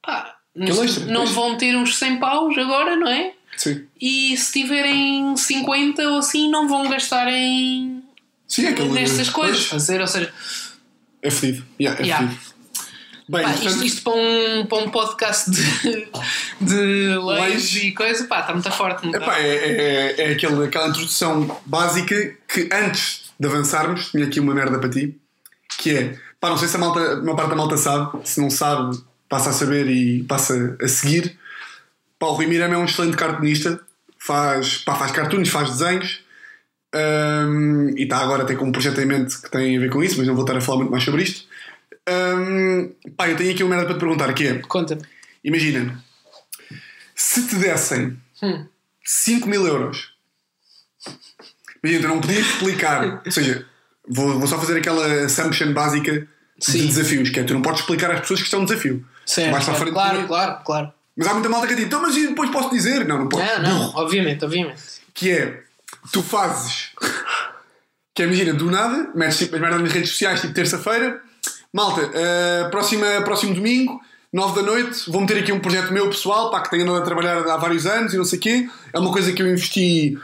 Pá, 0.01 0.35
não, 0.55 0.67
Aquele 0.67 0.85
extra, 0.85 1.05
não 1.05 1.21
pois. 1.23 1.31
vão 1.31 1.57
ter 1.57 1.75
uns 1.75 1.97
100 1.97 2.17
paus 2.17 2.57
agora, 2.57 2.95
não 2.95 3.07
é? 3.09 3.33
Sim. 3.57 3.85
E 3.99 4.35
se 4.37 4.53
tiverem 4.61 5.35
50 5.35 6.01
ou 6.09 6.17
assim, 6.19 6.49
não 6.49 6.67
vão 6.67 6.87
gastar 6.89 7.27
em. 7.31 8.03
Sim, 8.47 8.65
é 8.65 8.69
aquele. 8.69 8.89
nestas 8.89 9.29
coisas, 9.29 9.65
Pois, 9.67 9.89
a 9.89 9.91
ver? 9.93 10.01
Ou 10.01 10.07
seja, 10.07 10.33
É 11.27 11.31
fedido. 11.31 11.65
Yeah, 11.79 12.01
é 12.01 12.05
Yeah. 12.05 12.27
fedido. 12.27 12.55
Bem, 13.27 13.41
Pá, 13.41 13.49
portanto, 13.53 13.69
isto, 13.71 13.85
isto 13.85 14.03
para, 14.03 14.13
um, 14.13 14.65
para 14.67 14.77
um 14.83 14.89
podcast 14.91 15.49
de, 15.49 16.07
de 16.61 16.75
leis 17.17 17.23
Leis. 17.23 17.75
e 17.77 17.91
coisa, 17.91 18.23
pá, 18.25 18.41
está 18.41 18.53
muito 18.53 18.71
forte. 18.71 19.07
Não 19.07 19.15
Epá, 19.15 19.39
é, 19.39 19.47
é, 19.47 20.21
é 20.21 20.31
aquele, 20.31 20.63
aquela 20.63 20.89
introdução 20.89 21.59
básica 21.65 22.35
que 22.47 22.69
antes 22.71 23.31
de 23.39 23.47
avançarmos, 23.47 24.11
tinha 24.11 24.25
aqui 24.25 24.39
uma 24.39 24.53
merda 24.53 24.77
para 24.77 24.89
ti, 24.89 25.19
que 25.79 25.89
é, 25.97 26.15
pá, 26.39 26.49
não 26.49 26.57
sei 26.57 26.67
se 26.67 26.75
a, 26.75 26.79
malta, 26.79 26.99
a 26.99 27.15
maior 27.17 27.35
parte 27.35 27.49
da 27.49 27.55
malta 27.55 27.77
sabe, 27.77 28.19
se 28.27 28.39
não 28.39 28.51
sabe, 28.51 28.95
passa 29.27 29.49
a 29.49 29.53
saber 29.53 29.87
e 29.89 30.23
passa 30.25 30.77
a 30.79 30.87
seguir. 30.87 31.35
Pá, 32.19 32.27
o 32.27 32.33
Rui 32.33 32.45
Mirama 32.45 32.75
é 32.75 32.77
um 32.77 32.85
excelente 32.85 33.17
cartunista, 33.17 33.81
faz, 34.19 34.77
pá, 34.77 34.93
faz 34.95 35.11
cartoons, 35.11 35.49
faz 35.49 35.71
desenhos, 35.71 36.19
hum, 36.95 37.93
e 37.97 38.03
está 38.03 38.17
agora 38.17 38.43
até 38.43 38.55
com 38.55 38.65
um 38.65 38.71
projeto 38.71 38.99
em 39.01 39.05
mente 39.05 39.41
que 39.41 39.49
tem 39.51 39.77
a 39.77 39.79
ver 39.79 39.89
com 39.89 40.03
isso, 40.03 40.17
mas 40.17 40.27
não 40.27 40.35
vou 40.35 40.43
estar 40.43 40.57
a 40.57 40.61
falar 40.61 40.77
muito 40.79 40.91
mais 40.91 41.03
sobre 41.03 41.23
isto. 41.23 41.45
Hum, 42.07 42.91
pá, 43.17 43.29
eu 43.29 43.35
tenho 43.35 43.51
aqui 43.51 43.63
uma 43.63 43.71
merda 43.75 43.85
para 43.87 43.95
te 43.95 43.99
perguntar, 43.99 44.33
que 44.33 44.47
é, 44.47 44.59
Conta-me. 44.59 45.01
imagina, 45.43 46.03
se 47.15 47.47
te 47.47 47.55
dessem 47.55 48.17
Hum. 48.43 48.65
5 49.03 49.47
mil 49.47 49.65
euros. 49.65 50.13
Imagina, 51.83 52.01
tu 52.01 52.07
não 52.13 52.21
podias 52.21 52.45
explicar. 52.45 53.21
Ou 53.25 53.31
seja, 53.31 53.65
vou, 54.07 54.37
vou 54.39 54.47
só 54.47 54.59
fazer 54.59 54.77
aquela 54.77 55.23
assumption 55.25 55.71
básica 55.73 56.11
de 56.57 56.65
Sim. 56.65 56.87
desafios, 56.87 57.29
que 57.29 57.39
é 57.39 57.43
tu 57.43 57.53
não 57.53 57.61
podes 57.61 57.81
explicar 57.81 58.11
às 58.11 58.19
pessoas 58.21 58.39
que 58.39 58.45
isto 58.45 58.55
é 58.55 58.59
um 58.59 58.65
desafio. 58.65 59.05
Certo, 59.25 59.51
Vais 59.51 59.63
para 59.63 59.73
a 59.73 59.77
certo. 59.77 59.93
frente 59.93 59.93
claro, 59.93 60.27
claro, 60.27 60.63
claro. 60.65 60.93
Mas 61.15 61.27
há 61.27 61.33
muita 61.33 61.47
malta 61.49 61.67
que 61.67 61.75
tipo, 61.75 61.87
então, 61.87 62.01
mas 62.01 62.13
depois 62.15 62.49
posso 62.49 62.69
dizer? 62.71 63.05
Não, 63.07 63.19
não 63.19 63.29
posso. 63.29 63.43
Não, 63.43 63.61
não, 63.61 63.95
obviamente, 63.95 64.43
obviamente. 64.43 64.81
Que 65.13 65.31
é, 65.31 65.63
tu 66.11 66.21
fazes. 66.23 66.89
Que 68.13 68.23
é, 68.23 68.25
imagina, 68.25 68.53
do 68.53 68.69
nada, 68.71 69.11
metes 69.13 69.37
tipo 69.37 69.55
as 69.55 69.61
merdas 69.61 69.81
nas 69.81 69.91
redes 69.91 70.09
sociais, 70.11 70.39
tipo 70.41 70.53
terça-feira, 70.53 71.21
malta, 71.73 72.09
eh, 72.13 72.67
próxima, 72.71 73.05
próximo 73.23 73.53
domingo, 73.53 73.99
9 74.31 74.55
da 74.61 74.65
noite, 74.65 75.09
vou 75.09 75.19
meter 75.21 75.37
aqui 75.39 75.51
um 75.51 75.59
projeto 75.59 75.91
meu 75.91 76.09
pessoal, 76.09 76.49
pá, 76.49 76.61
que 76.61 76.69
tenho 76.69 76.83
andado 76.83 77.01
a 77.01 77.05
trabalhar 77.05 77.37
há 77.39 77.57
vários 77.57 77.85
anos 77.85 78.13
e 78.13 78.17
não 78.17 78.23
sei 78.25 78.39
o 78.39 78.41
quê. 78.41 78.69
É 78.93 78.99
uma 78.99 79.11
coisa 79.11 79.33
que 79.33 79.41
eu 79.41 79.47
investi, 79.47 80.17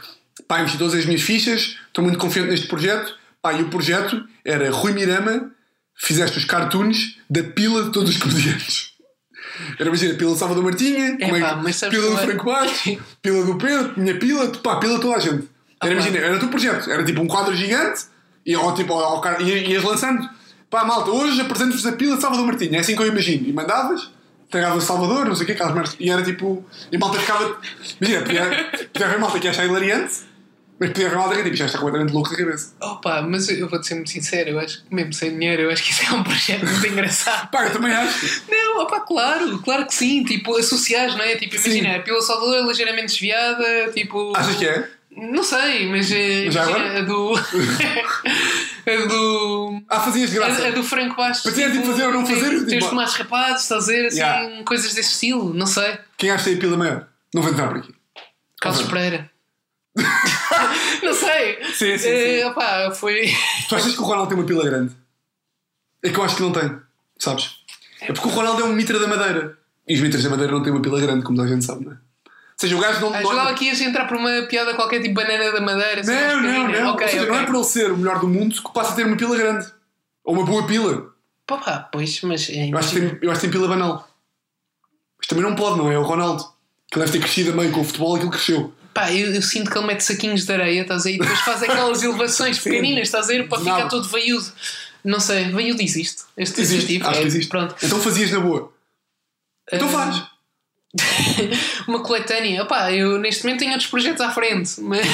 pá, 0.48 0.60
investi 0.60 0.78
todas 0.78 0.94
as 0.94 1.04
minhas 1.04 1.20
fichas, 1.22 1.76
estou 1.86 2.02
muito 2.02 2.18
confiante 2.18 2.48
neste 2.50 2.66
projeto. 2.66 3.14
Pá, 3.42 3.52
e 3.52 3.62
o 3.62 3.68
projeto 3.68 4.24
era 4.44 4.70
Rui 4.70 4.92
Mirama, 4.92 5.50
fizeste 5.96 6.38
os 6.38 6.44
cartoons 6.44 7.18
da 7.28 7.42
pila 7.42 7.84
de 7.84 7.90
todos 7.92 8.10
os 8.10 8.16
comediantes. 8.16 8.92
Era, 9.78 9.88
imagina, 9.88 10.14
pila 10.14 10.32
de 10.32 10.38
Salvador 10.38 10.64
Martinha, 10.64 11.18
como 11.18 11.36
é 11.36 11.40
pá, 11.40 11.56
pila 11.90 12.06
do 12.06 12.12
eu- 12.12 12.18
Franco 12.18 12.44
Bastos, 12.46 12.96
pila 13.20 13.44
do 13.44 13.58
Pedro, 13.58 13.92
minha 14.00 14.18
pila, 14.18 14.48
pá, 14.48 14.76
pila 14.76 14.94
de 14.94 15.00
toda 15.02 15.16
a 15.16 15.20
gente. 15.20 15.48
Era, 15.82 15.92
imagina, 15.92 16.18
era 16.18 16.36
o 16.36 16.38
teu 16.38 16.48
projeto, 16.48 16.90
era 16.90 17.04
tipo 17.04 17.20
um 17.20 17.26
quadro 17.26 17.54
gigante 17.54 18.04
e 18.46 18.54
ao, 18.54 18.74
tipo, 18.74 18.92
ao, 18.92 19.22
e 19.40 19.70
ias 19.70 19.82
lançando, 19.82 20.28
pá, 20.70 20.84
malta, 20.84 21.10
hoje 21.10 21.40
apresento-vos 21.40 21.86
a 21.86 21.92
pila 21.92 22.16
de 22.16 22.22
Salvador 22.22 22.46
Martinha, 22.46 22.78
é 22.78 22.80
assim 22.80 22.94
que 22.94 23.02
eu 23.02 23.06
imagino. 23.06 23.48
E 23.48 23.52
mandavas, 23.52 24.10
pegava 24.50 24.80
Salvador, 24.80 25.26
não 25.26 25.34
sei 25.34 25.44
o 25.44 25.46
que, 25.46 25.52
aquelas 25.52 25.74
merdas, 25.74 25.96
e 25.98 26.10
era 26.10 26.22
tipo, 26.22 26.64
e 26.90 26.98
malta 26.98 27.18
ficava, 27.18 27.58
imagina, 28.00 28.22
podia, 28.22 28.70
podia 28.92 29.06
haver 29.06 29.18
malta 29.18 29.38
que 29.38 29.46
ia 29.46 29.50
achar 29.50 29.64
hilariante, 29.64 30.14
mas 30.78 30.90
podia 30.90 31.06
haver 31.06 31.18
malta 31.18 31.36
que 31.36 31.42
tipo, 31.44 31.56
já 31.56 31.66
está 31.66 31.78
completamente 31.78 32.12
louco 32.12 32.30
da 32.30 32.36
cabeça. 32.36 32.74
Opa, 32.80 33.22
mas 33.22 33.48
eu 33.48 33.68
vou-te 33.68 33.86
ser 33.86 33.94
muito 33.94 34.10
sincero, 34.10 34.50
eu 34.50 34.58
acho 34.58 34.84
que 34.84 34.94
mesmo 34.94 35.12
sem 35.12 35.32
dinheiro, 35.32 35.62
eu 35.62 35.70
acho 35.70 35.82
que 35.82 35.92
isso 35.92 36.02
é 36.04 36.12
um 36.12 36.22
projeto 36.24 36.66
muito 36.66 36.86
engraçado. 36.86 37.50
Pá, 37.50 37.66
eu 37.66 37.72
também 37.72 37.92
acho. 37.92 38.42
Não, 38.50 38.80
opa, 38.82 39.00
claro, 39.00 39.58
claro 39.60 39.86
que 39.86 39.94
sim, 39.94 40.24
tipo, 40.24 40.56
associares, 40.56 41.14
não 41.14 41.22
é? 41.22 41.36
Tipo, 41.36 41.54
imagina, 41.54 41.96
a 41.96 42.00
pila 42.00 42.20
Salvador 42.20 42.56
é 42.56 42.66
ligeiramente 42.66 43.06
desviada, 43.06 43.92
tipo... 43.94 44.32
Achas 44.36 44.56
que 44.56 44.66
é? 44.66 44.88
Não 45.16 45.42
sei, 45.42 45.88
mas 45.90 46.10
eh, 46.10 46.50
Já 46.50 46.62
agora? 46.62 46.98
a 46.98 47.02
do... 47.02 47.34
a 47.36 49.06
do... 49.08 49.82
Ah, 49.88 50.00
fazias 50.00 50.30
de 50.30 50.36
graça. 50.36 50.64
A, 50.64 50.68
a 50.68 50.70
do 50.70 50.82
Franco 50.82 51.16
Bastos. 51.16 51.50
Mas 51.52 51.58
é 51.62 51.70
tipo 51.70 51.86
fazer 51.86 52.04
ou 52.06 52.12
não 52.12 52.26
fazer, 52.26 52.48
Tem 52.50 52.66
tipo- 52.66 52.84
os 52.84 52.90
tomates 52.90 53.14
rapados, 53.14 53.62
estás 53.62 53.84
a 53.84 53.92
ver? 53.92 54.06
Assim, 54.06 54.16
Yeah. 54.18 54.64
coisas 54.64 54.94
desse 54.94 55.12
estilo, 55.12 55.52
não 55.54 55.66
sei. 55.66 55.98
Quem 56.16 56.30
acha 56.30 56.44
que 56.44 56.50
tem 56.50 56.58
a 56.58 56.60
pila 56.60 56.76
maior? 56.76 57.08
Não 57.34 57.42
vou 57.42 57.52
entrar 57.52 57.68
por 57.68 57.76
aqui. 57.78 57.94
Carlos. 58.60 58.82
Pereira. 58.88 59.30
não 61.02 61.12
sei. 61.14 61.62
Sim, 61.74 61.98
sim, 61.98 62.08
Eh, 62.08 62.40
sim. 62.40 62.44
opá, 62.48 62.90
foi. 62.92 63.30
Tu 63.68 63.76
achas 63.76 63.94
que 63.94 64.00
o 64.00 64.04
Ronaldo 64.04 64.28
tem 64.30 64.38
uma 64.38 64.46
pila 64.46 64.64
grande? 64.64 64.94
É 66.02 66.10
que 66.10 66.18
eu 66.18 66.24
acho 66.24 66.36
que 66.36 66.42
não 66.42 66.52
tem, 66.52 66.74
sabes? 67.18 67.56
É 68.00 68.12
porque 68.12 68.26
o 68.28 68.30
Ronaldo 68.30 68.62
é 68.62 68.64
um 68.64 68.72
mitra 68.72 68.98
da 68.98 69.06
madeira. 69.06 69.58
E 69.86 69.94
os 69.94 70.00
mitras 70.00 70.22
da 70.24 70.30
madeira 70.30 70.52
não 70.52 70.62
têm 70.62 70.72
uma 70.72 70.80
pila 70.82 71.00
grande, 71.00 71.22
como 71.24 71.36
toda 71.36 71.48
a 71.48 71.52
gente 71.52 71.64
sabe, 71.64 71.84
não 71.84 71.92
é? 71.92 71.96
Seja, 72.62 72.76
o 72.76 72.78
gajo 72.80 73.00
não. 73.00 73.08
Ah, 73.12 73.20
não- 73.20 73.30
jogava 73.30 73.50
aqui 73.50 73.70
a 73.70 73.74
entrar 73.74 74.04
por 74.06 74.16
uma 74.16 74.42
piada 74.42 74.72
qualquer 74.74 75.02
tipo 75.02 75.14
banana 75.14 75.50
da 75.50 75.60
madeira. 75.60 76.00
Não, 76.04 76.40
não, 76.42 76.68
não. 76.68 76.92
Ok, 76.92 77.06
Ou 77.06 77.10
seja, 77.12 77.22
ok. 77.24 77.34
não 77.34 77.40
é 77.42 77.44
por 77.46 77.54
ele 77.56 77.64
ser 77.64 77.90
o 77.90 77.96
melhor 77.96 78.20
do 78.20 78.28
mundo 78.28 78.54
que 78.54 78.72
passa 78.72 78.92
a 78.92 78.94
ter 78.94 79.04
uma 79.04 79.16
pila 79.16 79.36
grande. 79.36 79.66
Ou 80.22 80.34
uma 80.36 80.44
boa 80.46 80.64
pila. 80.64 81.12
Pá, 81.44 81.56
pá, 81.58 81.88
pois, 81.92 82.20
mas. 82.22 82.48
É, 82.50 82.68
Eu 82.70 82.78
acho 82.78 82.90
que 82.94 83.00
tem, 83.00 83.18
eu 83.20 83.30
acho 83.32 83.40
que 83.40 83.46
tem 83.48 83.50
pila 83.50 83.66
banal. 83.66 84.08
Mas 85.18 85.26
também 85.26 85.42
não 85.42 85.56
pode, 85.56 85.76
não 85.78 85.90
é? 85.90 85.98
O 85.98 86.02
Ronaldo. 86.02 86.44
Que 86.90 87.00
deve 87.00 87.10
ter 87.10 87.18
crescido 87.18 87.50
a 87.50 87.54
meio 87.56 87.72
com 87.72 87.80
o 87.80 87.84
futebol 87.84 88.14
e 88.16 88.20
que 88.20 88.26
ele 88.26 88.32
cresceu. 88.32 88.72
Pá, 88.94 89.10
eu, 89.12 89.34
eu 89.34 89.42
sinto 89.42 89.70
que 89.70 89.76
ele 89.76 89.86
mete 89.88 90.02
saquinhos 90.04 90.44
de 90.46 90.52
areia, 90.52 90.82
estás 90.82 91.04
aí, 91.06 91.18
depois 91.18 91.40
faz 91.40 91.62
aquelas 91.64 92.00
elevações 92.04 92.58
pequeninas, 92.60 93.08
estás 93.08 93.28
a 93.28 93.42
para 93.44 93.58
ficar 93.58 93.88
todo 93.88 94.06
veiudo. 94.08 94.52
Não 95.04 95.18
sei, 95.18 95.44
veiudo 95.50 95.82
existe. 95.82 96.22
Este 96.36 96.60
Existe, 96.60 96.86
dispositivo. 96.98 97.08
acho 97.08 97.18
que 97.18 97.24
é, 97.24 97.26
existe. 97.26 97.48
Pronto. 97.48 97.74
Então 97.82 97.98
fazias 98.00 98.30
na 98.30 98.38
boa. 98.38 98.72
Então 99.72 99.88
Ah, 99.88 99.92
faz. 99.92 100.22
Uma 101.88 102.00
coletânea. 102.00 102.62
Opá, 102.62 102.92
eu 102.92 103.18
neste 103.18 103.44
momento 103.44 103.60
tenho 103.60 103.72
outros 103.72 103.88
projetos 103.88 104.20
à 104.20 104.30
frente. 104.30 104.80
Mas... 104.80 105.06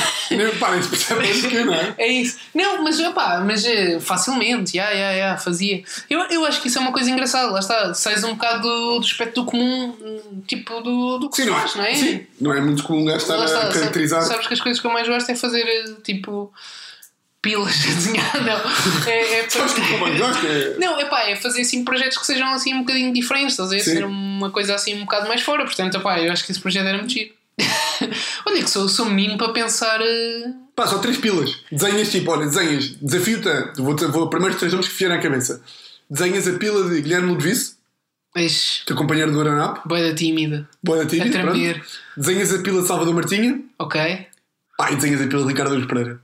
Pá, 0.59 0.73
nem 0.73 0.83
se 0.83 0.89
percebe 0.89 1.57
é, 1.57 1.65
não 1.65 1.75
é? 1.75 1.95
É 1.97 2.09
isso. 2.09 2.39
Não, 2.53 2.83
mas, 2.83 2.99
opá, 2.99 3.41
mas 3.45 3.65
eh, 3.65 4.01
facilmente, 4.01 4.77
já, 4.77 4.93
já, 4.93 5.17
já, 5.17 5.37
fazia. 5.37 5.83
Eu, 6.11 6.21
eu 6.31 6.45
acho 6.45 6.61
que 6.61 6.69
isso 6.69 6.79
é 6.79 6.81
uma 6.81 6.93
coisa 6.93 7.11
engraçada, 7.11 7.53
lá 7.53 7.61
está, 7.61 7.95
sais 7.95 8.25
um 8.25 8.35
bocado 8.35 8.63
do, 8.63 8.99
do 8.99 9.07
espectro 9.07 9.43
do 9.43 9.51
comum, 9.51 9.95
tipo 10.47 10.81
do, 10.81 11.19
do 11.19 11.31
que 11.31 11.37
Sim, 11.37 11.43
se 11.45 11.51
não 11.51 11.57
faz, 11.59 11.75
não 11.77 11.85
é? 11.85 11.95
Sim, 11.95 12.27
não 12.41 12.53
é 12.53 12.61
muito 12.61 12.83
comum 12.83 13.05
um 13.05 13.17
está, 13.17 13.37
a 13.45 13.73
caracterizar. 13.73 14.23
Sabes 14.23 14.49
que 14.49 14.55
as 14.55 14.61
coisas 14.61 14.81
que 14.81 14.87
eu 14.87 14.93
mais 14.93 15.07
gosto 15.07 15.31
é 15.31 15.37
fazer 15.37 15.65
eh, 15.65 15.95
tipo 16.03 16.53
pilas 17.43 17.75
a 17.85 17.95
desenhar, 17.95 18.43
não. 18.43 18.59
É, 19.09 19.41
é 19.41 19.49
Sabes 19.51 19.73
que 19.75 19.81
é. 20.47 20.77
Não, 20.79 20.99
é 21.01 21.05
pá, 21.07 21.23
é 21.23 21.37
fazer 21.37 21.63
assim 21.63 21.85
projetos 21.85 22.19
que 22.19 22.27
sejam 22.27 22.53
assim 22.53 22.75
um 22.75 22.81
bocadinho 22.81 23.13
diferentes, 23.13 23.53
estás 23.53 23.71
a 23.71 23.75
ver? 23.75 23.81
Ser 23.81 24.05
uma 24.05 24.51
coisa 24.51 24.75
assim 24.75 24.95
um 24.97 25.01
bocado 25.05 25.29
mais 25.29 25.43
fora, 25.43 25.65
portanto, 25.65 25.97
epá, 25.97 26.21
eu 26.21 26.33
acho 26.33 26.45
que 26.45 26.53
esse 26.53 26.61
projeto 26.61 26.87
era 26.87 26.99
muito 26.99 27.13
giro. 27.13 27.33
Olha 28.47 28.63
que 28.63 28.71
sou, 28.71 28.89
sou 28.89 29.07
menino 29.07 29.37
para 29.37 29.53
pensar. 29.53 30.01
eh, 30.01 30.53
Pá, 30.77 30.87
só 30.87 30.99
três 30.99 31.17
pilas. 31.19 31.57
Desenhas 31.73 32.11
tipo, 32.11 32.31
olha, 32.31 32.47
desenhas. 32.47 32.91
Desafio-te. 33.03 33.81
Vou, 33.83 33.97
vou 33.97 34.31
primeiro 34.31 34.55
três 34.57 34.73
nomes 34.73 34.87
que 34.89 34.95
vieram 34.97 35.17
na 35.17 35.23
cabeça. 35.23 35.61
Desenhas 36.09 36.47
a 36.47 36.53
pila 36.53 36.89
de 36.89 37.03
Guilherme 37.03 37.29
Ludovice, 37.29 37.77
Eis, 38.37 38.83
teu 38.87 38.95
companheiro 38.95 39.33
do 39.33 39.41
Aranap. 39.41 39.81
boeda 39.87 40.15
tímida. 40.15 40.69
Boa 40.85 40.99
da 40.99 41.05
A 41.05 41.07
tremer. 41.09 41.75
pronto. 41.75 41.91
Desenhas 42.17 42.55
a 42.55 42.59
pila 42.63 42.83
de 42.83 42.87
Salvador 42.89 43.15
Martinha. 43.15 43.61
Ok. 43.79 44.27
Pá, 44.77 44.93
e 44.93 44.97
desenhas 44.97 45.21
a 45.23 45.27
pila 45.27 45.43
de 45.43 45.49
Ricardo 45.49 45.75
Luz 45.75 45.87
Pereira. 45.87 46.21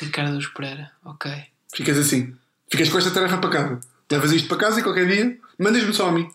Ricardo 0.00 0.38
Pereira. 0.52 0.90
Ok. 1.04 1.30
Ficas 1.74 1.98
assim. 1.98 2.34
Ficas 2.70 2.88
com 2.88 2.98
esta 2.98 3.10
tarefa 3.10 3.38
para 3.38 3.50
casa. 3.50 3.80
Levas 4.10 4.32
isto 4.32 4.48
para 4.48 4.56
casa 4.58 4.80
e 4.80 4.82
qualquer 4.82 5.06
dia 5.06 5.36
mandas-me 5.58 5.92
só 5.94 6.08
a 6.08 6.12
mim. 6.12 6.28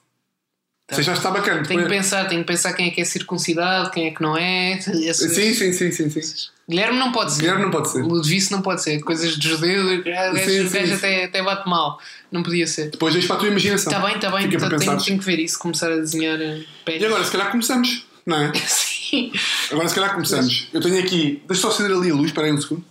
Você 0.92 1.04
já 1.04 1.14
está 1.14 1.30
bacana. 1.30 1.62
Tenho 1.62 1.82
que 1.82 1.86
Depois- 1.88 2.02
pensar, 2.04 2.26
tenho 2.28 2.42
que 2.42 2.48
pensar 2.48 2.74
quem 2.74 2.88
é 2.88 2.90
que 2.92 3.00
é 3.00 3.06
circuncidado, 3.06 3.92
quem 3.92 4.08
é 4.08 4.12
que 4.12 4.22
não 4.24 4.36
é. 4.36 4.74
Esses- 4.90 5.34
Sim, 5.36 5.54
sim, 5.54 5.72
sim, 5.72 5.92
sim, 5.92 6.10
sim. 6.10 6.50
Guilherme 6.68 6.98
não 6.98 7.12
pode 7.12 7.32
ser. 7.34 7.42
Guilherme 7.42 7.62
não 7.64 7.72
pode 7.72 7.92
ser. 7.92 8.02
Ludovice 8.04 8.52
não 8.52 8.62
pode 8.64 8.82
ser. 8.82 9.00
Coisas 9.02 9.38
de 9.38 9.50
judeu, 9.50 9.84
o 10.00 10.04
gajo, 10.04 10.94
até, 10.96 11.26
até 11.26 11.44
bate 11.44 11.70
mal. 11.70 12.00
Não 12.32 12.42
podia 12.42 12.66
ser. 12.66 12.90
Depois 12.90 13.14
deixa 13.14 13.28
para 13.28 13.38
a 13.38 13.40
tua 13.40 13.50
imaginação. 13.50 13.92
Está 13.94 14.06
bem, 14.06 14.16
está 14.16 14.30
bem. 14.32 14.50
Tá- 14.50 14.68
para 14.68 14.78
tenho, 14.80 14.98
tenho 15.04 15.20
que 15.20 15.26
ver 15.26 15.40
isso, 15.40 15.60
começar 15.60 15.92
a 15.92 15.96
desenhar 15.98 16.40
eh, 16.42 16.64
pés. 16.86 17.02
E 17.02 17.06
agora, 17.06 17.24
se 17.24 17.32
calhar 17.32 17.52
começamos, 17.52 18.06
não 18.26 18.38
é? 18.38 18.52
Sim. 18.68 19.32
Agora, 19.72 19.88
se 19.90 19.96
calhar 19.96 20.14
começamos. 20.14 20.68
Eu 20.74 20.82
tenho 20.82 21.00
aqui. 21.00 21.42
Deixa 21.48 21.62
só 21.62 21.70
acender 21.70 21.96
ali 21.96 22.10
a 22.12 22.14
luz, 22.16 22.28
espera 22.28 22.48
aí 22.48 22.54
um 22.54 22.62
segundo. 22.62 22.84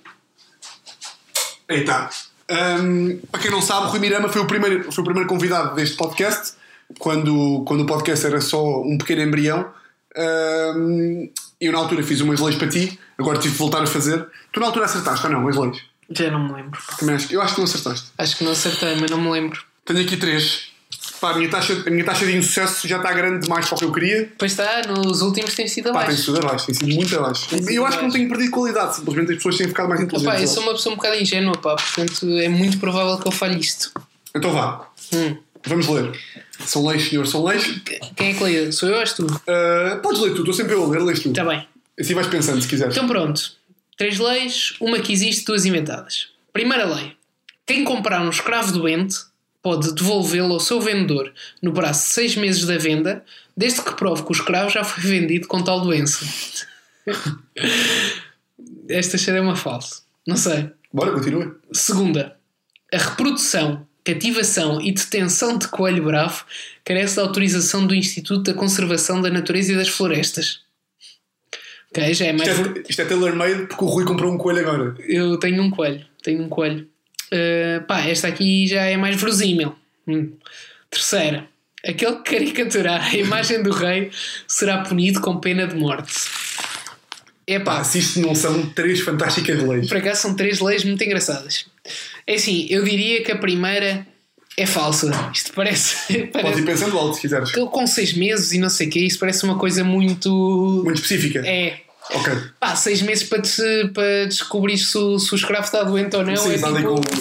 Aí 1.69 1.81
está. 1.81 2.11
Hum, 2.51 3.21
para 3.31 3.41
quem 3.41 3.51
não 3.51 3.61
sabe, 3.61 3.87
o 3.87 3.91
Rui 3.91 4.01
Mirama 4.01 4.29
foi 4.29 4.41
o 4.41 4.47
primeiro, 4.47 4.91
foi 4.91 5.03
o 5.03 5.05
primeiro 5.05 5.29
convidado 5.29 5.75
deste 5.75 5.97
podcast, 5.97 6.55
quando, 6.99 7.63
quando 7.67 7.83
o 7.83 7.87
podcast 7.87 8.25
era 8.25 8.41
só 8.41 8.81
um 8.81 8.97
pequeno 8.97 9.23
embrião. 9.23 9.71
Hum, 10.17 11.31
eu, 11.61 11.73
na 11.73 11.79
altura, 11.79 12.03
fiz 12.03 12.21
umas 12.21 12.41
leis 12.41 12.57
para 12.57 12.69
ti, 12.69 12.99
agora 13.19 13.39
tive 13.39 13.53
de 13.53 13.59
voltar 13.59 13.83
a 13.83 13.87
fazer. 13.87 14.27
Tu, 14.53 14.61
na 14.61 14.67
altura, 14.67 14.87
acertaste 14.87 15.27
ou 15.27 15.33
não? 15.33 15.47
As 15.47 15.57
leis? 15.57 15.83
Já 16.11 16.31
não 16.31 16.49
me 16.49 16.53
lembro. 16.55 16.81
Também 16.99 17.17
acho, 17.17 17.33
eu 17.33 17.43
acho 17.43 17.55
que 17.55 17.61
não 17.61 17.67
acertaste. 17.67 18.13
Acho 18.17 18.37
que 18.39 18.45
não 18.45 18.53
acertei, 18.53 18.97
mas 18.99 19.11
não 19.11 19.21
me 19.21 19.31
lembro. 19.31 19.63
Tenho 19.85 20.01
aqui 20.01 20.17
três. 20.17 20.69
Pá, 21.21 21.31
a, 21.33 21.35
minha 21.37 21.51
taxa, 21.51 21.83
a 21.87 21.91
minha 21.91 22.05
taxa 22.05 22.25
de 22.27 22.37
insucesso 22.37 22.87
já 22.87 22.99
está 22.99 23.13
grande 23.13 23.43
demais 23.43 23.67
para 23.67 23.75
o 23.75 23.79
que 23.79 23.85
eu 23.85 23.93
queria. 23.93 24.33
Pois 24.39 24.53
está, 24.53 24.83
nos 24.87 25.21
últimos 25.23 25.55
tem 25.55 25.67
sido 25.67 25.87
Pá, 25.93 26.01
tem 26.01 26.03
abaixo. 26.09 26.23
sido 26.23 26.39
abaixo, 26.39 26.67
tem 26.67 26.75
sido 26.75 26.95
muito 26.95 27.19
abaixo. 27.19 27.49
E 27.53 27.75
eu 27.75 27.85
acho 27.87 27.97
que 27.97 28.03
não 28.03 28.09
abaixo. 28.09 28.13
tenho 28.13 28.29
perdido 28.29 28.51
qualidade, 28.51 28.97
simplesmente 28.97 29.31
as 29.33 29.37
pessoas 29.39 29.57
têm 29.57 29.69
ficado 29.69 29.89
mais 29.89 30.01
inteligentes. 30.01 30.35
Pá, 30.37 30.41
eu 30.41 30.47
sou 30.49 30.63
uma 30.63 30.73
pessoa 30.73 30.93
um 30.93 30.97
bocado 30.97 31.17
ingênua, 31.17 31.53
pá, 31.59 31.75
portanto 31.77 32.29
é 32.39 32.49
muito 32.49 32.79
provável 32.79 33.19
que 33.19 33.27
eu 33.27 33.33
falhe 33.33 33.59
isto. 33.59 33.93
Então 34.35 34.53
vá, 34.53 34.89
Hum. 35.13 35.37
vamos 35.67 35.89
ler. 35.89 36.13
São 36.67 36.87
leis, 36.87 37.09
senhor, 37.09 37.27
são 37.27 37.45
leis. 37.45 37.65
Quem 38.17 38.31
é 38.31 38.35
que 38.35 38.43
lê? 38.45 38.71
Sou 38.73 38.89
eu 38.89 38.95
ou 38.97 39.01
és 39.01 39.13
tu? 39.13 39.27
Ah, 39.47 39.97
podes 40.03 40.21
ler 40.21 40.31
tu, 40.35 40.39
estou 40.41 40.55
sempre 40.55 40.75
eu 40.75 40.85
a 40.85 40.89
ler, 40.89 41.03
lês 41.03 41.21
tu. 41.21 41.31
Está 41.31 41.45
bem. 41.45 41.67
Assim 41.99 42.15
vais 42.15 42.27
pensando, 42.29 42.61
se 42.63 42.69
quiseres. 42.69 42.95
Então 42.95 43.09
pronto. 43.09 43.41
Três 43.97 44.19
leis, 44.19 44.75
uma 44.81 45.01
que 45.01 45.13
existe, 45.13 45.45
duas 45.45 45.65
inventadas. 45.65 46.29
Primeira 46.53 46.85
lei. 46.85 47.13
Quem 47.67 47.83
comprar 47.85 48.21
um 48.23 48.31
escravo 48.31 48.73
doente 48.73 49.17
pode 49.69 49.95
devolvê-lo 49.95 50.55
ao 50.55 50.61
seu 50.61 50.81
vendedor 50.81 51.31
no 51.61 51.75
prazo 51.75 52.01
de 52.01 52.07
seis 52.07 52.35
meses 52.35 52.65
da 52.65 52.79
venda, 52.79 53.23
desde 53.55 53.83
que 53.83 53.93
prove 53.93 54.23
que 54.23 54.31
o 54.31 54.33
escravo 54.33 54.71
já 54.71 54.83
foi 54.83 55.03
vendido 55.03 55.47
com 55.47 55.63
tal 55.63 55.83
doença. 55.83 56.25
Esta 58.89 59.19
cheira 59.19 59.41
é 59.41 59.43
uma 59.43 59.57
falsa. 59.57 60.01
Não 60.27 60.39
sei. 60.39 60.71
Bora, 60.91 61.13
continua. 61.13 61.55
Segunda, 61.71 62.35
a 62.91 62.97
reprodução, 62.97 63.87
cativação 64.03 64.81
e 64.81 64.91
detenção 64.91 65.59
de 65.59 65.69
coelho 65.69 66.03
bravo 66.03 66.47
carece 66.83 67.17
da 67.17 67.23
autorização 67.23 67.87
do 67.87 67.95
Instituto 67.95 68.45
da 68.45 68.55
Conservação 68.55 69.21
da 69.21 69.29
Natureza 69.29 69.75
e 69.75 69.77
das 69.77 69.89
Florestas. 69.89 70.63
Ok, 71.91 72.15
já 72.15 72.25
é 72.25 72.33
mais. 72.33 72.49
Isto 72.49 72.79
é, 72.79 72.83
isto 72.89 73.03
é 73.03 73.05
tailor-made 73.05 73.67
porque 73.67 73.85
o 73.85 73.89
Rui 73.89 74.07
comprou 74.07 74.33
um 74.33 74.39
coelho 74.39 74.61
agora. 74.61 74.95
Eu 75.01 75.39
tenho 75.39 75.63
um 75.63 75.71
coelho. 75.71 76.07
Tenho 76.23 76.43
um 76.43 76.49
coelho. 76.49 76.89
Uh, 77.33 77.85
pá, 77.87 78.01
esta 78.01 78.29
aqui 78.29 78.67
já 78.67 78.83
é 78.83 78.97
mais 78.97 79.17
verosímil. 79.17 79.75
Hum. 80.07 80.33
Terceira. 80.91 81.47
Aquele 81.87 82.17
que 82.17 82.31
caricaturar 82.33 83.07
a 83.07 83.17
imagem 83.17 83.63
do 83.63 83.71
rei 83.71 84.11
será 84.47 84.79
punido 84.79 85.21
com 85.21 85.39
pena 85.39 85.67
de 85.67 85.77
morte. 85.77 86.13
É 87.47 87.59
Pá, 87.59 87.77
pá, 87.77 87.85
se 87.85 87.99
isto 87.99 88.21
não 88.21 88.35
são 88.35 88.67
três 88.71 89.01
fantásticas 89.01 89.63
leis. 89.63 89.89
por 89.89 89.97
acaso 89.97 90.21
são 90.23 90.35
três 90.35 90.61
leis 90.61 90.85
muito 90.85 91.03
engraçadas. 91.03 91.67
É 92.27 92.35
assim, 92.35 92.67
eu 92.69 92.85
diria 92.85 93.23
que 93.23 93.33
a 93.33 93.37
primeira 93.39 94.07
é 94.57 94.67
falsa. 94.67 95.11
Isto 95.33 95.53
parece. 95.55 95.97
Podes 96.29 96.33
parece 96.33 96.61
ir 96.61 96.65
pensando 96.67 96.99
alto, 96.99 97.15
se 97.15 97.23
quiseres. 97.23 97.53
com 97.53 97.87
seis 97.87 98.13
meses 98.13 98.53
e 98.53 98.59
não 98.59 98.69
sei 98.69 98.89
o 98.89 98.91
que, 98.91 98.99
isso 99.01 99.19
parece 99.19 99.45
uma 99.45 99.57
coisa 99.57 99.83
muito. 99.85 100.83
Muito 100.85 101.01
específica. 101.01 101.43
É. 101.47 101.81
Ok. 102.11 102.33
Pá, 102.59 102.75
seis 102.75 103.03
meses 103.03 103.29
para, 103.29 103.43
te- 103.43 103.91
para 103.93 104.27
descobrir 104.27 104.79
se 104.79 104.97
o, 104.97 105.19
se 105.19 105.33
o 105.33 105.37
escravo 105.37 105.65
está 105.65 105.83
doente 105.83 106.17
ou 106.17 106.25
não. 106.25 106.37
Sim, 106.37 106.53
é 106.53 106.57
tipo, 106.57 106.71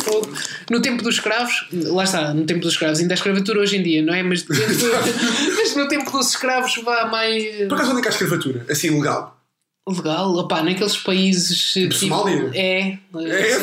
com-. 0.06 0.22
No 0.70 0.82
tempo 0.82 1.04
dos 1.04 1.16
escravos, 1.16 1.68
lá 1.72 2.04
está, 2.04 2.34
no 2.34 2.46
tempo 2.46 2.62
dos 2.62 2.74
escravos, 2.74 3.00
ainda 3.00 3.14
há 3.14 3.16
escravatura 3.16 3.60
hoje 3.60 3.78
em 3.78 3.84
dia, 3.84 4.02
não 4.02 4.14
é? 4.14 4.24
Mas, 4.24 4.44
dentro- 4.44 4.66
mas 5.58 5.76
no 5.76 5.88
tempo 5.88 6.10
dos 6.12 6.30
escravos 6.30 6.76
vá 6.84 7.06
mais 7.08 7.44
Por 7.68 7.74
acaso 7.76 7.92
onde 7.92 8.00
é 8.00 8.02
que 8.02 8.08
há 8.08 8.12
escravatura? 8.12 8.66
Assim, 8.70 8.90
legal. 8.92 9.38
legal, 9.88 10.36
opá, 10.38 10.62
naqueles 10.64 10.96
países 10.98 11.74
tipo, 11.74 11.94
Somália? 11.94 12.50
É, 12.54 12.80
É, 12.80 12.98
é 13.52 13.56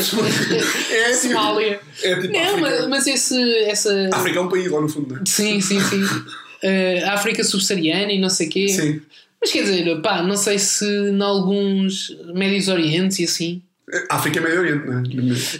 assim. 1.10 1.28
Somália. 1.28 1.80
É 2.02 2.20
tipo 2.20 2.32
Não, 2.34 2.40
África. 2.42 2.60
mas, 2.60 2.87
mas 2.88 3.06
esse, 3.06 3.58
essa. 3.64 4.10
África 4.12 4.38
é 4.38 4.42
um 4.42 4.48
país 4.48 4.70
lá 4.70 4.80
no 4.80 4.88
fundo, 4.88 5.14
não 5.14 5.20
é? 5.20 5.24
Sim, 5.26 5.60
sim, 5.60 5.80
sim. 5.80 6.02
Uh, 6.04 7.08
África 7.10 7.44
subsaariana 7.44 8.10
e 8.12 8.18
não 8.18 8.30
sei 8.30 8.46
o 8.46 8.50
quê. 8.50 8.68
Sim. 8.68 9.00
Mas 9.44 9.52
quer 9.52 9.62
dizer, 9.62 10.00
pá, 10.00 10.22
não 10.22 10.37
sei 10.38 10.59
se 10.59 10.87
em 10.87 11.20
alguns 11.22 12.16
Médios 12.35 12.68
Orientes 12.68 13.18
e 13.18 13.24
assim. 13.24 13.62
África 14.11 14.38
é 14.38 14.42
Médio 14.42 14.61
Oriente, 14.61 14.87
não 14.87 14.98
é? 14.98 15.02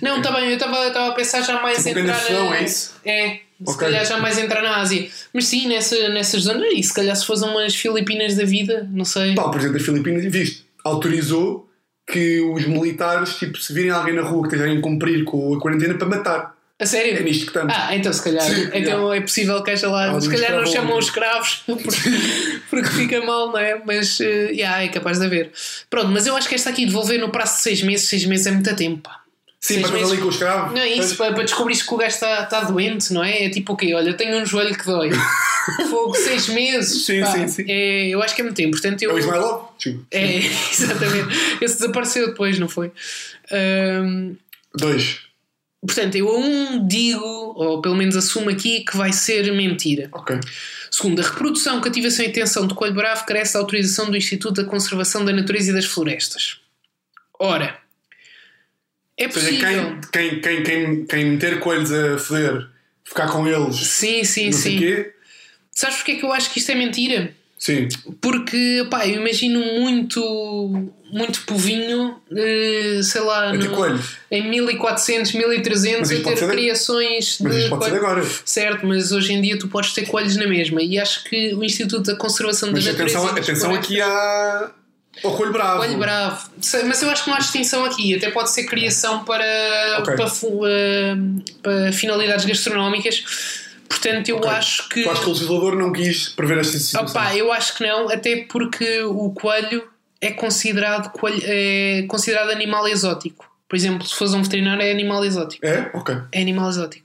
Não, 0.01 0.17
está 0.19 0.33
bem, 0.33 0.49
eu 0.49 0.57
estava 0.57 1.09
a 1.09 1.13
pensar 1.13 1.43
já 1.43 1.61
mais 1.61 1.85
Tipo 1.85 1.99
entrar 1.99 2.19
na. 2.31 2.57
é 2.57 2.65
isso? 2.65 2.95
É, 3.05 3.29
se 3.35 3.41
Ok. 3.67 3.77
calhar 3.77 4.07
já 4.07 4.19
mais 4.19 4.39
entrar 4.39 4.63
na 4.63 4.79
Ásia. 4.79 5.07
Mas 5.35 5.45
sim, 5.47 5.69
nessa, 5.69 6.09
nessas 6.09 6.45
zonas, 6.45 6.67
e 6.75 6.83
se 6.83 6.95
calhar 6.95 7.15
se 7.15 7.27
fossem 7.27 7.47
umas 7.47 7.75
Filipinas 7.75 8.35
da 8.37 8.45
vida, 8.45 8.89
não 8.91 9.05
sei. 9.05 9.35
Pá, 9.35 9.43
o 9.45 9.51
presidente 9.51 9.77
das 9.77 9.87
Filipinas, 9.87 10.25
viste, 10.25 10.65
autorizou 10.83 11.69
que 12.11 12.41
os 12.41 12.67
militares, 12.67 13.37
tipo, 13.37 13.59
se 13.59 13.73
virem 13.75 13.91
alguém 13.91 14.15
na 14.15 14.23
rua 14.23 14.41
que 14.49 14.55
esteja 14.55 14.65
a 14.65 14.75
incumprir 14.75 15.25
com 15.25 15.55
a 15.55 15.61
quarentena 15.61 15.93
para 15.95 16.09
matar. 16.09 16.54
A 16.81 16.87
sério? 16.87 17.17
É 17.17 17.21
nisto 17.23 17.43
que 17.43 17.47
estamos. 17.51 17.73
Ah, 17.77 17.95
então 17.95 18.13
se 18.13 18.23
calhar. 18.23 18.43
Sim, 18.43 18.69
então 18.75 19.13
é 19.13 19.21
possível 19.21 19.63
que 19.63 19.71
haja 19.71 19.89
lá. 19.89 20.07
Algum 20.07 20.21
se 20.21 20.29
calhar 20.29 20.53
não 20.53 20.67
chamam 20.67 20.99
os 20.99 21.05
escravos 21.05 21.63
porque, 21.67 22.11
porque 22.69 22.89
fica 22.91 23.25
mal, 23.25 23.49
não 23.53 23.59
é? 23.59 23.81
Mas 23.87 24.21
eh, 24.21 24.51
yeah, 24.53 24.83
é 24.83 24.89
capaz 24.89 25.19
de 25.21 25.27
haver. 25.27 25.53
Pronto, 25.89 26.09
mas 26.09 26.27
eu 26.27 26.37
acho 26.37 26.49
que 26.49 26.55
esta 26.57 26.71
aqui 26.71 26.85
devolver 26.85 27.21
no 27.21 27.29
prazo 27.31 27.57
de 27.57 27.61
seis 27.63 27.83
meses, 27.83 28.09
seis 28.09 28.25
meses 28.25 28.47
é 28.49 28.51
muito 28.51 28.75
tempo. 28.75 29.03
Pá. 29.09 29.21
Sim, 29.61 29.77
estás 29.77 29.95
meses- 29.95 30.11
ali 30.13 30.21
com 30.21 30.27
o 30.27 30.31
escravo. 30.31 30.75
Não 30.75 30.83
é 30.83 30.89
isso, 30.89 31.17
para, 31.17 31.33
para 31.33 31.45
descobrir 31.45 31.75
que 31.79 31.95
o 31.95 31.97
gajo 31.97 32.15
está 32.15 32.43
está 32.43 32.61
doente, 32.65 33.13
não 33.15 33.23
é? 33.25 33.45
É 33.45 33.49
tipo 33.51 33.73
o 33.73 33.77
quê? 33.77 33.95
Olha, 33.95 34.11
eu 34.11 34.17
tenho 34.17 34.37
um 34.37 34.45
joelho 34.45 34.77
que 34.77 34.85
dói. 34.85 35.11
Fogo, 35.89 36.15
seis 36.17 36.49
meses. 36.49 37.07
Sim, 37.07 37.21
pá, 37.21 37.27
sim, 37.29 37.49
sim. 37.49 37.65
É, 37.69 38.09
eu 38.09 38.21
acho 38.23 38.35
que 38.35 38.41
é 38.43 38.45
muito 38.45 38.57
tempo. 38.57 38.73
Portanto, 38.73 39.01
É 39.01 39.07
eu, 39.07 39.15
o 39.15 39.19
Ismailov? 39.19 39.69
É, 40.11 40.39
exatamente. 40.71 41.29
Esse 41.63 41.77
desapareceu 41.79 42.27
depois, 42.27 42.59
não 42.59 42.69
foi? 42.69 42.91
Ahm, 43.51 44.35
Dois. 44.75 45.21
Portanto, 45.87 46.17
eu 46.17 46.29
a 46.29 46.39
um 46.39 46.87
digo, 46.87 47.25
ou 47.25 47.81
pelo 47.81 47.95
menos 47.95 48.17
assumo 48.17 48.51
aqui, 48.51 48.85
que 48.85 48.97
vai 48.97 49.13
ser 49.13 49.53
mentira. 49.53 50.09
Ok. 50.13 50.39
Segundo, 50.91 51.21
a 51.21 51.25
reprodução, 51.25 51.81
cativação 51.81 52.25
e 52.25 52.29
detenção 52.29 52.67
de 52.67 52.75
coelho 52.75 52.95
bravo 52.95 53.27
carece 53.27 53.55
da 53.55 53.61
autorização 53.61 54.11
do 54.11 54.17
Instituto 54.17 54.63
da 54.63 54.69
Conservação 54.69 55.25
da 55.25 55.33
Natureza 55.33 55.71
e 55.71 55.75
das 55.75 55.85
Florestas. 55.85 56.61
Ora, 57.39 57.79
é 59.17 59.29
possível. 59.29 59.99
quem, 60.13 60.41
quem, 60.41 60.63
quem, 60.63 61.07
quem, 61.07 61.25
meter 61.25 61.61
coelhos 61.61 61.93
a 61.93 62.19
foder, 62.19 62.69
ficar 63.05 63.29
com 63.29 63.47
eles, 63.47 63.77
Sim, 63.77 64.25
sim, 64.25 64.53
sei 64.53 64.73
sim. 64.73 64.79
quê. 64.79 65.15
Sabes 65.71 65.97
porque 65.97 66.13
é 66.13 66.15
que 66.17 66.25
eu 66.25 66.33
acho 66.33 66.53
que 66.53 66.59
isto 66.59 66.71
é 66.71 66.75
mentira? 66.75 67.35
Sim. 67.65 67.89
Porque, 68.21 68.87
pá, 68.91 69.07
eu 69.09 69.15
imagino 69.23 69.59
muito, 69.81 70.91
muito 71.11 71.41
povinho, 71.47 72.17
eh, 72.37 73.01
sei 73.03 73.23
lá, 73.23 73.53
ter 73.53 73.71
no- 73.71 74.01
em 74.31 74.51
1400, 74.51 75.33
1300 75.33 76.11
Mas 76.11 76.21
a 76.21 76.23
ter 76.23 76.35
de- 76.35 76.47
criações 76.53 77.39
Mas 77.41 77.55
de 77.55 77.59
isto 77.63 77.71
pode 77.71 77.85
ser 77.87 77.95
agora. 77.97 78.23
Certo, 78.45 78.87
mas 78.87 79.13
hoje 79.13 79.33
em 79.33 79.41
dia 79.41 79.59
tu 79.59 79.69
podes 79.69 79.95
ter 79.95 80.07
coelhos 80.07 80.37
na 80.37 80.47
mesma 80.47 80.83
e 80.83 80.99
acho 80.99 81.25
que 81.25 81.55
o 81.55 81.65
Instituto 81.65 82.03
da 82.13 82.17
Conservação 82.17 82.71
Mas 82.71 82.85
da 82.85 82.93
Natureza 82.93 83.19
atenção, 83.31 83.43
atenção 83.71 83.75
aqui 83.75 83.99
à... 84.03 84.71
ao 85.25 85.35
coelho 85.35 85.53
bravo. 85.55 85.79
Coelho 85.79 85.97
bravo. 85.99 86.51
Mas 86.87 87.03
eu 87.03 87.09
acho 87.09 87.25
que 87.25 87.31
não 87.31 87.37
há 87.37 87.41
distinção 87.41 87.83
aqui. 87.87 88.15
Até 88.15 88.31
pode 88.31 88.51
ser 88.51 88.65
criação 88.65 89.25
para, 89.25 89.97
Ok. 90.01 90.17
para, 90.17 90.27
fu- 90.29 90.67
eh, 90.67 91.15
para 91.63 91.93
finalidades 91.93 92.45
gastronómicas. 92.45 93.64
Portanto, 93.95 94.29
eu 94.29 94.37
Ok. 94.37 94.51
acho 94.51 94.89
que. 94.89 95.03
Tu 95.03 95.11
achas 95.11 95.23
que 95.25 95.31
o 95.31 95.33
legislador 95.33 95.77
não 95.77 95.93
quis 95.93 96.29
prever 96.31 96.59
esta 96.59 96.79
situação? 96.79 97.09
Opa, 97.23 97.35
eu 97.37 97.53
acho 97.53 97.77
que 97.77 97.87
não, 97.87 98.09
até 98.11 98.45
porque 98.51 99.03
o 99.03 99.31
coelho 99.31 99.85
é 100.21 100.31
considerado, 100.33 101.11
coelho, 101.13 101.41
é 101.45 102.05
considerado 102.09 102.51
animal 102.51 102.87
exótico. 102.89 103.51
Por 103.69 103.77
exemplo, 103.77 104.07
se 104.07 104.15
fores 104.15 104.35
um 104.35 104.43
veterinário, 104.43 104.83
é 104.83 104.91
animal 104.91 105.25
exótico. 105.25 105.65
É? 105.67 105.91
Ok. 105.95 106.15
É 106.33 106.41
animal 106.41 106.69
exótico. 106.71 107.05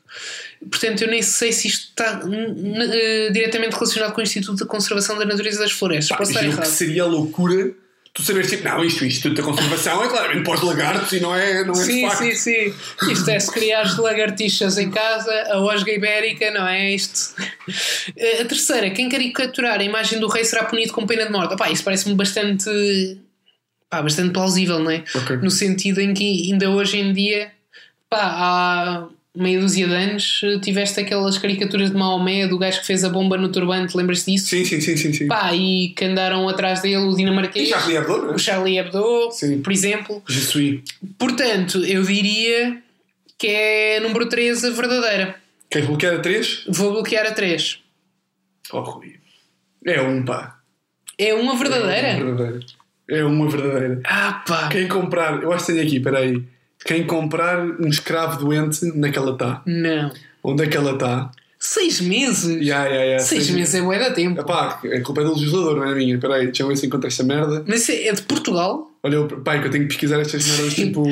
Portanto, 0.70 1.02
eu 1.04 1.10
nem 1.10 1.22
sei 1.22 1.52
se 1.52 1.68
isto 1.68 1.90
está 1.90 2.22
eh, 2.24 3.30
diretamente 3.32 3.74
relacionado 3.74 4.14
com 4.14 4.20
o 4.20 4.24
Instituto 4.24 4.58
de 4.58 4.66
Conservação 4.66 5.18
da 5.18 5.26
Natureza 5.26 5.58
e 5.58 5.60
das 5.62 5.72
Florestas. 5.72 6.18
Posso 6.18 6.32
estar 6.32 6.44
Imagina 6.44 6.60
o 6.62 6.62
que 6.62 6.68
errado. 6.68 6.78
seria 6.78 7.04
a 7.04 7.06
loucura 7.08 7.72
tu 8.14 8.24
saberes 8.24 8.50
tipo, 8.50 8.64
não, 8.68 8.84
isto, 8.84 9.06
isto 9.06 9.34
da 9.34 9.42
conservação 9.44 10.04
é 10.04 10.08
claramente 10.10 10.44
para 10.44 10.56
os 10.56 10.62
lagartos 10.62 11.12
e 11.14 11.20
não 11.20 11.36
é, 11.36 11.64
não 11.64 11.74
é 11.74 11.78
Sim, 11.78 12.02
facto. 12.08 12.20
sim, 12.24 12.34
sim. 12.34 12.74
Isto 13.12 13.30
é 13.30 13.40
se 13.40 13.52
criares 13.52 13.98
lagartixas 13.98 14.78
em 14.78 14.90
casa, 14.92 15.32
a 15.52 15.60
osga 15.62 15.92
ibérica, 15.92 16.52
não 16.52 16.68
é 16.68 16.92
isto? 16.92 17.36
Eh, 18.18 18.42
A 18.42 18.46
terceira, 18.46 18.90
quem 18.90 19.08
caricaturar 19.10 19.80
a 19.80 19.84
imagem 19.84 20.20
do 20.20 20.28
rei 20.28 20.44
será 20.44 20.66
punido 20.66 20.92
com 20.94 21.06
pena 21.06 21.26
de 21.26 21.32
morte. 21.32 21.54
Opá, 21.54 21.70
isso 21.72 21.84
parece-me 21.84 22.16
bastante, 22.16 22.70
pá, 23.90 24.02
bastante 24.02 24.32
plausível, 24.32 24.80
não 24.80 24.92
é? 24.92 25.04
Ok. 25.16 25.38
No 25.38 25.52
sentido 25.52 26.02
em 26.02 26.14
que 26.14 26.52
ainda 26.52 26.70
hoje 26.70 26.98
em 26.98 27.14
dia, 27.14 27.52
pá, 28.10 28.20
há 28.22 29.08
meia 29.36 29.60
dúzia 29.60 29.88
de 29.88 29.94
anos 29.94 30.42
tiveste 30.64 31.00
aquelas 31.00 31.38
caricaturas 31.38 31.92
de 31.92 31.96
Maomé, 31.98 32.48
do 32.48 32.58
gajo 32.58 32.80
que 32.82 32.86
fez 32.88 33.04
a 33.04 33.10
bomba 33.10 33.38
no 33.38 33.52
turbante, 33.52 33.96
lembras-te 33.96 34.32
disso? 34.32 34.48
Sim, 34.48 34.66
sim, 34.66 34.82
sim, 34.82 34.98
sim. 34.98 35.14
sim. 35.14 35.28
Pá, 35.28 35.54
e 35.54 35.90
que 35.90 36.06
andaram 36.06 36.48
atrás 36.50 36.82
dele 36.82 36.98
o 36.98 37.14
E 37.14 37.16
dinamarquês, 37.18 37.70
Charlie 37.70 37.96
Hebdo, 37.98 38.18
não 38.18 38.32
é? 38.32 38.36
o 38.36 38.40
Charlie 38.40 38.78
Hebdo, 38.80 39.32
Sim. 39.32 39.62
por 39.62 39.72
exemplo. 39.72 40.24
Je 40.28 40.40
suis. 40.42 40.82
Portanto, 41.18 41.84
eu 41.86 42.02
diria 42.04 42.82
que 43.38 43.48
é 43.48 44.00
número 44.02 44.28
3 44.28 44.66
a 44.66 44.70
verdadeira. 44.72 45.36
Queres 45.70 45.88
bloquear 45.88 46.16
a 46.16 46.20
3? 46.20 46.66
Vou 46.70 46.92
bloquear 46.92 47.26
a 47.28 47.32
3. 47.32 47.80
Oh, 48.74 48.82
Rui. 48.82 49.16
É 49.86 50.02
um, 50.02 50.26
pá. 50.26 50.58
É 51.18 51.34
uma 51.34 51.54
É 51.54 51.58
verdadeira? 51.58 52.08
uma 52.26 52.36
verdadeira. 52.36 52.66
É 53.10 53.24
uma 53.24 53.50
verdadeira. 53.50 54.02
Ah, 54.04 54.44
pá. 54.48 54.70
Quem 54.70 54.88
comprar, 54.88 55.42
eu 55.42 55.52
acho 55.54 55.68
que 55.68 55.74
tenho 55.74 55.86
aqui, 55.86 56.00
peraí. 56.00 56.44
Quem 56.86 57.06
comprar 57.06 57.60
um 57.66 57.88
escravo 57.88 58.44
doente, 58.44 58.86
onde 58.86 59.08
é 59.08 59.12
está? 59.34 59.62
Não. 59.66 60.12
Onde 60.44 60.64
é 60.64 60.68
que 60.68 60.78
ela 60.78 60.94
está? 60.94 61.32
Seis 61.60 62.00
meses? 62.00 62.66
Ya, 62.66 62.86
ya, 62.86 63.04
ya, 63.04 63.20
Seis 63.20 63.48
sei. 63.48 63.56
meses 63.56 63.76
é 63.76 63.82
bué 63.82 64.00
da 64.00 64.12
tempo. 64.12 64.40
Epá, 64.40 64.80
a 64.82 65.02
culpa 65.02 65.22
é 65.22 65.24
do 65.26 65.34
legislador, 65.34 65.76
não 65.78 65.86
é 65.90 65.94
minha. 65.94 66.18
Peraí, 66.18 66.46
deixa 66.46 66.64
eu 66.64 66.68
ver 66.70 66.78
se 66.78 66.86
encontro 66.86 67.08
esta 67.08 67.24
merda. 67.24 67.66
Mas 67.68 67.90
é 67.90 68.12
de 68.14 68.22
Portugal? 68.22 68.90
Olha, 69.04 69.26
pá, 69.26 69.60
que 69.60 69.68
eu 69.68 69.72
tenho 69.72 69.84
que 69.84 69.90
pesquisar 69.90 70.22
estas 70.22 70.46
merdas, 70.48 70.74
tipo... 70.74 71.04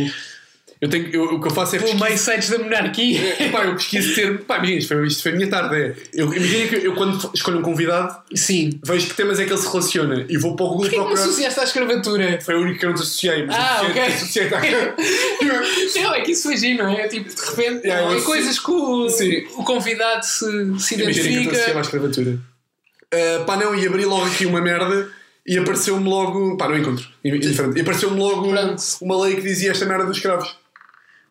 Eu 0.80 0.90
tenho, 0.90 1.08
eu, 1.12 1.24
o 1.36 1.42
que 1.42 1.48
eu 1.48 1.52
faço 1.52 1.76
é 1.76 1.80
Pelo 1.80 1.92
pesquisar... 1.92 2.06
meio 2.06 2.18
sites 2.20 2.50
da 2.52 2.60
monarquia? 2.60 3.36
É, 3.40 3.50
Pá, 3.50 3.66
eu 3.66 3.74
pesquiso 3.76 4.14
ter. 4.14 4.40
Pá, 4.42 4.58
imagina, 4.58 4.78
isto 4.80 4.88
foi, 4.94 5.08
isto 5.08 5.24
foi 5.24 5.32
a 5.32 5.36
minha 5.36 5.50
tarde. 5.50 5.76
É. 5.76 5.96
Eu, 6.14 6.32
imagina 6.34 6.68
que 6.68 6.76
eu, 6.86 6.94
quando 6.94 7.32
escolho 7.34 7.58
um 7.60 7.62
convidado, 7.64 8.16
Sim. 8.36 8.80
vejo 8.84 9.08
que 9.08 9.16
temas 9.16 9.40
é 9.40 9.46
que 9.46 9.52
ele 9.52 9.60
se 9.60 9.68
relaciona 9.68 10.26
e 10.30 10.38
vou 10.38 10.56
para 10.56 10.66
o 10.66 10.70
Google 10.70 10.84
Porquê 10.84 10.96
procurar. 10.98 11.22
associaste 11.24 11.60
à 11.60 11.64
escravatura? 11.64 12.40
Foi 12.42 12.54
a 12.54 12.58
única 12.60 12.80
que 12.80 12.86
eu 12.86 12.90
não 12.90 12.96
te 12.96 13.02
associei, 13.02 13.46
mas 13.46 13.56
Ah, 13.56 13.76
associei, 13.82 13.90
ok. 13.92 14.14
associei 14.14 14.50
tá? 14.50 14.62
Não, 16.04 16.14
é 16.16 16.22
que 16.22 16.32
isso 16.32 16.44
foi 16.44 16.58
giro, 16.58 16.84
não 16.84 16.92
é? 16.92 17.08
Tipo, 17.08 17.30
de 17.34 17.42
repente, 17.50 17.88
Yeah, 17.88 18.16
é 18.16 18.22
coisas 18.22 18.60
que 18.60 18.72
o, 18.72 19.10
Sim. 19.10 19.48
o 19.56 19.64
convidado 19.64 20.24
se, 20.26 20.40
se 20.80 20.96
Imagina 20.96 20.98
que 20.98 21.02
eu 21.02 21.06
te 21.06 21.10
associei 21.10 21.34
identifica. 21.42 21.78
à 21.78 21.82
escravatura. 21.82 22.40
Ah, 23.14 23.44
pá, 23.46 23.58
não, 23.58 23.74
e 23.76 23.88
abri 23.88 24.06
logo 24.06 24.26
aqui 24.26 24.46
uma 24.46 24.62
merda 24.62 25.10
e 25.46 25.58
apareceu-me 25.58 26.08
logo. 26.08 26.58
Pá, 26.58 26.68
não 26.68 26.78
encontro. 26.78 27.08
Indiferente. 27.24 27.78
E 27.78 27.82
apareceu-me 27.82 28.18
logo 28.20 28.50
Pronto. 28.50 28.82
uma 29.02 29.24
lei 29.26 29.36
que 29.36 29.42
dizia 29.42 29.72
esta 29.72 29.86
merda 29.86 30.06
dos 30.06 30.18
escravos. 30.18 30.56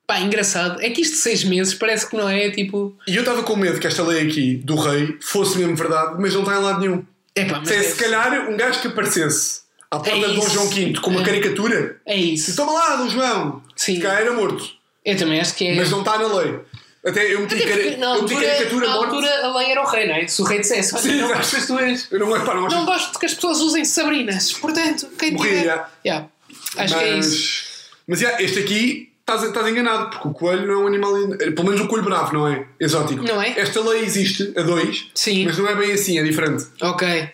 Pá, 0.07 0.21
engraçado. 0.21 0.81
É 0.81 0.91
que 0.91 1.01
isto 1.01 1.15
de 1.15 1.19
seis 1.19 1.43
meses 1.43 1.75
parece 1.75 2.09
que 2.09 2.17
não 2.17 2.29
é 2.29 2.49
tipo. 2.51 2.97
E 3.09 3.17
eu 3.17 3.21
estava 3.23 3.43
com 3.43 3.57
medo 3.57 3.81
que 3.81 3.87
esta 3.87 4.03
lei 4.05 4.27
aqui 4.29 4.55
do 4.65 4.77
rei 4.77 5.17
fosse 5.21 5.59
mesmo 5.59 5.75
verdade, 5.75 6.17
mas 6.21 6.33
não 6.35 6.43
está 6.43 6.55
em 6.57 6.63
lado 6.63 6.81
nenhum. 6.81 7.05
É 7.35 7.45
pá, 7.45 7.59
mas 7.59 7.69
Se, 7.69 7.75
é, 7.75 7.83
se 7.83 7.97
calhar 7.97 8.49
um 8.49 8.57
gajo 8.57 8.81
que 8.81 8.87
aparecesse 8.89 9.63
à 9.91 9.99
porta 9.99 10.11
É 10.17 10.29
de 10.29 10.35
Dom. 10.37 10.49
João 10.49 10.69
V 10.69 10.93
com 11.03 11.11
uma 11.11 11.23
É. 11.23 11.25
caricatura 11.25 12.01
é 12.07 12.17
isso. 12.17 12.55
Toma 12.55 12.73
lá, 12.73 12.97
Dom 12.97 13.09
João! 13.11 13.63
Sim. 13.75 13.99
Cá 14.01 14.21
era 14.21 14.33
morto. 14.33 14.65
Eu 15.05 15.17
também 15.17 15.41
acho 15.41 15.55
que 15.55 15.67
é. 15.67 15.75
Mas 15.75 15.91
não 15.91 16.01
está 16.01 16.19
na 16.19 16.27
lei. 16.35 16.61
Até 17.05 17.33
eu 17.35 17.41
meti, 17.41 17.55
Até 17.55 17.65
cara- 17.67 17.83
porque 17.83 17.97
na 17.99 18.07
eu 18.07 18.23
meti 18.23 18.35
altura, 18.35 18.51
caricatura 18.51 18.87
na 18.89 18.95
morte. 18.95 19.09
altura 19.15 19.47
a 19.47 19.59
lei 19.59 19.71
era 19.71 19.83
o 19.83 19.87
rei, 19.87 20.07
não 20.09 20.15
é? 20.15 20.27
Se 20.27 20.43
o 20.43 20.45
rei 20.45 20.59
dissesse, 20.61 20.93
olha, 20.95 21.03
Sim, 21.03 21.09
não 21.09 21.17
exato. 21.27 21.35
gosto 21.37 21.57
das 21.57 21.67
tuas. 21.67 22.09
Eu 22.13 22.19
não 22.21 22.27
gosto, 22.29 22.45
pá, 22.47 22.55
não 22.55 22.63
gosto. 22.63 22.77
Não 22.77 22.85
gosto 22.87 23.19
que 23.21 23.27
as 23.27 23.35
pessoas 23.35 23.61
usem 23.61 23.85
sabrinas. 23.85 24.53
Portanto, 24.55 25.09
quem 25.19 25.33
Morria, 25.33 25.59
tiver. 25.59 25.85
Yeah. 26.05 26.29
Acho 26.77 26.77
mas, 26.77 26.93
que 26.95 26.99
é 27.09 27.19
isso. 27.19 27.65
Mas 28.09 28.19
já, 28.21 28.41
este 28.43 28.59
aqui 28.61 29.13
estás, 29.29 29.43
estás 29.43 29.67
enganado, 29.69 30.11
porque 30.11 30.29
o 30.29 30.33
coelho 30.33 30.67
não 30.67 30.75
é 30.75 30.85
um 30.85 30.87
animal. 30.87 31.17
eh, 31.35 31.51
Pelo 31.51 31.65
menos 31.65 31.81
o 31.81 31.89
coelho 31.89 32.05
bravo, 32.05 32.33
não 32.33 32.47
é? 32.49 32.65
Exótico. 32.79 33.23
Não 33.25 33.43
é? 33.43 33.59
Esta 33.59 33.81
lei 33.81 34.03
existe 34.05 34.53
a 34.57 34.63
dois, 34.63 35.07
Sim. 35.15 35.45
mas 35.45 35.59
não 35.59 35.69
é 35.69 35.75
bem 35.75 35.93
assim, 35.93 36.19
é 36.19 36.23
diferente. 36.23 36.65
Ok. 36.81 37.29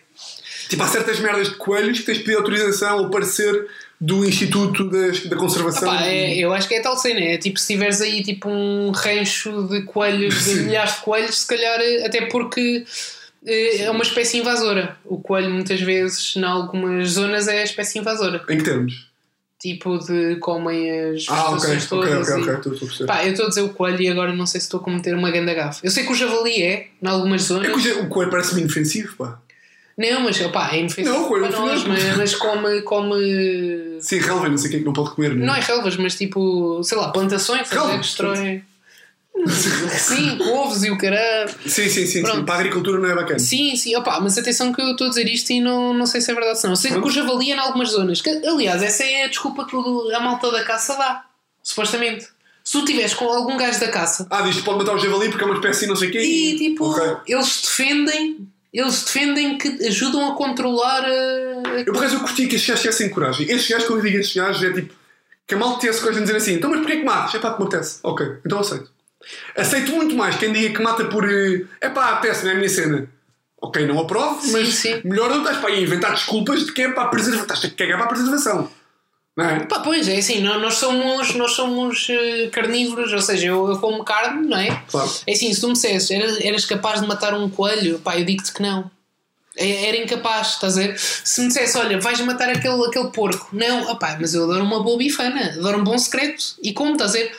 Tipo, 0.69 0.83
há 0.85 0.89
certas 0.89 1.21
merdas 1.21 1.51
de 1.51 1.57
coelhos 1.57 1.99
que 2.01 2.07
tens 2.07 2.19
de 2.19 2.25
pedir 2.25 2.37
autorização 2.39 2.99
ou 2.99 3.11
parecer 3.11 3.67
do 4.01 4.25
Instituto 4.25 4.89
das- 4.89 5.21
da 5.27 5.37
Conservação. 5.37 5.93
Epá, 5.95 6.07
é- 6.07 6.39
eu 6.39 6.53
acho 6.53 6.67
que 6.67 6.75
é 6.75 6.81
tal 6.81 6.97
cena. 6.97 7.21
É 7.21 7.37
tipo 7.37 7.61
se 7.61 7.75
tiveres 7.75 8.01
aí 8.01 8.23
tipo 8.23 8.49
um 8.49 8.91
rancho 8.91 9.69
de 9.69 9.83
coelhos, 9.83 10.45
de 10.47 10.55
milhares 10.63 10.95
de 10.95 11.01
coelhos, 11.03 11.41
se 11.41 11.47
calhar, 11.47 11.79
eh, 11.79 12.07
até 12.07 12.23
porque 12.27 12.85
eh, 13.47 13.83
é 13.83 13.91
uma 13.91 14.03
espécie 14.03 14.39
invasora. 14.39 14.97
O 15.05 15.21
coelho, 15.21 15.51
muitas 15.51 15.81
vezes, 15.81 16.35
em 16.37 16.43
algumas 16.45 17.11
zonas, 17.11 17.47
é 17.49 17.61
a 17.61 17.65
espécie 17.65 17.99
invasora. 17.99 18.43
Em 18.49 18.57
que 18.57 18.65
termos? 18.65 19.12
Tipo 19.63 19.97
de 19.99 20.37
comem 20.41 20.91
as 20.91 21.25
Ah, 21.29 21.51
ok, 21.51 21.71
ok, 21.71 21.87
todas. 21.89 22.29
ok, 22.29 22.43
e- 22.43 22.51
ok, 22.51 22.73
estou 22.73 23.05
a. 23.05 23.07
Pá, 23.07 23.25
eu 23.25 23.31
estou 23.31 23.47
a 23.47 23.49
dizer 23.49 23.61
o 23.63 23.69
coelho 23.69 24.03
e 24.03 24.09
agora 24.09 24.35
não 24.35 24.45
sei 24.45 24.61
se 24.61 24.67
estou 24.67 24.81
a 24.81 24.83
cometer 24.83 25.15
uma 25.15 25.31
ganda 25.31 25.55
gafe. 25.55 25.81
Eu 25.87 25.91
sei 25.93 26.05
que 26.05 26.11
o 26.11 26.17
javali 26.17 26.61
é, 26.65 26.89
em 27.01 27.07
algumas 27.07 27.43
zonas. 27.43 27.69
É 27.69 27.73
que 27.73 28.01
o- 28.01 28.09
coelho 28.09 28.29
parece-me 28.29 28.63
inofensivo, 28.63 29.15
pá. 29.17 29.39
Não, 29.97 30.21
mas 30.23 30.41
opá, 30.41 30.71
é 30.73 30.81
inofensivo 30.81 31.15
Não, 31.15 31.25
o 31.27 31.29
coelho 31.29 31.47
para 31.47 31.57
é 31.57 31.61
nós, 31.61 31.83
inofensivo. 31.83 32.09
mas, 32.09 32.17
mas 32.19 32.35
come, 32.35 32.83
come. 32.83 33.97
Sim, 34.01 34.19
relva, 34.19 34.49
não 34.49 34.59
sei 34.59 34.67
o 34.67 34.71
que 34.71 34.77
é 34.77 34.79
que 34.81 34.85
não 34.85 34.93
pode 34.93 35.11
comer, 35.15 35.33
Não 35.37 35.47
não 35.47 35.55
é 35.55 35.61
relvas, 35.61 35.97
mas 35.97 36.17
tipo, 36.17 36.83
sei 36.83 36.99
lá, 36.99 37.11
plantações, 37.13 37.69
Relvas, 37.71 37.99
destroem. 38.01 38.65
Sim, 39.49 40.39
couves 40.39 40.83
e 40.85 40.91
o 40.91 40.99
caralho. 40.99 41.49
Sim, 41.67 41.69
sim, 41.69 41.89
sim, 41.89 42.07
sim. 42.07 42.23
Pronto. 42.23 42.45
Para 42.45 42.55
a 42.55 42.59
agricultura 42.59 42.99
não 42.99 43.09
é 43.09 43.15
bacana. 43.15 43.39
Sim, 43.39 43.75
sim, 43.77 43.95
opá, 43.97 44.21
mas 44.21 44.37
atenção 44.39 44.73
que 44.73 44.81
eu 44.81 44.91
estou 44.93 45.07
a 45.07 45.11
dizer 45.11 45.29
isto 45.29 45.51
e 45.51 45.61
não, 45.61 45.93
não 45.95 46.07
sei 46.07 46.21
se 46.21 46.31
é 46.31 46.35
verdade 46.35 46.59
ou 46.63 46.69
não. 46.71 46.77
Sei 46.77 46.91
que 46.93 46.99
o 46.99 47.11
javali 47.11 47.51
é 47.51 47.55
em 47.55 47.59
algumas 47.59 47.91
zonas. 47.91 48.21
Que, 48.21 48.31
aliás, 48.47 48.83
essa 48.83 49.05
é 49.05 49.25
a 49.25 49.29
desculpa 49.29 49.67
que 49.67 49.75
a 49.77 50.21
malta 50.21 50.51
da 50.51 50.63
caça 50.65 50.95
dá, 50.97 51.25
supostamente. 51.63 52.27
Se 52.65 52.79
tu 52.79 52.85
tiveres 52.85 53.13
com 53.15 53.25
algum 53.25 53.57
gajo 53.57 53.81
da 53.81 53.89
caça 53.89 54.25
Ah, 54.31 54.43
diz 54.43 54.55
que 54.55 54.63
pode 54.63 54.79
matar 54.79 54.95
o 54.95 54.99
javali 54.99 55.29
porque 55.29 55.43
é 55.43 55.47
uma 55.47 55.57
espécie 55.57 55.87
não 55.89 55.97
sei 55.97 56.09
o 56.09 56.13
quê. 56.13 56.21
e 56.21 56.57
tipo, 56.57 56.85
Ok. 56.91 57.03
eles 57.27 57.61
defendem, 57.63 58.47
eles 58.73 59.03
defendem 59.03 59.59
que 59.59 59.69
ajudam 59.89 60.31
a 60.31 60.37
controlar 60.37 61.05
a. 61.05 61.09
Eu 61.81 61.87
por 61.87 61.97
acaso 61.97 62.15
eu 62.17 62.21
curti 62.21 62.47
que 62.47 62.55
estes 62.55 62.69
gajos 62.69 62.83
tivessem 62.83 63.11
coragem. 63.11 63.47
Estes 63.51 63.69
gajos, 63.69 63.89
quando 63.89 63.99
eu 63.99 64.05
digo 64.05 64.19
estes 64.19 64.37
gajos, 64.37 64.63
é 64.63 64.73
tipo 64.73 64.95
que 65.45 65.55
a 65.57 65.59
mal 65.59 65.77
tivesse 65.81 66.01
coisa 66.01 66.21
de 66.21 66.25
dizer 66.25 66.37
assim: 66.37 66.53
então, 66.55 66.71
mas 66.71 66.79
porquê 66.79 66.99
que 66.99 67.05
matas? 67.05 67.35
É 67.35 67.41
pá, 67.41 67.53
que 67.53 67.61
me 67.61 67.67
apetece. 67.67 67.99
Ok, 68.05 68.27
então 68.47 68.61
aceito. 68.61 68.92
Aceito 69.57 69.93
muito 69.93 70.15
mais 70.15 70.37
quem 70.37 70.53
diga 70.53 70.75
que 70.75 70.83
mata 70.83 71.05
por. 71.07 71.25
É 71.81 71.89
pá, 71.89 72.11
apetece, 72.13 72.45
não 72.45 72.51
é 72.51 72.55
a 72.55 72.57
minha 72.57 72.69
cena. 72.69 73.09
Ok, 73.61 73.87
não 73.87 74.01
aprovo, 74.01 74.41
mas 74.51 74.75
sim. 74.75 75.01
melhor 75.05 75.31
não 75.31 75.39
estás 75.39 75.59
para 75.59 75.69
aí 75.69 75.83
inventar 75.83 76.11
desculpas 76.13 76.67
de 76.67 76.73
que 76.73 76.83
é 76.83 76.91
para 76.93 77.05
a 77.05 77.09
preservação. 77.09 77.55
Estás 77.55 77.65
a 77.73 77.77
cagar 77.77 77.97
para 77.99 78.07
a 78.07 78.09
preservação. 78.09 78.69
Não 79.37 79.45
é? 79.49 79.61
Pá, 79.61 79.81
pois 79.81 80.09
é 80.09 80.17
assim, 80.19 80.41
nó- 80.41 80.59
nós 80.59 80.75
somos, 80.75 81.35
nós 81.37 81.53
somos 81.53 82.07
eh, 82.11 82.49
carnívoros, 82.53 83.13
ou 83.13 83.23
seja, 83.23 83.47
eu, 83.47 83.67
eu 83.71 83.79
como 83.79 84.05
carne, 84.05 84.47
não 84.47 84.59
é? 84.59 84.83
Claro. 84.91 85.11
É 85.27 85.33
assim, 85.33 85.55
se 85.55 85.61
tu 85.61 85.69
me 85.69 85.73
dissesses, 85.75 86.11
eras, 86.11 86.41
eras 86.41 86.65
capaz 86.67 87.01
de 87.01 87.07
matar 87.07 87.33
um 87.35 87.49
coelho, 87.49 87.99
pá, 88.01 88.19
eu 88.19 88.25
digo-te 88.27 88.53
que 88.53 88.61
não. 88.61 88.91
É- 89.57 89.87
Era 89.89 89.97
incapaz, 89.97 90.49
estás 90.55 90.77
a 90.77 90.81
ver? 90.83 90.99
Se 90.99 91.41
me 91.41 91.47
dissesse, 91.49 91.79
olha, 91.79 91.99
vais 92.01 92.21
matar 92.21 92.51
aquele, 92.51 92.85
aquele 92.87 93.09
porco, 93.11 93.49
não, 93.53 93.91
opá, 93.91 94.19
mas 94.21 94.35
eu 94.35 94.45
adoro 94.45 94.65
uma 94.65 94.83
boa 94.83 94.99
bifana, 94.99 95.53
adoro 95.57 95.79
um 95.79 95.85
bom 95.85 95.97
secreto, 95.97 96.57
e 96.63 96.73
como, 96.75 96.93
estás 96.93 97.13
a 97.13 97.19
ver? 97.19 97.33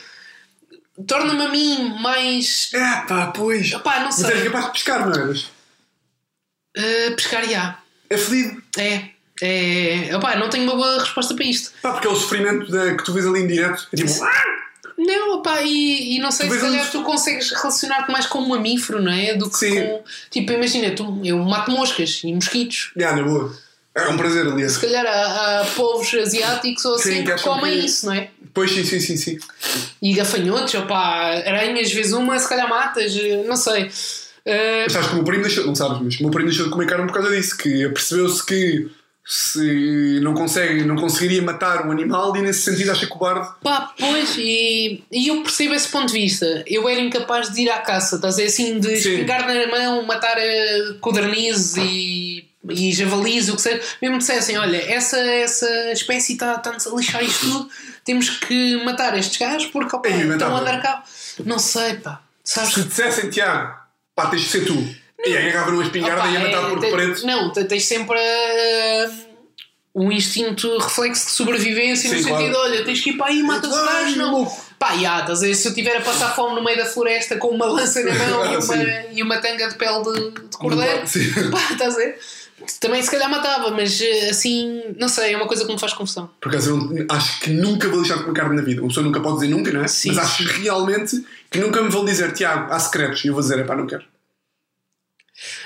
Torna-me 1.08 1.42
a 1.44 1.48
mim 1.48 1.94
mais. 2.00 2.70
É, 2.72 3.00
pá, 3.08 3.26
pois. 3.34 3.72
Opá, 3.72 3.98
não 3.98 4.06
Mas 4.06 4.14
sei. 4.16 4.30
és 4.32 4.44
capaz 4.44 4.66
de 4.66 4.70
pescar, 4.72 5.06
não 5.06 5.12
eras? 5.12 5.50
Eh, 6.76 7.10
pescar 7.10 7.44
já. 7.48 7.78
É 8.10 8.16
fedido. 8.16 8.62
É. 8.78 9.08
É. 9.42 10.16
Opá, 10.16 10.36
não 10.36 10.48
tenho 10.48 10.64
uma 10.64 10.76
boa 10.76 11.00
resposta 11.00 11.34
para 11.34 11.44
isto. 11.44 11.72
Pá, 11.82 11.92
porque 11.92 12.06
é 12.06 12.10
o 12.10 12.14
sofrimento 12.16 12.70
da- 12.70 12.94
que 12.96 13.04
tu 13.04 13.12
vês 13.12 13.26
ali 13.26 13.40
em 13.40 13.46
direto. 13.46 13.88
É 13.92 13.96
tipo, 13.96 14.22
ah! 14.22 14.44
Não, 14.96 15.38
opá, 15.38 15.60
e, 15.62 16.14
e 16.16 16.18
não 16.20 16.30
sei 16.30 16.48
Tu 16.48 16.54
se 16.54 16.60
calhar 16.60 16.88
tu 16.90 17.02
consegues 17.02 17.50
relacionar 17.50 18.08
mais 18.08 18.26
com 18.26 18.38
um 18.38 18.48
mamífero, 18.48 19.02
não 19.02 19.10
é? 19.12 19.34
Do 19.34 19.50
que 19.50 19.58
Sim. 19.58 19.74
com. 19.74 20.04
Tipo, 20.30 20.52
imagina, 20.52 20.94
tu, 20.94 21.20
eu 21.24 21.38
mato 21.38 21.72
moscas 21.72 22.20
e 22.22 22.32
mosquitos. 22.32 22.92
Já, 22.96 23.14
na 23.16 23.22
boa. 23.24 23.52
É 23.96 24.08
um 24.08 24.16
prazer, 24.16 24.46
aliás. 24.46 24.72
Se 24.72 24.80
calhar 24.80 25.06
há, 25.06 25.60
há 25.60 25.64
povos 25.76 26.12
asiáticos 26.14 26.84
ou 26.84 26.98
Sim, 26.98 27.10
assim 27.10 27.24
que 27.24 27.34
que, 27.34 27.42
comem 27.42 27.78
que- 27.80 27.86
isso, 27.86 28.06
não 28.06 28.12
é? 28.14 28.28
Pois 28.52 28.70
sim, 28.70 28.84
sim, 28.84 29.00
sim, 29.00 29.16
sim. 29.16 29.38
E 30.02 30.12
gafanhotos, 30.14 30.74
opá, 30.74 31.30
aranhas, 31.46 31.92
vês 31.92 32.12
uma, 32.12 32.38
se 32.38 32.48
calhar 32.48 32.68
matas, 32.68 33.16
eh, 33.16 33.42
não 33.46 33.56
sei. 33.56 33.90
Eh, 34.44 34.82
Mas 34.84 34.92
sabes 34.92 35.08
que 35.08 35.12
o 35.14 35.16
meu 35.16 35.24
primo 35.24 35.42
deixou, 35.42 35.66
não 35.66 35.74
sabes, 35.74 35.98
mas 36.02 36.18
o 36.20 36.22
meu 36.22 36.30
primo 36.30 36.48
deixou 36.48 36.66
de 36.66 36.72
comer 36.72 36.86
carne 36.86 37.06
por 37.06 37.14
causa 37.14 37.30
disso, 37.34 37.56
que 37.56 37.88
percebeu-se 37.88 38.44
que 38.44 38.88
se 39.26 40.20
não 40.20 40.34
consegue, 40.34 40.84
não 40.84 40.96
conseguiria 40.96 41.40
matar 41.40 41.86
um 41.86 41.90
animal 41.90 42.36
e 42.36 42.42
nesse 42.42 42.60
sentido 42.60 42.92
acha 42.92 43.06
cobarde. 43.06 43.48
Pá, 43.62 43.92
pois, 43.98 44.36
e, 44.36 45.02
e 45.10 45.28
eu 45.28 45.42
percebo 45.42 45.72
esse 45.74 45.88
ponto 45.88 46.12
de 46.12 46.20
vista. 46.20 46.62
Eu 46.66 46.86
era 46.88 47.00
incapaz 47.00 47.50
de 47.50 47.62
ir 47.62 47.70
à 47.70 47.78
caça, 47.78 48.16
estás 48.16 48.34
a 48.34 48.36
dizer 48.36 48.48
assim, 48.52 48.78
de 48.78 48.96
Sim. 49.00 49.12
espingar 49.14 49.46
na 49.48 49.66
mão, 49.66 50.04
matar 50.04 50.36
uh, 50.36 50.94
codornizes 51.00 51.76
e, 51.78 52.33
e 52.70 52.92
javalis, 52.92 53.48
o 53.48 53.56
que 53.56 53.62
seja. 53.62 53.80
Mesmo 54.00 54.18
dissessem, 54.18 54.56
olha, 54.58 54.76
essa, 54.76 55.18
essa 55.18 55.92
espécie 55.92 56.32
está 56.34 56.54
está-nos 56.54 56.86
a 56.86 56.90
lixar 56.94 57.22
isto 57.22 57.40
tudo, 57.40 57.70
temos 58.04 58.30
que 58.30 58.82
matar 58.84 59.16
estes 59.18 59.36
gajos 59.38 59.66
porque 59.70 59.94
opa, 59.94 60.08
estão 60.08 60.56
a 60.56 60.60
andar 60.60 60.80
cá. 60.82 61.02
Não 61.44 61.58
sei, 61.58 61.94
pá. 61.94 62.20
Sabes? 62.42 62.74
Se 62.74 62.82
dissessem, 62.84 63.30
Tiago, 63.30 63.74
pá, 64.14 64.26
tens 64.26 64.42
de 64.42 64.48
ser 64.48 64.64
tu. 64.66 64.74
E 65.26 65.36
aí 65.36 65.48
agarravam 65.48 65.74
uma 65.74 65.82
espingarda 65.82 66.20
Opa, 66.20 66.28
e 66.28 66.32
ia 66.34 66.40
matar 66.40 66.64
é, 66.64 66.68
por 66.68 66.80
te- 66.80 66.90
preto. 66.90 67.26
Não, 67.26 67.50
te- 67.52 67.64
tens 67.64 67.86
sempre 67.86 68.18
uh, 68.18 69.14
um 69.94 70.12
instinto 70.12 70.76
reflexo 70.78 71.26
de 71.26 71.30
sobrevivência 71.32 72.10
no 72.10 72.16
Sim, 72.18 72.24
sentido, 72.24 72.52
claro. 72.52 72.70
olha, 72.70 72.84
tens 72.84 73.00
que 73.00 73.10
ir 73.10 73.16
para 73.16 73.28
aí 73.28 73.38
e 73.38 73.42
matas 73.42 73.70
os 73.72 73.82
gajos, 73.84 74.16
não. 74.16 74.44
Pá, 74.78 74.94
já, 74.98 75.20
estás 75.20 75.42
a 75.42 75.46
ver, 75.46 75.54
se 75.54 75.66
eu 75.66 75.70
estiver 75.70 75.96
a 75.96 76.00
passar 76.02 76.34
fome 76.34 76.56
no 76.56 76.62
meio 76.64 76.76
da 76.76 76.84
floresta 76.84 77.36
com 77.36 77.48
uma 77.48 77.64
lança 77.64 78.02
na 78.02 78.12
mão 78.12 78.44
e, 78.52 78.56
uma, 78.56 78.76
e 79.12 79.22
uma 79.22 79.38
tanga 79.38 79.68
de 79.68 79.76
pele 79.76 80.02
de, 80.02 80.30
de 80.50 80.56
cordeiro, 80.58 81.00
pá, 81.50 81.72
estás 81.72 81.94
a 81.94 81.98
ver? 81.98 82.18
Também 82.80 83.02
se 83.02 83.10
calhar 83.10 83.28
matava, 83.30 83.70
mas 83.72 84.00
eh, 84.00 84.30
assim, 84.30 84.82
não 84.98 85.08
sei, 85.08 85.32
é 85.32 85.36
uma 85.36 85.46
coisa 85.46 85.66
que 85.66 85.72
me 85.72 85.78
faz 85.78 85.92
confusão. 85.92 86.30
Por 86.40 86.48
acaso, 86.50 86.76
não- 86.76 87.06
acho 87.10 87.40
que 87.40 87.50
nunca 87.50 87.88
vou 87.88 88.00
deixar 88.00 88.16
de 88.18 88.24
comer 88.24 88.36
carne 88.36 88.56
na 88.56 88.62
vida. 88.62 88.80
Uma 88.80 88.88
pessoa 88.88 89.04
nunca 89.04 89.20
pode 89.20 89.36
dizer 89.40 89.48
nunca, 89.48 89.70
não 89.72 89.82
é? 89.84 89.88
Sim, 89.88 90.08
Mas 90.08 90.18
acho 90.18 90.44
realmente 90.44 91.24
que 91.50 91.58
nunca 91.58 91.82
me 91.82 91.88
vão 91.90 92.04
dizer, 92.04 92.32
Tiago, 92.32 92.72
há 92.72 92.78
secretos. 92.78 93.24
E 93.24 93.28
eu 93.28 93.34
vou 93.34 93.42
dizer, 93.42 93.58
é 93.58 93.64
pá, 93.64 93.74
não 93.76 93.86
quero. 93.86 94.04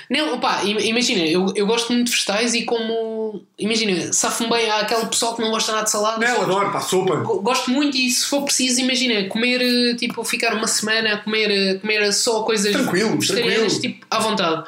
Não, 0.09 0.39
pá, 0.39 0.63
im- 0.63 0.79
imagina, 0.79 1.23
eu, 1.25 1.53
eu 1.55 1.67
gosto 1.67 1.93
muito 1.93 2.07
de 2.07 2.11
vegetais 2.13 2.55
e 2.55 2.65
como. 2.65 3.45
Imagina, 3.59 4.11
safo-me 4.11 4.49
bem, 4.49 4.67
há 4.69 4.79
aquele 4.79 5.05
pessoal 5.05 5.35
que 5.35 5.41
não 5.43 5.51
gosta 5.51 5.71
nada 5.71 5.83
de 5.83 5.91
salada. 5.91 6.17
Não, 6.25 6.35
eu 6.37 6.41
adoro, 6.41 6.71
pá, 6.71 6.81
sopa. 6.81 7.17
Go- 7.17 7.39
Gosto 7.41 7.69
muito 7.69 7.95
e 7.95 8.09
se 8.09 8.25
for 8.25 8.41
preciso, 8.43 8.81
imagina, 8.81 9.27
comer, 9.29 9.61
eh, 9.61 9.93
tipo, 9.95 10.23
ficar 10.23 10.55
uma 10.55 10.65
semana 10.67 11.13
a 11.13 11.17
comer, 11.19 11.51
eh, 11.51 11.75
comer 11.77 12.11
só 12.11 12.41
coisas 12.41 12.71
Tranquilo, 12.73 13.19
vegetarianas, 13.19 13.73
tranquilo. 13.73 13.93
tipo, 13.93 14.07
à 14.09 14.19
vontade. 14.19 14.67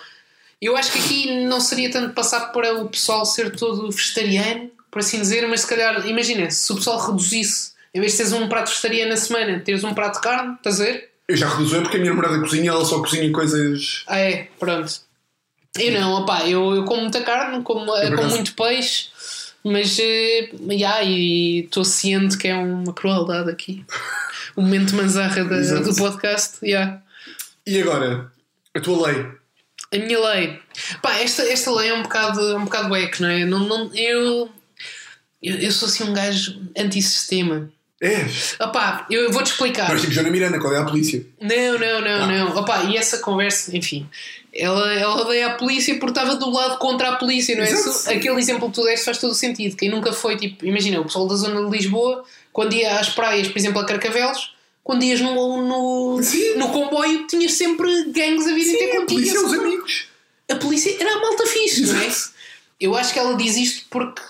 Eu 0.62 0.78
acho 0.78 0.91
que 0.91 0.99
aqui 0.99 1.45
não 1.45 1.59
seria 1.59 1.89
tanto 1.91 2.14
passar 2.14 2.51
para 2.51 2.76
o 2.76 2.88
pessoal 2.89 3.26
ser 3.26 3.55
todo 3.55 3.89
vegetariano, 3.89 4.70
por 4.91 4.99
assim 4.99 5.20
dizer, 5.20 5.47
mas 5.47 5.62
se 5.62 5.68
calhar, 5.68 6.05
imagina, 6.07 6.51
se 6.51 6.72
o 6.72 6.76
pessoal 6.76 6.99
reduzisse, 7.07 7.72
em 7.93 7.99
vez 7.99 8.12
de 8.12 8.18
teres 8.20 8.32
um 8.34 8.47
prato 8.47 8.70
vegetariano 8.70 9.09
na 9.09 9.18
semana, 9.18 9.59
teres 9.59 9.84
um 9.84 9.93
prato 9.93 10.16
de 10.16 10.22
carne, 10.22 10.53
estás 10.55 10.80
a 10.80 10.84
ver? 10.86 11.09
Eu 11.28 11.36
já 11.36 11.47
reduzo 11.49 11.78
é 11.78 11.82
porque 11.82 11.97
a 11.97 11.99
minha 11.99 12.12
namorada 12.12 12.39
cozinha, 12.39 12.70
ela 12.72 12.86
só 12.86 12.99
cozinha 12.99 13.32
coisas. 13.32 14.03
Ah, 14.05 14.20
é, 14.20 14.49
pronto. 14.59 14.99
Eu 15.80 15.99
não, 15.99 16.14
opá, 16.22 16.47
eu, 16.47 16.76
eu 16.76 16.84
como 16.84 17.03
muita 17.03 17.22
carne, 17.22 17.64
como, 17.64 17.86
como 17.86 18.30
muito 18.30 18.53
peixe, 18.53 19.07
mas, 19.64 19.97
eh, 19.99 20.49
yeah, 20.70 21.01
e 21.03 21.62
estou 21.62 21.86
ciente 21.86 22.38
que 22.38 22.47
é 22.49 22.55
uma 22.55 22.93
crueldade 22.93 23.49
aqui. 23.49 23.86
O 24.55 24.62
momento 24.62 24.93
manzarra 24.95 25.45
da- 25.45 25.80
do 25.80 25.95
podcast, 25.95 26.57
yeah. 26.62 27.01
E 27.66 27.82
agora, 27.82 28.30
a 28.76 28.80
tua 28.82 29.07
lei. 29.07 29.26
A 29.94 29.98
minha 29.98 30.20
lei. 30.20 30.60
Pá, 31.02 31.20
esta, 31.20 31.44
esta 31.44 31.72
lei 31.72 31.89
é 31.89 31.94
um 31.94 32.04
bocado, 32.04 32.39
é 32.52 32.56
um 32.56 32.64
bocado 32.64 32.96
eco, 32.96 33.22
não 33.22 33.30
é? 33.30 33.44
Não, 33.46 33.60
não, 33.60 33.94
eu, 33.94 34.50
eu, 35.44 35.56
eu 35.58 35.72
sou 35.72 35.88
assim 35.88 36.04
um 36.06 36.14
gajo 36.14 36.62
antissistema. 36.78 37.70
É. 38.02 38.26
Opá, 38.64 39.06
eu 39.12 39.32
vou-te 39.32 39.52
explicar. 39.52 39.89
Mas 39.89 40.02
tipo 40.02 40.14
Joana 40.14 40.32
Miranda, 40.32 40.60
qual 40.60 40.74
é 40.74 40.80
a 40.80 40.86
polícia? 40.86 41.24
Não, 41.39 41.78
não, 41.78 42.02
não, 42.02 42.24
Ah. 42.24 42.28
não. 42.28 42.58
Opa, 42.58 42.84
e 42.86 42.98
essa 42.98 43.20
conversa, 43.20 43.76
enfim, 43.78 44.10
ela, 44.54 44.92
ela 44.94 45.22
odeia 45.22 45.48
a 45.48 45.54
polícia 45.54 45.94
porque 46.00 46.18
estava 46.20 46.36
do 46.36 46.50
lado 46.50 46.78
contra 46.80 47.10
a 47.10 47.16
polícia, 47.18 47.56
não 47.56 47.64
é? 47.64 47.72
Isso- 47.72 48.10
aquele 48.10 48.39
exemplo 48.39 48.70
que 48.70 48.76
tu 48.76 48.84
deste 48.86 49.06
faz 49.06 49.20
todo 49.20 49.32
o 49.32 49.36
sentido. 49.36 49.76
Quem 49.78 49.89
nunca 49.89 50.12
foi, 50.14 50.36
tipo, 50.36 50.66
imagina, 50.66 51.00
o 51.00 51.04
pessoal 51.06 51.28
da 51.28 51.36
zona 51.36 51.64
de 51.64 51.78
Lisboa, 51.78 52.24
quando 52.52 52.74
ia 52.74 53.00
às 53.00 53.10
praias, 53.10 53.48
por 53.50 53.58
exemplo, 53.60 53.80
a 53.80 53.86
Carcavelos, 53.86 54.56
quando 54.84 55.04
ias 55.04 55.22
no, 55.22 55.62
no, 55.68 56.24
Sim. 56.24 56.56
no 56.56 56.70
comboio, 56.70 57.28
tinhas 57.28 57.54
sempre 57.54 58.06
gangues 58.12 58.48
a 58.48 58.54
virem 58.54 58.78
ter 58.78 58.92
Sim, 58.92 58.98
a 58.98 59.00
contigo. 59.02 59.20
polícia 59.22 59.46
os 59.46 59.54
amigos. 59.54 60.06
a 60.50 60.56
polícia 60.56 60.96
era 61.00 61.16
a 61.16 61.20
malta 61.20 61.46
fixe, 61.46 61.82
não 61.86 62.00
é? 62.02 62.10
Eu 62.80 62.96
acho 62.96 63.14
que 63.14 63.20
ela 63.20 63.36
diz 63.36 63.56
isto 63.58 63.86
porque 63.90 64.22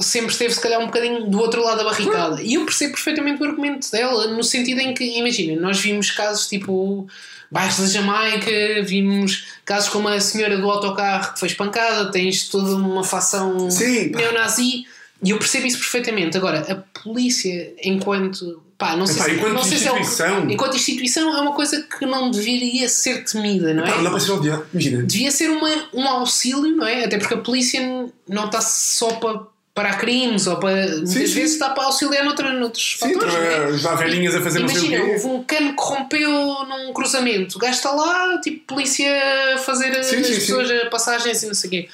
sempre 0.00 0.30
esteve, 0.30 0.54
se 0.54 0.60
calhar, 0.60 0.80
um 0.80 0.86
bocadinho 0.86 1.28
do 1.28 1.38
outro 1.40 1.62
lado 1.62 1.78
da 1.78 1.84
barricada. 1.84 2.40
E 2.40 2.54
eu 2.54 2.64
percebo 2.64 2.92
perfeitamente 2.94 3.42
o 3.42 3.46
argumento 3.46 3.90
dela, 3.90 4.28
no 4.28 4.44
sentido 4.44 4.80
em 4.80 4.94
que, 4.94 5.18
imagina, 5.18 5.60
nós 5.60 5.80
vimos 5.80 6.10
casos 6.12 6.46
tipo 6.46 7.08
bairros 7.50 7.78
da 7.78 7.86
Jamaica, 7.86 8.50
vimos 8.84 9.46
casos 9.64 9.88
como 9.88 10.06
a 10.06 10.20
senhora 10.20 10.56
do 10.56 10.70
autocarro 10.70 11.32
que 11.32 11.40
foi 11.40 11.48
espancada, 11.48 12.12
tens 12.12 12.48
toda 12.48 12.76
uma 12.76 13.02
facção 13.02 13.68
Sim, 13.70 14.10
neonazi. 14.10 14.84
E 15.22 15.30
eu 15.30 15.38
percebo 15.38 15.66
isso 15.66 15.78
perfeitamente. 15.78 16.36
Agora, 16.36 16.60
a 16.70 17.00
polícia, 17.00 17.74
enquanto. 17.82 18.62
Pá, 18.78 18.94
não 18.94 19.08
sei, 19.08 19.16
Epá, 19.16 19.24
se, 19.24 19.30
enquanto 19.32 19.52
não 19.54 19.62
sei 19.64 19.78
se 19.78 19.88
é 19.88 20.00
instituição. 20.00 20.50
enquanto 20.50 20.76
instituição 20.76 21.36
é 21.36 21.40
uma 21.40 21.52
coisa 21.52 21.82
que 21.82 22.06
não 22.06 22.30
deveria 22.30 22.88
ser 22.88 23.24
temida, 23.24 23.74
não 23.74 23.84
é? 23.84 23.90
Pá, 23.90 24.00
não 24.00 24.10
para 24.12 24.20
ser 24.20 24.30
odiado. 24.30 24.64
Imagina. 24.72 25.02
devia 25.02 25.30
ser 25.32 25.50
uma, 25.50 25.68
um 25.92 26.06
auxílio, 26.06 26.76
não 26.76 26.86
é? 26.86 27.04
Até 27.04 27.18
porque 27.18 27.34
a 27.34 27.38
polícia 27.38 27.80
não 28.28 28.46
está 28.46 28.60
só 28.60 29.14
para 29.14 29.40
parar 29.74 29.98
crimes 29.98 30.46
ou 30.46 30.58
para. 30.58 30.86
muitas 30.88 31.10
sim. 31.10 31.18
vezes 31.18 31.52
está 31.54 31.70
para 31.70 31.84
auxiliar 31.84 32.24
noutra, 32.24 32.52
noutros 32.52 32.96
Sim, 33.00 33.14
fatores. 33.14 33.34
é? 33.34 33.54
para 33.56 33.64
ajudar 33.66 33.94
velhinhas 33.96 34.34
a 34.36 34.42
fazer 34.42 34.60
Imagina, 34.60 35.04
houve 35.04 35.26
um 35.26 35.42
cano 35.42 35.74
que 35.74 35.82
rompeu 35.82 36.30
num 36.30 36.92
cruzamento, 36.92 37.56
o 37.56 37.60
gajo 37.60 37.74
está 37.74 37.90
lá, 37.90 38.40
tipo, 38.40 38.74
polícia 38.74 39.08
a 39.54 39.58
fazer 39.58 39.92
Sim, 40.04 40.16
as 40.18 40.26
sim, 40.26 40.34
pessoas 40.34 40.70
a 40.70 40.86
passagens 40.86 41.42
e 41.42 41.46
não 41.46 41.54
sei 41.54 41.68
o 41.68 41.70
quê. 41.70 41.88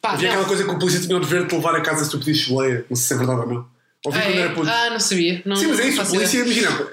Pá, 0.00 0.12
Havia 0.12 0.28
não. 0.28 0.34
aquela 0.36 0.48
coisa 0.48 0.64
que 0.64 0.70
o 0.70 0.78
polícia 0.78 1.00
tinha 1.00 1.14
o 1.16 1.20
dever 1.20 1.46
de 1.46 1.54
levar 1.54 1.74
a 1.74 1.82
casa 1.82 2.04
se 2.04 2.10
tu 2.10 2.18
pedisses 2.18 2.48
boleia. 2.48 2.86
Não 2.88 2.96
sei 2.96 3.06
se 3.06 3.12
é 3.14 3.16
verdade 3.18 3.40
ou 3.40 3.46
não. 3.46 3.66
Ouvi 4.06 4.18
Ah, 4.18 4.22
quando 4.22 4.36
é? 4.36 4.40
era 4.40 4.54
puto. 4.54 4.70
Ah, 4.70 4.90
não 4.90 5.00
sabia. 5.00 5.42
Não, 5.44 5.56
Sim, 5.56 5.66
mas 5.68 5.80
é 5.80 5.88
isso. 5.88 6.06
Polícia, 6.06 6.38
imagina. 6.38 6.88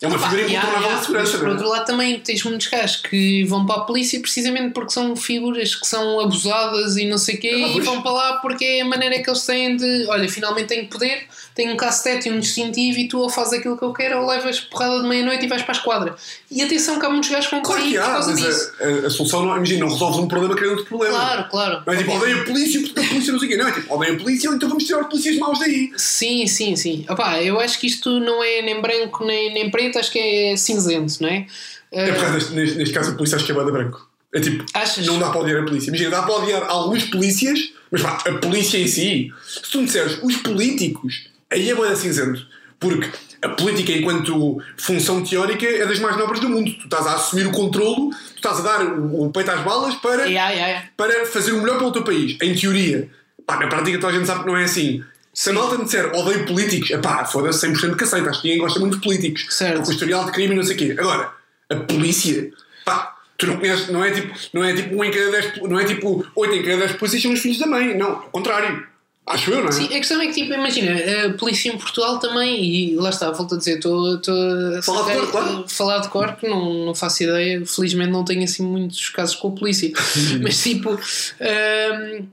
É 0.00 0.06
uma 0.06 0.18
figura 0.18 0.42
yeah, 0.42 0.70
yeah. 0.78 0.94
de 0.98 1.06
segurança. 1.06 1.32
Mas, 1.32 1.40
por 1.40 1.48
é? 1.48 1.52
outro 1.52 1.68
lado 1.68 1.86
também 1.86 2.20
tens 2.20 2.44
muitos 2.44 2.66
gajos 2.66 2.96
que 2.96 3.44
vão 3.44 3.64
para 3.64 3.76
a 3.76 3.80
polícia 3.80 4.20
precisamente 4.20 4.74
porque 4.74 4.92
são 4.92 5.16
figuras 5.16 5.74
que 5.74 5.86
são 5.86 6.20
abusadas 6.20 6.96
e 6.98 7.06
não 7.06 7.16
sei 7.16 7.36
o 7.36 7.40
quê 7.40 7.50
Ah, 7.64 7.68
e 7.68 7.80
vão 7.80 8.02
para 8.02 8.12
lá 8.12 8.32
porque 8.34 8.64
é 8.64 8.80
a 8.82 8.84
maneira 8.84 9.22
que 9.22 9.30
eles 9.30 9.44
têm 9.46 9.76
de 9.76 10.06
olha, 10.08 10.28
finalmente 10.28 10.66
tenho 10.68 10.86
poder, 10.88 11.24
tenho 11.54 11.72
um 11.72 11.76
cacetete 11.76 12.28
e 12.28 12.32
um 12.32 12.38
distintivo 12.38 12.98
e 12.98 13.08
tu 13.08 13.18
ou 13.18 13.30
fazes 13.30 13.54
aquilo 13.54 13.78
que 13.78 13.84
eu 13.84 13.92
quero 13.94 14.20
ou 14.20 14.26
levas 14.26 14.60
porrada 14.60 15.00
de 15.00 15.08
meia-noite 15.08 15.46
e 15.46 15.48
vais 15.48 15.62
para 15.62 15.72
a 15.72 15.78
esquadra. 15.78 16.16
E 16.50 16.62
atenção 16.62 16.98
que 17.00 17.06
há 17.06 17.08
muitos 17.08 17.30
gajos 17.30 17.46
que 17.46 17.54
vão 17.54 17.62
para 17.62 17.76
Claro 17.76 17.88
que 17.88 17.94
por 17.96 18.02
há, 18.02 18.06
causa 18.06 18.30
mas 18.32 18.40
disso. 18.40 18.72
a, 18.78 18.84
a, 18.84 19.06
a 19.06 19.10
solução 19.10 19.46
não, 19.46 19.56
imagina, 19.56 19.80
não 19.80 19.88
resolves 19.88 20.18
um 20.18 20.28
problema 20.28 20.54
criando 20.54 20.72
outro 20.72 20.86
problema. 20.86 21.14
Claro, 21.16 21.48
claro. 21.48 21.82
Não 21.86 21.92
é 21.94 21.96
tipo, 21.96 22.12
odeio 22.12 22.42
a 22.42 22.44
polícia 22.44 22.80
porque 22.82 23.00
a 23.00 23.02
polícia 23.02 23.32
não 23.32 23.38
sei 23.40 23.48
o 23.48 23.50
quê. 23.50 23.56
Não, 23.56 23.68
é 23.68 23.72
tipo, 23.72 23.94
odeio 23.94 24.14
a 24.14 24.18
polícia, 24.18 24.48
então 24.48 24.68
vamos 24.68 24.84
tirar 24.84 25.00
os 25.00 25.06
polícias 25.06 25.38
maus 25.38 25.58
daí. 25.58 25.90
Sim, 25.96 26.46
sim, 26.46 26.76
sim. 26.76 27.06
Opá, 27.08 27.42
eu 27.42 27.58
acho 27.58 27.78
que 27.78 27.86
isto 27.86 28.20
não 28.20 28.44
é 28.44 28.60
nem 28.60 28.80
branco 28.82 29.24
nem, 29.24 29.54
nem 29.54 29.70
preto, 29.70 29.85
acho 29.94 30.10
que 30.10 30.18
é 30.18 30.56
cinzento, 30.56 31.22
não 31.22 31.28
é? 31.28 31.46
É 31.92 32.12
por 32.12 32.20
causa 32.20 32.50
neste, 32.50 32.76
neste 32.76 32.94
caso 32.94 33.12
a 33.12 33.14
polícia 33.14 33.36
acho 33.36 33.46
que 33.46 33.52
é 33.52 33.54
banda 33.54 33.72
branco. 33.72 34.10
É 34.34 34.40
tipo, 34.40 34.64
Achas? 34.74 35.06
não 35.06 35.18
dá 35.18 35.30
para 35.30 35.40
odiar 35.40 35.62
a 35.62 35.64
polícia. 35.64 35.88
Imagina, 35.88 36.10
dá 36.10 36.22
para 36.22 36.34
odiar 36.34 36.64
alguns 36.68 37.04
polícias, 37.04 37.58
mas 37.90 38.02
pá, 38.02 38.18
a 38.26 38.32
polícia 38.34 38.78
em 38.78 38.86
si, 38.86 39.32
se 39.46 39.70
tu 39.70 39.78
me 39.78 39.86
disseres 39.86 40.18
os 40.22 40.36
políticos, 40.36 41.28
aí 41.50 41.70
é 41.70 41.74
banda 41.74 41.96
cinzento. 41.96 42.46
Porque 42.78 43.08
a 43.40 43.48
política, 43.50 43.92
enquanto 43.92 44.60
função 44.76 45.22
teórica, 45.22 45.64
é 45.64 45.86
das 45.86 45.98
mais 45.98 46.16
nobres 46.16 46.40
do 46.40 46.48
mundo. 46.48 46.70
Tu 46.72 46.84
estás 46.84 47.06
a 47.06 47.14
assumir 47.14 47.46
o 47.46 47.52
controlo, 47.52 48.10
tu 48.10 48.36
estás 48.36 48.58
a 48.58 48.62
dar 48.62 48.84
o, 48.84 49.24
o 49.24 49.30
peito 49.30 49.50
às 49.50 49.62
balas 49.62 49.94
para, 49.96 50.26
Yeah, 50.26 50.50
yeah, 50.50 50.66
yeah. 50.66 50.88
para 50.96 51.26
fazer 51.26 51.52
o 51.52 51.60
melhor 51.60 51.78
pelo 51.78 51.92
teu 51.92 52.02
país, 52.02 52.36
em 52.42 52.54
teoria. 52.54 53.08
Pá, 53.46 53.58
na 53.58 53.68
prática 53.68 53.98
toda 53.98 54.12
a 54.12 54.16
gente 54.16 54.26
sabe 54.26 54.40
que 54.40 54.46
não 54.46 54.56
é 54.56 54.64
assim. 54.64 55.02
Se 55.36 55.50
a 55.50 55.52
malta 55.52 55.76
me 55.76 55.84
disser 55.84 56.10
odeio 56.16 56.46
políticos, 56.46 56.88
epá, 56.88 57.22
foda-se 57.26 57.68
100% 57.68 57.94
que 57.94 58.04
aceita. 58.04 58.30
Acho 58.30 58.40
que 58.40 58.48
ninguém 58.48 58.62
gosta 58.62 58.80
muito 58.80 58.96
de 58.96 59.02
políticos. 59.02 59.46
Certo. 59.50 59.82
Com 59.82 59.88
o 59.88 59.92
historial 59.92 60.24
de 60.24 60.32
crime 60.32 60.54
e 60.54 60.56
não 60.56 60.62
sei 60.62 60.74
o 60.74 60.78
quê. 60.78 60.96
Agora, 60.98 61.30
a 61.68 61.76
polícia, 61.76 62.50
pá, 62.86 63.14
tu 63.36 63.46
não 63.46 63.58
conheces, 63.58 63.88
não 63.88 64.02
é 64.02 64.12
tipo, 64.12 64.34
não 64.54 64.64
é 64.64 64.72
tipo 64.72 64.96
um 64.96 65.04
em 65.04 65.10
cada 65.10 65.30
10, 65.30 65.62
não 65.68 65.78
é 65.78 65.84
tipo 65.84 66.26
8 66.34 66.54
em 66.54 66.62
cada 66.62 66.78
10 66.78 66.92
polícias 66.92 67.22
são 67.22 67.34
os 67.34 67.40
filhos 67.40 67.58
da 67.58 67.66
mãe. 67.66 67.94
Não, 67.94 68.12
ao 68.12 68.30
contrário. 68.30 68.86
Acho 69.26 69.50
eu, 69.50 69.60
não 69.60 69.68
é? 69.68 69.72
Sim, 69.72 69.86
a 69.86 69.88
questão 69.88 70.22
é 70.22 70.26
que, 70.28 70.34
tipo, 70.34 70.54
imagina, 70.54 71.26
a 71.26 71.32
polícia 71.34 71.70
em 71.70 71.76
Portugal 71.76 72.18
também, 72.18 72.64
e 72.64 72.94
lá 72.94 73.10
está, 73.10 73.30
volto 73.32 73.56
a 73.56 73.58
dizer, 73.58 73.78
estou 73.78 74.14
a 74.14 74.82
Falar 74.82 75.02
de 75.02 75.18
cor, 75.18 75.30
claro. 75.32 75.64
falar 75.68 75.98
de 75.98 76.08
cor, 76.08 76.36
não, 76.44 76.86
não 76.86 76.94
faço 76.94 77.24
ideia, 77.24 77.66
felizmente 77.66 78.12
não 78.12 78.24
tenho 78.24 78.44
assim 78.44 78.62
muitos 78.62 79.08
casos 79.10 79.34
com 79.34 79.48
a 79.48 79.50
polícia, 79.50 79.92
mas 80.40 80.62
tipo, 80.62 80.92
hum, 80.92 82.26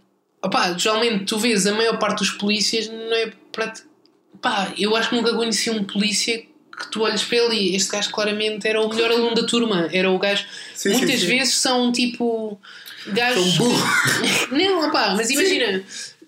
opá, 0.44 0.76
geralmente 0.78 1.26
tu 1.26 1.39
vês 1.39 1.66
a 1.66 1.74
maior 1.74 1.98
parte 1.98 2.20
dos 2.20 2.32
polícias, 2.32 2.89
não 2.89 3.16
é 3.16 3.32
para. 3.52 3.74
Pá, 4.41 4.74
eu 4.78 4.96
acho 4.96 5.10
que 5.10 5.16
nunca 5.16 5.34
conheci 5.34 5.70
um 5.70 5.84
polícia 5.84 6.38
que 6.38 6.91
tu 6.91 7.02
olhas 7.02 7.24
para 7.24 7.38
ele 7.38 7.56
e 7.56 7.76
este 7.76 7.91
gajo 7.91 8.10
claramente 8.10 8.68
era 8.68 8.82
o 8.82 8.89
melhor 8.89 9.12
aluno 9.12 9.36
da 9.36 9.46
turma, 9.46 9.88
era 9.91 10.12
o 10.12 10.20
gajo. 10.20 10.46
Sim, 10.76 10.89
Muitas 10.89 11.12
sim, 11.12 11.18
sim. 11.18 11.28
vezes 11.28 11.56
são 11.56 11.91
tipo 11.91 12.60
gajos. 13.08 13.56
São 13.56 13.58
burro. 13.58 13.88
Não, 14.52 14.89
opá, 14.89 15.14
mas 15.16 15.30
imagina. 15.30 15.84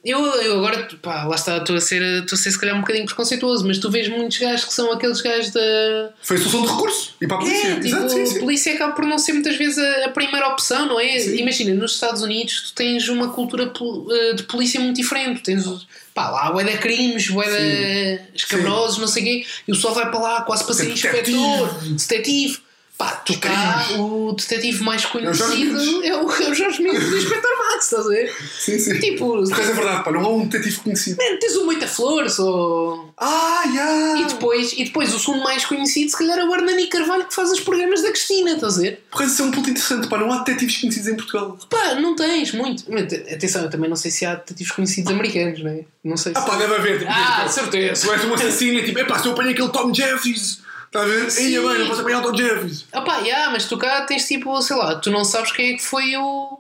Eu, 0.05 0.23
eu 0.23 0.59
agora, 0.59 0.87
pá, 1.01 1.23
lá 1.23 1.33
está, 1.33 1.57
estou 1.57 1.75
a, 1.75 1.81
ser, 1.81 1.99
estou 2.21 2.35
a 2.35 2.39
ser 2.39 2.51
se 2.51 2.59
calhar 2.59 2.75
um 2.75 2.81
bocadinho 2.81 3.07
preconceituoso, 3.07 3.65
mas 3.65 3.79
tu 3.79 3.89
vês 3.89 4.07
muitos 4.07 4.37
gajos 4.37 4.65
que 4.65 4.73
são 4.73 4.91
aqueles 4.91 5.19
gajos 5.19 5.49
da. 5.49 6.13
Foi 6.21 6.37
a 6.37 6.39
solução 6.39 6.61
de 6.61 6.67
recurso. 6.67 7.15
E 7.19 7.25
para 7.25 7.37
a 7.37 7.39
polícia. 7.39 7.67
É, 7.67 7.73
tipo, 7.73 7.87
Exato, 7.87 8.09
sim, 8.11 8.21
a 8.21 8.25
sim. 8.27 8.39
polícia 8.39 8.73
acaba 8.75 8.93
por 8.93 9.03
não 9.03 9.17
ser 9.17 9.33
muitas 9.33 9.55
vezes 9.55 9.79
a, 9.79 10.05
a 10.05 10.09
primeira 10.09 10.47
opção, 10.49 10.85
não 10.85 10.99
é? 10.99 11.17
Sim. 11.17 11.37
Imagina, 11.37 11.73
nos 11.73 11.93
Estados 11.93 12.21
Unidos 12.21 12.69
tu 12.69 12.75
tens 12.75 13.09
uma 13.09 13.29
cultura 13.29 13.73
eh, 14.11 14.33
de 14.33 14.43
polícia 14.43 14.79
muito 14.79 14.95
diferente. 14.95 15.41
Tens, 15.41 15.65
pá, 16.13 16.29
lá 16.29 16.51
bué 16.51 16.63
de 16.63 16.77
crimes, 16.77 17.27
bué 17.27 17.47
de 17.47 18.19
escabrosos, 18.35 18.99
não 18.99 19.07
sei 19.07 19.23
o 19.23 19.25
quê, 19.25 19.45
e 19.67 19.71
o 19.71 19.75
pessoal 19.75 19.95
vai 19.95 20.11
para 20.11 20.19
lá 20.19 20.41
quase 20.43 20.63
para 20.65 20.75
ser 20.75 20.87
inspetor, 20.91 21.79
detetive. 21.83 22.59
Pá, 22.97 23.07
tu 23.25 23.37
cá, 23.39 23.87
o 23.97 24.31
detetive 24.31 24.81
mais 24.81 25.01
Jorge 25.01 25.11
conhecido 25.11 26.03
é 26.05 26.15
o, 26.15 26.31
é 26.31 26.49
o 26.49 26.53
Jorge 26.53 26.81
Mendes 26.81 27.09
do 27.09 27.17
Inspector 27.17 27.51
Max, 27.57 27.85
estás 27.85 28.05
a 28.05 28.09
ver? 28.09 28.33
Sim, 28.57 28.79
sim. 28.79 28.99
Tipo, 28.99 29.35
acaso 29.43 29.71
é 29.71 29.73
verdade, 29.73 30.03
pá, 30.05 30.11
não 30.13 30.21
há 30.21 30.29
um 30.29 30.47
detetive 30.47 30.79
conhecido. 30.79 31.17
man, 31.17 31.37
tens 31.37 31.57
o 31.57 31.65
Moita 31.65 31.87
Flores 31.87 32.39
ou. 32.39 33.13
Ah, 33.17 33.63
já! 33.73 34.21
E 34.21 34.25
depois, 34.27 34.71
e 34.73 34.85
depois 34.85 35.13
o 35.13 35.19
segundo 35.19 35.43
mais 35.43 35.65
conhecido, 35.65 36.09
se 36.09 36.17
calhar, 36.17 36.39
é 36.39 36.45
o 36.45 36.55
Hernani 36.55 36.87
Carvalho 36.87 37.25
que 37.25 37.35
faz 37.35 37.51
os 37.51 37.59
programas 37.59 38.01
da 38.01 38.11
Cristina, 38.11 38.51
estás 38.51 38.77
a 38.77 38.81
ver? 38.81 39.03
Por 39.11 39.17
acaso 39.17 39.33
isso 39.33 39.41
é 39.41 39.45
um 39.45 39.51
ponto 39.51 39.69
interessante, 39.69 40.07
pá, 40.07 40.17
não 40.17 40.31
há 40.31 40.37
detetives 40.39 40.77
conhecidos 40.77 41.07
em 41.09 41.15
Portugal. 41.15 41.57
Pá, 41.69 41.95
não 41.95 42.15
tens 42.15 42.53
muito. 42.53 42.85
Mas, 42.87 43.11
Atenção, 43.13 43.63
eu 43.63 43.69
também 43.69 43.89
não 43.89 43.97
sei 43.97 44.09
se 44.09 44.25
há 44.25 44.35
detetives 44.35 44.71
conhecidos 44.71 45.11
americanos, 45.11 45.61
não 45.61 45.71
é? 45.71 45.81
Não 46.01 46.15
sei 46.15 46.31
se. 46.31 46.37
Ah, 46.37 46.43
pá, 46.43 46.55
deve 46.55 46.73
haver. 46.75 46.99
Tipo, 46.99 47.11
Ah, 47.11 47.39
tipo, 47.41 47.49
certeza. 47.49 48.07
Tu 48.07 48.13
és 48.13 48.23
um 48.23 48.33
assassino 48.35 48.83
tipo, 48.85 48.99
epá, 48.99 49.19
se 49.19 49.27
eu 49.27 49.33
apanho 49.33 49.49
aquele 49.49 49.69
Tom 49.69 49.93
Jeffries, 49.93 50.59
está 50.95 51.01
a 51.01 51.05
ver? 51.05 51.49
Ia 51.49 51.61
bem, 51.61 51.79
não 51.79 51.87
posso 51.87 52.01
apanhar 52.01 52.19
o 52.19 52.31
Tom 52.31 52.37
Jeffries. 52.37 52.85
Ah 52.91 53.01
pá, 53.01 53.17
yeah, 53.19 53.51
mas 53.51 53.65
tu 53.65 53.77
cá 53.77 54.01
tens 54.05 54.27
tipo, 54.27 54.61
sei 54.61 54.75
lá, 54.75 54.95
tu 54.95 55.11
não 55.11 55.23
sabes 55.25 55.51
quem 55.51 55.73
é 55.73 55.77
que 55.77 55.83
foi 55.83 56.15
o, 56.17 56.59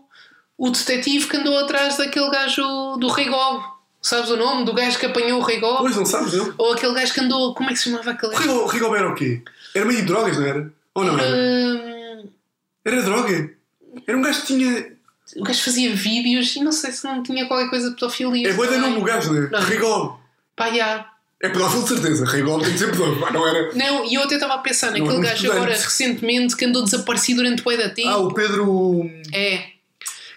o 0.57 0.69
detetive 0.69 1.27
que 1.27 1.37
andou 1.37 1.57
atrás 1.59 1.97
daquele 1.97 2.29
gajo 2.29 2.97
do 2.97 3.07
Rigol. 3.07 3.63
Sabes 4.01 4.29
o 4.29 4.37
nome? 4.37 4.65
Do 4.65 4.73
gajo 4.73 4.99
que 4.99 5.05
apanhou 5.07 5.39
o 5.39 5.43
Rigol? 5.43 5.77
Pois, 5.77 5.95
não 5.95 6.05
sabes, 6.05 6.33
não? 6.33 6.53
Ou 6.59 6.73
aquele 6.73 6.93
gajo 6.93 7.11
que 7.13 7.21
andou. 7.21 7.55
Como 7.55 7.69
é 7.69 7.73
que 7.73 7.79
se 7.79 7.85
chamava 7.89 8.11
aquele 8.11 8.33
gajo? 8.33 8.51
O 8.51 8.67
Rigobert 8.67 9.01
era 9.01 9.11
o 9.11 9.15
quê? 9.15 9.41
Era 9.73 9.85
meio 9.85 10.01
de 10.01 10.05
drogas, 10.05 10.37
não 10.37 10.45
era? 10.45 10.71
Ou 10.93 11.03
não 11.03 11.17
era? 11.19 11.35
Hum, 11.35 12.29
Era 12.85 13.01
droga. 13.01 13.51
Era 14.05 14.17
um 14.17 14.21
gajo 14.21 14.41
que 14.41 14.47
tinha. 14.47 14.91
o 15.37 15.43
gajo 15.43 15.63
fazia 15.63 15.95
vídeos 15.95 16.55
e 16.55 16.63
não 16.63 16.71
sei 16.71 16.91
se 16.91 17.03
não 17.03 17.23
tinha 17.23 17.47
qualquer 17.47 17.69
coisa 17.69 17.89
de 17.89 17.95
pedofilia. 17.95 18.49
É 18.49 18.53
boa 18.53 18.67
de 18.67 18.77
nome 18.77 18.97
o 18.97 19.03
gajo, 19.03 19.33
não 19.33 19.43
é? 19.43 19.49
Não. 19.49 19.59
Rigol. 19.61 20.19
Pá, 20.55 20.67
yeah. 20.67 21.09
É 21.43 21.49
pedófilo 21.49 21.83
de 21.83 21.89
certeza. 21.89 22.25
Rigol 22.25 22.61
tem 22.61 22.71
que 22.71 22.79
ser 22.79 22.91
pedófilo. 22.91 23.29
Não 23.31 23.47
era. 23.47 23.71
Não, 23.73 24.05
e 24.05 24.15
eu 24.15 24.23
até 24.23 24.35
estava 24.35 24.53
a 24.55 24.57
pensar 24.59 24.91
naquele 24.91 25.17
é 25.17 25.19
gajo 25.19 25.51
agora 25.51 25.73
recentemente 25.73 26.55
que 26.55 26.65
andou 26.65 26.83
desaparecido 26.83 27.43
durante 27.43 27.61
bué 27.61 27.77
da 27.77 27.89
tempo. 27.89 28.07
Ah, 28.09 28.17
o 28.17 28.33
Pedro. 28.33 29.09
É. 29.33 29.63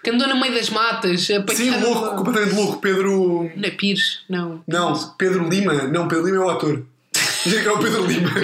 Que 0.03 0.11
andou 0.11 0.29
no 0.29 0.41
meio 0.41 0.55
das 0.55 0.71
matas. 0.71 1.23
Sim, 1.23 1.37
apanhado- 1.37 1.85
louco, 1.89 2.17
completamente 2.17 2.55
louco. 2.55 2.81
Pedro. 2.81 3.51
Não 3.57 3.69
é 3.69 3.71
Pires, 3.71 4.21
não. 4.29 4.63
Não, 4.67 4.95
Pedro 5.17 5.49
Lima. 5.49 5.75
Não, 5.85 6.09
Pedro 6.09 6.27
Lima 6.27 6.37
é 6.37 6.41
o 6.47 6.51
ator. 6.51 6.85
Dizia 7.45 7.63
que 7.63 7.69
era 7.69 7.75
o 7.77 7.83
Pedro 7.83 8.05
Lima. 8.07 8.31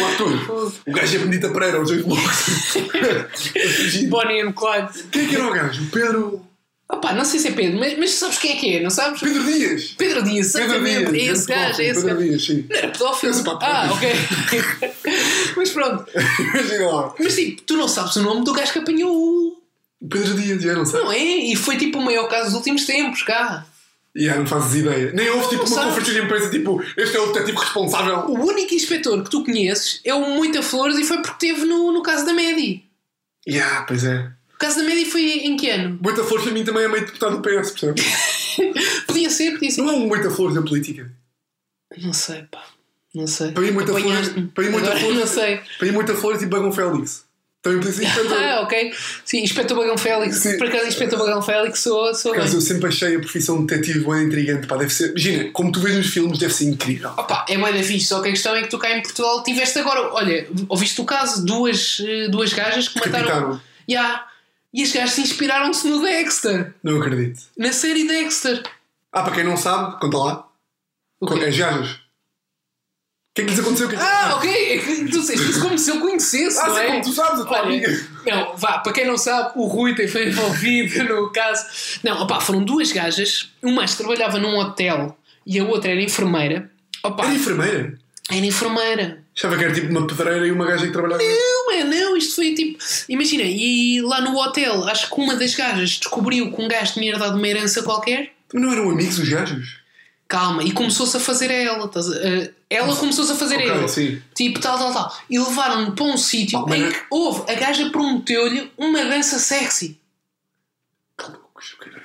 O 0.00 0.04
ator. 0.04 0.72
O 0.86 0.92
gajo 0.92 1.16
é 1.16 1.18
Benita 1.20 1.48
Pereira, 1.50 1.80
os 1.80 1.88
dois 1.88 2.04
loucos. 2.04 2.76
Bonnie 4.08 4.40
and 4.42 4.52
Clyde. 4.52 5.04
Quem 5.10 5.24
é 5.24 5.28
que 5.28 5.36
era 5.36 5.46
o 5.46 5.52
gajo? 5.52 5.82
O 5.82 5.86
Pedro. 5.90 6.46
Opá, 6.92 7.14
não 7.14 7.24
sei 7.24 7.40
se 7.40 7.48
é 7.48 7.52
Pedro, 7.52 7.80
mas, 7.80 7.98
mas 7.98 8.10
sabes 8.10 8.36
quem 8.36 8.52
é 8.52 8.56
que 8.56 8.76
é, 8.76 8.82
não 8.82 8.90
sabes? 8.90 9.20
Pedro 9.20 9.42
Dias. 9.44 9.94
Pedro 9.96 10.22
Dias, 10.22 10.52
Pedro 10.52 10.74
exatamente. 10.74 11.12
Dias. 11.12 11.14
é 11.14 11.32
esse 11.32 11.46
gajo, 11.46 11.80
é 11.80 11.84
esse 11.86 12.00
Pedro 12.02 12.16
gajo. 12.16 12.28
Dias, 12.28 12.44
sim. 12.44 12.66
Não 12.68 12.76
era 12.76 12.88
pedófilo? 12.88 13.32
Esse 13.32 13.44
pá, 13.44 13.58
ah, 13.62 13.82
pedófilo. 13.82 14.12
ok. 14.60 14.92
mas 15.56 15.70
pronto. 15.70 16.04
Imagina 16.38 16.86
lá. 16.86 17.14
Mas 17.18 17.34
tipo, 17.34 17.62
tu 17.62 17.76
não 17.76 17.88
sabes 17.88 18.16
o 18.16 18.22
nome 18.22 18.44
do 18.44 18.52
gajo 18.52 18.72
que 18.72 18.78
apanhou 18.78 19.10
o. 19.10 19.62
Pedro 20.06 20.34
Dias, 20.34 20.62
já 20.62 20.74
não 20.74 20.84
sei. 20.84 21.00
Não 21.00 21.10
é? 21.10 21.18
E 21.18 21.56
foi 21.56 21.78
tipo 21.78 21.98
o 21.98 22.02
maior 22.02 22.28
caso 22.28 22.46
dos 22.46 22.54
últimos 22.54 22.84
tempos, 22.84 23.22
cá. 23.22 23.66
E 24.14 24.26
já 24.26 24.36
não 24.36 24.46
fazes 24.46 24.74
ideia. 24.74 25.12
Nem 25.14 25.30
houve 25.30 25.48
tipo 25.48 25.66
uma 25.66 25.84
conferência 25.84 26.12
de 26.12 26.20
imprensa 26.20 26.50
tipo, 26.50 26.82
este 26.98 27.16
é 27.16 27.20
o 27.20 27.32
detetive 27.32 27.58
responsável. 27.58 28.18
O 28.28 28.46
único 28.46 28.74
inspetor 28.74 29.22
que 29.24 29.30
tu 29.30 29.42
conheces 29.42 30.00
é 30.04 30.12
o 30.12 30.36
Muita 30.36 30.62
Flores 30.62 30.98
e 30.98 31.04
foi 31.04 31.22
porque 31.22 31.46
teve 31.46 31.64
no, 31.64 31.90
no 31.90 32.02
caso 32.02 32.26
da 32.26 32.34
Medi. 32.34 32.84
Ya, 33.48 33.82
pois 33.88 34.04
é. 34.04 34.30
Caso 34.62 34.76
da 34.76 34.84
Medi 34.84 35.04
foi 35.06 35.22
em 35.22 35.56
que 35.56 35.68
ano? 35.70 35.98
Muita 36.00 36.22
Flores 36.22 36.44
para 36.44 36.54
mim 36.54 36.62
também 36.62 36.84
é 36.84 36.88
meio 36.88 37.04
deputado 37.04 37.36
do 37.36 37.42
PS, 37.42 37.72
percebes? 37.72 38.04
Podia 39.08 39.28
ser, 39.28 39.54
podia 39.54 39.70
ser. 39.72 39.82
Não 39.82 39.90
há 39.90 39.92
um 39.94 40.06
Muita 40.06 40.30
Flores 40.30 40.54
na 40.54 40.62
política. 40.62 41.10
Não 41.98 42.12
sei, 42.12 42.44
pá. 42.48 42.64
Não 43.12 43.26
sei. 43.26 43.50
Para 43.50 43.60
mim, 43.60 43.72
Muita 43.72 43.92
Flores. 43.92 44.28
Para 44.54 44.64
mim, 44.64 44.70
Muita 44.70 44.86
Agora 44.86 45.00
Flores. 45.00 45.18
Não 45.18 45.26
sei. 45.26 45.60
Para 45.78 45.86
mim, 45.88 45.92
Muita 45.92 46.14
Flores 46.14 46.42
e 46.42 46.46
Bagão 46.46 46.70
Félix. 46.70 47.24
Também 47.60 47.80
podia 47.80 47.92
ser 47.92 48.04
inspetor. 48.04 48.38
Ah, 48.38 48.60
ok. 48.60 48.94
Sim, 49.24 49.42
Inspetor 49.42 49.76
Bagão 49.76 49.98
Félix. 49.98 50.36
Sim. 50.36 50.58
Por 50.58 50.68
acaso, 50.68 50.86
Inspetor 50.86 51.18
Bagão 51.18 51.42
Félix 51.42 51.80
sou, 51.80 52.14
sou 52.14 52.30
Por 52.32 52.38
acaso, 52.38 52.56
eu 52.56 52.60
sempre 52.60 52.86
achei 52.86 53.16
a 53.16 53.18
profissão 53.18 53.64
de 53.64 53.66
detetive 53.66 54.04
bem 54.04 54.22
intrigante. 54.22 54.68
Pá, 54.68 54.76
deve 54.76 54.92
ser. 54.92 55.10
Imagina, 55.10 55.50
como 55.50 55.72
tu 55.72 55.80
vês 55.80 55.96
nos 55.96 56.06
filmes, 56.06 56.38
deve 56.38 56.54
ser 56.54 56.66
incrível. 56.66 57.10
Opa, 57.16 57.46
é 57.48 57.58
da 57.58 57.82
fixe, 57.82 58.06
só 58.06 58.22
que 58.22 58.28
a 58.28 58.30
questão 58.30 58.54
é 58.54 58.62
que 58.62 58.68
tu 58.68 58.78
cá 58.78 58.96
em 58.96 59.02
Portugal 59.02 59.42
tiveste 59.42 59.76
agora, 59.80 60.12
olha, 60.12 60.46
ouviste 60.68 61.00
o 61.00 61.04
caso, 61.04 61.44
duas, 61.44 62.00
eh, 62.04 62.28
duas 62.28 62.52
gajas 62.52 62.86
que 62.86 63.00
mataram. 63.00 63.26
Decapitaram. 63.26 63.60
E 64.72 64.82
as 64.82 64.92
gajas 64.92 65.18
inspiraram-se 65.18 65.86
no 65.86 66.00
Dexter, 66.00 66.74
Não 66.82 67.00
acredito. 67.00 67.40
na 67.58 67.72
série 67.72 68.06
Dexter. 68.06 68.62
Ah, 69.12 69.22
para 69.22 69.34
quem 69.34 69.44
não 69.44 69.56
sabe, 69.56 70.00
conta 70.00 70.16
lá. 70.16 70.48
O 71.20 71.26
quê? 71.26 71.44
As 71.44 71.56
gajas. 71.56 71.90
O 71.90 73.34
que 73.34 73.42
é 73.42 73.44
que 73.44 73.50
lhes 73.50 73.60
aconteceu? 73.60 73.88
Que 73.88 73.94
é 73.94 73.98
que- 73.98 74.04
Ah, 74.04 74.34
ok, 74.36 74.50
é 74.74 74.78
que 74.78 74.94
tu 75.06 75.20
disseste 75.20 75.50
isso 75.50 75.60
como 75.62 75.78
se 75.78 75.90
eu 75.90 76.00
conhecesse, 76.00 76.58
Ah, 76.58 76.66
não 76.68 76.78
é? 76.78 76.86
como 76.86 77.02
tu 77.02 77.12
sabes, 77.12 77.40
a 77.40 77.44
tua 77.44 77.58
Olha, 77.58 77.62
amiga. 77.66 78.06
Não, 78.26 78.56
vá, 78.56 78.78
para 78.78 78.92
quem 78.92 79.06
não 79.06 79.16
sabe, 79.16 79.52
o 79.56 79.66
Rui 79.66 79.94
tem 79.94 80.06
foi 80.08 80.28
envolvido 80.28 81.04
no 81.04 81.30
caso. 81.32 81.64
Não, 82.02 82.22
opá, 82.22 82.40
foram 82.40 82.62
duas 82.64 82.92
gajas, 82.92 83.50
uma 83.62 83.86
que 83.86 83.96
trabalhava 83.96 84.38
num 84.38 84.58
hotel 84.58 85.16
e 85.46 85.58
a 85.58 85.64
outra 85.64 85.90
era 85.92 86.02
enfermeira. 86.02 86.70
Opa, 87.02 87.24
Era 87.24 87.34
enfermeira. 87.34 87.98
era 88.30 88.46
enfermeira. 88.46 89.24
Achava 89.34 89.56
que 89.56 89.64
era 89.64 89.72
tipo 89.72 89.88
uma 89.88 90.06
pedreira 90.06 90.46
e 90.46 90.52
uma 90.52 90.66
gaja 90.66 90.86
que 90.86 90.92
trabalhava. 90.92 91.22
Não, 91.22 91.61
é, 91.72 91.84
não, 91.84 92.16
isto 92.16 92.34
foi 92.36 92.54
tipo. 92.54 92.78
Imagina, 93.08 93.42
e 93.44 94.00
lá 94.02 94.20
no 94.20 94.36
hotel, 94.38 94.84
acho 94.88 95.08
que 95.08 95.20
uma 95.20 95.34
das 95.36 95.54
gajas 95.54 95.90
descobriu 95.98 96.52
que 96.52 96.62
um 96.62 96.68
gajo 96.68 96.94
tinha 96.94 97.10
herdado 97.12 97.36
uma 97.36 97.46
herança 97.48 97.82
qualquer. 97.82 98.32
Não 98.52 98.72
eram 98.72 98.90
amigos 98.90 99.18
os 99.18 99.28
gajos? 99.28 99.80
Calma, 100.28 100.62
e 100.62 100.72
começou-se 100.72 101.14
a 101.16 101.20
fazer 101.20 101.50
a 101.50 101.54
ela. 101.54 101.84
estás 101.86 102.10
a- 102.10 102.16
eh, 102.16 102.50
ela 102.70 102.96
começou-se 102.96 103.30
a 103.32 103.34
fazer 103.34 103.56
Ok, 103.56 103.70
a 103.70 103.74
ele. 103.76 103.88
sim. 103.88 104.22
Tipo, 104.34 104.60
tal, 104.60 104.78
tal, 104.78 104.92
tal. 104.92 105.18
E 105.28 105.38
levaram-no 105.38 105.92
para 105.92 106.04
um 106.04 106.16
sítio 106.16 106.64
Oh, 106.66 106.74
em 106.74 106.90
que 106.90 106.98
houve. 107.10 107.50
A 107.50 107.54
gaja 107.54 107.90
prometeu-lhe 107.90 108.70
uma 108.78 109.04
dança 109.04 109.38
sexy. 109.38 109.98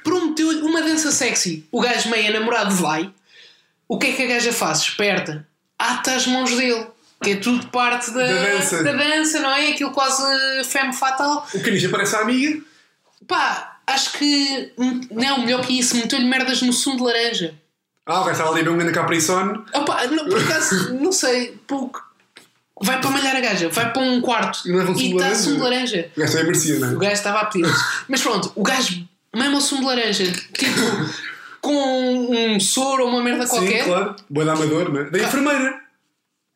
Prometeu-lhe 0.04 0.62
uma 0.62 0.82
dança 0.82 1.12
sexy. 1.12 1.66
O 1.72 1.82
gajo 1.82 2.10
meio 2.10 2.32
namorado 2.34 2.76
vai. 2.76 3.10
O 3.88 3.98
que 3.98 4.08
é 4.08 4.12
que 4.14 4.24
a 4.24 4.28
gaja 4.28 4.52
faz? 4.54 4.80
Esperta. 4.80 5.48
Ata 5.80 6.16
as 6.16 6.28
mãos 6.28 6.52
dele. 6.56 6.86
Que 7.22 7.32
é 7.32 7.36
tudo 7.38 7.68
parte 7.68 8.12
da, 8.12 8.26
Da 8.28 8.44
dança. 8.44 8.84
da 8.84 8.92
dança, 8.92 9.40
não 9.40 9.50
é? 9.50 9.70
Aquilo 9.72 9.92
quase 9.92 10.24
femme 10.66 10.94
fatal. 10.94 11.48
O 11.54 11.60
caniche 11.62 11.88
aparece 11.88 12.16
a 12.16 12.20
amiga. 12.20 12.62
Pá, 13.28 13.78
acho 13.88 14.14
que. 14.14 14.72
Não, 15.12 15.40
melhor 15.40 15.62
que 15.66 15.78
isso. 15.80 15.96
Meteu-lhe 15.98 16.26
merdas 16.26 16.62
no 16.62 16.72
sumo 16.72 16.98
de 16.98 17.04
laranja. 17.04 17.56
Ah, 18.06 18.22
o 18.22 18.24
gajo 18.24 18.32
estava 18.32 18.52
ali 18.52 18.64
ver 18.64 18.70
um 18.70 18.78
grande 18.78 18.94
capriçone. 18.94 19.60
Opa, 19.74 20.06
não, 20.08 20.26
por 20.30 20.42
acaso, 20.42 20.94
não 20.94 21.12
sei. 21.12 21.60
Pouco. 21.68 22.06
Vai 22.80 23.02
para 23.02 23.10
malhar 23.10 23.36
a 23.36 23.40
gaja. 23.42 23.68
Vai 23.70 23.92
para 23.92 24.02
um 24.04 24.22
quarto. 24.22 24.60
E 24.70 25.12
está 25.12 25.34
sumo 25.36 25.56
de 25.56 25.62
laranja. 25.64 26.12
O 26.16 26.20
gajo 26.20 26.32
também 26.32 26.46
merecia, 26.48 26.80
não 26.80 26.90
O 26.90 26.92
é? 26.98 27.00
gajo 27.06 27.14
estava 27.14 27.40
a 27.40 27.46
pedir. 27.46 27.74
Mas 28.08 28.22
pronto, 28.22 28.52
o 28.56 28.62
gajo 28.64 29.04
mesmo 29.36 29.56
ao 29.56 29.62
sumo 29.62 29.82
de 29.82 29.88
laranja. 29.88 30.24
Tipo, 30.54 30.80
com 31.60 32.54
um 32.56 32.60
soro 32.60 33.06
ou 33.06 33.10
uma 33.10 33.24
merda 33.24 33.48
qualquer. 33.48 33.84
Sim, 33.84 33.90
claro. 33.90 34.16
Boa 34.30 34.46
da 34.46 34.54
amador, 34.54 34.94
não 34.94 35.02
é? 35.02 35.10
Da 35.10 35.18
enfermeira. 35.20 35.87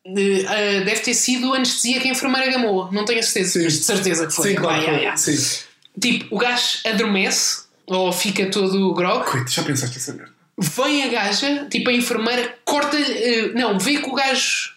Eh, 0.04 0.80
deve 0.84 1.00
ter 1.00 1.14
sido 1.14 1.54
anestesia 1.54 2.00
que 2.00 2.08
a 2.08 2.10
enfermeira 2.10 2.50
gamou. 2.50 2.90
Não 2.92 3.04
tenho 3.04 3.20
a 3.20 3.22
certeza. 3.22 3.52
Sim. 3.58 3.64
Mas 3.64 3.72
de 3.78 3.84
certeza 3.84 4.26
que 4.26 4.32
foi. 4.34 4.50
Sim, 4.50 4.54
claro. 4.56 4.82
Claro. 4.82 4.98
ai, 4.98 5.06
ai. 5.06 5.16
Sim. 5.16 5.62
Tipo, 6.00 6.34
o 6.34 6.38
gajo 6.38 6.78
adormece. 6.86 7.62
Ou 7.86 8.12
fica 8.12 8.46
todo 8.50 8.94
grog. 8.94 9.24
Coito, 9.30 9.50
já 9.50 9.62
pensaste 9.62 9.98
essa 9.98 10.12
merda? 10.12 10.32
vem 10.58 11.02
a 11.02 11.08
gaja, 11.08 11.66
tipo 11.70 11.90
a 11.90 11.92
enfermeira, 11.92 12.56
corta-lhe. 12.64 13.02
eh, 13.04 13.52
não, 13.54 13.78
vê 13.78 13.96
que 13.98 14.08
o 14.08 14.12
gajo. 14.14 14.70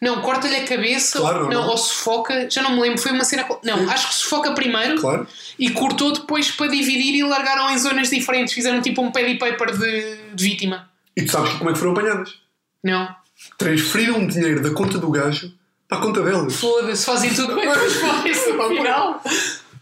Não, 0.00 0.22
corta-lhe 0.22 0.56
a 0.56 0.64
cabeça, 0.64 1.18
Claro, 1.18 1.40
não, 1.44 1.48
normal. 1.50 1.70
ou 1.70 1.76
sufoca, 1.76 2.48
já 2.48 2.62
não 2.62 2.74
me 2.76 2.80
lembro, 2.80 2.98
foi 2.98 3.12
uma 3.12 3.24
cena. 3.24 3.46
Não, 3.62 3.90
acho 3.90 4.08
que 4.08 4.14
sufoca 4.14 4.52
primeiro 4.54 4.98
Claro. 5.00 5.26
e 5.58 5.70
cortou 5.70 6.12
depois 6.12 6.50
para 6.50 6.68
dividir 6.68 7.14
e 7.16 7.22
largaram 7.24 7.68
em 7.70 7.78
zonas 7.78 8.08
diferentes. 8.08 8.54
Fizeram 8.54 8.80
tipo 8.80 9.02
um 9.02 9.10
paddy 9.12 9.34
paper 9.38 9.76
de, 9.76 10.16
de 10.34 10.44
vítima. 10.44 10.88
E 11.16 11.22
tu 11.24 11.32
sabes 11.32 11.52
como 11.54 11.68
é 11.68 11.72
que 11.74 11.78
foram 11.78 11.92
apanhadas? 11.92 12.34
Não, 12.82 13.14
Transferiram 13.56 14.26
dinheiro 14.26 14.62
da 14.62 14.70
conta 14.70 14.98
do 14.98 15.10
gajo 15.10 15.52
para 15.88 15.98
a 15.98 16.00
conta 16.00 16.22
delas. 16.22 16.54
foda-se, 16.54 17.04
fazem 17.04 17.34
tudo 17.34 17.54
bem, 17.54 17.68
depois 17.68 17.94
fazem 17.94 18.56
no 18.56 18.68
final. 18.70 19.22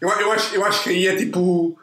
Eu, 0.01 0.09
eu, 0.09 0.31
acho, 0.31 0.55
eu 0.55 0.65
acho 0.65 0.83
que 0.83 0.89
aí 0.89 1.07
é 1.07 1.15
tipo. 1.15 1.77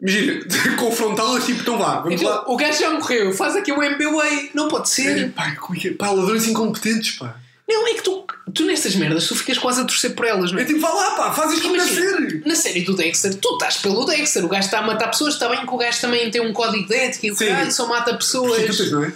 Imagina, 0.00 0.44
confrontá-las 0.78 1.44
tipo, 1.44 1.60
então 1.60 1.78
vá, 1.78 2.00
vamos 2.00 2.22
lá. 2.22 2.40
Então, 2.42 2.54
o 2.54 2.56
gajo 2.56 2.80
já 2.80 2.90
morreu, 2.90 3.32
faz 3.32 3.56
aqui 3.56 3.72
um 3.72 3.76
MBA, 3.76 4.50
não 4.54 4.68
pode 4.68 4.88
ser. 4.88 5.32
Pá, 5.32 5.54
como 5.56 5.76
é 5.76 5.80
que 5.80 5.88
é? 5.88 5.92
Pá, 5.92 6.10
ladrões 6.10 6.46
incompetentes, 6.46 7.16
pá. 7.18 7.36
Não, 7.68 7.86
é 7.86 7.94
que 7.94 8.02
tu, 8.02 8.24
tu 8.54 8.64
nestas 8.64 8.94
merdas, 8.94 9.28
tu 9.28 9.36
ficas 9.36 9.58
quase 9.58 9.82
a 9.82 9.84
torcer 9.84 10.14
por 10.14 10.24
elas, 10.24 10.52
não 10.52 10.58
é? 10.58 10.62
É 10.62 10.64
tipo, 10.64 10.80
vá 10.80 10.88
lá, 10.88 11.10
pá, 11.10 11.32
faz 11.32 11.52
isto 11.52 11.68
ser. 11.84 12.42
na 12.46 12.54
série 12.54 12.80
do 12.80 12.96
Dexter, 12.96 13.34
tu 13.34 13.54
estás 13.54 13.76
pelo 13.76 14.06
Dexter, 14.06 14.42
o 14.44 14.48
gajo 14.48 14.64
está 14.64 14.78
a 14.78 14.82
matar 14.82 15.08
pessoas, 15.08 15.34
está 15.34 15.48
bem 15.48 15.66
que 15.66 15.74
o 15.74 15.76
gajo 15.76 16.00
também 16.00 16.30
tem 16.30 16.40
um 16.40 16.52
código 16.52 16.88
de 16.88 16.94
ética 16.94 17.26
e 17.26 17.30
o 17.30 17.36
Sim. 17.36 17.46
caralho 17.46 17.70
só 17.70 17.86
mata 17.86 18.14
pessoas. 18.14 18.62
Prostitutas, 18.62 18.92
não 18.92 19.04
é? 19.04 19.12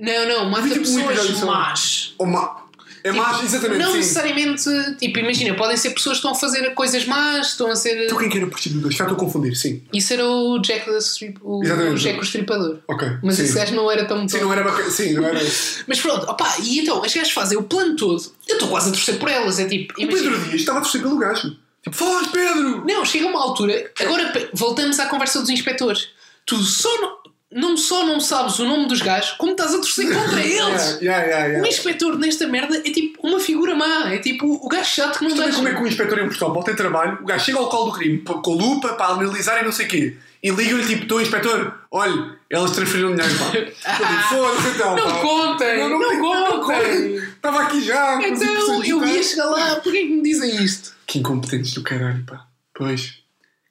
Não, 0.00 0.28
não, 0.28 0.50
mata 0.50 0.68
pessoas 0.68 1.20
só. 1.38 1.46
más. 1.46 2.14
Ou 2.18 2.26
ma... 2.26 2.58
É 3.02 3.10
Tipo, 3.12 3.22
mais, 3.24 3.42
exatamente, 3.44 3.78
Não 3.82 3.92
sim. 3.92 3.96
necessariamente, 3.96 4.64
tipo, 4.98 5.18
imagina, 5.20 5.54
podem 5.54 5.74
ser 5.74 5.88
pessoas 5.90 6.16
que 6.16 6.18
estão 6.18 6.32
a 6.32 6.34
fazer 6.34 6.74
coisas 6.74 7.06
más, 7.06 7.46
estão 7.52 7.70
a 7.70 7.74
ser. 7.74 8.04
Então 8.04 8.18
quem 8.18 8.28
que 8.28 8.36
era 8.36 8.46
prostitutas? 8.46 8.94
Já 8.94 9.04
estou 9.04 9.16
a 9.16 9.18
confundir, 9.20 9.56
sim. 9.56 9.82
Isso 9.90 10.12
era 10.12 10.26
o 10.28 10.58
Jack, 10.58 10.84
the 10.84 10.98
Strip, 10.98 11.38
o, 11.40 11.60
o 11.60 11.94
Jack 11.94 12.18
o 12.18 12.22
Estripador. 12.22 12.76
Ok. 12.86 13.08
Mas 13.22 13.36
sim. 13.36 13.44
esse 13.44 13.54
gajo 13.54 13.74
não 13.74 13.90
era 13.90 14.04
tão. 14.04 14.28
Sim, 14.28 14.40
não 14.40 14.52
era 14.52 14.62
bacana. 14.62 14.90
Sim, 14.90 15.14
não 15.14 15.24
era. 15.24 15.40
Mas 15.88 15.98
pronto, 15.98 16.30
opá, 16.30 16.56
e 16.62 16.80
então, 16.80 17.02
as 17.02 17.14
gajas 17.14 17.32
fazem 17.32 17.56
o 17.56 17.62
plano 17.62 17.96
todo. 17.96 18.22
Eu 18.46 18.56
estou 18.56 18.68
quase 18.68 18.90
a 18.90 18.92
torcer 18.92 19.18
por 19.18 19.30
elas, 19.30 19.58
é 19.58 19.64
tipo. 19.64 19.94
O 19.98 20.02
imagina- 20.02 20.30
Pedro 20.32 20.44
Dias 20.48 20.60
estava 20.60 20.78
a 20.80 20.82
torcer 20.82 21.00
pelo 21.00 21.16
gajo. 21.16 21.56
Tipo, 21.82 21.96
faz, 21.96 22.26
Pedro! 22.26 22.84
Não, 22.86 23.02
chega 23.06 23.26
uma 23.28 23.40
altura. 23.40 23.90
Agora 23.98 24.50
voltamos 24.52 24.98
à 25.00 25.06
conversa 25.06 25.40
dos 25.40 25.48
inspectores. 25.48 26.08
Tu 26.44 26.56
só 26.58 26.94
não, 27.00 27.12
não 27.52 27.76
só 27.76 28.06
não 28.06 28.20
sabes 28.20 28.58
o 28.58 28.64
nome 28.64 28.86
dos 28.86 29.02
gajos, 29.02 29.32
como 29.32 29.52
estás 29.52 29.74
a 29.74 29.78
torcer 29.78 30.12
contra 30.12 30.40
eles. 30.44 30.98
Yeah, 31.00 31.24
yeah, 31.24 31.46
yeah, 31.46 31.62
O 31.62 31.66
inspetor 31.66 32.16
nesta 32.18 32.46
merda 32.46 32.76
é 32.78 32.90
tipo 32.90 33.26
uma 33.26 33.40
figura 33.40 33.74
má. 33.74 34.12
É 34.12 34.18
tipo 34.18 34.46
o 34.46 34.68
gajo 34.68 34.88
chato 34.88 35.18
que 35.18 35.24
não 35.28 35.36
deixa. 35.36 35.54
como 35.56 35.68
é 35.68 35.74
que 35.74 35.82
o 35.82 35.86
inspetor 35.86 36.18
em 36.18 36.26
Portugal 36.26 36.52
pode 36.52 36.66
ter 36.66 36.76
trabalho, 36.76 37.18
o 37.22 37.26
gajo 37.26 37.44
chega 37.44 37.58
ao 37.58 37.68
colo 37.68 37.90
do 37.90 37.98
crime 37.98 38.18
com 38.18 38.52
lupa 38.54 38.90
para 38.94 39.12
analisar 39.14 39.60
e 39.60 39.64
não 39.64 39.72
sei 39.72 39.86
o 39.86 39.88
quê. 39.88 40.16
E 40.42 40.50
liga-lhe 40.50 40.86
tipo, 40.86 41.02
estou 41.02 41.20
inspetor, 41.20 41.74
olha, 41.90 42.34
elas 42.48 42.70
transferiram 42.70 43.14
dinheiro, 43.14 43.34
pá. 43.36 43.44
Foda-se 44.30 44.68
então, 44.68 44.96
Não 44.96 45.06
pá. 45.06 45.20
contem, 45.20 45.78
não, 45.80 45.98
não 45.98 46.60
contem. 46.62 47.16
Estava 47.16 47.62
aqui 47.64 47.82
já. 47.82 48.18
Então 48.26 48.82
eu 48.82 49.04
ia 49.06 49.22
chegar 49.22 49.46
lá, 49.46 49.74
porquê 49.76 49.98
que 50.06 50.12
me 50.14 50.22
dizem 50.22 50.64
isto? 50.64 50.94
Que 51.06 51.18
incompetentes 51.18 51.74
do 51.74 51.82
caralho, 51.82 52.24
pá. 52.24 52.46
Pois. 52.74 53.19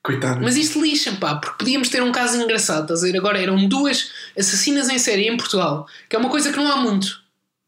Coitado. 0.03 0.39
Mas 0.41 0.55
isto 0.55 0.81
lixa, 0.81 1.11
pá, 1.19 1.35
porque 1.35 1.57
podíamos 1.59 1.89
ter 1.89 2.01
um 2.01 2.11
caso 2.11 2.41
engraçado, 2.41 2.83
estás 2.83 3.03
a 3.03 3.07
ver? 3.07 3.17
Agora 3.17 3.41
eram 3.41 3.67
duas 3.67 4.11
assassinas 4.37 4.89
em 4.89 4.97
série 4.97 5.27
em 5.27 5.35
Portugal, 5.35 5.85
que 6.09 6.15
é 6.15 6.19
uma 6.19 6.29
coisa 6.29 6.51
que 6.51 6.57
não 6.57 6.71
há 6.71 6.77
muito. 6.77 7.19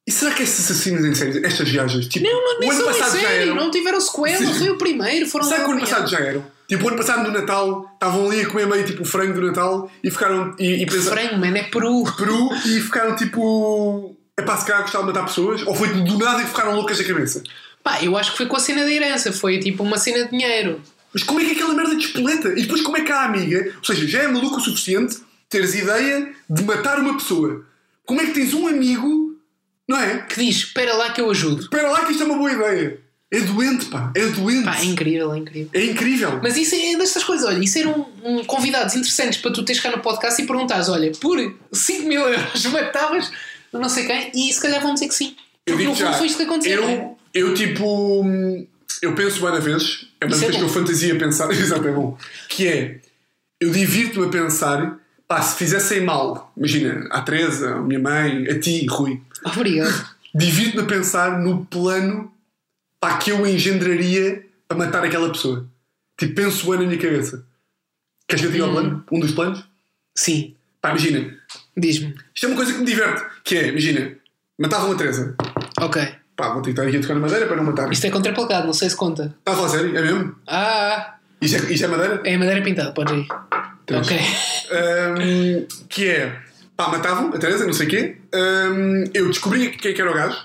E 0.07 0.11
será 0.11 0.33
que 0.33 0.41
esses 0.41 0.65
assassinos 0.65 1.05
em 1.05 1.13
série, 1.13 1.45
estas 1.45 1.69
viagens, 1.69 2.07
tipo, 2.07 2.25
Não, 2.25 2.33
não, 2.33 2.59
nem 2.59 2.69
o 2.69 2.71
ano 2.73 2.85
passado 2.85 3.19
já 3.19 3.27
série, 3.27 3.43
eram? 3.43 3.55
não 3.55 3.69
tiveram 3.69 4.01
sequela, 4.01 4.53
foi 4.53 4.69
o 4.69 4.77
primeiro, 4.77 5.27
foram 5.27 5.45
Será 5.45 5.63
que 5.63 5.69
o 5.69 5.71
ano 5.73 5.81
passado 5.81 6.09
já 6.09 6.19
eram? 6.19 6.45
Tipo, 6.67 6.85
o 6.85 6.87
ano 6.87 6.97
passado 6.97 7.23
no 7.29 7.37
Natal 7.37 7.91
estavam 7.93 8.25
ali 8.27 8.41
a 8.41 8.49
comer 8.49 8.65
meio 8.65 8.85
tipo 8.85 9.03
o 9.03 9.05
frango 9.05 9.33
do 9.33 9.45
Natal 9.45 9.91
e 10.01 10.09
ficaram. 10.09 10.55
E, 10.57 10.81
e 10.81 10.85
pensaram. 10.85 11.17
Frango, 11.17 11.37
mano, 11.37 11.57
é 11.57 11.63
Peru. 11.63 12.03
Peru 12.15 12.49
e 12.65 12.79
ficaram 12.79 13.13
tipo. 13.13 14.15
É 14.37 14.41
pá, 14.41 14.55
se 14.55 14.65
calhar 14.65 14.83
gostavam 14.83 15.07
de 15.07 15.13
matar 15.13 15.27
pessoas? 15.27 15.61
Ou 15.67 15.75
foi 15.75 15.89
do 15.89 16.17
nada 16.17 16.41
e 16.41 16.45
ficaram 16.47 16.73
loucas 16.75 16.97
da 16.97 17.03
cabeça? 17.03 17.43
Pá, 17.83 18.01
eu 18.01 18.15
acho 18.17 18.31
que 18.31 18.37
foi 18.37 18.45
com 18.45 18.55
a 18.55 18.59
cena 18.59 18.83
da 18.83 18.89
herança, 18.91 19.33
foi 19.33 19.59
tipo 19.59 19.83
uma 19.83 19.97
cena 19.97 20.23
de 20.23 20.31
dinheiro. 20.31 20.81
Mas 21.13 21.23
como 21.23 21.39
é 21.39 21.45
que 21.45 21.51
aquela 21.51 21.73
merda 21.73 21.95
despoleta? 21.95 22.49
E 22.49 22.63
depois 22.63 22.81
como 22.81 22.97
é 22.97 23.01
que 23.01 23.11
a 23.11 23.25
amiga, 23.25 23.73
ou 23.77 23.83
seja, 23.83 24.07
já 24.07 24.23
é 24.23 24.27
maluco 24.27 24.57
o 24.57 24.61
suficiente 24.61 25.17
teres 25.49 25.75
ideia 25.75 26.33
de 26.49 26.63
matar 26.63 26.99
uma 26.99 27.17
pessoa? 27.17 27.65
Como 28.05 28.21
é 28.21 28.25
que 28.25 28.31
tens 28.31 28.53
um 28.53 28.67
amigo, 28.67 29.35
não 29.87 29.97
é? 29.99 30.19
Que 30.19 30.43
diz, 30.43 30.57
espera 30.57 30.93
lá 30.95 31.11
que 31.11 31.21
eu 31.21 31.29
ajudo. 31.29 31.63
Espera 31.63 31.89
lá 31.89 32.05
que 32.05 32.11
isto 32.11 32.23
é 32.23 32.25
uma 32.25 32.37
boa 32.37 32.51
ideia. 32.51 32.99
É 33.29 33.39
doente, 33.39 33.85
pá. 33.85 34.11
É 34.15 34.25
doente. 34.27 34.65
Pá, 34.65 34.77
é 34.79 34.85
incrível, 34.85 35.33
é 35.33 35.37
incrível. 35.37 35.69
É 35.73 35.85
incrível. 35.85 36.39
Mas 36.43 36.57
isso 36.57 36.75
é 36.75 36.97
destas 36.97 37.23
coisas, 37.23 37.45
olha, 37.45 37.63
isso 37.63 37.79
eram 37.79 38.07
um, 38.23 38.43
convidados 38.43 38.93
interessantes 38.95 39.39
para 39.39 39.51
tu 39.51 39.63
teres 39.63 39.81
cá 39.81 39.89
no 39.89 39.99
podcast 39.99 40.41
e 40.41 40.45
perguntares, 40.45 40.89
olha, 40.89 41.11
por 41.13 41.37
5 41.71 42.07
mil 42.07 42.21
euros 42.27 42.65
matavas 42.67 43.31
não 43.79 43.87
sei 43.87 44.05
quem, 44.05 44.31
e 44.35 44.51
se 44.51 44.61
calhar 44.61 44.81
vão 44.81 44.93
dizer 44.93 45.07
que 45.07 45.15
sim. 45.15 45.35
Eu 45.65 45.75
Porque 45.75 45.83
digo 45.83 45.91
no 45.91 45.95
fundo 45.95 46.11
já, 46.11 46.17
foi 46.17 46.27
isto 46.27 46.37
que 46.37 46.43
aconteceu. 46.43 46.81
não 46.81 46.89
é? 46.89 47.11
eu, 47.33 47.47
eu 47.49 47.53
tipo. 47.53 48.23
Eu 49.01 49.15
penso 49.15 49.41
bem 49.41 49.59
vezes, 49.59 50.07
é 50.19 50.25
uma 50.25 50.35
Isso 50.35 50.43
é 50.45 50.47
vez 50.47 50.57
que 50.59 50.63
eu 50.63 50.69
fantasia 50.69 51.17
pensar, 51.17 51.49
exato, 51.51 51.87
é 51.87 51.91
bom, 51.91 52.17
que 52.49 52.67
é, 52.67 52.99
eu 53.59 53.71
divirto-me 53.71 54.27
a 54.27 54.29
pensar, 54.29 54.99
pá, 55.27 55.41
se 55.41 55.57
fizessem 55.57 56.01
mal, 56.01 56.51
imagina, 56.55 57.07
à 57.09 57.21
Teresa, 57.21 57.75
à 57.75 57.81
minha 57.81 57.99
mãe, 57.99 58.47
a 58.47 58.59
ti, 58.59 58.85
Rui, 58.87 59.19
Obrigado. 59.43 60.09
divirto-me 60.35 60.83
a 60.83 60.85
pensar 60.85 61.39
no 61.39 61.65
plano 61.65 62.31
pá, 62.99 63.17
que 63.17 63.31
eu 63.31 63.45
engendraria 63.47 64.45
para 64.67 64.77
matar 64.77 65.03
aquela 65.03 65.31
pessoa. 65.31 65.67
Tipo, 66.17 66.35
penso 66.35 66.69
bem 66.69 66.79
na 66.81 66.85
minha 66.85 66.99
cabeça. 66.99 67.43
Queres 68.27 68.41
que 68.41 68.47
eu 68.47 68.51
diga 68.51 68.65
o 68.65 68.69
Hum. 68.69 68.73
plano? 68.73 69.05
Um 69.11 69.19
dos 69.19 69.31
planos? 69.31 69.63
Sim, 70.15 70.55
Pá, 70.79 70.89
imagina, 70.89 71.35
diz-me. 71.75 72.15
isto 72.33 72.45
é 72.45 72.49
uma 72.49 72.55
coisa 72.55 72.73
que 72.73 72.79
me 72.79 72.85
diverte, 72.85 73.23
que 73.43 73.55
é, 73.55 73.67
imagina, 73.69 74.15
matavam 74.59 74.91
a 74.91 74.95
Teresa. 74.95 75.35
Ok. 75.79 76.01
Pá, 76.41 76.49
vou 76.53 76.61
ter 76.63 76.73
que 76.73 76.79
estar 76.79 76.87
aqui 76.87 76.97
a 76.97 77.01
tocar 77.01 77.13
na 77.13 77.19
madeira 77.19 77.45
para 77.45 77.55
não 77.55 77.63
matar. 77.65 77.91
Isto 77.91 78.07
é 78.07 78.09
contraplacado, 78.09 78.65
não 78.65 78.73
sei 78.73 78.89
se 78.89 78.95
conta. 78.95 79.31
Está 79.37 79.51
a 79.51 79.55
falar 79.55 79.69
sério? 79.69 79.95
É 79.95 80.01
mesmo? 80.01 80.35
Ah, 80.47 81.15
Isto 81.39 81.57
é, 81.67 81.73
isto 81.73 81.85
é 81.85 81.87
madeira? 81.87 82.21
é 82.25 82.35
madeira 82.35 82.61
pintada, 82.63 82.91
podes 82.93 83.13
ir. 83.15 83.27
Três. 83.85 84.07
Ok. 84.07 84.19
Ahm, 84.71 85.67
que 85.87 86.09
é, 86.09 86.35
pá, 86.75 86.87
matavam 86.87 87.29
a 87.31 87.37
Teresa, 87.37 87.63
não 87.67 87.73
sei 87.73 87.85
o 87.85 87.89
quê. 87.91 88.17
Ahm, 88.33 89.03
eu 89.13 89.27
descobri 89.27 89.69
quem 89.69 89.91
é 89.91 89.93
que 89.93 90.01
era 90.01 90.09
o 90.09 90.15
gajo. 90.15 90.35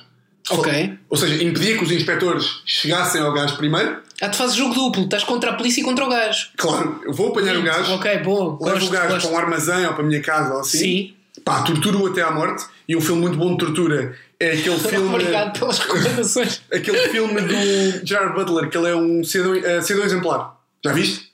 Ok. 0.50 0.98
Ou 1.08 1.16
seja, 1.16 1.42
impedia 1.42 1.78
que 1.78 1.84
os 1.84 1.90
inspectores 1.90 2.60
chegassem 2.66 3.22
ao 3.22 3.32
gajo 3.32 3.56
primeiro. 3.56 3.96
Ah, 4.20 4.28
tu 4.28 4.36
fazes 4.36 4.54
jogo 4.54 4.74
duplo, 4.74 5.04
estás 5.04 5.24
contra 5.24 5.50
a 5.50 5.54
polícia 5.54 5.80
e 5.80 5.84
contra 5.84 6.04
o 6.04 6.10
gajo. 6.10 6.48
Claro, 6.58 7.00
eu 7.06 7.12
vou 7.14 7.28
apanhar 7.30 7.56
o 7.56 7.62
gajo, 7.62 7.94
Ok, 7.94 8.18
bom. 8.18 8.58
levo 8.60 8.74
Gosto, 8.74 8.86
o 8.88 8.90
gajo 8.90 9.08
gosto. 9.14 9.28
para 9.28 9.36
um 9.36 9.40
armazém 9.40 9.86
ou 9.86 9.94
para 9.94 10.02
a 10.04 10.06
minha 10.06 10.20
casa 10.22 10.52
ou 10.54 10.60
assim. 10.60 10.78
Sim. 10.78 11.15
Pá, 11.46 11.62
torturo-o 11.62 12.08
até 12.08 12.22
à 12.22 12.30
morte. 12.32 12.64
E 12.88 12.96
um 12.96 13.00
filme 13.00 13.22
muito 13.22 13.38
bom 13.38 13.52
de 13.52 13.58
tortura 13.64 14.16
é 14.40 14.50
aquele 14.52 14.78
filme. 14.80 15.08
Obrigado 15.08 15.56
pelas 15.56 15.78
recomendações. 15.78 16.60
aquele 16.74 16.98
filme 17.08 17.40
do 17.40 18.04
Gerard 18.04 18.34
Butler, 18.34 18.68
que 18.68 18.76
ele 18.76 18.88
é 18.88 18.96
um 18.96 19.22
cidadão, 19.22 19.54
eh, 19.54 19.80
cidadão 19.80 20.06
exemplar. 20.06 20.60
Já 20.84 20.92
viste? 20.92 21.30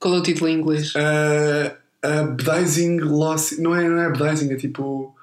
Qual 0.00 0.14
é 0.14 0.18
o 0.18 0.22
título 0.22 0.48
em 0.48 0.54
inglês? 0.54 0.94
Uh, 0.94 1.76
Abdizing 2.02 3.00
Loss. 3.00 3.58
Não 3.58 3.76
é, 3.76 3.86
não 3.86 3.98
é 4.00 4.06
Abdizing, 4.06 4.50
é 4.50 4.56
tipo. 4.56 5.14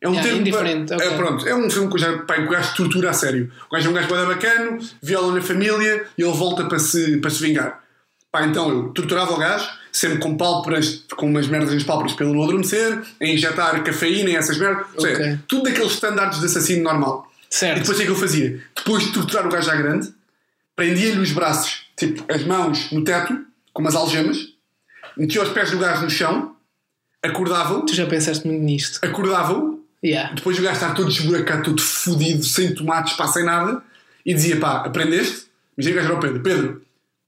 É 0.00 0.08
um 0.08 0.12
Yeah, 0.12 0.28
termo. 0.28 0.40
indiferente, 0.42 0.88
pa- 0.90 0.94
ok. 0.96 1.08
é, 1.08 1.16
pronto, 1.16 1.48
é 1.48 1.54
um 1.56 1.68
filme 1.68 1.88
que 1.90 1.96
o 1.96 2.00
gajo, 2.00 2.24
pá, 2.26 2.38
o 2.38 2.48
gajo 2.48 2.76
tortura 2.76 3.10
a 3.10 3.12
sério. 3.12 3.50
O 3.68 3.74
gajo 3.74 3.88
é 3.88 3.90
um 3.90 3.94
gajo 3.94 4.08
bacano, 4.28 4.78
viola 5.02 5.34
na 5.34 5.42
família 5.42 6.06
e 6.16 6.22
ele 6.22 6.32
volta 6.32 6.66
para 6.66 6.78
se, 6.78 7.16
para 7.16 7.28
se 7.30 7.42
vingar. 7.42 7.82
Pá, 8.30 8.44
então 8.46 8.68
eu 8.70 8.88
torturava 8.90 9.32
o 9.32 9.38
gajo, 9.38 9.66
sempre 9.90 10.18
com 10.18 10.36
pálpebras, 10.36 11.04
com 11.16 11.26
umas 11.26 11.46
merdas 11.48 11.72
nas 11.72 11.82
pálpebras 11.82 12.14
para 12.14 12.26
ele 12.26 12.34
não 12.36 12.42
adormecer, 12.44 13.02
a 13.20 13.24
injetar 13.24 13.82
cafeína 13.82 14.30
e 14.30 14.36
essas 14.36 14.58
merdas. 14.58 14.86
Ou 14.94 15.00
seja, 15.00 15.42
tudo 15.48 15.64
daqueles 15.64 15.92
standards 15.92 16.38
de 16.40 16.46
assassino 16.46 16.82
normal. 16.84 17.30
E 17.50 17.54
Certo. 17.54 17.78
depois 17.80 17.96
o 17.96 18.00
que 18.00 18.02
é 18.02 18.06
que 18.06 18.12
eu 18.12 18.16
fazia? 18.16 18.62
Depois 18.76 19.04
de 19.04 19.12
torturar 19.12 19.46
o 19.46 19.50
gajo 19.50 19.70
à 19.70 19.76
grande, 19.76 20.12
prendia-lhe 20.76 21.18
os 21.20 21.32
braços, 21.32 21.86
tipo 21.96 22.30
as 22.30 22.44
mãos 22.44 22.90
no 22.92 23.02
teto, 23.02 23.38
com 23.72 23.80
umas 23.80 23.94
algemas, 23.94 24.36
metia 25.16 25.42
os 25.42 25.48
pés 25.48 25.70
do 25.70 25.78
gajo 25.78 26.02
no 26.02 26.10
chão, 26.10 26.54
acordava-o, 27.22 27.86
Tu 27.86 27.94
já 27.94 28.06
pensaste 28.06 28.46
muito 28.46 28.62
nisto. 28.62 28.98
acordava-o, 29.02 29.78
Yeah. 30.04 30.32
depois 30.32 30.56
o 30.58 30.62
gajo 30.62 30.74
estar 30.74 30.94
todo 30.94 31.10
esburacado, 31.10 31.64
todo 31.64 31.82
fodido, 31.82 32.44
sem 32.44 32.72
tomates, 32.72 33.14
pá, 33.14 33.26
sem 33.26 33.44
nada, 33.44 33.82
e 34.24 34.32
dizia, 34.32 34.56
pá, 34.60 34.84
aprendeste? 34.84 35.46
Imagina 35.76 35.96
o 35.96 35.96
gajo 36.02 36.08
era 36.08 36.16
o 36.18 36.20
Pedro, 36.20 36.40
Pedro, 36.42 36.82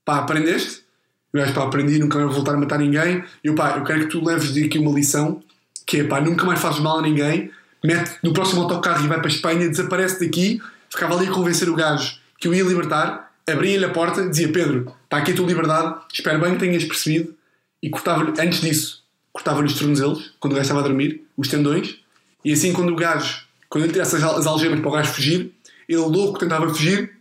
pá, 0.04 0.18
aprendeste? 0.18 0.84
O 1.32 1.36
gajo, 1.36 1.54
pá, 1.54 1.64
aprendi, 1.64 1.98
nunca 1.98 2.18
mais 2.18 2.26
vou 2.28 2.36
voltar 2.36 2.54
a 2.54 2.60
matar 2.60 2.78
ninguém, 2.78 3.22
e 3.44 3.48
eu, 3.48 3.54
pá, 3.54 3.76
eu 3.76 3.84
quero 3.84 4.00
que 4.00 4.06
tu 4.06 4.24
leves 4.24 4.52
de 4.52 4.64
aqui 4.64 4.78
uma 4.78 4.92
lição, 4.92 5.42
que 5.86 6.00
é, 6.00 6.04
pá, 6.04 6.20
nunca 6.20 6.44
mais 6.44 6.60
fazes 6.60 6.80
mal 6.80 6.98
a 6.98 7.02
ninguém, 7.02 7.50
mete 7.84 8.18
no 8.22 8.32
próximo 8.32 8.62
autocarro 8.62 9.04
e 9.04 9.08
vai 9.08 9.18
para 9.18 9.28
a 9.28 9.32
Espanha, 9.32 9.68
desaparece 9.68 10.24
daqui, 10.24 10.60
ficava 10.88 11.16
ali 11.16 11.28
a 11.28 11.30
convencer 11.30 11.68
o 11.68 11.74
gajo 11.74 12.18
que 12.38 12.48
eu 12.48 12.54
ia 12.54 12.64
libertar, 12.64 13.32
abria-lhe 13.48 13.84
a 13.84 13.90
porta, 13.90 14.28
dizia, 14.28 14.50
Pedro, 14.50 14.92
está 15.04 15.18
aqui 15.18 15.32
a 15.32 15.34
tua 15.36 15.46
liberdade, 15.46 16.00
espero 16.12 16.40
bem 16.40 16.54
que 16.54 16.60
tenhas 16.60 16.84
percebido, 16.84 17.34
e 17.82 17.90
cortava-lhe, 17.90 18.32
antes 18.40 18.60
disso, 18.60 19.04
cortava-lhe 19.32 19.66
os 19.66 19.78
tornozelos, 19.78 20.34
quando 20.40 20.52
o 20.52 20.56
gajo 20.56 20.64
estava 20.64 20.80
a 20.80 20.82
dormir, 20.84 21.24
os 21.36 21.48
tendões, 21.48 21.96
e 22.44 22.52
assim 22.52 22.72
quando 22.72 22.92
o 22.92 22.96
gajo, 22.96 23.42
quando 23.68 23.84
ele 23.84 23.92
tirasse 23.92 24.16
as 24.16 24.46
algemas 24.46 24.80
para 24.80 24.88
o 24.88 24.92
gajo 24.92 25.12
fugir, 25.12 25.52
ele 25.88 25.98
louco 25.98 26.38
tentava 26.38 26.68
fugir, 26.68 27.12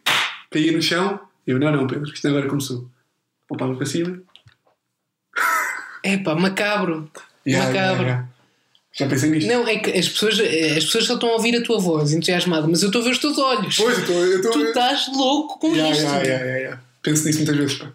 caía 0.50 0.72
no 0.72 0.82
chão, 0.82 1.20
e 1.46 1.52
eu, 1.52 1.60
não, 1.60 1.72
não, 1.72 1.88
Pedro, 1.88 2.12
isto 2.12 2.28
agora 2.28 2.48
começou. 2.48 2.88
Poupava 3.50 3.76
para 3.76 3.86
cima, 3.86 4.22
Epá, 6.04 6.36
macabro. 6.36 7.12
Yeah, 7.46 7.70
yeah, 7.70 7.88
macabro. 7.92 8.06
yeah. 8.08 8.30
Já 8.94 9.08
pensei 9.08 9.30
nisto. 9.30 9.48
Não, 9.48 9.68
é 9.68 9.78
que 9.80 9.92
as 9.92 10.08
pessoas, 10.10 10.40
as 10.40 10.86
pessoas 10.86 11.06
só 11.06 11.14
estão 11.16 11.30
a 11.30 11.34
ouvir 11.34 11.56
a 11.58 11.64
tua 11.64 11.80
voz 11.80 12.12
entusiasmada, 12.12 12.68
mas 12.68 12.82
eu 12.82 12.88
estou 12.88 13.02
a 13.02 13.06
ver 13.06 13.12
os 13.12 13.18
teus 13.20 13.38
olhos. 13.38 13.76
Pois, 13.76 13.98
eu 13.98 14.02
estou. 14.04 14.16
Eu 14.26 14.36
estou 14.38 14.52
tu 14.54 14.64
estás 14.66 15.08
louco 15.14 15.60
com 15.60 15.68
Yeah, 15.76 15.92
isto. 15.92 16.04
yeah, 16.04 16.24
yeah, 16.24 16.46
yeah, 16.46 16.60
yeah. 16.60 16.82
Penso 17.02 17.26
nisso 17.26 17.40
muitas 17.40 17.56
vezes, 17.58 17.74
pá. 17.78 17.92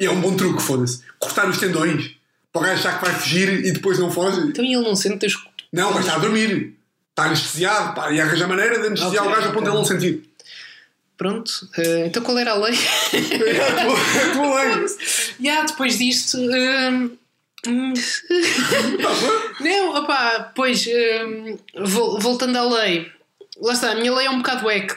E 0.00 0.06
é 0.06 0.10
um 0.10 0.20
bom 0.20 0.36
truque, 0.36 0.62
foda-se. 0.62 1.02
Cortar 1.18 1.48
os 1.48 1.58
tendões. 1.58 2.16
Para 2.52 2.60
o 2.60 2.64
gajo 2.64 2.80
achar 2.80 2.98
que 2.98 3.04
vai 3.06 3.14
fugir 3.14 3.64
e 3.64 3.72
depois 3.72 3.98
não 3.98 4.10
foge. 4.10 4.40
Então 4.40 4.64
ele 4.64 4.76
não 4.76 4.96
sente 4.96 5.18
teus. 5.18 5.36
Não, 5.72 5.90
mas 5.92 6.04
está 6.04 6.16
a 6.16 6.18
dormir. 6.18 6.74
Está 7.10 7.24
anestesiado, 7.24 7.94
pá. 7.94 8.10
E 8.10 8.20
arranja 8.20 8.46
maneira 8.46 8.78
de 8.80 8.86
anestesiar 8.88 9.24
Ok, 9.24 9.32
o 9.32 9.36
gajo 9.36 9.48
a 9.48 9.52
ponto 9.52 9.64
de 9.64 9.68
ele 9.70 9.76
não 9.78 9.84
sentir. 9.84 10.30
Pronto, 11.22 11.68
eh, 11.78 12.06
então 12.06 12.20
qual 12.22 12.36
era 12.36 12.50
a 12.50 12.54
lei? 12.56 12.74
A 12.74 14.32
tua- 14.34 14.62
lei. 14.64 14.86
Depois 15.68 15.98
disto. 15.98 16.36
hum, 16.36 17.10
hum, 17.68 17.92
Tá 19.00 19.10
não, 19.60 19.94
opá, 20.02 20.50
pois, 20.54 20.84
hum, 20.86 21.56
vol- 21.84 22.18
voltando 22.18 22.56
à 22.58 22.64
lei. 22.82 23.08
Lá 23.60 23.72
está, 23.74 23.92
a 23.92 23.94
minha 23.94 24.12
lei 24.12 24.26
é 24.26 24.30
um 24.30 24.38
bocado 24.38 24.68
eco. 24.68 24.96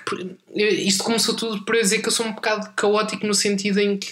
Isto 0.56 1.04
começou 1.04 1.36
tudo 1.36 1.64
por 1.64 1.76
eu 1.76 1.82
dizer 1.84 2.00
que 2.00 2.08
eu 2.08 2.12
sou 2.12 2.26
um 2.26 2.32
bocado 2.34 2.72
caótico 2.76 3.28
no 3.28 3.34
sentido 3.36 3.80
em 3.80 3.96
que, 3.98 4.12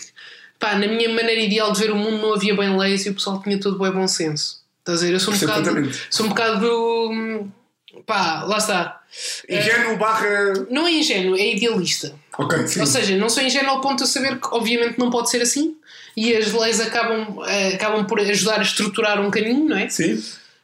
pá, 0.59 0.75
na 0.75 0.85
minha 0.85 1.09
maneira 1.09 1.41
ideal 1.41 1.71
de 1.71 1.79
ver 1.79 1.89
o 1.91 1.95
mundo 1.95 2.21
não 2.21 2.33
havia 2.35 2.55
bem 2.55 2.77
leis 2.77 3.07
e 3.07 3.09
o 3.09 3.15
pessoal 3.15 3.41
tinha 3.41 3.59
todo 3.59 3.79
bem 3.79 3.91
bom 3.91 4.07
senso. 4.07 4.61
Estás 4.81 5.01
a 5.01 5.05
ver? 5.07 5.13
Eu 5.13 5.19
sou 5.19 5.33
um 5.33 5.37
bocado. 5.39 5.91
Sou 6.11 6.25
um 6.27 6.29
bocado. 6.29 7.51
Pá, 8.05 8.43
lá 8.43 8.57
está. 8.57 9.01
Ingênuo 9.47 9.97
barra. 9.97 10.53
Não 10.69 10.87
é 10.87 10.91
ingênuo, 10.91 11.35
é 11.37 11.55
idealista. 11.55 12.13
Ok, 12.37 12.67
sim. 12.67 12.79
Ou 12.79 12.87
seja, 12.87 13.15
não 13.17 13.29
sou 13.29 13.43
ingênuo 13.43 13.71
ao 13.71 13.81
ponto 13.81 14.03
de 14.03 14.09
saber 14.09 14.39
que 14.39 14.47
obviamente 14.51 14.97
não 14.97 15.09
pode 15.09 15.29
ser 15.29 15.41
assim 15.41 15.75
e 16.15 16.35
as 16.35 16.51
leis 16.51 16.79
acabam, 16.79 17.43
eh, 17.45 17.75
acabam 17.75 18.05
por 18.05 18.19
ajudar 18.19 18.59
a 18.59 18.63
estruturar 18.63 19.19
um 19.19 19.31
caminho, 19.31 19.69
não 19.69 19.77
é? 19.77 19.89
Sim. 19.89 20.21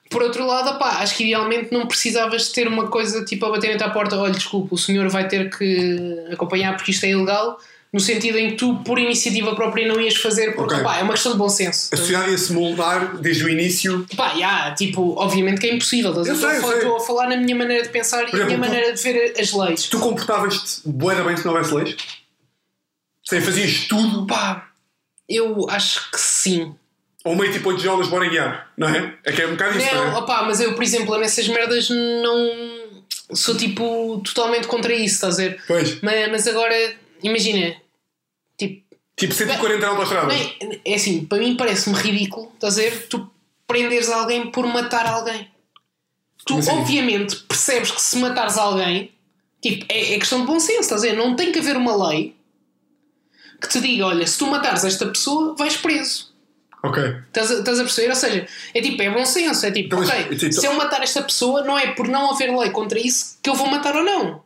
Por 0.09 0.23
outro 0.23 0.45
lado, 0.45 0.79
pá, 0.79 1.01
acho 1.01 1.15
que 1.15 1.23
idealmente 1.23 1.71
não 1.71 1.85
precisavas 1.85 2.47
de 2.47 2.53
ter 2.53 2.67
uma 2.67 2.87
coisa 2.87 3.23
tipo 3.23 3.45
a 3.45 3.51
bater 3.51 3.81
à 3.81 3.89
porta, 3.89 4.17
olha, 4.17 4.33
desculpa, 4.33 4.73
o 4.73 4.77
senhor 4.77 5.07
vai 5.09 5.27
ter 5.27 5.55
que 5.55 6.25
acompanhar 6.31 6.75
porque 6.75 6.91
isto 6.91 7.03
é 7.05 7.09
ilegal, 7.09 7.59
no 7.91 7.99
sentido 7.99 8.37
em 8.37 8.51
que 8.51 8.55
tu, 8.57 8.75
por 8.85 8.99
iniciativa 8.99 9.55
própria, 9.55 9.87
não 9.87 9.99
ias 9.99 10.15
fazer 10.15 10.53
porque, 10.55 10.75
Ok. 10.75 10.83
pá, 10.83 10.97
é 10.99 11.03
uma 11.03 11.13
questão 11.13 11.31
de 11.31 11.37
bom 11.39 11.49
senso. 11.49 11.89
A 11.91 11.97
sociedade 11.97 12.31
ia 12.31 12.37
se 12.37 12.53
moldar 12.53 13.17
desde 13.17 13.43
o 13.43 13.49
início. 13.49 14.05
Pá, 14.15 14.35
já, 14.37 14.71
tipo, 14.75 15.15
obviamente 15.17 15.59
que 15.59 15.67
é 15.67 15.73
impossível, 15.73 16.11
Eu 16.13 16.23
sei, 16.23 16.31
eu 16.31 16.35
Estou 16.35 16.49
a- 16.49 16.61
sei. 16.61 16.77
estou 16.77 16.97
a 16.97 16.99
falar 16.99 17.27
na 17.29 17.37
minha 17.37 17.55
maneira 17.55 17.81
de 17.83 17.89
pensar 17.89 18.27
e 18.29 18.31
na 18.31 18.45
minha 18.45 18.57
tu- 18.57 18.61
maneira 18.61 18.93
de 18.93 19.01
ver 19.01 19.33
as 19.39 19.51
leis. 19.53 19.83
Tu 19.87 19.99
comportavas-te 19.99 20.81
bué 20.87 21.15
bem 21.23 21.35
se 21.35 21.45
não 21.45 21.53
houvesse 21.53 21.73
leis? 21.73 21.95
Sei, 23.25 23.41
fazias 23.41 23.87
tudo. 23.87 24.25
Pá, 24.27 24.69
eu 25.27 25.67
acho 25.69 26.11
que 26.11 26.19
sim. 26.19 26.75
Ou 27.25 27.35
meio 27.35 27.51
tipo 27.51 27.69
8 27.69 27.81
jolas, 27.81 28.07
bora 28.07 28.27
guiar, 28.29 28.71
não 28.77 28.87
é? 28.87 29.13
É 29.25 29.31
que 29.31 29.41
é 29.41 29.47
um 29.47 29.51
bocado 29.51 29.77
isso, 29.77 29.93
não, 29.93 30.05
Não, 30.05 30.15
é? 30.15 30.19
opá, 30.19 30.43
mas 30.43 30.59
eu, 30.61 30.73
por 30.73 30.83
exemplo, 30.83 31.17
nessas 31.17 31.47
merdas 31.47 31.89
não 31.89 32.49
sou 33.33 33.55
tipo 33.57 34.21
totalmente 34.23 34.67
contra 34.67 34.93
isso, 34.93 35.15
estás 35.15 35.37
a 35.37 35.43
ver? 35.43 35.61
Pois. 35.67 35.99
Mas, 36.01 36.31
mas 36.31 36.47
agora, 36.47 36.73
imagina, 37.23 37.75
tipo, 38.57 38.87
Tipo 39.15 39.33
140 39.33 39.79
na 39.85 39.91
autostrada. 39.91 40.33
é, 40.85 40.93
assim, 40.95 41.25
para 41.25 41.39
mim 41.39 41.57
parece-me 41.57 41.95
ridículo, 41.97 42.49
estás 42.53 42.77
a 42.79 42.81
ver? 42.83 43.07
Tu 43.09 43.29
prenderes 43.67 44.09
alguém 44.09 44.49
por 44.49 44.65
matar 44.67 45.05
alguém. 45.05 45.47
Tu, 46.45 46.57
assim? 46.57 46.71
obviamente, 46.71 47.35
percebes 47.35 47.91
que 47.91 48.01
se 48.01 48.17
matares 48.17 48.57
alguém, 48.57 49.11
tipo, 49.61 49.85
é, 49.89 50.13
é 50.13 50.19
questão 50.19 50.39
de 50.41 50.47
bom 50.47 50.59
senso, 50.59 50.79
estás 50.81 51.03
a 51.03 51.07
ver? 51.07 51.13
Não 51.17 51.35
tem 51.35 51.51
que 51.51 51.59
haver 51.59 51.75
uma 51.75 52.07
lei 52.09 52.33
que 53.61 53.67
te 53.67 53.81
diga: 53.81 54.05
olha, 54.07 54.25
se 54.25 54.37
tu 54.37 54.47
matares 54.47 54.85
esta 54.85 55.05
pessoa, 55.07 55.53
vais 55.55 55.75
preso. 55.75 56.29
Ok. 56.81 57.03
Estás 57.27 57.51
a, 57.51 57.55
estás 57.55 57.77
a 57.79 57.83
perceber? 57.83 58.09
Ou 58.11 58.15
seja, 58.15 58.47
é 58.73 58.81
tipo, 58.81 59.01
é 59.01 59.09
bom 59.09 59.25
senso. 59.25 59.65
É 59.65 59.71
tipo, 59.71 59.95
Então, 59.97 59.99
ok, 59.99 60.27
então- 60.31 60.51
se 60.53 60.65
eu 60.65 60.73
matar 60.75 61.03
esta 61.03 61.21
pessoa, 61.21 61.61
não 61.65 61.77
é 61.77 61.91
por 61.91 62.07
não 62.07 62.31
haver 62.31 62.55
lei 62.57 62.69
contra 62.69 62.97
isso 62.97 63.37
que 63.43 63.49
eu 63.49 63.53
vou 63.55 63.67
matar 63.67 63.97
ou 63.97 64.03
não. 64.03 64.41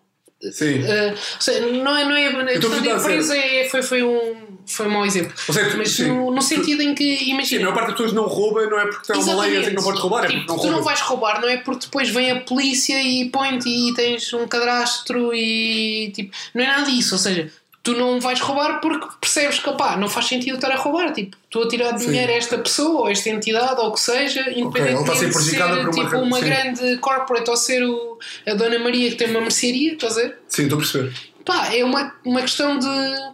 Sim. 0.52 0.80
Uh, 0.82 1.18
seja, 1.40 1.66
não 1.68 1.96
é, 1.98 2.04
não 2.06 2.16
é 2.16 2.28
a 2.28 2.54
estou 2.56 2.70
a 2.72 2.74
questão 2.76 2.82
de 2.82 2.90
empresa 2.90 3.38
é, 3.38 3.68
foi, 3.70 3.82
foi, 3.82 4.04
um, 4.04 4.36
foi 4.66 4.88
um 4.88 4.90
mau 4.90 5.06
exemplo. 5.06 5.34
Seja, 5.38 5.78
Mas 5.78 5.92
sim. 5.92 6.08
no, 6.08 6.32
no 6.32 6.42
sentido 6.42 6.82
em 6.82 6.94
que, 6.94 7.18
Sim, 7.18 7.24
a 7.32 7.34
imagina. 7.36 7.62
maior 7.62 7.74
parte 7.74 7.88
das 7.88 7.98
pessoas 7.98 8.14
não 8.14 8.26
rouba, 8.28 8.66
não 8.66 8.80
é 8.80 8.86
porque 8.88 9.12
tem 9.14 9.22
uma 9.22 9.42
lei 9.42 9.56
a 9.56 9.60
dizer 9.60 9.70
que 9.72 9.76
não 9.78 9.84
podes 9.84 10.02
roubar, 10.02 10.26
é 10.26 10.28
Tipo, 10.28 10.40
porque 10.40 10.52
não 10.52 10.58
tu 10.60 10.66
não 10.68 10.74
roubas. 10.74 10.86
vais 10.86 11.02
roubar, 11.02 11.42
não 11.42 11.48
é 11.50 11.58
porque 11.58 11.86
depois 11.86 12.10
vem 12.10 12.32
a 12.32 12.40
polícia 12.42 13.02
e 13.02 13.30
põe-te 13.30 13.70
e 13.70 13.94
tens 13.94 14.34
um 14.34 14.48
cadastro 14.48 15.34
e 15.34 16.12
tipo, 16.14 16.36
não 16.54 16.64
é 16.64 16.68
nada 16.68 16.92
disso. 16.92 17.16
Ou 17.16 17.20
seja, 17.20 17.50
tu 17.84 17.94
não 17.98 18.20
vais 18.22 18.40
roubar 18.40 18.80
porque 18.80 19.06
percebes 19.20 19.60
que 19.60 19.70
opá, 19.70 19.98
não 19.98 20.08
faz 20.08 20.28
sentido 20.28 20.56
estar 20.56 20.72
a 20.72 20.78
roubar. 20.78 21.12
Tipo, 21.12 21.36
estou 21.44 21.64
a 21.64 21.68
tirar 21.68 22.00
Sim. 22.00 22.08
dinheiro 22.08 22.32
a 22.32 22.36
esta 22.36 22.58
pessoa 22.58 23.02
ou 23.02 23.06
a 23.08 23.12
esta 23.12 23.30
entidade 23.30 23.80
ou 23.82 23.90
o 23.90 23.92
que 23.92 24.00
seja, 24.00 24.50
independentemente 24.56 25.18
ser 25.18 25.30
de 25.30 25.34
ser 25.34 25.62
uma 25.62 25.92
tipo, 25.92 26.18
uma 26.18 26.40
sim. 26.40 26.46
grande 26.46 26.98
corporate 26.98 27.50
ou 27.50 27.58
ser 27.58 27.84
o, 27.84 28.18
a 28.48 28.54
Dona 28.54 28.80
Maria 28.80 29.12
que 29.12 29.18
tem 29.18 29.30
uma 29.30 29.42
mercearia, 29.42 29.94
estás 29.94 30.18
a 30.18 30.22
ver? 30.22 30.40
Sim, 30.48 30.64
estou 30.64 30.78
a 30.78 30.82
perceber. 30.82 31.14
Pá, 31.44 31.76
é 31.76 31.84
uma, 31.84 32.16
uma 32.24 32.42
questão 32.42 32.80
de, 32.80 32.88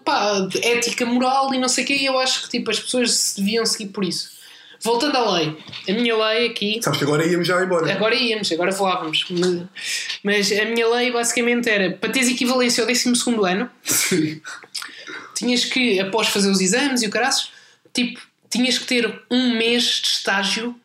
pá, 0.03 0.39
de 0.39 0.65
ética 0.65 1.05
moral 1.05 1.53
e 1.53 1.59
não 1.59 1.69
sei 1.69 1.83
o 1.83 1.87
quê, 1.87 1.93
e 1.93 2.05
eu 2.07 2.17
acho 2.17 2.41
que 2.43 2.49
tipo, 2.49 2.71
as 2.71 2.79
pessoas 2.79 3.11
se 3.11 3.39
deviam 3.39 3.63
seguir 3.67 3.91
por 3.91 4.03
isso. 4.03 4.38
Voltando 4.81 5.17
à 5.17 5.31
lei, 5.33 5.57
a 5.89 5.91
minha 5.93 6.15
lei 6.15 6.47
aqui, 6.47 6.79
Sabes 6.81 6.99
que 6.99 7.05
agora 7.05 7.25
íamos 7.25 7.45
já 7.47 7.61
embora. 7.63 7.91
agora 7.91 8.15
íamos, 8.15 8.49
agora 8.51 8.71
falávamos, 8.71 9.25
mas, 10.23 10.51
a 10.53 10.65
minha 10.65 10.87
lei 10.87 11.11
basicamente 11.11 11.69
era 11.69 11.91
para 11.91 12.09
teres 12.11 12.29
equivalência 12.29 12.81
ao 12.83 12.87
12 12.87 13.09
ano, 13.45 13.69
Sim. 13.83 14.41
tinhas 15.35 15.65
que, 15.65 15.99
após 15.99 16.27
fazer 16.29 16.49
os 16.49 16.61
exames 16.61 17.01
e 17.01 17.07
o 17.07 17.09
caraças, 17.09 17.51
tipo, 17.93 18.21
tinhas 18.49 18.77
que 18.77 18.85
ter 18.85 19.21
um 19.29 19.55
mês 19.57 19.83
de 19.83 20.07
estágio 20.07 20.75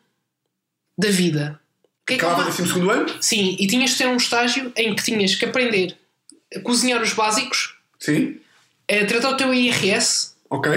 da 0.97 1.09
vida. 1.09 1.59
O 2.03 2.05
que 2.07 2.13
é 2.13 2.17
Acabava 2.17 2.41
o 2.43 2.45
12 2.51 2.79
ano? 2.89 3.05
Sim, 3.21 3.55
e 3.59 3.65
tinhas 3.65 3.91
que 3.93 3.97
ter 3.99 4.07
um 4.07 4.17
estágio 4.17 4.71
em 4.75 4.93
que 4.95 5.03
tinhas 5.03 5.35
que 5.35 5.45
aprender 5.45 5.97
a 6.55 6.59
cozinhar 6.59 7.01
os 7.01 7.13
básicos, 7.13 7.75
Sim. 7.99 8.39
a 8.91 9.05
tratar 9.05 9.29
o 9.29 9.37
teu 9.37 9.53
IRS, 9.53 10.35
Ok. 10.49 10.71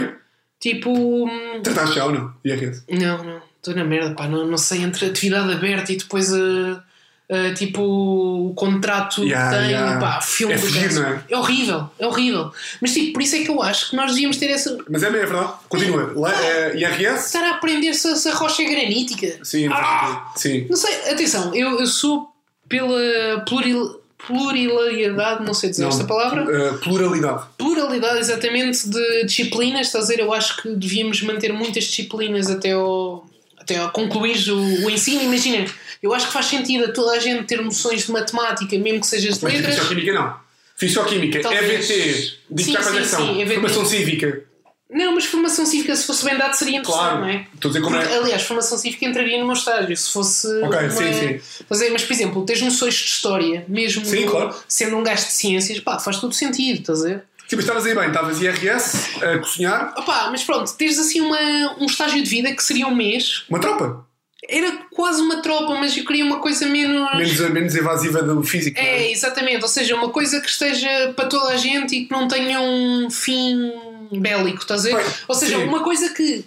Tipo. 0.61 0.91
hum, 0.91 1.61
Trataste 1.63 1.95
já 1.97 2.05
ou 2.05 2.13
não? 2.13 2.35
IRS. 2.45 2.83
Não, 2.89 3.23
não, 3.23 3.41
estou 3.57 3.75
na 3.75 3.85
merda, 3.85 4.15
pá, 4.15 4.27
não, 4.29 4.47
não 4.47 4.59
sei, 4.59 4.83
entre 4.83 5.07
atividade 5.07 5.53
aberta 5.53 5.93
e 5.93 5.97
depois 5.97 6.33
a. 6.33 6.83
a, 7.31 7.55
tipo 7.55 7.83
o 7.83 8.55
contrato 8.55 9.23
Yeah, 9.23 9.51
que 9.51 9.57
tem, 9.63 9.71
yeah. 9.73 10.01
pá, 10.01 10.21
filme 10.21 10.55
É 10.55 10.59
fugir, 10.59 10.91
é? 11.03 11.35
é 11.35 11.37
horrível, 11.37 11.91
é 11.99 12.07
horrível. 12.07 12.53
Mas 12.81 12.93
tipo, 12.93 13.13
por 13.15 13.23
isso 13.23 13.37
é 13.37 13.41
que 13.41 13.51
eu 13.51 13.63
acho 13.63 13.91
que 13.91 13.97
nós 13.97 14.13
devíamos 14.13 14.37
ter 14.37 14.51
essa. 14.51 14.77
Mas 14.89 15.03
é, 15.03 15.07
é 15.07 15.11
verdade. 15.11 15.53
Continua. 15.69 16.13
Lá, 16.15 16.33
é, 16.45 16.77
IRS? 16.77 17.27
Estar 17.27 17.45
a 17.45 17.51
aprender 17.57 17.93
se, 17.95 18.17
se 18.17 18.29
a 18.29 18.35
rocha 18.35 18.63
é 18.63 18.67
granítica. 18.67 19.45
Sim. 19.45 19.69
Ah! 19.71 20.33
Sim. 20.37 20.67
Não 20.69 20.77
sei, 20.77 20.95
atenção, 21.11 21.55
eu, 21.55 21.79
eu 21.81 21.87
sou 21.87 22.33
pela 22.69 23.41
pluril, 23.47 24.01
pluralidade, 24.27 25.45
não 25.45 25.55
sei 25.55 25.71
dizer 25.71 25.83
Não, 25.83 25.89
esta 25.91 26.05
palavra. 26.05 26.45
uh, 26.45 26.79
pluralidade. 26.79 27.45
pluralidade 27.57 28.19
exatamente 28.19 28.89
de 28.89 29.25
disciplinas, 29.25 29.87
estás 29.87 30.05
a 30.05 30.09
dizer? 30.09 30.23
Eu 30.23 30.33
acho 30.33 30.61
que 30.63 30.69
devíamos 30.71 31.23
manter 31.23 31.53
muitas 31.53 31.85
disciplinas 31.85 32.51
até 32.51 32.73
ao, 32.73 33.27
até 33.57 33.77
ao 33.79 33.91
concluir 33.91 34.37
o, 34.51 34.87
o 34.87 34.91
ensino. 34.91 35.23
Imagina, 35.23 35.65
eu 36.03 36.13
acho 36.15 36.27
que 36.27 36.33
faz 36.33 36.47
sentido 36.47 36.87
a 36.87 36.93
toda 36.93 37.13
a 37.13 37.19
gente 37.19 37.45
ter 37.45 37.61
noções 37.63 38.07
de 38.07 38.13
matemática, 38.13 38.77
mesmo 38.79 39.01
que 39.01 39.07
sejas 39.07 39.39
de 39.39 39.45
Mas 39.45 39.55
letras. 39.55 39.75
Fisioquímica 39.77 40.13
não. 40.13 40.49
Fisioquímica. 40.77 41.39
EVT, 41.39 42.39
digital 42.51 42.83
Sim, 42.83 42.89
sim, 42.89 42.95
conexão, 42.95 43.27
sim, 43.27 43.41
EVT. 43.43 43.55
formação 43.55 43.85
cívica. 43.85 44.43
Não, 44.91 45.15
mas 45.15 45.27
formação 45.27 45.67
cívica, 45.67 45.95
se 45.95 46.07
fosse 46.07 46.25
bem 46.25 46.37
dado, 46.39 46.55
seria 46.55 46.79
interessante, 46.79 47.03
Claro. 47.05 47.21
não 47.21 47.29
é? 47.29 47.47
Estou 47.55 47.69
a 47.69 47.73
dizer 47.73 47.85
como 47.85 47.97
Porque, 47.99 48.11
é. 48.13 48.17
aliás, 48.17 48.43
formação 48.43 48.79
cívica 48.79 49.05
entraria 49.05 49.39
no 49.39 49.45
meu 49.45 49.53
estágio 49.55 49.95
se 49.95 50.11
fosse. 50.11 50.47
Ok, 50.63 50.79
uma- 50.81 50.91
sim, 50.91 51.13
sim. 51.13 51.41
A 51.71 51.75
ver? 51.77 51.91
Mas, 51.93 52.05
por 52.05 52.13
exemplo, 52.15 52.45
tens 52.47 52.63
noções 52.63 52.95
de 52.95 53.05
história, 53.05 53.65
mesmo 53.69 54.05
Sim, 54.07 54.27
claro. 54.27 54.55
sendo 54.67 54.97
um 54.97 55.03
gajo 55.03 55.27
de 55.27 55.33
ciências, 55.33 55.79
pá, 55.81 55.99
faz 55.99 56.19
todo 56.19 56.33
sentido, 56.35 56.81
estás 56.81 57.03
a 57.05 57.09
ver? 57.09 57.25
Sim, 57.47 57.57
mas 57.57 57.65
estavas 57.65 57.87
aí 57.87 57.95
bem, 57.95 58.09
estavas 58.09 58.41
IRS 58.41 59.23
a 59.25 59.39
cozinhar, 59.39 59.95
Opa, 59.97 60.29
mas 60.31 60.43
pronto, 60.45 60.71
teres 60.75 60.99
assim 60.99 61.21
uma, 61.21 61.39
um 61.81 61.87
estágio 61.87 62.23
de 62.23 62.29
vida 62.29 62.53
que 62.53 62.63
seria 62.65 62.87
um 62.87 62.95
mês, 62.95 63.45
uma 63.49 63.59
tropa. 63.59 64.07
era 64.49 64.71
quase 64.91 65.21
uma 65.23 65.43
tropa, 65.43 65.75
mas 65.75 65.97
eu 65.97 66.05
queria 66.05 66.25
uma 66.25 66.41
coisa 66.41 66.67
menos. 66.67 67.11
Menos, 67.15 67.39
menos 67.51 67.75
evasiva 67.75 68.23
do 68.23 68.43
físico. 68.43 68.79
não 68.79 68.87
É, 68.87 69.11
exatamente, 69.11 69.63
ou 69.63 69.69
seja, 69.69 69.95
uma 69.97 70.09
coisa 70.11 70.41
que 70.41 70.49
esteja 70.49 71.13
para 71.17 71.27
toda 71.27 71.49
a 71.53 71.57
gente 71.57 71.95
e 71.97 72.05
que 72.07 72.13
não 72.13 72.27
tenha 72.29 72.61
um 72.61 73.09
fim 73.11 73.73
bélico, 74.13 74.63
estás 74.63 74.87
a 74.87 74.91
ver? 74.91 74.95
Pois, 74.95 75.25
Ou 75.29 75.35
seja, 75.35 75.57
sim. 75.59 75.65
uma 75.65 75.83
coisa 75.83 76.09
que 76.11 76.45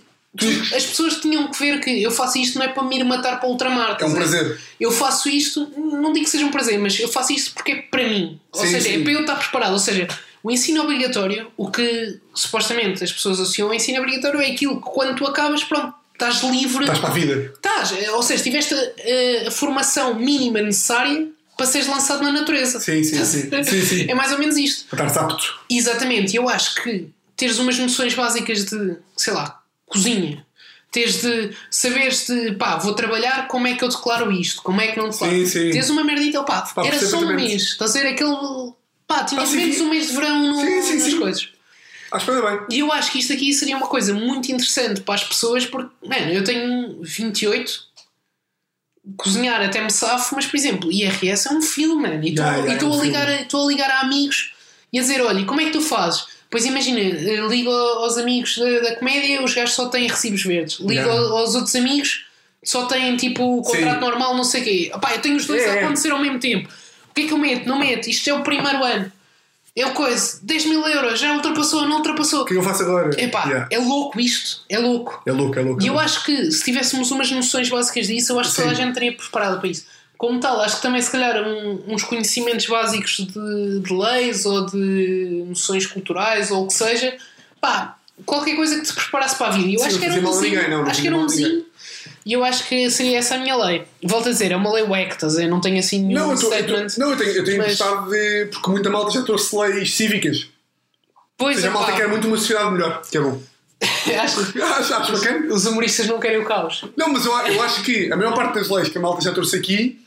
as 0.75 0.85
pessoas 0.85 1.15
tinham 1.15 1.51
que 1.51 1.59
ver 1.59 1.81
que 1.81 2.01
eu 2.01 2.09
faço 2.09 2.37
isto 2.37 2.57
não 2.57 2.65
é 2.65 2.69
para 2.69 2.83
me 2.83 2.97
ir 2.97 3.03
matar 3.03 3.39
para 3.39 3.49
ultramar. 3.49 3.97
É 3.99 4.05
um 4.05 4.13
prazer. 4.13 4.59
Eu 4.79 4.91
faço 4.91 5.27
isto, 5.27 5.69
não 5.77 6.13
digo 6.13 6.25
que 6.25 6.31
seja 6.31 6.45
um 6.45 6.51
prazer, 6.51 6.79
mas 6.79 6.97
eu 6.99 7.09
faço 7.09 7.33
isto 7.33 7.53
porque 7.53 7.71
é 7.73 7.75
para 7.81 8.07
mim. 8.07 8.39
Ou 8.53 8.61
Sim, 8.61 8.67
seja, 8.71 8.89
sim. 8.89 9.01
é 9.01 9.03
para 9.03 9.11
eu 9.11 9.21
estar 9.21 9.35
preparado. 9.35 9.73
Ou 9.73 9.79
seja, 9.79 10.07
o 10.41 10.49
ensino 10.49 10.81
obrigatório, 10.83 11.51
o 11.57 11.69
que 11.69 12.19
supostamente 12.33 13.03
as 13.03 13.11
pessoas 13.11 13.39
associam 13.41 13.67
ao 13.67 13.73
ensino 13.73 13.99
obrigatório 13.99 14.41
é 14.41 14.47
aquilo 14.47 14.81
que 14.81 14.89
quando 14.89 15.17
tu 15.17 15.27
acabas, 15.27 15.63
pronto, 15.65 15.93
estás 16.13 16.41
livre. 16.43 16.83
Estás 16.85 16.99
para 16.99 17.09
a 17.09 17.13
vida. 17.13 17.53
Estás, 17.53 17.91
ou 18.13 18.23
seja, 18.23 18.41
tiveste 18.41 18.73
a, 18.73 19.49
a 19.49 19.51
formação 19.51 20.15
mínima 20.15 20.61
necessária 20.61 21.27
para 21.57 21.65
seres 21.65 21.87
lançado 21.87 22.23
na 22.23 22.31
natureza. 22.31 22.79
Sim, 22.79 23.03
sim, 23.03 23.23
sim. 23.25 23.63
sim, 23.63 23.81
sim. 23.85 24.09
É 24.09 24.15
mais 24.15 24.31
ou 24.31 24.39
menos 24.39 24.57
isto. 24.57 24.85
Para 24.89 25.07
estar 25.07 25.25
apto. 25.25 25.59
Exatamente, 25.69 26.35
eu 26.35 26.47
acho 26.47 26.75
que 26.81 27.07
teres 27.41 27.57
umas 27.57 27.75
noções 27.79 28.13
básicas 28.13 28.65
de, 28.65 28.97
sei 29.17 29.33
lá, 29.33 29.63
cozinha, 29.87 30.45
Teres 30.91 31.21
de 31.21 31.55
saberes 31.71 32.27
de 32.27 32.51
pá, 32.55 32.75
vou 32.75 32.93
trabalhar, 32.93 33.47
como 33.47 33.65
é 33.65 33.73
que 33.75 33.83
eu 33.83 33.87
declaro 33.87 34.29
isto? 34.31 34.61
Como 34.61 34.79
é 34.79 34.89
que 34.91 34.99
não 34.99 35.09
declaro? 35.09 35.33
Sim, 35.33 35.45
sim. 35.47 35.71
Tens 35.71 35.89
uma 35.89 36.03
merdita, 36.03 36.43
pá, 36.43 36.61
Pá, 36.61 36.85
era 36.85 36.99
só 36.99 37.17
um 37.17 37.33
mês. 37.33 37.63
Estás 37.63 37.95
a 37.95 37.99
ver 38.01 38.07
aquele. 38.09 38.35
pá, 39.07 39.23
tinhas 39.23 39.49
menos 39.53 39.79
um 39.79 39.89
mês 39.89 40.07
de 40.07 40.13
verão 40.13 40.37
no, 40.47 40.55
Sim, 40.59 40.81
sim, 40.81 40.93
nas 40.95 41.03
sim. 41.03 41.19
coisas. 41.19 41.49
Acho 42.11 42.25
que 42.25 42.31
foi 42.33 42.41
bem. 42.41 42.59
E 42.69 42.79
eu 42.79 42.91
acho 42.91 43.09
que 43.11 43.19
isto 43.19 43.31
aqui 43.33 43.53
seria 43.53 43.77
uma 43.77 43.87
coisa 43.87 44.13
muito 44.13 44.51
interessante 44.51 44.99
para 45.01 45.15
as 45.15 45.23
pessoas, 45.23 45.65
porque, 45.65 45.89
mano, 46.05 46.29
eu 46.29 46.43
tenho 46.43 46.99
28, 47.01 47.71
cozinhar 49.17 49.61
até 49.61 49.81
me 49.81 49.89
safo, 49.89 50.35
mas, 50.35 50.45
por 50.45 50.57
exemplo, 50.57 50.91
IRS 50.91 51.47
é 51.47 51.51
um 51.51 51.61
filme, 51.61 52.01
mano, 52.01 52.21
e 52.23 52.29
estou 52.31 52.45
Yeah, 52.45 52.57
yeah, 52.67 52.83
é 52.83 52.85
um 52.85 52.99
a, 52.99 53.03
ligar 53.03 53.27
a- 53.29 53.41
estou 53.41 53.65
a 53.65 53.67
ligar 53.71 53.89
a 53.89 54.01
amigos 54.01 54.53
e 54.91 54.99
a 54.99 55.01
dizer: 55.01 55.21
olha, 55.21 55.45
como 55.45 55.61
é 55.61 55.65
que 55.65 55.71
tu 55.71 55.81
fazes? 55.81 56.25
Pois 56.51 56.65
imagina, 56.65 56.99
ligo 57.47 57.71
aos 57.71 58.17
amigos 58.17 58.57
da, 58.57 58.79
da 58.81 58.95
comédia, 58.97 59.41
os 59.43 59.53
gajos 59.53 59.73
só 59.73 59.87
têm 59.87 60.05
recibos 60.07 60.43
verdes. 60.43 60.79
Ligo 60.79 60.91
Yeah. 60.91 61.13
aos 61.13 61.55
outros 61.55 61.73
amigos, 61.75 62.25
só 62.63 62.85
têm 62.85 63.15
tipo 63.15 63.61
contrato 63.63 63.93
Sim. 63.95 63.99
normal, 64.01 64.35
não 64.35 64.43
sei 64.43 64.61
o 64.61 64.63
quê. 64.65 64.91
Opá, 64.93 65.13
eu 65.13 65.21
tenho 65.21 65.37
os 65.37 65.45
dois 65.47 65.63
É, 65.63 65.69
a 65.79 65.85
acontecer 65.85 66.11
ao 66.11 66.19
mesmo 66.19 66.39
tempo. 66.39 66.67
O 67.09 67.13
que 67.13 67.21
é 67.21 67.27
que 67.27 67.33
eu 67.33 67.37
meto? 67.37 67.67
Não 67.67 67.79
meto. 67.79 68.09
Isto 68.09 68.29
é 68.29 68.33
o 68.33 68.43
primeiro 68.43 68.83
ano. 68.83 69.11
É 69.73 69.85
o 69.85 69.93
coisa, 69.93 70.39
10 70.43 70.65
mil 70.65 70.85
euros, 70.85 71.17
já 71.17 71.33
ultrapassou, 71.33 71.87
não 71.87 71.97
ultrapassou. 71.97 72.41
O 72.41 72.45
que 72.45 72.51
é 72.53 72.57
que 72.57 72.59
eu 72.59 72.63
faço 72.63 72.83
agora? 72.83 73.09
Epá, 73.21 73.45
Yeah. 73.45 73.67
é 73.71 73.77
louco 73.79 74.19
isto, 74.19 74.65
é 74.67 74.77
louco. 74.77 75.23
É 75.25 75.31
louco, 75.31 75.57
é 75.57 75.61
louco. 75.61 75.81
E 75.81 75.85
é 75.85 75.87
eu 75.89 75.93
louco. 75.93 76.05
acho 76.05 76.25
que 76.25 76.51
se 76.51 76.61
tivéssemos 76.65 77.09
umas 77.11 77.31
noções 77.31 77.69
básicas 77.69 78.07
disso, 78.07 78.33
eu 78.33 78.39
acho 78.41 78.49
que 78.49 78.57
toda 78.57 78.71
a 78.71 78.73
gente 78.73 78.89
estaria 78.89 79.13
preparada 79.15 79.57
para 79.57 79.69
isso. 79.69 79.85
Como 80.21 80.39
tal, 80.39 80.61
acho 80.61 80.75
que 80.75 80.81
também 80.83 81.01
se 81.01 81.09
calhar 81.11 81.41
um- 81.41 81.81
uns 81.87 82.03
conhecimentos 82.03 82.67
básicos 82.67 83.17
de, 83.25 83.79
de 83.79 83.91
leis 83.91 84.45
ou 84.45 84.67
de 84.67 85.45
noções 85.47 85.87
culturais 85.87 86.51
ou 86.51 86.65
o 86.65 86.67
que 86.67 86.73
seja, 86.75 87.17
pá, 87.59 87.97
qualquer 88.23 88.55
coisa 88.55 88.75
que 88.79 88.85
te 88.85 88.93
preparasse 88.93 89.35
para 89.35 89.47
a 89.47 89.49
vida. 89.49 89.69
Eu 89.71 89.79
Sim, 89.79 89.85
acho 89.87 89.97
que 89.97 90.05
era 90.05 90.13
um 90.13 90.21
mesinho, 90.21 90.41
ninguém, 90.55 90.69
não, 90.69 90.83
acho 90.85 91.01
que 91.01 91.07
era 91.07 91.17
um 91.17 91.23
mesinho. 91.23 91.65
E 92.23 92.33
eu 92.33 92.43
acho 92.43 92.67
que 92.67 92.87
seria 92.91 93.17
essa 93.17 93.33
a 93.33 93.39
minha 93.39 93.55
lei. 93.55 93.83
Volto 94.03 94.29
a 94.29 94.31
dizer, 94.31 94.51
é 94.51 94.55
uma 94.55 94.71
lei 94.71 94.83
wack, 94.83 95.11
estás 95.13 95.35
a 95.35 95.39
ver? 95.41 95.47
Não 95.47 95.59
tenho 95.59 95.79
assim 95.79 96.03
nenhum 96.03 96.19
Não, 96.19 96.31
eu, 96.33 96.39
tô, 96.39 96.45
eu, 96.45 96.51
statement. 96.53 96.87
tô, 96.93 97.01
não, 97.01 97.09
eu 97.09 97.17
tenho, 97.17 97.29
eu 97.31 97.43
tenho 97.43 97.57
mas- 97.57 97.67
gostado 97.79 98.11
de. 98.11 98.45
Porque 98.51 98.69
muita 98.69 98.89
malta 98.91 99.09
já 99.11 99.23
trouxe 99.23 99.55
leis 99.55 99.95
cívicas. 99.95 100.41
Ou 100.43 101.21
Pois 101.35 101.55
seja, 101.55 101.69
é, 101.69 101.71
a 101.71 101.73
malta 101.73 101.93
pá, 101.93 101.97
quer 101.97 102.07
muito 102.07 102.27
uma 102.27 102.37
sociedade 102.37 102.71
melhor, 102.71 103.01
que 103.09 103.17
é 103.17 103.21
bom. 103.21 103.41
acho, 104.21 104.39
Acho, 104.61 104.93
acho 104.93 105.11
bacana. 105.13 105.51
os 105.51 105.65
humoristas 105.65 106.05
não 106.05 106.19
querem 106.19 106.37
o 106.37 106.45
caos. 106.45 106.85
Não, 106.95 107.11
mas 107.11 107.25
eu, 107.25 107.31
eu 107.35 107.63
acho 107.63 107.81
que 107.81 108.11
a 108.11 108.15
maior 108.15 108.35
parte 108.35 108.53
das 108.53 108.69
leis 108.69 108.87
que 108.89 108.99
a 108.99 109.01
malta 109.01 109.19
já 109.23 109.31
trouxe 109.31 109.55
aqui 109.57 109.99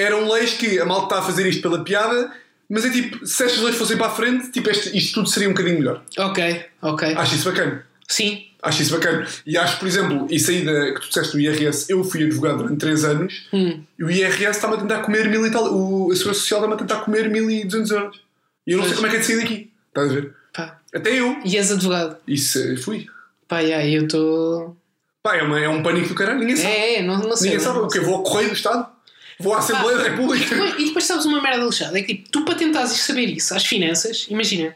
eram 0.00 0.28
leis 0.30 0.54
que 0.54 0.78
a 0.78 0.84
malta 0.84 1.06
está 1.06 1.18
a 1.18 1.22
fazer 1.22 1.46
isto 1.48 1.62
pela 1.62 1.82
piada, 1.84 2.32
mas 2.68 2.84
é 2.84 2.90
tipo, 2.90 3.26
se 3.26 3.44
estas 3.44 3.60
leis 3.60 3.76
fossem 3.76 3.96
para 3.96 4.06
a 4.06 4.10
frente, 4.10 4.50
tipo, 4.50 4.70
este, 4.70 4.96
isto 4.96 5.14
tudo 5.14 5.28
seria 5.28 5.48
um 5.48 5.52
bocadinho 5.52 5.78
melhor. 5.78 6.02
Ok, 6.18 6.64
ok. 6.82 7.14
Acho 7.14 7.34
isso 7.34 7.50
bacana. 7.50 7.84
Sim, 8.08 8.46
Acho 8.62 8.82
isso 8.82 8.92
bacana. 8.92 9.26
E 9.46 9.56
acho, 9.56 9.78
por 9.78 9.88
exemplo, 9.88 10.26
isso 10.30 10.50
aí 10.50 10.62
da, 10.62 10.92
que 10.92 11.00
tu 11.00 11.08
disseste 11.08 11.32
do 11.32 11.40
IRS, 11.40 11.86
eu 11.90 12.04
fui 12.04 12.22
advogado 12.24 12.58
durante 12.58 12.76
3 12.78 13.04
anos 13.04 13.48
Hum. 13.54 13.82
e 13.98 14.04
o 14.04 14.10
IRS 14.10 14.50
está-me 14.50 14.74
a 14.74 14.76
tentar 14.76 14.98
comer 14.98 15.30
mil 15.30 15.46
e 15.46 15.50
tal, 15.50 15.64
o, 15.74 16.12
a 16.12 16.14
Segurança 16.14 16.40
Social 16.40 16.60
está-me 16.60 16.74
a 16.74 16.76
tentar 16.76 16.96
comer 17.04 17.30
1200 17.30 17.90
euros. 17.90 18.20
E 18.66 18.72
eu 18.72 18.76
não 18.78 18.84
sei 18.84 18.92
Pois. 18.92 18.96
como 18.96 19.06
é 19.06 19.10
que 19.10 19.16
é 19.16 19.18
de 19.20 19.24
sair 19.26 19.36
daqui. 19.40 19.72
Estás 19.88 20.10
a 20.10 20.14
ver? 20.14 20.34
pá. 20.52 20.78
Até 20.94 21.18
eu. 21.18 21.38
E 21.42 21.56
és 21.56 21.72
advogado? 21.72 22.16
Isso, 22.28 22.58
eh, 22.58 22.76
fui. 22.76 23.06
Pá, 23.48 23.60
yeah, 23.60 23.86
eu 23.86 24.04
estou. 24.04 24.76
Pá, 25.22 25.36
é, 25.36 25.42
uma- 25.42 25.58
é 25.60 25.68
um 25.68 25.82
pânico 25.82 26.08
do 26.08 26.14
caralho. 26.14 26.40
Ninguém 26.40 26.56
sabe. 26.56 26.68
É, 26.74 26.96
é, 26.98 27.02
não, 27.02 27.16
não 27.18 27.34
sei. 27.36 27.50
Ninguém 27.52 27.64
sabe. 27.64 27.78
não 27.78 27.88
quê? 27.88 27.98
sei. 27.98 28.06
Vou 28.06 28.16
ao 28.16 28.22
Correio 28.22 28.48
do 28.50 28.54
Estado? 28.54 28.86
Vou 29.40 29.54
à 29.54 29.58
Assembleia 29.58 29.96
da 29.98 30.04
República? 30.04 30.54
E 30.78 30.84
depois 30.86 31.04
sabes 31.04 31.24
uma 31.24 31.40
merda 31.40 31.64
lixada, 31.64 31.98
é 31.98 32.02
que 32.02 32.14
tipo, 32.14 32.28
tu 32.30 32.44
para 32.44 32.54
tentares 32.54 32.90
saber 32.92 33.26
isso, 33.26 33.54
às 33.54 33.64
finanças, 33.66 34.26
imagina, 34.30 34.74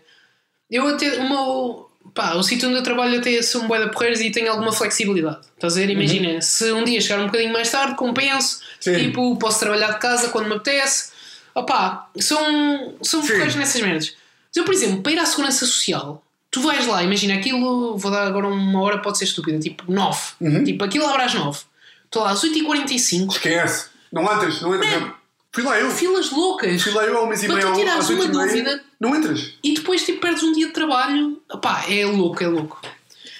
eu 0.71 0.87
até, 0.89 1.19
o 1.21 1.29
meu, 1.29 1.91
pá, 2.15 2.35
o 2.35 2.43
sítio 2.43 2.69
onde 2.69 2.79
eu 2.79 2.83
trabalho 2.83 3.19
até 3.19 3.41
sou 3.43 3.63
um 3.63 3.69
bué 3.69 3.85
de 3.85 3.93
porreiros 3.93 4.21
e 4.21 4.31
tenho 4.31 4.51
alguma 4.51 4.73
flexibilidade, 4.73 5.41
estás 5.55 5.77
a 5.77 5.81
ver? 5.81 5.91
Imagina, 5.91 6.41
se 6.41 6.73
um 6.73 6.85
dia 6.85 7.01
chegar 7.01 7.21
um 7.21 7.27
bocadinho 7.27 7.53
mais 7.53 7.71
tarde, 7.71 7.95
compenso, 7.95 8.61
Sim. 8.81 8.97
tipo, 8.97 9.37
posso 9.39 9.61
trabalhar 9.61 9.93
de 9.93 9.99
casa 10.01 10.29
quando 10.31 10.49
me 10.49 10.55
apetece, 10.55 11.13
opá, 11.55 12.09
são, 12.19 12.95
são 13.03 13.21
porreiros 13.21 13.55
nessas 13.57 13.81
merdas. 13.81 14.15
Mas 14.49 14.57
eu, 14.57 14.65
por 14.65 14.73
exemplo, 14.75 15.03
para 15.03 15.13
ir 15.13 15.19
à 15.19 15.27
Segurança 15.27 15.67
Social, 15.67 16.25
tu 16.51 16.61
vais 16.63 16.87
lá, 16.87 17.03
imagina 17.03 17.35
aquilo, 17.35 17.97
vou 17.99 18.11
dar 18.11 18.27
agora 18.27 18.47
uma 18.49 18.81
hora, 18.81 18.99
pode 18.99 19.19
ser 19.19 19.25
estúpida, 19.25 19.59
tipo 19.59 19.91
9, 19.93 20.21
Uhum. 20.41 20.65
tipo 20.65 20.83
aquilo 20.85 21.07
abre 21.07 21.23
às 21.23 21.35
9, 21.35 21.61
estou 22.05 22.23
lá 22.23 22.31
às 22.31 22.43
8h45, 22.43 23.33
Esquece. 23.33 23.87
Não 24.15 24.23
entras, 24.35 24.61
não 24.63 24.75
entras. 24.75 24.93
Man. 24.93 25.01
não. 25.01 25.15
Fui 25.53 25.63
lá 25.63 25.79
eu. 25.79 25.91
filas 25.91 26.31
loucas. 26.33 26.83
Fui 26.83 26.93
lá 26.93 27.05
eu 27.05 27.17
há 27.17 27.23
um 27.23 27.27
mês 27.29 27.43
e 27.43 27.47
Para 27.47 27.57
meio 27.57 27.69
tu 27.73 27.75
tirares 27.79 28.09
oito 28.11 28.23
uma 28.25 28.33
meia. 28.33 28.47
dúvida. 28.47 28.85
Não 29.01 29.15
entras. 29.15 29.55
E 29.63 29.75
depois 29.75 30.05
tipo, 30.05 30.21
perdes 30.21 30.43
um 30.43 30.53
dia 30.53 30.67
de 30.67 30.73
trabalho. 30.73 31.41
Pá, 31.63 31.85
é 31.89 32.05
louco, 32.07 32.43
é 32.43 32.49
louco. 32.49 32.81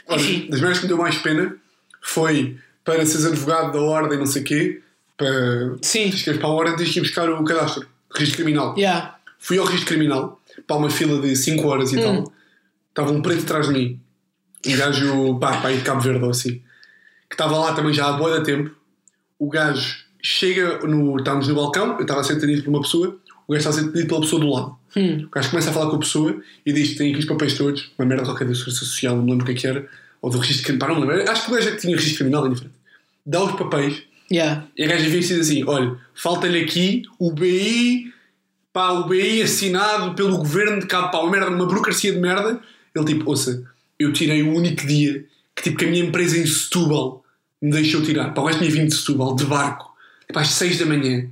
Olha, 0.07 0.21
Enfim, 0.21 0.49
das 0.51 0.61
merdas 0.61 0.79
que 0.79 0.85
me 0.85 0.89
deu 0.89 0.99
mais 0.99 1.17
pena 1.19 1.57
foi 2.03 2.57
para 2.85 3.05
seres 3.07 3.25
advogado 3.27 3.73
da 3.73 3.81
ordem, 3.81 4.19
não 4.19 4.27
sei 4.27 4.43
o 4.43 4.45
quê, 4.45 4.83
para. 5.17 5.77
sim. 5.83 6.11
Tens 6.11 6.23
que 6.23 6.31
ir 6.31 6.39
para 6.39 6.49
a 6.49 6.53
ordem, 6.53 6.77
tens 6.77 6.91
que 6.93 6.99
ir 6.99 7.03
buscar 7.03 7.29
o 7.31 7.43
cadastro 7.45 7.89
registro 8.15 8.45
criminal. 8.45 8.75
Yeah. 8.79 9.17
Fui 9.39 9.59
ao 9.59 9.65
registro 9.65 9.89
criminal, 9.89 10.41
para 10.67 10.77
uma 10.77 10.91
fila 10.91 11.21
de 11.21 11.35
5 11.35 11.67
horas 11.67 11.93
e 11.93 11.99
Hum. 11.99 12.03
tal. 12.25 12.33
Estava 12.91 13.11
um 13.11 13.23
preto 13.23 13.43
atrás 13.43 13.67
de 13.67 13.73
mim. 13.73 14.01
Um 14.67 14.77
gajo, 14.77 15.39
pá, 15.41 15.57
pá, 15.61 15.69
aí 15.69 15.79
de 15.79 15.83
Cabo 15.83 16.01
Verde 16.01 16.23
ou 16.23 16.31
assim. 16.31 16.63
Que 17.29 17.35
estava 17.35 17.59
lá 17.59 17.75
também 17.75 17.93
já 17.93 18.07
há 18.09 18.13
boa 18.13 18.39
de 18.39 18.45
tempo. 18.45 18.71
O 19.39 19.49
gajo 19.51 20.04
chega, 20.25 20.79
no, 20.87 21.19
estávamos 21.19 21.49
no 21.49 21.55
balcão, 21.55 21.97
eu 21.97 22.01
estava 22.01 22.21
a 22.21 22.25
ser 22.25 22.35
atendido 22.35 22.63
por 22.63 22.71
uma 22.71 22.81
pessoa, 22.81 23.19
o 23.47 23.53
gajo 23.53 23.59
estava 23.59 23.77
a 23.77 23.79
ser 23.79 23.89
atendido 23.89 24.09
pela 24.09 24.21
pessoa 24.23 24.41
do 24.41 24.49
lado. 24.49 24.77
Hum. 24.97 25.27
O 25.27 25.29
gajo 25.29 25.51
começa 25.51 25.69
a 25.69 25.73
falar 25.73 25.91
com 25.91 25.97
a 25.97 25.99
pessoa 25.99 26.41
e 26.65 26.73
diz 26.73 26.91
que 26.91 26.95
tem 26.97 27.11
aqui 27.11 27.21
os 27.21 27.27
papéis 27.27 27.55
todos, 27.55 27.93
uma 27.99 28.07
merda 28.07 28.25
qualquer 28.25 28.49
da 28.49 28.55
Segurança 28.55 28.81
Social, 28.81 29.17
não 29.17 29.25
me 29.25 29.31
lembro 29.33 29.45
o 29.45 29.47
que 29.47 29.53
é 29.53 29.55
que 29.55 29.67
era, 29.67 29.87
ou 30.23 30.31
do 30.31 30.39
registro 30.39 30.65
criminal, 30.65 30.89
não 30.95 31.07
me 31.07 31.13
lembro. 31.13 31.31
Acho 31.31 31.45
que 31.45 31.53
o 31.53 31.55
gajo 31.55 31.69
é 31.69 31.77
tinha 31.77 31.95
registro 31.95 32.19
criminal, 32.19 32.47
é 32.47 32.49
diferente. 32.49 32.75
Dá 33.27 33.45
os 33.45 33.53
papéis 33.53 34.03
Yeah. 34.33 34.67
e 34.77 34.85
a 34.85 34.87
gaja 34.87 35.09
vem 35.09 35.19
e 35.19 35.21
diz 35.21 35.33
assim: 35.33 35.65
olha, 35.65 35.97
falta-lhe 36.15 36.59
aqui 36.61 37.03
o 37.19 37.31
BI, 37.31 38.13
pá, 38.73 38.93
o 38.93 39.07
BI 39.07 39.43
assinado 39.43 40.15
pelo 40.15 40.39
governo 40.39 40.81
de 40.81 40.87
Cabo, 40.87 41.11
pá, 41.11 41.19
uma 41.19 41.31
merda, 41.31 41.51
uma 41.51 41.67
burocracia 41.67 42.13
de 42.13 42.19
merda. 42.19 42.59
Ele 42.95 43.05
tipo, 43.05 43.29
ouça, 43.29 43.63
eu 43.99 44.13
tirei 44.13 44.43
o 44.43 44.55
único 44.55 44.87
dia 44.87 45.27
que 45.55 45.63
tipo 45.63 45.77
que 45.77 45.85
a 45.85 45.89
minha 45.89 46.05
empresa 46.05 46.39
em 46.39 46.47
Setúbal 46.47 47.23
me 47.61 47.71
deixou 47.71 48.03
tirar. 48.03 48.33
Pá, 48.33 48.41
o 48.41 48.45
gajo 48.47 48.59
tinha 48.59 48.71
vindo 48.71 48.89
de 48.89 48.95
Setúbal, 48.95 49.37
de 49.37 49.45
barco, 49.45 49.94
às 50.41 50.49
6 50.51 50.79
da 50.79 50.87
manhã. 50.87 51.29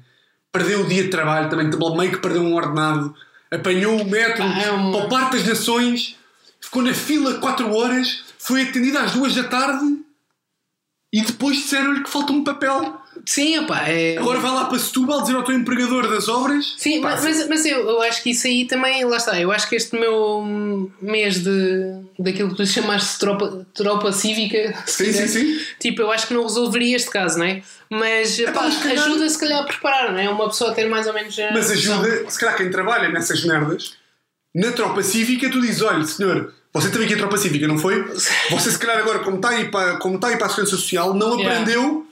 Perdeu 0.51 0.83
o 0.83 0.89
dia 0.89 1.03
de 1.05 1.09
trabalho 1.09 1.49
também, 1.49 1.71
tipo, 1.71 1.97
meio 1.97 2.13
que 2.13 2.19
perdeu 2.19 2.43
um 2.43 2.55
ordenado. 2.55 3.15
Apanhou 3.51 4.01
o 4.01 4.05
metro 4.09 4.43
Ah, 4.45 4.63
é 4.63 4.73
um- 4.73 4.93
para 4.93 5.05
o 5.05 5.09
Parque 5.09 5.37
das 5.37 5.47
Nações, 5.47 6.17
ficou 6.61 6.83
na 6.83 6.95
fila 6.95 7.35
4 7.39 7.73
horas, 7.75 8.25
foi 8.39 8.63
atendido 8.63 8.99
às 8.99 9.13
2 9.13 9.35
da 9.35 9.45
tarde 9.45 9.99
e 11.13 11.21
depois 11.23 11.57
disseram-lhe 11.57 12.03
que 12.03 12.11
falta 12.11 12.33
um 12.33 12.45
papel. 12.45 13.02
Sim, 13.25 13.59
opá, 13.61 13.89
é. 13.89 14.17
Agora 14.19 14.41
vai 14.41 14.51
lá 14.51 14.65
para 14.65 14.79
Setúbal 14.79 15.21
dizer 15.23 15.37
ao 15.37 15.45
teu 15.45 15.55
empregador 15.55 16.09
das 16.09 16.29
obras. 16.29 16.75
Sim, 16.77 17.01
Pá, 17.01 17.11
mas, 17.13 17.25
mas, 17.25 17.49
mas 17.49 17.67
eu, 17.67 17.89
eu 17.89 18.03
acho 18.03 18.23
que 18.23 18.31
isso 18.31 18.47
aí 18.47 18.67
também, 18.67 19.05
lá 19.05 19.17
está, 19.17 19.41
eu 19.41 19.53
acho 19.53 19.69
que 19.69 19.77
este 19.77 19.97
meu 19.99 20.91
mês 21.01 21.43
de 21.43 22.03
daquilo 22.19 22.51
que 22.51 22.57
tu 22.57 22.67
chamaste 22.67 23.19
tropa, 23.19 23.67
tropa 23.75 24.13
cívica, 24.13 24.75
Sim, 24.87 25.13
sim, 25.13 25.29
sim. 25.29 25.61
tipo, 25.79 26.03
eu 26.03 26.11
acho 26.11 26.27
que 26.27 26.35
não 26.35 26.43
resolveria 26.43 26.97
este 26.97 27.11
caso, 27.11 27.39
não 27.39 27.47
é? 27.47 27.63
Mas, 27.91 28.41
pá, 28.41 28.63
mas 28.63 28.75
se 28.75 28.83
calhar- 28.83 29.05
ajuda 29.07 29.29
se 29.29 29.39
calhar 29.39 29.61
a 29.61 29.65
preparar, 29.65 30.13
não 30.13 30.19
é? 30.19 30.29
Uma 30.29 30.49
pessoa 30.49 30.71
a 30.71 30.75
ter 30.75 30.89
mais 30.89 31.07
ou 31.07 31.13
menos. 31.15 31.37
Mas 31.53 31.71
ajuda, 31.71 32.29
se 32.31 32.39
calhar 32.39 32.57
quem 32.57 32.71
trabalha 32.71 33.09
nessas 33.09 33.45
merdas, 33.45 33.95
na 34.55 34.73
tropa 34.73 35.03
cívica, 35.03 35.49
tu 35.51 35.61
dizes: 35.61 35.83
olha, 35.83 36.05
senhor, 36.05 36.53
você 36.73 36.91
teve 36.91 37.05
aqui 37.05 37.15
a 37.15 37.19
tropa 37.19 37.37
cívica, 37.39 37.69
não 37.69 37.79
foi? 37.79 38.03
Você, 38.51 38.71
se 38.71 38.79
calhar, 38.79 38.99
agora, 38.99 39.19
como 39.21 39.37
está 39.37 39.51
aí 39.51 39.71
para, 39.71 39.97
como 39.99 40.17
está 40.17 40.29
aí 40.29 40.37
para 40.37 40.47
a 40.47 40.49
Segurança 40.51 40.77
Social, 40.77 41.15
não 41.15 41.39
Yeah. 41.39 41.61
aprendeu 41.61 42.07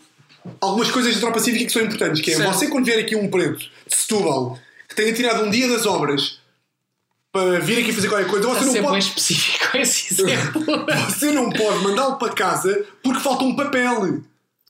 algumas 0.60 0.90
coisas 0.90 1.14
da 1.14 1.20
tropa 1.20 1.40
cívica 1.40 1.64
que 1.66 1.72
são 1.72 1.82
importantes. 1.82 2.20
Que 2.22 2.32
é 2.32 2.36
Certo. 2.36 2.52
você, 2.52 2.66
quando 2.68 2.84
vier 2.84 2.98
aqui 2.98 3.16
um 3.16 3.28
preto 3.30 3.58
de 3.58 3.94
Setúbal 3.96 4.58
que 4.88 4.94
tenha 4.94 5.12
tirado 5.12 5.44
um 5.44 5.50
dia 5.50 5.68
das 5.68 5.86
obras 5.86 6.38
para 7.32 7.60
vir 7.60 7.78
aqui 7.80 7.92
fazer 7.92 8.08
qualquer 8.08 8.28
coisa, 8.28 8.48
você 8.48 8.80
não 8.80 8.88
pode. 8.90 9.04
específico 9.04 9.76
esse 9.76 10.12
exemplo. 10.14 10.64
Você 11.08 11.30
não 11.30 11.48
pode 11.50 11.78
mandá-lo 11.84 12.16
para 12.16 12.32
casa 12.32 12.84
porque 13.04 13.20
falta 13.20 13.44
um 13.44 13.54
papel. 13.54 14.20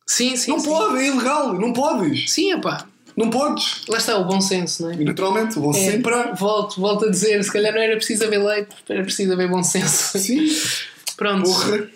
sim, 0.06 0.36
sim. 0.36 0.50
Não 0.50 0.58
sim. 0.58 0.68
pode, 0.68 0.98
é 0.98 1.06
ilegal, 1.06 1.54
não 1.54 1.72
podes. 1.72 2.30
Sim, 2.30 2.52
opá. 2.54 2.86
Não 3.16 3.30
podes. 3.30 3.82
Lá 3.88 3.96
está 3.98 4.16
o 4.18 4.24
bom 4.26 4.40
senso, 4.42 4.82
não 4.82 4.90
é? 4.90 4.94
E 4.94 5.04
naturalmente, 5.04 5.58
vão 5.58 5.70
É, 5.70 5.74
sempre 5.74 6.02
parar. 6.02 6.34
volto, 6.34 6.78
volto 6.80 7.06
a 7.06 7.10
dizer, 7.10 7.42
se 7.42 7.50
calhar 7.52 7.72
não 7.72 7.80
era 7.80 7.96
preciso 7.96 8.24
haver 8.24 8.38
lei, 8.44 8.66
era 8.88 9.02
preciso 9.02 9.32
haver 9.32 9.48
bom 9.48 9.62
senso. 9.62 10.18
Sim. 10.18 10.46
Pronto. 11.16 11.44
Porra. 11.44 11.88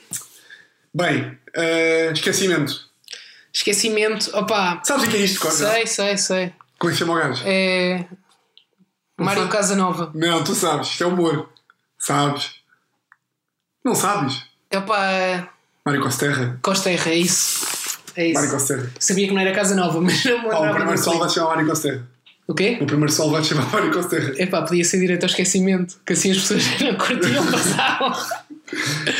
Bem, 0.94 1.38
eh, 1.54 2.10
esquecimento. 2.14 2.88
Esquecimento, 3.54 4.36
opá. 4.36 4.80
Sabes 4.84 5.04
o 5.04 5.10
que 5.10 5.16
é 5.16 5.20
isto, 5.20 5.40
Cosme? 5.40 5.66
Sei, 5.66 5.86
sei, 5.86 6.16
sei. 6.18 6.52
Como 6.78 6.90
é 6.90 6.92
que 6.92 6.98
chama 6.98 7.12
o 7.12 7.16
gajo? 7.16 7.42
É. 7.46 8.04
Mário 9.16 9.42
sabe? 9.42 9.52
Casanova. 9.52 10.10
Não, 10.14 10.42
tu 10.42 10.54
sabes, 10.54 10.88
isto 10.88 11.04
é 11.04 11.06
humor. 11.06 11.48
Sabes? 11.98 12.56
Não 13.84 13.94
sabes? 13.94 14.42
Opá, 14.74 15.48
Mário 15.86 16.02
Costerra. 16.02 16.58
Costerra, 16.62 17.10
é 17.12 17.14
isso. 17.16 17.98
É 18.16 18.32
Mário 18.32 18.46
isso. 18.48 18.54
Costerra. 18.56 18.90
Sabia 18.98 19.28
que 19.28 19.34
não 19.34 19.40
era 19.40 19.54
Casanova, 19.54 20.00
mas 20.02 20.24
não 20.24 20.32
me 20.32 20.38
Ah, 20.38 20.40
o 20.40 20.62
lembrava 20.62 20.74
primeiro 20.74 21.00
do 21.00 21.04
sol 21.04 21.12
vai 21.12 21.22
apelido. 21.22 21.34
chamar 21.34 21.48
Mário 21.54 21.66
Costerra. 21.68 22.08
O 22.46 22.54
quê? 22.54 22.78
O 22.80 22.86
primeiro 22.86 23.12
sol 23.12 23.30
vai 23.30 23.40
te 23.40 23.48
chamar 23.48 23.70
Mário 23.70 23.92
Costerra. 23.92 24.32
Epá, 24.36 24.62
podia 24.62 24.84
ser 24.84 24.98
direito 24.98 25.22
ao 25.22 25.28
esquecimento, 25.30 25.96
que 26.04 26.12
assim 26.12 26.32
as 26.32 26.38
pessoas 26.38 26.64
não 26.80 26.94
curtiam, 26.96 27.46
passavam. 27.52 28.12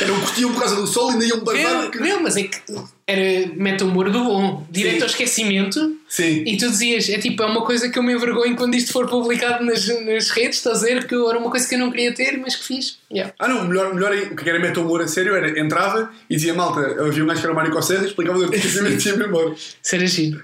Não 0.07 0.19
curtiam 0.21 0.51
por 0.51 0.59
causa 0.59 0.75
do 0.75 0.87
sol 0.87 1.09
e 1.09 1.13
ainda 1.13 1.25
iam 1.25 1.43
bazar. 1.43 1.91
Não, 1.93 2.07
não, 2.07 2.23
mas 2.23 2.37
é 2.37 2.43
que 2.43 2.61
era 3.07 3.53
meta-humor 3.55 4.09
do 4.09 4.23
bom, 4.23 4.67
direito 4.69 4.97
Sim. 4.97 5.03
ao 5.03 5.09
esquecimento. 5.09 5.97
Sim. 6.07 6.43
E 6.45 6.57
tu 6.57 6.69
dizias, 6.69 7.09
é 7.09 7.17
tipo, 7.19 7.43
é 7.43 7.45
uma 7.45 7.63
coisa 7.63 7.89
que 7.89 7.99
eu 7.99 8.03
me 8.03 8.13
envergonho 8.13 8.55
quando 8.55 8.75
isto 8.75 8.91
for 8.91 9.07
publicado 9.07 9.63
nas, 9.63 9.87
nas 10.05 10.29
redes, 10.29 10.57
estás 10.57 10.83
a 10.83 10.87
ver? 10.87 11.07
Que 11.07 11.15
era 11.15 11.37
uma 11.37 11.49
coisa 11.49 11.67
que 11.67 11.75
eu 11.75 11.79
não 11.79 11.91
queria 11.91 12.13
ter, 12.13 12.37
mas 12.37 12.55
que 12.55 12.65
fiz. 12.65 12.97
Yeah. 13.11 13.33
Ah 13.37 13.47
não, 13.47 13.67
melhor, 13.67 13.93
melhor 13.93 14.11
aí, 14.11 14.23
o 14.23 14.35
que 14.35 14.49
era 14.49 14.59
meta 14.59 14.79
humor 14.79 15.01
a 15.01 15.07
sério 15.07 15.35
era 15.35 15.59
entrava 15.59 16.11
e 16.29 16.35
dizia 16.35 16.53
malta, 16.53 16.79
havia 17.03 17.23
um 17.23 17.27
gajo 17.27 17.39
que 17.39 17.45
era 17.45 17.53
o 17.53 17.55
Mário 17.55 17.81
Serra, 17.83 18.05
explicava 18.05 18.39
o 18.39 18.49
que 18.49 18.57
esquecimento 18.57 19.07
e 19.07 19.09
ia 19.09 19.27
embora. 19.27 19.53
Isso 19.53 19.95
era 19.95 20.07
giro. 20.07 20.43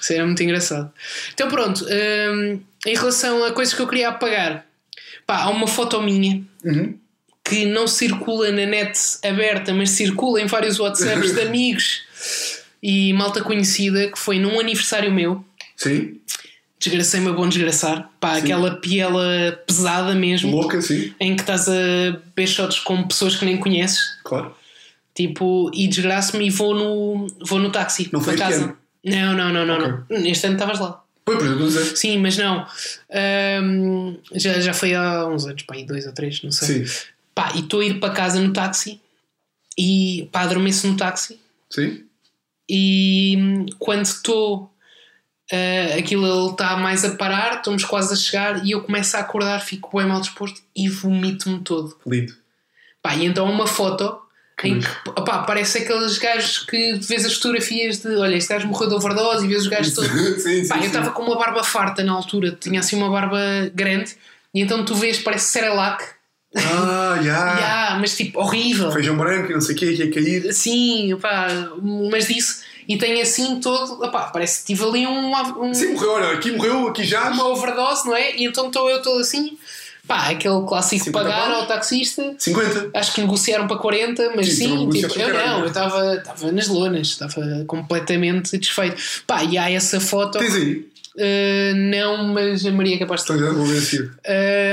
Isso 0.00 0.12
era 0.12 0.26
muito 0.26 0.42
engraçado. 0.42 0.90
Então 1.32 1.48
pronto, 1.48 1.84
hum, 1.84 2.60
em 2.84 2.94
relação 2.96 3.44
a 3.44 3.52
coisas 3.52 3.72
que 3.72 3.80
eu 3.80 3.86
queria 3.86 4.08
apagar, 4.08 4.66
pá, 5.24 5.42
há 5.42 5.50
uma 5.50 5.68
foto 5.68 6.02
minha 6.02 6.44
Uhum. 6.64 6.96
Que 7.44 7.64
não 7.66 7.86
circula 7.86 8.50
na 8.50 8.64
net 8.66 8.98
aberta, 9.24 9.72
mas 9.74 9.90
circula 9.90 10.40
em 10.40 10.46
vários 10.46 10.78
WhatsApps 10.78 11.34
de 11.34 11.40
amigos 11.42 12.02
e 12.82 13.12
malta 13.12 13.42
conhecida, 13.42 14.08
que 14.10 14.18
foi 14.18 14.38
num 14.38 14.58
aniversário 14.60 15.12
meu. 15.12 15.44
Sim, 15.76 16.18
Desgracei-me 16.78 17.28
a 17.28 17.32
bom 17.32 17.48
desgraçar. 17.48 18.10
Pá, 18.18 18.38
aquela 18.38 18.74
piela 18.76 19.62
pesada 19.66 20.14
mesmo, 20.16 20.50
louca, 20.50 20.82
sim, 20.82 21.14
em 21.20 21.36
que 21.36 21.42
estás 21.42 21.68
a 21.68 22.44
shots 22.44 22.80
com 22.80 23.06
pessoas 23.06 23.36
que 23.36 23.44
nem 23.44 23.56
conheces. 23.56 24.00
claro. 24.24 24.54
Tipo, 25.14 25.70
e 25.74 25.86
desgraço-me 25.88 26.46
e 26.46 26.50
vou 26.50 26.74
no, 26.74 27.26
vou 27.44 27.58
no 27.58 27.70
táxi 27.70 28.08
Não 28.10 28.20
foi 28.22 28.34
casa. 28.34 28.74
Não, 29.04 29.34
não, 29.34 29.52
não, 29.52 29.66
não, 29.66 29.74
Ok. 29.76 29.88
não. 30.08 30.20
Neste 30.22 30.46
ano 30.46 30.54
estavas 30.54 30.80
lá. 30.80 31.04
Pois, 31.24 31.38
por 31.38 31.46
exemplo. 31.46 31.96
Sim, 31.96 32.18
mas 32.18 32.36
não. 32.38 32.66
Ahm, 33.12 34.16
já, 34.34 34.58
já 34.60 34.72
foi 34.72 34.94
há 34.94 35.26
uns 35.26 35.46
anos, 35.46 35.62
pá, 35.64 35.74
dois 35.86 36.06
ou 36.06 36.12
três, 36.12 36.42
não 36.42 36.50
sei. 36.50 36.86
Sim, 36.86 36.94
Pá, 37.34 37.52
e 37.54 37.60
estou 37.60 37.80
a 37.80 37.84
ir 37.84 37.98
para 38.00 38.12
casa 38.12 38.40
no 38.40 38.52
táxi 38.52 39.00
e 39.78 40.28
pá, 40.30 40.42
adormeço 40.42 40.86
no 40.86 40.96
táxi 40.96 41.40
sim. 41.70 42.04
e 42.68 43.36
hum, 43.38 43.66
quando 43.78 44.04
estou 44.04 44.72
ah, 45.52 45.98
aquilo 45.98 46.26
ele 46.26 46.50
está 46.52 46.76
mais 46.76 47.04
a 47.04 47.14
parar, 47.14 47.56
estamos 47.56 47.84
quase 47.84 48.14
a 48.14 48.16
chegar 48.16 48.64
e 48.64 48.70
eu 48.70 48.82
começo 48.82 49.14
a 49.16 49.20
acordar, 49.20 49.60
fico 49.60 49.98
bem 49.98 50.06
mal 50.06 50.20
disposto 50.20 50.62
e 50.74 50.88
vomito-me 50.88 51.60
todo. 51.60 51.94
Lindo. 52.06 52.34
Pá, 53.02 53.14
e 53.16 53.26
então 53.26 53.50
uma 53.50 53.66
foto 53.66 54.18
Que 54.56 54.68
em 54.68 54.80
que 54.80 54.88
opá, 55.08 55.42
parece 55.42 55.78
aqueles 55.78 56.16
gajos 56.16 56.60
que 56.60 56.94
vês 56.94 57.26
as 57.26 57.34
fotografias 57.34 57.98
de 57.98 58.16
olha, 58.16 58.36
este 58.36 58.48
gajo 58.48 58.66
morreu 58.66 58.88
de 58.88 58.94
overdose 58.94 59.44
e 59.44 59.48
vês 59.48 59.62
os 59.62 59.68
gajos 59.68 59.94
todos. 59.94 60.10
sim, 60.10 60.62
sim. 60.62 60.68
Pá, 60.68 60.76
eu 60.76 60.82
sim. 60.82 60.86
estava 60.86 61.10
com 61.10 61.22
uma 61.22 61.36
barba 61.36 61.62
farta 61.62 62.02
na 62.02 62.12
altura, 62.12 62.56
tinha 62.58 62.80
assim 62.80 62.96
uma 62.96 63.10
barba 63.10 63.38
grande 63.74 64.16
e 64.54 64.62
então 64.62 64.84
tu 64.86 64.94
vês, 64.94 65.18
parece 65.18 65.50
Cerelac, 65.52 66.02
Ah, 66.56 67.18
já. 67.22 67.58
Ya, 67.60 67.98
mas 68.00 68.16
tipo 68.16 68.40
horrível. 68.40 68.90
Feijão 68.92 69.16
branco 69.16 69.50
e 69.50 69.54
não 69.54 69.60
sei 69.60 69.74
o 69.74 69.78
que, 69.78 69.94
que 69.96 70.02
ia 70.04 70.10
cair. 70.12 70.52
Sim, 70.52 71.16
pá, 71.20 71.48
mas 72.10 72.26
disso. 72.28 72.60
E 72.88 72.96
tem 72.98 73.20
assim 73.22 73.60
todo, 73.60 74.02
opá, 74.04 74.24
parece 74.32 74.60
que 74.60 74.66
tive 74.74 74.84
ali 74.84 75.06
um, 75.06 75.32
um- 75.62 75.72
Sim, 75.74 75.92
morreu, 75.94 76.10
olha, 76.12 76.32
aqui 76.32 76.50
morreu, 76.50 76.88
aqui 76.88 77.04
já. 77.04 77.30
uma 77.30 77.46
overdose, 77.48 78.04
não 78.06 78.14
é? 78.16 78.36
E 78.36 78.44
então 78.44 78.66
estou 78.66 78.90
eu 78.90 79.00
todo 79.00 79.20
assim, 79.20 79.56
pá, 80.06 80.30
aquele 80.30 80.60
clássico 80.66 81.04
50 81.04 81.12
pagar 81.12 81.46
paus? 81.46 81.60
ao 81.60 81.66
taxista. 81.66 82.34
50. 82.36 82.90
Acho 82.92 83.14
que 83.14 83.20
negociaram 83.20 83.68
para 83.68 83.76
40, 83.78 84.32
mas 84.34 84.48
Sim, 84.48 84.54
sim, 84.54 84.68
não 84.86 84.90
tipo, 84.90 85.18
eu 85.18 85.26
caralho. 85.32 85.48
não, 85.50 85.60
eu 85.60 85.66
estava 85.68 86.14
estava 86.16 86.52
nas 86.52 86.66
lonas, 86.68 87.06
estava 87.06 87.64
completamente 87.68 88.58
desfeito. 88.58 88.96
Pá, 89.28 89.44
e 89.44 89.56
há 89.56 89.70
essa 89.70 90.00
foto, 90.00 90.38
Tens 90.38 90.54
aí? 90.56 90.88
Uh, 91.16 91.74
não, 91.76 92.28
mas 92.28 92.64
a 92.66 92.70
Maria 92.72 92.96
é 92.96 92.98
capaz 92.98 93.24
de. 93.24 93.32
Então 93.32 93.38
já 93.46 93.52
vou 93.52 93.64
ver 93.66 93.78
a 93.78 93.80
seguir. 93.80 94.10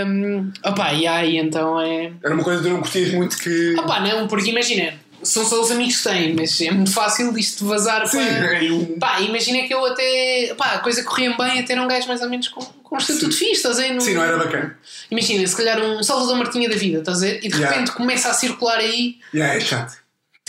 Um, 0.08 0.52
opá, 0.66 0.94
e 0.94 1.08
aí 1.08 1.38
então 1.38 1.80
é. 1.80 2.12
Era 2.24 2.34
uma 2.34 2.44
coisa 2.44 2.62
que 2.62 2.68
tu 2.68 2.74
não 2.74 2.82
curtias 2.82 3.12
muito 3.14 3.38
que. 3.38 3.76
Opá, 3.80 4.00
não, 4.02 4.28
porque 4.28 4.50
imagina, 4.50 4.94
são 5.22 5.44
só 5.46 5.62
os 5.62 5.70
amigos 5.72 5.98
que 5.98 6.04
têm, 6.10 6.34
mas 6.34 6.60
é 6.62 6.72
muito 6.72 6.92
fácil 6.94 7.34
disto 7.34 7.66
vazar 7.66 8.08
Sim, 8.08 8.18
para. 8.20 8.66
é 8.66 8.72
um. 8.72 8.98
Pá, 9.00 9.20
imagina 9.22 9.68
que 9.68 9.74
eu 9.74 9.86
até. 9.86 10.54
Pá, 10.58 10.74
a 10.76 10.80
coisa 10.80 11.04
corria 11.04 11.36
bem 11.38 11.60
até 11.60 11.74
era 11.74 11.82
um 11.82 11.88
gajo 11.88 12.08
mais 12.08 12.22
ou 12.22 12.30
menos 12.30 12.48
com, 12.48 12.62
com 12.62 12.96
um 12.96 12.98
estatuto 12.98 13.32
fixe, 13.36 13.54
estás 13.54 13.78
a 13.78 13.82
ver? 13.82 14.02
Sim, 14.02 14.14
não 14.16 14.24
era 14.24 14.38
bacana. 14.38 14.78
Imagina, 15.12 15.46
se 15.46 15.56
calhar 15.56 15.80
um 15.82 16.02
Salvador 16.04 16.38
Martinha 16.38 16.70
da 16.70 16.76
vida, 16.76 17.00
estás 17.00 17.22
a 17.22 17.26
ver? 17.26 17.40
E 17.44 17.50
de 17.50 17.56
Yeah. 17.60 17.70
repente 17.76 17.92
começa 17.92 18.30
a 18.30 18.34
circular 18.34 18.78
aí 18.78 19.18
Já, 19.34 19.48
é 19.54 19.60
chato. 19.60 19.98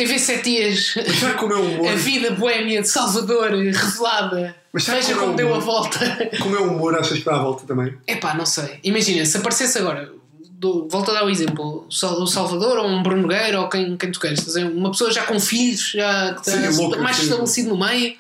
TV 0.01 0.19
7 0.19 0.43
dias. 0.45 0.93
Mas 0.97 1.17
será 1.19 1.35
que 1.35 1.45
o 1.45 1.49
meu 1.49 1.61
humor. 1.63 1.89
A 1.91 1.95
vida 1.95 2.31
boémia 2.31 2.81
de 2.81 2.89
Salvador 2.89 3.51
revelada. 3.51 4.57
Mas 4.73 4.85
sabe 4.85 5.01
Veja 5.01 5.13
é 5.13 5.17
como 5.17 5.33
o 5.33 5.37
deu 5.37 5.55
a 5.55 5.59
volta. 5.59 5.99
Com 6.39 6.49
o 6.49 6.51
meu 6.51 6.63
humor 6.65 6.95
achas 6.99 7.19
que 7.19 7.25
dá 7.25 7.37
a 7.37 7.43
volta 7.43 7.67
também? 7.67 7.95
Epá, 8.07 8.35
não 8.35 8.47
sei. 8.47 8.79
Imagina, 8.85 9.27
se 9.27 9.37
aparecesse 9.37 9.77
agora, 9.79 10.11
do, 10.53 10.89
volto 10.89 11.11
a 11.11 11.15
dar 11.15 11.25
o 11.27 11.31
exemplo, 11.31 11.85
o 11.89 11.93
Sal- 11.93 12.21
o 12.21 12.27
Salvador 12.27 12.79
ou 12.79 12.87
um 12.87 13.03
Bruno 13.03 13.23
Nogueira 13.23 13.61
ou 13.61 13.69
quem, 13.69 13.97
quem 13.97 14.11
tu 14.13 14.21
queres, 14.21 14.45
uma 14.57 14.91
pessoa 14.91 15.11
já 15.11 15.25
com 15.25 15.39
filhos, 15.41 15.91
já 15.91 16.35
que 16.35 16.49
está 16.49 16.71
Sim, 16.73 16.79
louca, 16.83 16.99
mais 16.99 17.17
sim. 17.17 17.23
estabelecido 17.25 17.71
no 17.71 17.79
meio, 17.79 18.15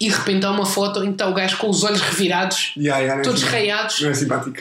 e 0.00 0.08
de 0.08 0.14
repente 0.14 0.44
há 0.44 0.50
uma 0.50 0.66
foto 0.66 1.00
em 1.04 1.06
que 1.06 1.12
está 1.12 1.28
o 1.28 1.32
gajo 1.32 1.56
com 1.58 1.70
os 1.70 1.84
olhos 1.84 2.00
revirados, 2.00 2.72
Já, 2.76 3.00
já, 3.06 3.14
não 3.14 3.20
é 3.20 3.22
todos 3.22 3.42
reiados 3.44 4.00
Não 4.00 4.10
é 4.10 4.14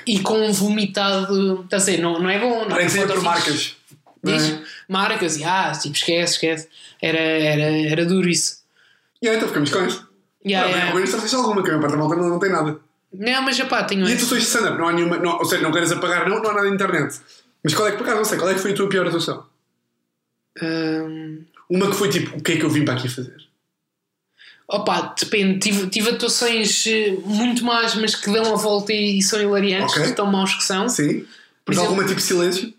e 0.06 0.20
com 0.20 0.48
um 0.48 0.52
vomitado. 0.54 1.62
Estás 1.64 1.84
a 1.84 1.86
ver? 1.92 1.98
Não, 2.02 2.20
não 2.20 2.30
é 2.30 2.40
bom. 2.40 2.50
Não 2.60 2.66
é 2.66 2.70
Parece 2.70 3.00
fixe. 3.02 3.18
marcas. 3.24 3.76
Diz? 4.24 4.50
é? 4.50 4.62
Marcas, 4.88 5.38
e 5.38 5.44
ah, 5.44 5.72
tipo, 5.72 5.96
esquece, 5.96 6.34
esquece. 6.34 6.68
Era, 7.02 7.18
era, 7.20 7.64
era 7.92 8.06
duro 8.06 8.30
isso. 8.30 8.62
Já, 9.22 9.34
então 9.36 9.48
ficamos 9.48 9.70
com 9.72 9.86
isso. 9.86 10.08
Yeah, 10.46 10.68
Não, 10.68 10.76
yeah. 10.76 10.92
Ao 10.92 10.96
menos 10.96 11.12
tens 11.12 11.34
alguma, 11.34 11.64
que 11.64 11.70
a 11.70 11.78
maior 11.78 11.82
parte 11.82 11.94
da 11.94 11.98
malta 12.00 12.16
não, 12.16 12.30
não 12.30 12.40
tem 12.40 12.50
nada. 12.52 12.80
Não, 13.14 13.42
mas 13.44 13.56
já 13.56 13.66
pá, 13.66 13.84
tenho 13.84 14.08
E 14.08 14.14
atuações 14.14 14.42
de 14.42 14.48
stand-up? 14.48 14.78
Não 14.78 14.88
há 14.88 14.94
nenhuma. 14.94 15.18
Não, 15.18 15.38
ou 15.38 15.46
seja, 15.46 15.62
não 15.62 15.72
queres 15.72 15.92
apagar, 15.92 16.28
não, 16.30 16.42
não 16.42 16.50
há 16.50 16.54
nada 16.54 16.68
na 16.68 16.74
internet. 16.76 17.20
Mas 17.64 17.74
qual 17.74 17.88
é 17.88 17.92
que, 17.92 17.98
por 17.98 18.04
acaso, 18.04 18.18
não 18.18 18.26
sei, 18.26 18.38
qual 18.38 18.50
é 18.50 18.54
que 18.56 18.60
foi 18.60 18.72
a 18.72 18.76
tua 18.76 18.90
pior 18.90 19.08
atuação? 19.08 19.46
Hum, 20.62 21.44
Uma 21.70 21.90
que 21.90 21.96
foi 21.96 22.10
tipo, 22.10 22.38
o 22.38 22.42
que 22.44 22.54
é 22.54 22.58
que 22.58 22.64
eu 22.64 22.70
vim 22.70 22.84
para 22.86 22.96
aqui 22.96 23.08
fazer? 23.10 23.36
Opa, 24.68 25.14
depende. 25.20 25.60
Tive, 25.60 25.88
tive 25.90 26.10
atuações 26.12 26.86
eh, 26.88 27.12
muito 27.26 27.64
más, 27.64 27.96
mas 27.96 28.16
que 28.16 28.32
dão 28.32 28.54
a 28.54 28.58
volta 28.58 28.92
e, 28.94 29.20
e 29.20 29.22
são 29.22 29.42
hilariantes, 29.42 29.94
Ok. 29.96 30.08
que 30.10 30.16
tão 30.16 30.26
maus 30.32 30.56
que 30.56 30.64
são. 30.64 30.88
Sim. 30.90 31.26
Mas 31.66 31.78
exemplo- 31.78 31.82
alguma 31.92 32.04
tipo 32.06 32.16
de 32.20 32.24
silêncio? 32.26 32.74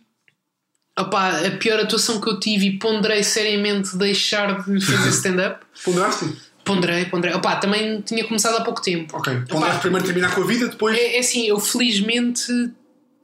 A 0.97 1.51
pior 1.59 1.81
atuação 1.81 2.21
que 2.21 2.29
eu 2.29 2.39
tive 2.39 2.67
e 2.67 2.79
ponderei 2.79 3.23
seriamente 3.23 3.97
deixar 3.97 4.63
de 4.65 4.81
fazer 4.85 5.09
stand-up. 5.11 5.65
Ponderaste? 5.85 6.33
Ponderei, 6.65 7.05
ponderei. 7.07 7.39
Também 7.61 8.01
tinha 8.01 8.25
começado 8.25 8.57
há 8.57 8.61
pouco 8.63 8.81
tempo. 8.81 9.17
Ok. 9.17 9.43
Ponderaste 9.49 9.81
primeiro 9.81 10.07
terminar 10.07 10.35
com 10.35 10.43
a 10.43 10.47
vida, 10.47 10.69
depois. 10.69 10.97
É, 10.97 11.17
é 11.17 11.19
assim, 11.19 11.47
eu 11.47 11.59
felizmente 11.59 12.47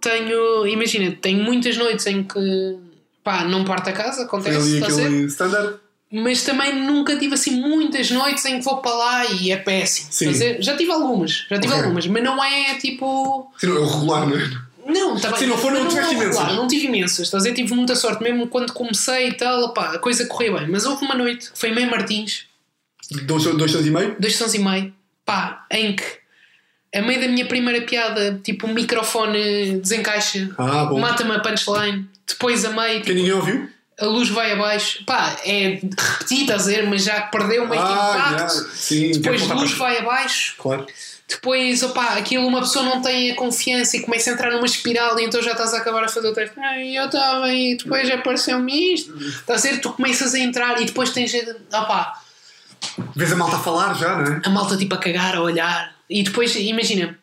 tenho. 0.01 0.67
Imagina, 0.67 1.13
tenho 1.21 1.43
muitas 1.43 1.77
noites 1.77 2.07
em 2.07 2.23
que 2.23 2.77
pá, 3.23 3.45
não 3.45 3.65
parto 3.65 3.89
a 3.91 3.93
casa, 3.93 4.17
Foi 4.17 4.25
acontece, 4.25 4.57
ali 4.59 4.75
está 4.75 4.87
a 4.87 4.91
ser? 4.91 5.03
aquele 5.07 5.25
standard. 5.27 5.75
mas 6.13 6.43
também 6.43 6.75
nunca 6.75 7.17
tive 7.19 7.35
assim 7.35 7.53
muitas 7.53 8.11
noites 8.11 8.45
em 8.47 8.59
que 8.59 8.65
vou 8.65 8.79
para 8.79 8.93
lá 8.95 9.27
e 9.27 9.53
é 9.53 9.57
péssimo. 9.57 10.09
Sim. 10.11 10.31
Dizer, 10.33 10.63
já 10.63 10.77
tive 10.77 10.91
algumas, 10.91 11.47
já 11.49 11.59
tive 11.61 11.73
Ok. 11.73 11.83
algumas, 11.85 12.07
mas 12.09 12.23
não 12.25 12.43
é 12.43 12.75
tipo. 12.79 13.51
Sim, 13.59 13.69
não, 13.69 13.77
é 13.77 13.81
o 13.81 13.87
regular, 13.87 14.27
não 14.29 14.37
é? 14.37 14.51
Não, 14.87 15.19
tá 15.19 15.31
bem, 15.31 15.39
Sim, 15.41 15.47
não 15.47 15.57
mas 15.57 15.73
não 15.75 15.89
tiveste 15.89 16.15
é 16.15 16.17
imensas. 16.17 16.57
Não 16.57 16.67
tive 16.69 16.87
imensas, 16.87 17.21
estás 17.27 17.45
a 17.45 17.49
ver? 17.49 17.55
Tive 17.55 17.75
muita 17.75 17.95
sorte, 17.95 18.23
mesmo 18.23 18.47
quando 18.49 18.73
comecei 18.73 19.29
e 19.29 19.33
tal, 19.35 19.63
opá, 19.65 19.93
a 19.95 19.99
coisa 19.99 20.27
corria 20.27 20.53
bem. 20.59 20.69
Mas 20.69 20.87
houve 20.87 21.05
uma 21.05 21.15
noite 21.15 21.51
que 21.53 21.59
foi 21.59 21.71
Meio 21.73 21.91
Martins, 21.91 22.47
Dois, 23.25 23.43
dois 23.45 23.75
anos 23.75 23.87
e 23.87 23.91
meio? 23.91 24.17
dois 24.21 24.37
sons 24.37 24.55
e 24.55 24.59
meio, 24.61 24.93
pá, 25.27 25.67
em 25.71 25.97
que 25.97 26.05
a 26.95 27.03
meio 27.03 27.21
da 27.21 27.29
minha 27.29 27.45
primeira 27.47 27.81
piada, 27.85 28.41
tipo, 28.43 28.67
o 28.67 28.75
microfone 28.75 29.79
desencaixa, 29.81 30.49
Ah, 30.59 30.85
mata-me 30.93 31.33
a 31.33 31.41
punchline, 31.41 32.09
depois 32.27 32.65
a 32.65 32.71
meio, 32.71 33.03
Que 33.03 33.13
ninguém 33.15 33.33
ouviu? 33.33 33.69
a 34.01 34.07
luz 34.07 34.29
vai 34.31 34.53
abaixo, 34.53 35.05
pá, 35.05 35.37
é 35.45 35.81
repetido, 35.83 36.41
estás 36.43 36.69
a 36.69 36.71
ver? 36.71 36.89
Mas 36.89 37.05
já 37.05 37.21
perdeu 37.23 37.69
meio 37.69 37.83
Ah, 37.83 38.15
impacto. 38.33 38.55
já. 38.55 38.65
Sim, 38.75 39.13
Depois 39.13 39.51
a 39.51 39.55
luz 39.55 39.73
vai 39.73 39.99
abaixo, 39.99 40.55
Claro. 40.57 40.87
Depois 41.31 41.83
opá, 41.83 42.15
aquilo 42.19 42.47
uma 42.47 42.61
pessoa 42.61 42.85
não 42.85 43.01
tem 43.01 43.31
a 43.31 43.37
confiança 43.37 43.97
e 43.97 44.01
começa 44.01 44.31
a 44.31 44.33
entrar 44.35 44.51
numa 44.51 44.67
espiral 44.67 45.19
e 45.19 45.25
então 45.25 45.41
já 45.41 45.53
estás 45.53 45.73
a 45.73 45.79
acabar 45.79 46.05
a 46.05 46.09
fazer 46.09 46.29
o 46.29 46.35
teste. 46.35 46.59
Ai, 46.61 46.97
eu 46.99 47.07
estava 47.07 47.53
e 47.53 47.77
depois 47.77 48.11
apareceu-me 48.11 48.95
isto. 48.95 49.17
Estás 49.19 49.65
a 49.65 49.71
ver? 49.71 49.81
Tu 49.81 49.93
começas 49.93 50.35
a 50.35 50.39
entrar 50.39 50.81
e 50.83 50.85
depois 50.85 51.11
tens 51.11 51.33
opá, 51.73 52.21
Vês 53.15 53.33
a 53.33 53.37
malta 53.37 53.57
a 53.57 53.61
falar 53.61 53.95
já, 53.95 54.17
não 54.17 54.33
é? 54.37 54.43
a 54.45 54.51
malta 54.51 54.77
tipo 54.77 54.95
a 54.95 54.99
cagar, 54.99 55.37
a 55.37 55.43
olhar. 55.43 55.95
E 56.09 56.23
depois, 56.23 56.55
imagina, 56.57 57.17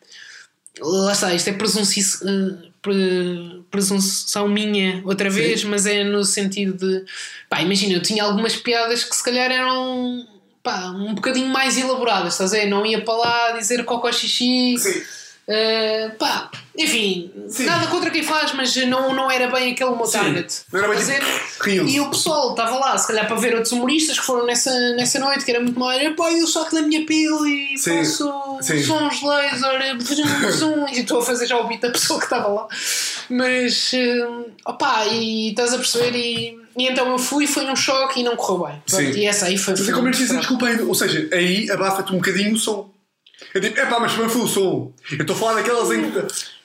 lá 0.80 1.12
está, 1.12 1.34
isto 1.34 1.50
é 1.50 1.52
presunci 1.52 2.00
eh, 2.24 2.68
pre- 2.80 3.60
presunção 3.70 4.48
minha 4.48 5.02
outra 5.04 5.28
vez, 5.28 5.64
mas 5.64 5.84
é 5.84 6.04
no 6.04 6.24
sentido 6.24 6.74
de 6.78 7.04
pá, 7.50 7.60
imagina, 7.60 7.94
eu 7.94 8.02
tinha 8.02 8.22
algumas 8.24 8.54
piadas 8.56 9.02
que 9.04 9.14
se 9.14 9.22
calhar 9.22 9.50
eram 9.50 10.26
pá, 10.68 10.90
um 10.90 11.14
bocadinho 11.14 11.48
mais 11.48 11.78
elaboradas, 11.78 12.34
estás 12.34 12.52
a 12.52 12.58
ver? 12.58 12.66
Não 12.66 12.84
ia 12.84 13.02
para 13.02 13.16
lá 13.16 13.52
dizer 13.52 13.84
cocó 13.86 14.12
xixi, 14.12 14.76
Sim. 14.78 15.02
Uh, 15.48 16.10
pá, 16.18 16.50
enfim, 16.78 17.30
Sim. 17.48 17.64
nada 17.66 17.88
contra 17.88 18.08
quem 18.08 18.22
faz, 18.22 18.52
mas 18.54 18.74
não, 18.86 19.12
não 19.12 19.28
era 19.28 19.48
bem 19.50 19.72
aquele 19.72 19.90
meu 19.96 20.06
target. 20.06 20.62
Não 20.72 20.78
era 20.78 20.88
bem 20.88 20.98
Fazer- 20.98 21.20
tipo. 21.20 21.88
E 21.88 22.00
o 22.00 22.08
pessoal 22.08 22.50
estava 22.50 22.78
lá, 22.78 22.96
se 22.96 23.08
calhar 23.08 23.26
para 23.26 23.34
ver 23.36 23.54
outros 23.54 23.72
humoristas 23.72 24.18
que 24.20 24.24
foram 24.24 24.46
nessa, 24.46 24.70
nessa 24.94 25.18
noite, 25.18 25.44
que 25.44 25.50
era 25.50 25.60
muito 25.60 25.78
mal. 25.78 25.90
Era, 25.90 26.14
pá, 26.14 26.30
eu 26.30 26.46
saco 26.46 26.72
da 26.74 26.82
minha 26.82 27.04
pele 27.04 27.74
e 27.74 27.78
Sim, 27.78 27.98
faço 27.98 28.58
sim. 28.62 28.80
sons 28.82 29.20
laser, 29.22 29.58
zoom, 29.58 30.50
zoom, 30.52 30.88
e 30.88 31.00
estou 31.00 31.18
a 31.18 31.22
fazer 31.22 31.46
já 31.48 31.58
o 31.58 31.66
beat 31.66 31.80
da 31.80 31.90
pessoa 31.90 32.18
que 32.20 32.26
estava 32.26 32.46
lá. 32.46 32.68
Mas, 33.28 33.92
uh, 33.92 34.46
opá, 34.64 35.04
e 35.06 35.50
estás 35.50 35.72
a 35.74 35.78
perceber? 35.78 36.14
E, 36.16 36.58
e 36.76 36.86
então 36.88 37.10
eu 37.10 37.18
fui, 37.18 37.46
foi 37.48 37.66
um 37.66 37.74
choque 37.74 38.20
e 38.20 38.22
não 38.22 38.36
correu 38.36 38.66
bem. 38.68 38.82
Pronto, 38.88 39.12
Sim. 39.14 39.18
e 39.18 39.26
essa 39.26 39.46
aí 39.46 39.58
foi. 39.58 39.74
Mas 39.74 39.84
foi 39.84 39.94
como 39.94 40.06
eles 40.08 40.18
dizem 40.18 40.38
desculpa 40.38 40.66
ainda. 40.66 40.84
Ou 40.84 40.94
seja, 40.94 41.28
aí 41.32 41.68
abafa-te 41.70 42.12
um 42.12 42.16
bocadinho 42.18 42.54
o 42.54 42.58
som. 42.58 42.88
Eu 43.54 43.62
é 43.62 43.70
pá, 43.86 44.00
mas 44.00 44.12
também 44.12 44.28
foi 44.28 44.42
o 44.42 44.46
som. 44.48 44.92
Eu 45.12 45.18
estou 45.20 45.34
a 45.34 45.38
falar 45.38 45.54
daquelas 45.54 45.90
em 45.90 46.10
que. 46.10 46.57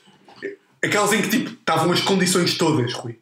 Aquelas 0.84 1.14
em 1.14 1.22
que 1.22 1.30
tipo, 1.30 1.49
estavam 1.51 1.91
as 1.91 2.01
condições 2.01 2.57
todas, 2.57 2.93
Rui. 2.93 3.18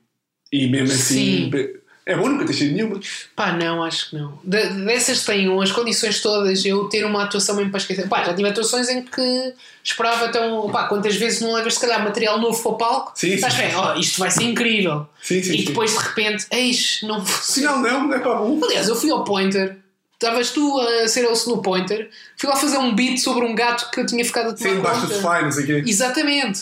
E 0.51 0.67
mesmo 0.67 0.91
assim. 0.93 1.49
Sim. 1.51 1.81
É 2.03 2.17
bom 2.17 2.27
nunca 2.27 2.45
ter 2.45 2.53
sido 2.53 2.73
nenhuma. 2.73 2.99
Pá, 3.35 3.51
não, 3.53 3.83
acho 3.83 4.09
que 4.09 4.15
não. 4.15 4.39
De- 4.43 4.69
dessas 4.85 5.23
tenho 5.23 5.61
as 5.61 5.71
condições 5.71 6.19
todas, 6.19 6.65
eu 6.65 6.85
ter 6.85 7.05
uma 7.05 7.23
atuação 7.23 7.55
mesmo 7.55 7.69
para 7.69 7.79
esquecer. 7.79 8.09
Pá, 8.09 8.23
já 8.23 8.33
tive 8.33 8.49
atuações 8.49 8.89
em 8.89 9.03
que 9.03 9.53
esperava 9.83 10.25
então, 10.25 10.67
pá, 10.71 10.85
quantas 10.87 11.15
vezes 11.15 11.41
não 11.41 11.53
levas 11.53 11.75
se 11.75 11.79
calhar 11.79 12.03
material 12.03 12.39
novo 12.41 12.59
para 12.61 12.71
o 12.71 12.75
palco? 12.75 13.13
Sim, 13.15 13.33
Estás 13.35 13.53
sim. 13.53 13.61
bem, 13.61 13.75
ó, 13.75 13.95
isto 13.95 14.19
vai 14.19 14.31
ser 14.31 14.43
incrível. 14.43 15.07
Sim, 15.21 15.43
sim, 15.43 15.53
e 15.53 15.57
sim. 15.59 15.63
depois 15.65 15.91
de 15.91 15.99
repente, 15.99 16.47
eis, 16.51 16.99
não 17.03 17.23
Sim, 17.23 17.61
não, 17.61 17.79
não, 17.81 18.07
não 18.07 18.13
é 18.15 18.19
pá, 18.19 18.33
bom. 18.33 18.59
Aliás, 18.63 18.87
eu 18.89 18.95
fui 18.95 19.11
ao 19.11 19.23
Pointer, 19.23 19.77
estavas 20.15 20.49
tu 20.49 20.79
a 20.79 21.07
ser 21.07 21.27
ouço 21.27 21.51
no 21.51 21.61
Pointer, 21.61 22.09
fui 22.35 22.49
lá 22.49 22.55
fazer 22.55 22.79
um 22.79 22.95
beat 22.95 23.19
sobre 23.19 23.45
um 23.45 23.53
gato 23.53 23.91
que 23.91 23.99
eu 23.99 24.07
tinha 24.07 24.25
ficado 24.25 24.49
a 24.49 24.53
tomar 24.53 24.69
Sim, 24.71 24.75
debaixo 24.77 25.05
do 25.05 25.13
sofá, 25.13 25.41
não 25.43 25.51
sei 25.51 25.63
o 25.63 25.67
quê. 25.67 25.83
Exatamente. 25.85 26.61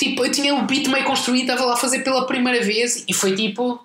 Tipo, 0.00 0.24
eu 0.24 0.30
tinha 0.32 0.54
o 0.54 0.62
beat 0.62 0.88
meio 0.88 1.04
construído, 1.04 1.42
estava 1.50 1.64
lá 1.66 1.74
a 1.74 1.76
fazer 1.76 1.98
pela 2.00 2.26
primeira 2.26 2.64
vez 2.64 3.04
e 3.06 3.12
foi 3.12 3.34
tipo, 3.36 3.78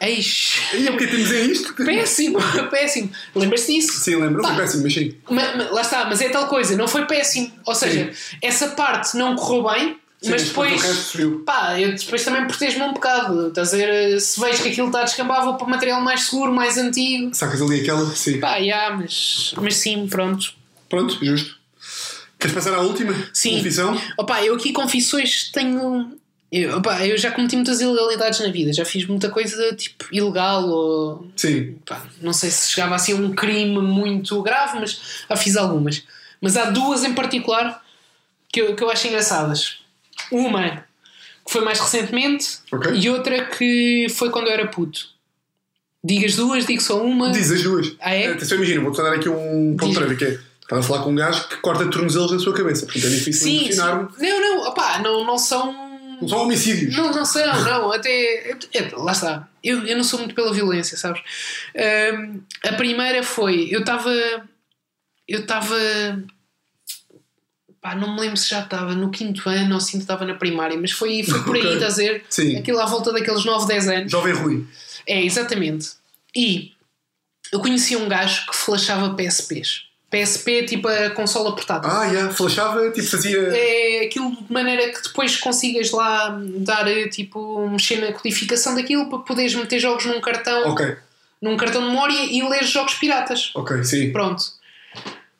eis. 0.00 0.56
E 0.74 0.88
é 0.88 0.90
porque 0.90 1.06
temos 1.06 1.30
é 1.30 1.40
isto? 1.42 1.72
Péssimo, 1.74 2.38
péssimo. 2.68 3.10
Lembras-te 3.36 3.72
disso? 3.72 3.92
Sim, 4.00 4.16
lembro, 4.16 4.42
foi 4.42 4.56
péssimo, 4.56 4.82
mas 4.82 4.94
sim. 4.94 5.14
Ma- 5.30 5.54
ma- 5.56 5.70
lá 5.70 5.80
está, 5.82 6.04
mas 6.06 6.20
é 6.20 6.28
tal 6.28 6.48
coisa, 6.48 6.76
não 6.76 6.88
foi 6.88 7.04
péssimo. 7.06 7.52
Ou 7.64 7.74
seja, 7.74 8.10
essa 8.42 8.70
parte 8.70 9.16
não 9.16 9.36
correu 9.36 9.62
bem, 9.72 9.96
Sim, 10.20 10.30
mas 10.32 10.42
depois. 10.48 11.14
o. 11.14 11.38
Pá, 11.46 11.80
eu 11.80 11.94
depois 11.94 12.24
também 12.24 12.46
protejo-me 12.48 12.84
um 12.86 12.92
bocado. 12.92 13.48
Estás 13.48 13.72
a 13.72 13.76
ver? 13.76 14.20
Se 14.20 14.40
vejo 14.40 14.62
que 14.64 14.68
aquilo 14.70 14.88
está 14.88 15.04
vou 15.44 15.54
para 15.54 15.66
material 15.68 16.00
mais 16.02 16.22
seguro, 16.22 16.52
mais 16.52 16.76
antigo. 16.78 17.32
Sacas 17.32 17.62
ali 17.62 17.80
aquela? 17.80 18.04
Sim. 18.16 18.40
Pá, 18.40 18.60
já, 18.60 18.90
mas, 18.98 19.54
mas 19.56 19.76
sim, 19.76 20.06
pronto. 20.08 20.52
Pronto, 20.88 21.16
justo. 21.24 21.59
Queres 22.40 22.54
passar 22.54 22.74
à 22.74 22.80
última? 22.80 23.14
Sim. 23.34 23.58
Confissão? 23.58 24.00
Opa, 24.16 24.42
eu 24.42 24.54
aqui 24.54 24.72
confissões 24.72 25.50
tenho. 25.52 26.18
Eu, 26.50 26.78
opa, 26.78 27.06
eu 27.06 27.16
já 27.18 27.30
cometi 27.30 27.54
muitas 27.54 27.80
ilegalidades 27.80 28.40
na 28.40 28.48
vida, 28.50 28.72
já 28.72 28.84
fiz 28.84 29.06
muita 29.06 29.28
coisa 29.28 29.74
tipo 29.76 30.06
ilegal 30.10 30.66
ou. 30.66 31.30
Sim. 31.36 31.76
pá, 31.86 32.02
não 32.20 32.32
sei 32.32 32.50
se 32.50 32.70
chegava 32.70 32.94
a 32.94 32.98
ser 32.98 33.14
um 33.14 33.34
crime 33.34 33.78
muito 33.80 34.40
grave, 34.42 34.80
mas 34.80 35.24
já 35.28 35.36
fiz 35.36 35.56
algumas. 35.56 36.02
Mas 36.40 36.56
há 36.56 36.70
duas 36.70 37.04
em 37.04 37.12
particular 37.12 37.84
que 38.48 38.62
eu, 38.62 38.74
que 38.74 38.82
eu 38.82 38.90
acho 38.90 39.06
engraçadas. 39.06 39.78
Uma 40.32 40.84
que 41.44 41.52
foi 41.52 41.62
mais 41.62 41.78
recentemente 41.78 42.58
Ok. 42.72 42.92
e 42.94 43.10
outra 43.10 43.44
que 43.46 44.06
foi 44.10 44.30
quando 44.30 44.46
eu 44.46 44.52
era 44.52 44.66
puto. 44.66 45.08
Digo 46.02 46.24
as 46.24 46.36
duas, 46.36 46.64
digo 46.64 46.80
só 46.80 47.04
uma. 47.04 47.30
Diz 47.30 47.50
as 47.50 47.62
duas. 47.62 47.92
Ah, 48.00 48.14
é? 48.14 48.28
Atenção, 48.32 48.56
imagina, 48.56 48.80
vou-te 48.80 48.96
dar 48.96 49.12
aqui 49.12 49.28
um 49.28 49.76
ponto 49.78 50.16
que 50.16 50.24
é. 50.24 50.49
Estás 50.70 50.84
a 50.84 50.88
falar 50.88 51.02
com 51.02 51.10
um 51.10 51.16
gajo 51.16 51.48
que 51.48 51.56
corta 51.56 51.90
tornozelos 51.90 52.30
na 52.30 52.38
sua 52.38 52.54
cabeça. 52.54 52.86
Portanto, 52.86 53.06
é 53.06 53.10
difícil 53.10 53.48
imaginar-me. 53.48 54.08
Não, 54.20 54.40
não, 54.40 54.68
opá, 54.68 55.00
não, 55.00 55.24
não 55.26 55.36
são. 55.36 55.72
Não 56.22 56.28
são 56.28 56.42
homicídios. 56.42 56.96
Não, 56.96 57.10
não 57.12 57.24
sei, 57.24 57.44
não, 57.44 57.90
até. 57.90 58.50
é, 58.72 58.90
lá 58.92 59.10
está. 59.10 59.48
Eu, 59.64 59.84
eu 59.84 59.96
não 59.96 60.04
sou 60.04 60.20
muito 60.20 60.32
pela 60.32 60.52
violência, 60.52 60.96
sabes? 60.96 61.22
Ahm, 61.76 62.38
a 62.62 62.74
primeira 62.74 63.20
foi. 63.24 63.66
Eu 63.68 63.80
estava. 63.80 64.12
Eu 65.26 65.40
estava. 65.40 65.74
Pá, 67.80 67.96
não 67.96 68.14
me 68.14 68.20
lembro 68.20 68.36
se 68.36 68.48
já 68.50 68.60
estava 68.60 68.94
no 68.94 69.10
quinto 69.10 69.48
ano 69.48 69.74
ou 69.74 69.80
se 69.80 69.96
ainda 69.96 70.04
estava 70.04 70.24
na 70.24 70.34
primária, 70.34 70.78
mas 70.78 70.92
foi, 70.92 71.24
foi 71.24 71.42
por 71.42 71.56
aí, 71.56 71.62
Ok. 71.66 71.74
estás 71.74 71.94
a 71.94 72.02
ver? 72.02 72.24
Sim. 72.30 72.56
Aquilo 72.58 72.78
à 72.78 72.86
volta 72.86 73.12
daqueles 73.12 73.44
9, 73.44 73.66
10 73.66 73.88
anos. 73.88 74.12
Jovem 74.12 74.34
Rui. 74.34 74.66
É, 75.04 75.20
exatamente. 75.24 75.94
E 76.36 76.74
eu 77.50 77.58
conhecia 77.58 77.98
um 77.98 78.06
gajo 78.08 78.46
que 78.46 78.54
flashava 78.54 79.16
PSPs. 79.16 79.89
PSP, 80.10 80.64
tipo 80.64 80.88
a 80.88 81.10
consola 81.10 81.54
portátil. 81.54 81.88
Ah, 81.90 82.12
já. 82.12 82.30
Flashava, 82.30 82.90
tipo, 82.90 83.06
fazia. 83.08 83.38
É 83.38 84.04
aquilo 84.06 84.32
de 84.34 84.52
maneira 84.52 84.92
que 84.92 85.02
depois 85.02 85.36
consigas 85.36 85.90
lá 85.92 86.36
dar 86.58 86.84
tipo 87.10 87.68
mexer 87.68 88.00
na 88.00 88.12
codificação 88.12 88.74
daquilo 88.74 89.08
para 89.08 89.20
poderes 89.20 89.54
meter 89.54 89.78
jogos 89.78 90.06
num 90.06 90.20
cartão, 90.20 90.70
Ok, 90.70 90.96
num 91.40 91.56
cartão 91.56 91.80
de 91.82 91.88
memória 91.88 92.24
e 92.24 92.42
ler 92.48 92.64
jogos 92.64 92.94
piratas. 92.94 93.52
ok, 93.54 93.84
sim. 93.84 94.12
Pronto. 94.12 94.42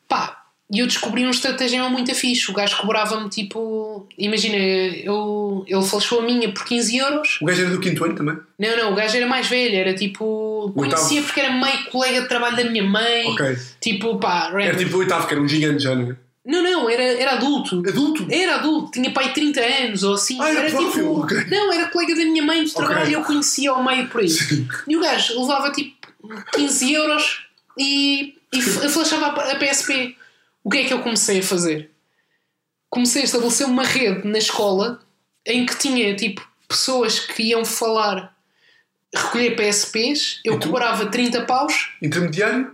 Pá, 0.07 0.40
e 0.71 0.79
eu 0.79 0.87
descobri 0.87 1.25
um 1.25 1.29
estratagema 1.31 1.89
muito 1.89 2.15
fixe. 2.15 2.49
O 2.49 2.53
gajo 2.53 2.77
cobrava-me 2.77 3.29
tipo. 3.29 4.07
Imagina, 4.17 4.55
eu, 4.55 5.65
ele 5.67 5.83
flashou 5.83 6.21
a 6.21 6.23
minha 6.23 6.49
por 6.53 6.63
15 6.63 6.97
euros. 6.97 7.39
O 7.41 7.45
gajo 7.45 7.61
era 7.61 7.71
do 7.71 7.79
quinto 7.81 8.05
ano 8.05 8.15
também. 8.15 8.37
Não, 8.57 8.77
não, 8.77 8.93
o 8.93 8.95
gajo 8.95 9.17
era 9.17 9.27
mais 9.27 9.47
velho, 9.47 9.75
era 9.75 9.93
tipo. 9.93 10.71
Oitavo. 10.73 11.01
Conhecia 11.01 11.21
porque 11.23 11.41
era 11.41 11.53
meio 11.53 11.85
colega 11.91 12.21
de 12.21 12.27
trabalho 12.29 12.55
da 12.55 12.63
minha 12.63 12.83
mãe. 12.83 13.27
Ok. 13.27 13.57
Tipo, 13.81 14.17
pá, 14.17 14.47
Era 14.53 14.67
random. 14.67 14.77
tipo 14.77 14.95
o 14.95 14.99
oitavo, 14.99 15.27
que 15.27 15.33
era 15.33 15.43
um 15.43 15.47
gigante 15.47 15.83
já, 15.83 15.93
não 15.93 16.11
é? 16.11 16.15
Não, 16.43 16.63
não, 16.63 16.89
era, 16.89 17.03
era 17.03 17.31
adulto. 17.33 17.83
Adulto? 17.87 18.25
Era 18.29 18.55
adulto, 18.55 18.91
tinha 18.91 19.11
pai 19.11 19.31
30 19.33 19.59
anos 19.59 20.03
ou 20.03 20.15
assim. 20.15 20.37
Ah, 20.41 20.49
era 20.49 20.59
era 20.61 20.69
tipo. 20.69 21.19
ok. 21.21 21.37
Não, 21.51 21.71
era 21.73 21.87
colega 21.87 22.15
da 22.15 22.23
minha 22.23 22.43
mãe 22.43 22.63
de 22.63 22.73
trabalho 22.73 23.09
e 23.09 23.13
eu 23.13 23.21
conhecia 23.23 23.71
ao 23.71 23.83
meio 23.83 24.07
por 24.07 24.21
aí. 24.21 24.27
E 24.87 24.95
o 24.95 25.01
gajo 25.01 25.39
levava 25.39 25.69
tipo 25.71 25.93
15 26.53 26.93
euros 26.93 27.45
e, 27.77 28.35
e 28.53 28.61
flashava 28.61 29.27
a 29.27 29.55
PSP. 29.55 30.15
O 30.63 30.69
que 30.69 30.79
é 30.79 30.83
que 30.85 30.93
eu 30.93 31.01
comecei 31.01 31.39
a 31.39 31.43
fazer? 31.43 31.91
Comecei 32.89 33.21
a 33.21 33.25
estabelecer 33.25 33.65
uma 33.65 33.83
rede 33.83 34.27
na 34.27 34.37
escola 34.37 35.01
em 35.45 35.65
que 35.65 35.77
tinha 35.77 36.15
tipo 36.15 36.47
pessoas 36.67 37.19
que 37.19 37.43
iam 37.43 37.65
falar, 37.65 38.35
recolher 39.13 39.55
PSPs, 39.55 40.39
eu 40.45 40.59
cobrava 40.59 41.07
30 41.07 41.45
paus 41.45 41.89
Intermediário? 42.01 42.71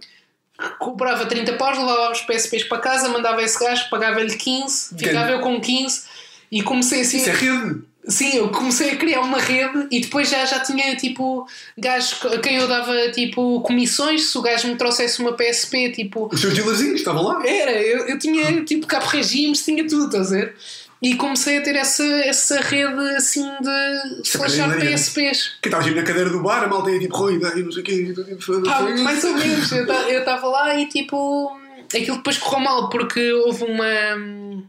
cobrava 0.80 1.26
30 1.26 1.54
paus, 1.54 1.78
levava 1.78 2.12
os 2.12 2.22
PSPs 2.22 2.64
para 2.64 2.80
casa, 2.80 3.10
mandava 3.10 3.42
esse 3.42 3.60
gajo, 3.60 3.90
pagava-lhe 3.90 4.36
15, 4.36 4.98
ficava 4.98 5.32
eu 5.32 5.40
com 5.40 5.62
15 5.62 6.06
e 6.52 6.64
comecei 6.64 7.02
assim. 7.02 7.18
Isso 7.18 7.30
é 7.30 7.34
rede. 7.34 7.84
Sim, 8.08 8.38
eu 8.38 8.50
comecei 8.50 8.92
a 8.92 8.96
criar 8.96 9.20
uma 9.20 9.38
rede 9.38 9.88
e 9.92 10.00
depois 10.00 10.30
já, 10.30 10.46
já 10.46 10.60
tinha 10.62 10.96
tipo 10.96 11.46
gajos 11.78 12.18
a 12.26 12.38
quem 12.40 12.56
eu 12.56 12.68
dava 12.68 13.12
tipo 13.12 13.60
comissões 13.62 14.32
se 14.32 14.38
o 14.38 14.42
gajo 14.42 14.70
me 14.70 14.76
trouxesse 14.76 15.20
uma 15.20 15.34
PSP, 15.34 15.92
tipo. 15.92 16.30
Os 16.32 16.40
seus 16.40 16.54
dealerzinhos 16.54 17.00
estavam 17.00 17.24
lá. 17.24 17.46
Era, 17.46 17.72
eu, 17.72 18.08
eu 18.08 18.18
tinha 18.18 18.64
tipo 18.64 18.88
cabo 18.88 19.06
regimes, 19.08 19.64
tinha 19.64 19.86
tudo, 19.86 20.06
estás 20.06 20.32
a 20.32 20.36
ver? 20.38 20.56
E 21.02 21.16
comecei 21.16 21.58
a 21.58 21.62
ter 21.62 21.76
essa, 21.76 22.04
essa 22.04 22.60
rede 22.62 23.00
assim 23.16 23.44
de 23.44 24.30
flashar. 24.30 24.80
PSPs. 24.80 25.58
Que 25.62 25.68
estavas 25.68 25.94
na 25.94 26.02
cadeira 26.02 26.30
do 26.30 26.42
bar, 26.42 26.64
a 26.64 26.68
malta 26.68 26.90
ia 26.90 27.00
tipo, 27.00 27.16
Rui, 27.16 27.40
dá 27.40 27.50
aí 27.50 27.62
não 27.62 27.72
sei 27.72 27.82
o 27.82 27.86
quê. 27.86 27.92
e 27.92 28.14
tipo, 28.14 28.42
foda-se. 28.42 29.04
mais 29.04 29.24
ou 29.24 29.34
menos. 29.34 29.72
Eu 29.72 30.20
estava 30.20 30.48
lá 30.48 30.80
e 30.80 30.88
tipo. 30.88 31.60
Aquilo 31.86 32.18
depois 32.18 32.38
correu 32.38 32.60
mal 32.60 32.90
porque 32.90 33.32
houve 33.34 33.64
uma. 33.66 33.86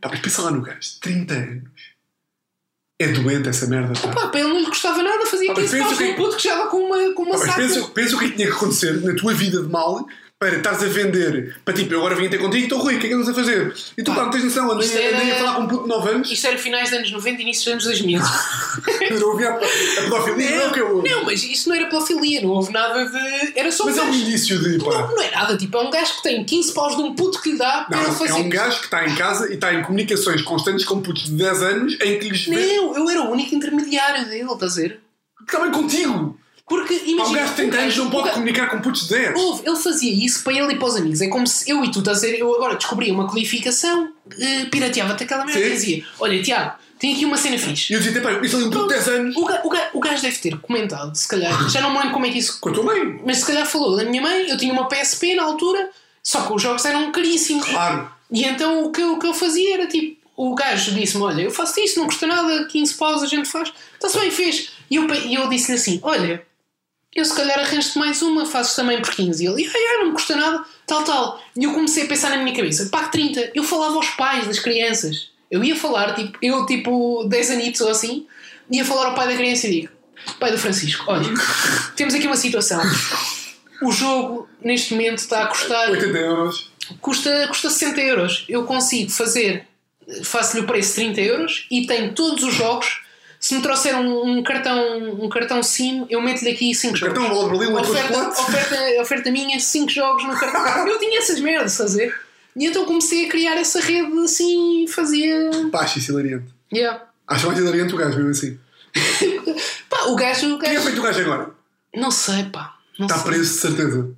Pá, 0.01 0.09
mas 0.11 0.21
pensa 0.21 0.43
lá 0.43 0.51
no 0.51 0.61
gajo, 0.61 1.01
30 1.01 1.35
anos. 1.35 1.63
É 3.01 3.07
doente 3.13 3.49
essa 3.49 3.67
merda, 3.67 3.93
pá. 4.01 4.09
Pá, 4.09 4.27
para 4.29 4.41
ele 4.41 4.49
não 4.49 4.59
lhe 4.61 4.67
custava 4.67 5.03
nada, 5.03 5.25
fazia 5.27 5.47
Pá, 5.55 5.61
mas 5.61 5.71
15 5.71 5.79
paus 5.85 5.93
no 5.93 5.99
que- 5.99 6.13
puto 6.15 6.37
que 6.37 6.43
já 6.43 6.67
com 6.67 6.79
uma, 6.79 7.15
com 7.15 7.23
uma 7.23 7.39
saca. 7.39 7.53
pensa, 7.55 7.83
pensa 7.95 8.17
o 8.17 8.19
que 8.19 8.31
tinha 8.33 8.49
que 8.49 8.53
acontecer 8.55 9.01
na 9.05 9.15
tua 9.15 9.33
vida 9.35 9.63
de 9.63 9.69
mal 9.69 10.05
para 10.39 10.57
estares 10.57 10.83
a 10.85 10.87
vender 10.87 11.57
para 11.65 11.75
tipo, 11.75 11.93
eu 11.93 11.99
agora 11.99 12.15
vim 12.15 12.29
ter 12.29 12.39
contigo, 12.39 12.63
estou 12.63 12.79
Rui, 12.79 12.95
o 12.95 13.01
que 13.01 13.07
é 13.07 13.09
que 13.09 13.15
andas 13.17 13.29
a 13.29 13.35
fazer? 13.35 13.75
E 13.97 14.05
tu, 14.05 14.15
Pá, 14.15 14.23
não 14.23 14.31
tens 14.31 14.45
noção, 14.45 14.71
andei, 14.71 14.87
isto 14.87 14.97
era- 14.97 15.17
andei 15.17 15.33
a 15.33 15.35
falar 15.37 15.55
com 15.57 15.63
um 15.63 15.67
puto 15.67 15.83
de 15.83 15.89
9 15.89 16.11
anos, 16.11 16.31
Isto 16.31 16.47
era 16.47 16.59
finais 16.59 16.91
dos 16.91 16.99
anos 16.99 17.11
90 17.11 17.39
e 17.41 17.43
início 17.43 17.65
dos 17.65 17.73
anos 17.73 17.85
2000. 17.85 18.21
eu 19.11 19.21
não 19.21 19.29
ouvia 19.31 19.51
a, 19.51 19.55
pedofilia, 19.55 20.51
não 20.57 20.63
é 20.63 20.69
o 20.69 20.73
que 20.73 20.81
eu 20.81 21.03
não, 21.03 21.25
mas 21.25 21.43
isto 21.43 21.69
não 21.69 21.75
era 21.75 21.87
pedofilia, 21.87 22.41
não 22.41 22.51
houve 22.51 22.73
nada 22.73 23.05
de. 23.05 23.59
Era 23.59 23.73
só 23.73 23.83
um 23.83 23.87
Mas 23.87 23.99
é 23.99 24.03
um 24.03 24.07
gajo. 24.07 24.19
indício 24.21 24.59
de, 24.63 24.79
Não, 24.79 24.85
pá. 24.85 25.09
não 25.11 25.21
é 25.23 25.31
nada, 25.33 25.57
tipo, 25.57 25.77
é 25.77 25.81
um 25.83 25.91
gajo 25.91 26.17
que 26.19 26.23
tem 26.23 26.45
15 26.45 26.73
paus 26.73 26.95
de 26.97 27.03
um 27.03 27.15
puto 27.17 27.43
que 27.43 27.51
lhe 27.53 27.59
dá 27.59 27.85
para 27.89 28.01
Não, 28.01 28.13
fazer. 28.13 28.31
é 28.31 28.35
um 28.35 28.49
gajo 28.49 28.79
que 28.79 28.85
está 28.85 29.09
em 29.09 29.15
casa 29.17 29.51
e 29.51 29.55
está 29.55 29.75
em 29.75 29.83
comunicações 29.83 30.41
constantes 30.43 30.85
com 30.85 31.01
putos 31.01 31.25
de 31.25 31.33
10 31.33 31.63
anos 31.63 31.95
em 32.01 32.17
que 32.21 32.29
lhes 32.29 32.45
vê. 32.47 32.77
Não, 32.77 32.97
eu 32.97 33.11
era 33.11 33.23
o 33.23 33.33
único 33.33 33.53
intermediário 33.57 34.25
dele, 34.29 34.53
estás 34.53 34.79
a 34.79 34.83
ver? 34.83 35.01
Bem 35.51 35.73
contigo! 35.73 36.39
Porque 36.69 36.95
Pá, 36.95 37.05
um 37.05 37.09
imagina. 37.09 37.39
gajo 37.39 37.51
de 37.51 37.57
30 37.57 37.77
o 37.77 37.81
anos 37.81 37.97
não 37.97 38.11
pode 38.11 38.31
comunicar 38.31 38.67
com 38.71 38.81
putos 38.81 39.03
de 39.09 39.15
10. 39.15 39.37
Houve, 39.37 39.63
ele 39.67 39.77
fazia 39.77 40.25
isso 40.25 40.45
para 40.45 40.53
ele 40.53 40.73
e 40.75 40.77
para 40.77 40.89
os 40.89 40.97
amigos. 40.97 41.21
É 41.21 41.29
como 41.29 41.47
se 41.47 41.71
eu 41.71 41.83
e 41.85 41.91
tu 41.91 42.01
estás 42.01 42.19
a 42.19 42.21
dizer, 42.27 42.39
eu 42.39 42.55
agora 42.55 42.75
descobri 42.77 43.11
uma 43.11 43.27
codificação, 43.27 44.13
eh, 44.39 44.67
pirateava-te 44.71 45.25
aquela 45.25 45.45
merda 45.47 45.61
e 45.61 45.71
dizia: 45.71 46.05
Olha, 46.21 46.43
Tiago, 46.43 46.73
tem 46.99 47.15
aqui 47.15 47.25
uma 47.25 47.37
cena 47.37 47.57
fixe. 47.59 47.93
E 47.93 47.97
eu 47.97 48.01
dizia, 48.01 48.21
pá, 48.21 48.31
eu 48.33 48.37
conheço 48.39 48.57
ali 48.57 48.67
um 48.67 48.71
puto 48.71 48.89
de 48.89 48.95
10 48.95 49.09
anos 49.09 49.37
O, 49.37 49.45
ga- 49.45 49.61
o, 49.65 49.69
ga- 49.71 49.91
o 49.95 50.01
gajo 50.01 50.21
deve 50.23 50.37
ter 50.39 50.59
comentado, 50.59 51.15
se 51.15 51.27
calhar, 51.27 51.53
já 51.71 51.81
não 51.81 51.91
me 51.91 51.97
lembro 51.99 52.13
como 52.13 52.27
é 52.27 52.31
que 52.31 52.39
isso. 52.39 52.59
com 52.61 52.69
a 52.69 52.73
tua 52.73 52.85
mãe. 52.85 53.21
Mas 53.25 53.39
se 53.39 53.47
calhar 53.47 53.67
falou 53.67 53.97
da 53.97 54.05
minha 54.05 54.21
mãe, 54.21 54.49
eu 54.51 54.57
tinha 54.59 54.73
uma 54.73 54.89
PSP 54.89 55.35
na 55.35 55.45
altura, 55.45 55.89
só 56.23 56.43
que 56.43 56.53
os 56.53 56.61
jogos 56.61 56.85
eram 56.85 57.11
caríssimos. 57.13 57.65
Claro. 57.67 58.11
E 58.31 58.45
então 58.45 58.85
o 58.85 58.93
que, 58.93 59.01
eu- 59.01 59.15
o 59.15 59.19
que 59.19 59.27
eu 59.27 59.33
fazia 59.33 59.75
era 59.75 59.87
tipo: 59.87 60.19
o 60.37 60.55
gajo 60.55 60.93
disse-me: 60.93 61.23
Olha, 61.25 61.41
eu 61.43 61.51
faço 61.51 61.81
isto, 61.81 61.99
não 61.99 62.07
custa 62.07 62.27
nada, 62.27 62.67
15 62.67 62.95
paus 62.95 63.23
a 63.23 63.27
gente 63.27 63.49
faz. 63.49 63.73
Está-se 63.95 64.19
bem, 64.19 64.31
fez. 64.31 64.71
E 64.91 64.97
eu, 64.97 65.07
e 65.15 65.35
eu 65.35 65.49
disse-lhe 65.49 65.79
assim: 65.79 66.01
Olha, 66.03 66.43
eu 67.21 67.25
se 67.25 67.35
calhar 67.35 67.59
arranjo-te 67.59 67.99
mais 67.99 68.23
uma, 68.23 68.47
fazes 68.47 68.75
também 68.75 69.01
por 69.01 69.11
15. 69.11 69.43
E 69.43 69.47
ele: 69.47 69.67
ah, 69.67 69.99
não 69.99 70.07
me 70.07 70.13
custa 70.13 70.37
nada, 70.37 70.65
tal, 70.87 71.03
tal. 71.05 71.43
E 71.57 71.65
eu 71.65 71.73
comecei 71.73 72.05
a 72.05 72.07
pensar 72.07 72.31
na 72.31 72.39
minha 72.39 72.55
cabeça: 72.55 72.89
pá, 72.91 73.05
que 73.05 73.13
30. 73.13 73.53
Eu 73.55 73.65
falava 73.65 73.97
aos 73.97 74.11
pais 74.11 74.47
das 74.47 74.59
crianças. 74.59 75.31
Eu 75.51 75.65
ia 75.65 75.75
falar, 75.75 76.15
tipo, 76.15 76.39
eu, 76.43 76.67
tipo, 76.67 77.25
10 77.25 77.51
anitos 77.53 77.81
ou 77.81 77.91
assim, 77.91 78.27
ia 78.71 78.85
falar 78.85 79.07
ao 79.07 79.15
pai 79.15 79.29
da 79.29 79.37
criança 79.37 79.67
e 79.67 79.71
digo: 79.71 79.89
Pai 80.39 80.51
do 80.51 80.59
Francisco, 80.59 81.05
olha, 81.09 81.29
temos 81.97 82.15
aqui 82.15 82.27
uma 82.27 82.37
situação. 82.37 82.81
O 83.83 83.93
jogo 83.93 84.49
neste 84.63 84.93
momento 84.93 85.19
está 85.19 85.45
a 85.45 85.47
custar 85.47 85.91
80 85.91 86.19
euros. 86.19 86.71
custa, 87.01 87.47
custa 87.49 87.71
60 87.71 88.01
euros. 88.01 88.45
Eu 88.49 88.65
consigo 88.65 89.11
fazer, 89.11 89.67
faço-lhe 90.25 90.65
o 90.65 90.67
preço 90.67 90.91
de 90.91 90.95
30 90.97 91.21
euros 91.21 91.67
e 91.71 91.87
tenho 91.87 92.13
todos 92.13 92.45
os 92.45 92.55
jogos. 92.55 93.01
Se 93.41 93.55
me 93.55 93.63
trouxer 93.63 93.95
um, 93.97 94.39
um 94.39 94.43
cartão, 94.43 94.99
um 95.21 95.29
cartão 95.29 95.63
SIM, 95.63 96.07
eu 96.11 96.21
meto-lhe 96.21 96.51
aqui 96.51 96.75
5 96.75 96.97
jogos. 96.97 97.15
Cartão 97.17 97.35
bola 97.35 97.51
Berlim, 97.51 97.73
oferta, 97.73 98.29
oferta, 98.29 99.01
oferta 99.01 99.31
minha, 99.31 99.61
5 99.61 99.91
jogos 99.91 100.25
no 100.25 100.37
cartão. 100.37 100.89
Eu 100.89 100.99
tinha 100.99 101.19
essas 101.19 101.39
merdas, 101.41 101.81
a 101.81 101.87
ver? 101.87 102.15
E 102.57 102.67
então 102.67 102.85
comecei 102.85 103.27
a 103.27 103.29
criar 103.29 103.57
essa 103.57 103.81
rede 103.81 104.19
assim 104.21 104.85
e 104.85 104.89
fazia. 104.89 105.51
Pá, 105.71 105.83
acho 105.83 105.99
isso 106.01 106.11
hilariante. 106.11 106.47
Yeah. 106.73 107.05
Acho 107.29 107.47
mais 107.47 107.59
hilariante 107.59 107.95
o 107.95 107.97
gajo, 107.97 108.17
mesmo 108.17 108.31
assim. 108.31 108.59
Pá, 109.89 110.05
o 110.07 110.17
gajo. 110.17 110.55
O 110.55 110.59
Quem 110.59 110.71
é 110.71 110.75
gajo... 110.75 110.87
feito 110.87 110.99
o 110.99 111.03
gajo 111.03 111.21
agora? 111.21 111.51
Não 111.95 112.11
sei, 112.11 112.45
pá. 112.45 112.75
Não 112.99 113.07
Está 113.07 113.19
sei. 113.21 113.31
preso, 113.31 113.55
de 113.55 113.61
certeza. 113.61 114.11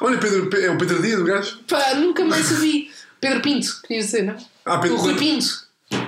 Olha, 0.00 0.18
Pedro, 0.18 0.48
é 0.60 0.70
o 0.70 0.78
Pedro 0.78 1.02
Dias, 1.02 1.20
o 1.20 1.24
gajo. 1.24 1.58
Pá, 1.68 1.94
nunca 1.94 2.24
mais 2.24 2.50
o 2.52 2.56
vi. 2.56 2.90
Pedro 3.20 3.40
Pinto, 3.40 3.80
querias 3.82 4.06
dizer, 4.06 4.22
não? 4.22 4.36
Ah, 4.64 4.78
Pedro 4.78 4.96
O 4.96 5.00
Rui 5.00 5.14
Pinto. 5.16 5.63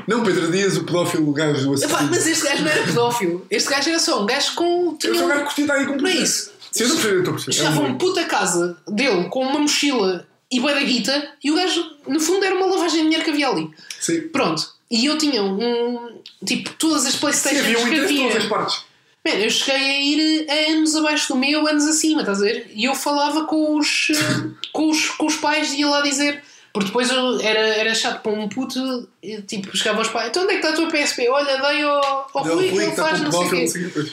Não, 0.07 0.23
Pedro 0.23 0.51
Dias, 0.51 0.77
o 0.77 0.85
pedófilo, 0.85 1.33
gajo 1.33 1.71
do 1.71 1.75
Epá, 1.75 1.87
assassino. 1.87 2.11
mas 2.11 2.27
este 2.27 2.45
gajo 2.45 2.63
não 2.63 2.71
era 2.71 2.83
pedófilo. 2.85 3.47
Este 3.51 3.71
gajo 3.71 3.91
era 3.91 3.99
só 3.99 4.23
um 4.23 4.27
gajo 4.27 4.55
com. 4.55 4.99
Eu 5.03 5.15
sou 5.15 5.25
um 5.25 5.29
gajo 5.29 5.41
que 5.41 5.47
curti 5.47 5.61
estar 5.63 5.75
aí 5.75 5.87
com 5.87 5.97
Não 5.97 6.09
é 6.09 6.15
isso. 6.15 6.53
Sim, 6.71 6.85
eu 6.85 6.87
estou 6.89 6.99
a 6.99 7.03
perceber, 7.03 7.15
eu 7.15 7.19
estou 7.21 7.33
a 7.33 7.37
perceber. 7.37 7.57
É 7.57 7.61
Estava 7.69 7.81
um 7.81 7.87
uma 7.91 7.99
puta 7.99 8.25
casa 8.25 8.77
dele 8.89 9.25
com 9.29 9.43
uma 9.45 9.59
mochila 9.61 10.27
e 10.51 10.61
bué 10.61 10.75
da 10.75 10.83
guita 10.83 11.29
e 11.43 11.51
o 11.51 11.57
gajo, 11.57 11.85
no 12.07 12.21
fundo, 12.21 12.45
era 12.45 12.55
uma 12.55 12.67
lavagem 12.67 12.99
de 12.99 13.03
dinheiro 13.05 13.25
que 13.25 13.31
havia 13.31 13.49
ali. 13.49 13.71
Sim. 14.01 14.21
Pronto. 14.29 14.75
E 14.91 15.07
eu 15.07 15.19
tinha 15.19 15.43
um. 15.43 16.21
Tipo, 16.45 16.71
todas 16.75 17.05
as 17.07 17.13
Sim, 17.15 17.19
Playstations 17.21 17.61
havia 17.65 17.79
um 17.79 17.89
que 17.91 18.01
havia. 18.01 18.29
todas 18.29 18.37
as 18.45 18.49
partes. 18.49 18.85
Man, 19.27 19.33
eu 19.33 19.51
cheguei 19.51 19.75
a 19.75 20.01
ir 20.01 20.47
a 20.49 20.73
anos 20.73 20.95
abaixo 20.95 21.29
do 21.33 21.37
meu, 21.37 21.67
anos 21.67 21.85
acima, 21.85 22.21
estás 22.21 22.41
a 22.41 22.45
ver? 22.45 22.71
E 22.73 22.85
eu 22.85 22.95
falava 22.95 23.45
com 23.45 23.77
os, 23.77 24.09
com 24.73 24.89
os, 24.89 25.09
com 25.11 25.27
os 25.27 25.35
pais 25.37 25.73
e 25.73 25.81
ia 25.81 25.89
lá 25.89 26.01
dizer. 26.03 26.43
Porque 26.77 26.89
depois 26.89 27.09
eu 27.09 27.41
era, 27.41 27.59
era 27.59 27.95
chato 27.95 28.21
para 28.21 28.33
um 28.33 28.51
puto, 28.51 29.09
e, 29.23 29.41
tipo, 29.41 29.75
chegava 29.75 29.97
aos 29.97 30.09
pais: 30.09 30.29
então 30.29 30.43
onde 30.43 30.53
é 30.53 30.59
que 30.61 30.67
está 30.67 30.75
a 30.75 30.77
tua 30.77 30.91
PSP? 30.91 31.27
Olha, 31.27 31.57
dei 31.57 31.83
ao, 31.83 32.29
ao 32.35 32.45
Rui 32.45 32.69
que 32.69 32.77
ele 32.77 32.93
faz 32.93 33.19
não 33.23 33.33
sei 33.33 33.47
o 33.47 33.51
quê. 33.51 34.11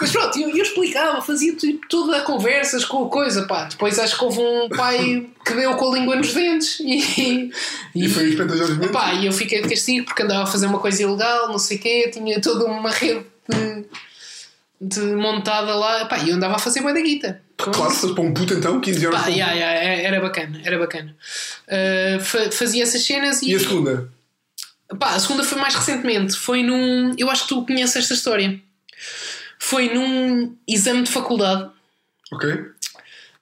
Mas 0.00 0.10
pronto, 0.10 0.38
eu, 0.38 0.48
eu 0.48 0.62
explicava, 0.62 1.20
fazia 1.20 1.54
tipo, 1.54 1.86
toda 1.86 2.16
a 2.16 2.22
conversas 2.22 2.82
com 2.86 3.04
a 3.04 3.10
coisa, 3.10 3.42
pá. 3.42 3.64
Depois 3.64 3.98
acho 3.98 4.16
que 4.16 4.24
houve 4.24 4.40
um 4.40 4.70
pai 4.70 5.26
que 5.44 5.52
deu 5.52 5.74
com 5.74 5.92
a 5.92 5.98
língua 5.98 6.16
nos 6.16 6.32
dentes 6.32 6.80
e. 6.80 7.50
E 7.94 8.08
foi 8.08 8.30
Inspector 8.30 8.56
Jorge 8.56 8.72
Mendes. 8.72 8.90
Pá, 8.90 9.12
e 9.12 9.26
eu 9.26 9.32
fiquei 9.32 9.60
de 9.60 9.68
castigo 9.68 10.06
porque 10.06 10.22
andava 10.22 10.44
a 10.44 10.46
fazer 10.46 10.64
uma 10.64 10.78
coisa 10.78 11.02
ilegal, 11.02 11.48
não 11.48 11.58
sei 11.58 11.76
o 11.76 11.80
quê, 11.80 12.10
tinha 12.10 12.40
toda 12.40 12.64
uma 12.64 12.90
rede 12.90 13.22
de, 13.46 13.84
de 14.80 15.14
montada 15.14 15.74
lá, 15.74 16.06
pá, 16.06 16.16
e 16.20 16.30
eu 16.30 16.36
andava 16.36 16.54
a 16.54 16.58
fazer 16.58 16.80
bué 16.80 16.94
da 16.94 17.02
guita. 17.02 17.44
Claro, 17.56 17.90
se 17.90 18.00
fosse 18.02 18.14
para 18.14 18.22
um 18.22 18.34
puto 18.34 18.52
então, 18.54 18.80
15 18.80 19.04
euros. 19.04 19.20
Pá, 19.20 19.28
um 19.28 19.32
yeah, 19.32 19.52
yeah, 19.54 20.02
era 20.02 20.20
bacana, 20.20 20.60
era 20.64 20.78
bacana. 20.78 21.16
Uh, 21.66 22.20
fa- 22.22 22.50
fazia 22.52 22.82
essas 22.82 23.02
cenas 23.02 23.40
e. 23.42 23.50
E 23.50 23.54
a 23.54 23.58
segunda? 23.58 24.10
Pá, 24.98 25.14
a 25.14 25.18
segunda 25.18 25.42
foi 25.42 25.58
mais 25.58 25.74
recentemente. 25.74 26.36
Foi 26.36 26.62
num. 26.62 27.14
Eu 27.16 27.30
acho 27.30 27.42
que 27.42 27.48
tu 27.48 27.64
conheces 27.64 27.96
esta 27.96 28.14
história. 28.14 28.60
Foi 29.58 29.92
num 29.92 30.54
exame 30.68 31.02
de 31.02 31.10
faculdade. 31.10 31.70
Ok. 32.32 32.48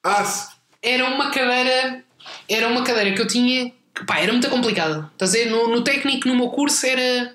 Ah, 0.03 0.49
Era 0.81 1.07
uma 1.07 1.31
cadeira. 1.31 2.03
Era 2.49 2.69
uma 2.69 2.83
cadeira 2.85 3.15
que 3.15 3.21
eu 3.21 3.27
tinha. 3.27 3.73
Pá, 4.07 4.19
era 4.21 4.33
muito 4.33 4.49
complicada. 4.49 5.11
Estás 5.13 5.35
a 5.35 5.39
ver? 5.39 5.47
No, 5.51 5.69
no 5.69 5.83
técnico, 5.83 6.29
no 6.29 6.37
meu 6.37 6.49
curso, 6.51 6.87
era. 6.87 7.35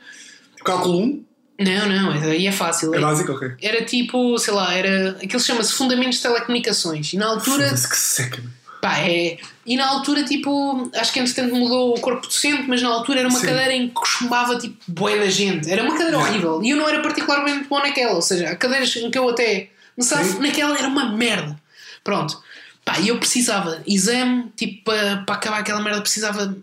cálculo 0.63 0.99
1? 0.99 1.25
Não, 1.59 1.89
não, 1.89 2.11
aí 2.11 2.47
é 2.47 2.51
fácil. 2.51 2.95
É 2.95 2.99
básico, 2.99 3.33
ok. 3.33 3.51
Era 3.61 3.83
tipo, 3.83 4.37
sei 4.37 4.53
lá, 4.53 4.73
era. 4.73 5.17
Aquilo 5.21 5.41
chama-se 5.41 5.73
Fundamentos 5.73 6.15
de 6.15 6.21
Telecomunicações. 6.23 7.11
E 7.11 7.17
na 7.17 7.27
altura. 7.27 7.69
Que 7.69 7.97
seca. 7.97 8.41
Pá, 8.81 8.99
é. 8.99 9.37
E 9.65 9.75
na 9.75 9.87
altura, 9.87 10.23
tipo, 10.23 10.89
acho 10.95 11.11
que 11.11 11.19
entretanto 11.19 11.53
mudou 11.53 11.97
o 11.97 11.99
corpo 11.99 12.25
docente, 12.25 12.63
mas 12.67 12.81
na 12.81 12.87
altura 12.89 13.19
era 13.19 13.29
uma 13.29 13.39
Sim. 13.39 13.47
cadeira 13.47 13.73
em 13.73 13.87
que 13.89 13.93
costumava, 13.93 14.57
tipo, 14.57 14.77
bué 14.87 15.19
da 15.19 15.29
gente. 15.29 15.69
Era 15.69 15.83
uma 15.83 15.97
cadeira 15.97 16.17
horrível. 16.17 16.63
E 16.63 16.69
eu 16.69 16.77
não 16.77 16.87
era 16.87 17.01
particularmente 17.01 17.67
bom 17.67 17.79
naquela. 17.79 18.13
Ou 18.13 18.21
seja, 18.21 18.49
há 18.49 18.55
cadeiras 18.55 18.95
em 18.95 19.11
que 19.11 19.17
eu 19.17 19.27
até. 19.27 19.69
Não 19.97 20.05
sabe, 20.05 20.39
naquela 20.39 20.77
era 20.77 20.87
uma 20.87 21.13
merda. 21.15 21.59
Pronto. 22.05 22.41
Pá, 22.85 22.99
e 22.99 23.09
eu 23.09 23.19
precisava, 23.19 23.83
exame, 23.85 24.51
tipo, 24.55 24.85
para, 24.85 25.17
para 25.17 25.35
acabar 25.35 25.59
aquela 25.59 25.81
merda, 25.81 25.99
precisava. 26.01 26.55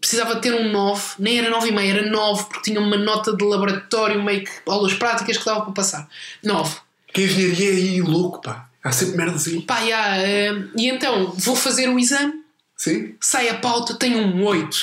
Precisava 0.00 0.36
ter 0.36 0.54
um 0.54 0.72
9, 0.72 1.14
nem 1.18 1.38
era 1.38 1.50
9,5, 1.60 1.90
era 1.90 2.10
9, 2.10 2.44
porque 2.44 2.62
tinha 2.62 2.80
uma 2.80 2.96
nota 2.96 3.36
de 3.36 3.44
laboratório, 3.44 4.22
meio 4.22 4.42
que 4.44 4.50
aulas 4.66 4.94
práticas 4.94 5.36
que 5.36 5.44
dava 5.44 5.62
para 5.62 5.72
passar. 5.72 6.08
9. 6.42 6.76
Que 7.12 7.22
engenharia 7.24 7.70
é 7.70 7.74
aí 7.74 8.00
louco, 8.02 8.40
pá. 8.40 8.68
Há 8.82 8.90
sempre 8.90 9.16
merdas 9.16 9.46
aí. 9.46 9.62
Pá, 9.62 9.84
já, 9.86 10.16
eh, 10.18 10.54
e 10.76 10.88
então 10.88 11.32
vou 11.36 11.54
fazer 11.54 11.88
o 11.88 11.98
exame, 11.98 12.32
Sim? 12.76 13.14
sai 13.20 13.48
a 13.48 13.54
pauta, 13.54 13.94
tenho 13.94 14.18
um 14.18 14.44
8. 14.44 14.76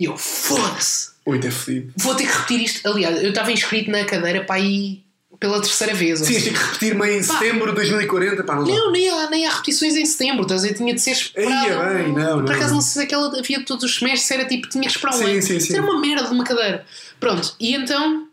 E 0.00 0.04
eu, 0.04 0.16
foda-se, 0.16 1.10
8 1.26 1.46
é 1.46 1.50
fedido. 1.50 1.92
vou 1.96 2.14
ter 2.14 2.24
que 2.26 2.32
repetir 2.32 2.62
isto. 2.62 2.88
Aliás, 2.88 3.22
eu 3.22 3.30
estava 3.30 3.52
inscrito 3.52 3.90
na 3.90 4.04
cadeira 4.04 4.44
para 4.44 4.60
ir 4.60 5.04
pela 5.40 5.60
terceira 5.60 5.94
vez. 5.94 6.18
Sim, 6.20 6.34
tem 6.40 6.52
que 6.52 6.58
repetir 6.58 6.94
meio 6.94 7.20
em 7.20 7.24
Pá. 7.26 7.34
setembro 7.34 7.68
de 7.70 7.76
2040, 7.76 8.42
pá, 8.44 8.56
não 8.56 8.64
não, 8.64 8.90
nem 8.92 9.08
há, 9.08 9.30
nem 9.30 9.46
há 9.46 9.50
repetições 9.50 9.94
em 9.96 10.04
setembro, 10.04 10.42
estás 10.42 10.64
a? 10.64 10.74
Tinha 10.74 10.92
de 10.94 11.00
ser 11.00 11.12
esperado. 11.12 11.54
Aí 11.54 11.70
é 11.70 12.02
bem, 12.04 12.12
não, 12.12 12.38
Por 12.40 12.44
não. 12.44 12.54
acaso 12.54 12.74
não 12.74 12.80
sei 12.80 12.92
se 13.02 13.06
aquela 13.06 13.38
havia 13.38 13.64
todos 13.64 13.84
os 13.84 13.96
semestres, 13.96 14.30
era 14.30 14.44
tipo, 14.46 14.68
tinha 14.68 14.82
que 14.84 14.90
esperar 14.96 15.14
um 15.14 15.18
Sim, 15.18 15.32
ano. 15.32 15.42
sim, 15.42 15.60
sim. 15.60 15.72
Era 15.74 15.82
uma 15.82 16.00
merda 16.00 16.24
de 16.28 16.34
uma 16.34 16.44
cadeira. 16.44 16.84
Pronto, 17.20 17.54
e 17.60 17.74
então 17.74 18.26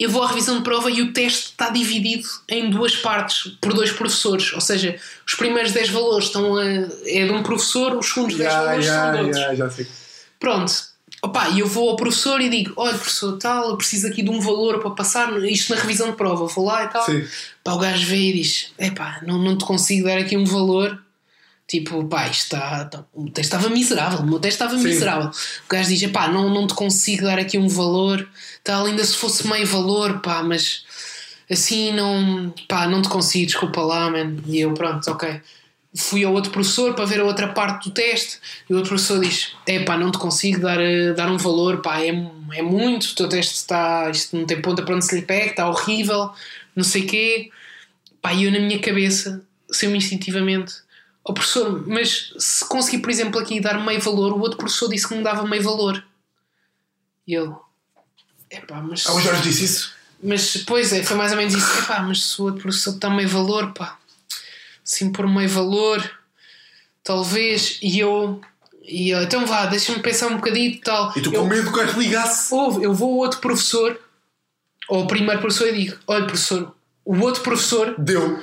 eu 0.00 0.10
vou 0.10 0.22
à 0.22 0.28
revisão 0.28 0.56
de 0.56 0.64
prova 0.64 0.90
e 0.90 1.02
o 1.02 1.12
teste 1.12 1.50
está 1.50 1.70
dividido 1.70 2.26
em 2.48 2.68
duas 2.68 2.96
partes 2.96 3.52
por 3.60 3.72
dois 3.72 3.92
professores. 3.92 4.52
Ou 4.54 4.60
seja, 4.60 4.96
os 5.26 5.34
primeiros 5.34 5.70
10 5.72 5.90
valores 5.90 6.26
estão 6.26 6.56
a, 6.56 6.64
é 6.64 7.26
de 7.26 7.30
um 7.32 7.42
professor, 7.44 7.94
os 7.96 8.08
segundos 8.08 8.36
10 8.36 8.52
Já, 8.52 8.58
valores 8.64 8.86
são 8.86 9.12
de 9.12 9.62
outros. 9.62 9.74
sei. 9.76 9.86
Pronto. 10.40 10.93
Opa, 11.24 11.48
e 11.48 11.60
eu 11.60 11.66
vou 11.66 11.88
ao 11.88 11.96
professor 11.96 12.38
e 12.42 12.50
digo: 12.50 12.74
Olha, 12.76 12.98
professor, 12.98 13.38
tal, 13.38 13.70
eu 13.70 13.76
preciso 13.78 14.06
aqui 14.06 14.22
de 14.22 14.28
um 14.28 14.40
valor 14.40 14.78
para 14.78 14.90
passar 14.90 15.32
isto 15.44 15.74
na 15.74 15.80
revisão 15.80 16.10
de 16.10 16.16
prova. 16.16 16.46
Vou 16.46 16.66
lá 16.66 16.84
e 16.84 16.88
tal. 16.88 17.02
Sim. 17.06 17.24
Pá, 17.62 17.72
o 17.72 17.78
gajo 17.78 18.06
vê 18.06 18.16
e 18.16 18.32
diz: 18.34 18.72
Epá, 18.78 19.20
não, 19.26 19.38
não 19.38 19.56
te 19.56 19.64
consigo 19.64 20.06
dar 20.06 20.18
aqui 20.18 20.36
um 20.36 20.44
valor. 20.44 21.02
Tipo, 21.66 22.04
pá, 22.04 22.28
isto 22.28 22.42
está. 22.54 22.84
tá- 22.84 23.04
o 23.14 23.24
teste 23.30 23.54
estava 23.54 23.70
miserável. 23.70 24.18
O 24.18 24.26
meu 24.26 24.38
teste 24.38 24.62
estava 24.62 24.76
Sim. 24.76 24.84
miserável. 24.84 25.30
O 25.30 25.68
gajo 25.70 25.88
diz: 25.88 26.02
Epá, 26.02 26.28
não, 26.28 26.50
não 26.50 26.66
te 26.66 26.74
consigo 26.74 27.22
dar 27.22 27.38
aqui 27.38 27.56
um 27.56 27.68
valor. 27.68 28.28
Tal, 28.62 28.84
ainda 28.84 29.02
se 29.02 29.16
fosse 29.16 29.48
meio 29.48 29.66
valor, 29.66 30.20
pá, 30.20 30.42
mas 30.42 30.84
assim 31.50 31.90
não. 31.92 32.52
Pá, 32.68 32.86
não 32.86 33.00
te 33.00 33.08
consigo, 33.08 33.46
desculpa 33.46 33.80
lá, 33.80 34.10
man. 34.10 34.36
E 34.46 34.60
eu, 34.60 34.74
pronto, 34.74 35.10
ok. 35.10 35.40
Fui 35.96 36.24
ao 36.24 36.32
outro 36.32 36.50
professor 36.50 36.92
para 36.94 37.04
ver 37.04 37.20
a 37.20 37.24
outra 37.24 37.48
parte 37.48 37.88
do 37.88 37.94
teste 37.94 38.40
e 38.68 38.72
o 38.72 38.76
outro 38.76 38.90
professor 38.90 39.20
diz: 39.20 39.54
É 39.64 39.78
pá, 39.84 39.96
não 39.96 40.10
te 40.10 40.18
consigo 40.18 40.60
dar, 40.60 40.80
eh, 40.80 41.12
dar 41.12 41.30
um 41.30 41.36
valor, 41.36 41.82
pá, 41.82 42.00
é, 42.00 42.08
é 42.08 42.62
muito. 42.62 43.04
O 43.04 43.14
teu 43.14 43.28
teste 43.28 43.54
está. 43.54 44.10
Isto 44.10 44.36
não 44.36 44.44
tem 44.44 44.60
ponta 44.60 44.82
para 44.82 44.96
onde 44.96 45.04
se 45.04 45.14
lhe 45.14 45.22
pega, 45.22 45.50
está 45.50 45.68
horrível, 45.68 46.30
não 46.74 46.82
sei 46.82 47.02
o 47.02 47.06
quê. 47.06 47.50
Pá, 48.20 48.34
e 48.34 48.44
eu 48.44 48.50
na 48.50 48.58
minha 48.58 48.80
cabeça, 48.80 49.44
saiu-me 49.70 49.98
instintivamente: 49.98 50.74
Ó 51.24 51.32
professor, 51.32 51.86
mas 51.86 52.34
se 52.38 52.68
conseguir, 52.68 52.98
por 52.98 53.10
exemplo, 53.10 53.40
aqui 53.40 53.60
dar 53.60 53.78
meio 53.78 54.00
valor, 54.00 54.32
o 54.32 54.40
outro 54.40 54.58
professor 54.58 54.88
disse 54.88 55.06
que 55.06 55.14
me 55.14 55.22
dava 55.22 55.46
meio 55.46 55.62
valor. 55.62 56.04
E 57.26 57.34
ele: 57.34 57.52
É 58.50 58.60
pá, 58.60 58.80
mas. 58.80 59.06
Ah, 59.06 59.14
o 59.14 59.20
Jorge 59.20 59.42
disse 59.42 59.64
isso? 59.64 59.94
Mas, 60.22 60.56
pois 60.66 60.92
é, 60.92 61.02
foi 61.02 61.16
mais 61.16 61.32
ou 61.32 61.38
menos 61.38 61.54
isso. 61.54 61.78
Epá, 61.78 62.02
mas 62.02 62.24
se 62.24 62.40
o 62.40 62.46
outro 62.46 62.62
professor 62.62 62.92
dá 62.94 63.08
meio 63.10 63.28
valor, 63.28 63.72
pá, 63.72 63.98
sim 64.84 65.10
por 65.10 65.26
meio 65.26 65.48
valor, 65.48 66.08
talvez, 67.02 67.78
e 67.82 67.98
eu, 67.98 68.40
e 68.82 69.10
eu 69.10 69.22
então 69.22 69.46
vá, 69.46 69.66
deixa-me 69.66 70.00
pensar 70.00 70.28
um 70.28 70.36
bocadinho 70.36 70.70
e 70.72 70.78
tal. 70.78 71.12
E 71.16 71.20
tu 71.22 71.32
eu, 71.34 71.42
com 71.42 71.48
medo 71.48 71.62
que 71.72 71.78
o 71.78 71.84
gajo 71.84 71.98
ligasse? 71.98 72.54
Ouve, 72.54 72.84
eu 72.84 72.92
vou 72.94 73.12
ao 73.12 73.16
outro 73.18 73.40
professor, 73.40 73.98
ou 74.88 75.00
ao 75.00 75.06
primeiro 75.06 75.40
professor, 75.40 75.68
e 75.68 75.72
digo: 75.84 75.96
Olha, 76.06 76.26
professor, 76.26 76.74
o 77.04 77.18
outro 77.20 77.42
professor 77.42 77.94
Deu. 77.98 78.42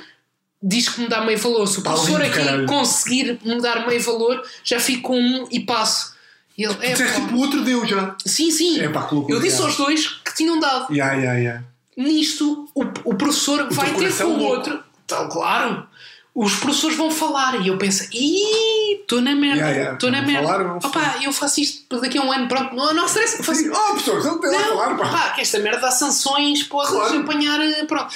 diz 0.62 0.88
que 0.88 1.00
me 1.00 1.08
dá 1.08 1.24
meio 1.24 1.38
valor. 1.38 1.66
Se 1.66 1.78
o 1.78 1.82
Tá 1.82 1.90
professor 1.92 2.20
lindo, 2.20 2.34
aqui 2.34 2.44
caralho. 2.44 2.66
conseguir 2.66 3.38
me 3.44 3.60
dar 3.60 3.86
meio 3.86 4.00
valor, 4.02 4.42
já 4.64 4.78
fico 4.80 5.02
com 5.08 5.18
um 5.18 5.46
e 5.50 5.60
passo. 5.60 6.12
E 6.56 6.64
ele, 6.64 6.76
é, 6.82 6.92
Disseste 6.92 7.20
tipo 7.22 7.34
o 7.34 7.38
outro 7.40 7.64
deu 7.64 7.86
já. 7.86 8.14
sim, 8.26 8.50
sim. 8.50 8.78
É 8.80 8.88
pá, 8.88 9.08
eu 9.28 9.40
disse 9.40 9.60
aos 9.62 9.74
dois 9.76 10.06
que 10.06 10.34
tinham 10.34 10.60
dado. 10.60 10.94
Ya, 10.94 11.14
ya, 11.14 11.32
ya. 11.38 11.64
Nisto, 11.96 12.68
o, 12.74 12.82
o 13.04 13.14
professor 13.14 13.68
vai 13.70 13.92
ter 13.94 14.14
com 14.16 14.24
o 14.24 14.42
outro. 14.42 14.82
Tal, 15.06 15.28
claro. 15.28 15.86
Os 16.34 16.54
professores 16.56 16.96
vão 16.96 17.10
falar. 17.10 17.60
E 17.60 17.68
eu 17.68 17.76
penso, 17.78 18.08
ih, 18.12 19.00
estou 19.02 19.20
na 19.20 19.34
merda, 19.34 19.56
Yeah, 19.58 19.70
yeah. 19.76 19.92
estou 19.94 20.10
na 20.10 20.22
merda. 20.22 20.48
falar, 20.48 20.76
Opa, 20.76 21.14
eu 21.22 21.32
faço 21.32 21.60
isto 21.60 22.00
daqui 22.00 22.16
a 22.18 22.22
um 22.22 22.32
ano, 22.32 22.48
pronto, 22.48 22.74
não, 22.74 22.94
não 22.94 23.06
stress, 23.06 23.36
faço 23.38 23.50
Assim, 23.52 23.70
oh, 23.70 23.94
pessoal, 23.94 24.22
não 24.22 24.40
tem 24.40 24.50
lá 24.50 24.56
a 24.56 24.60
não, 24.66 24.76
falar, 24.76 24.96
pá. 24.96 25.08
pá, 25.10 25.30
que 25.30 25.40
esta 25.42 25.58
merda 25.58 25.80
dá 25.80 25.90
sanções, 25.90 26.62
podes 26.62 26.90
Claro. 26.92 27.18
apanhar. 27.20 27.60
eh, 27.60 27.84
Pronto. 27.84 28.12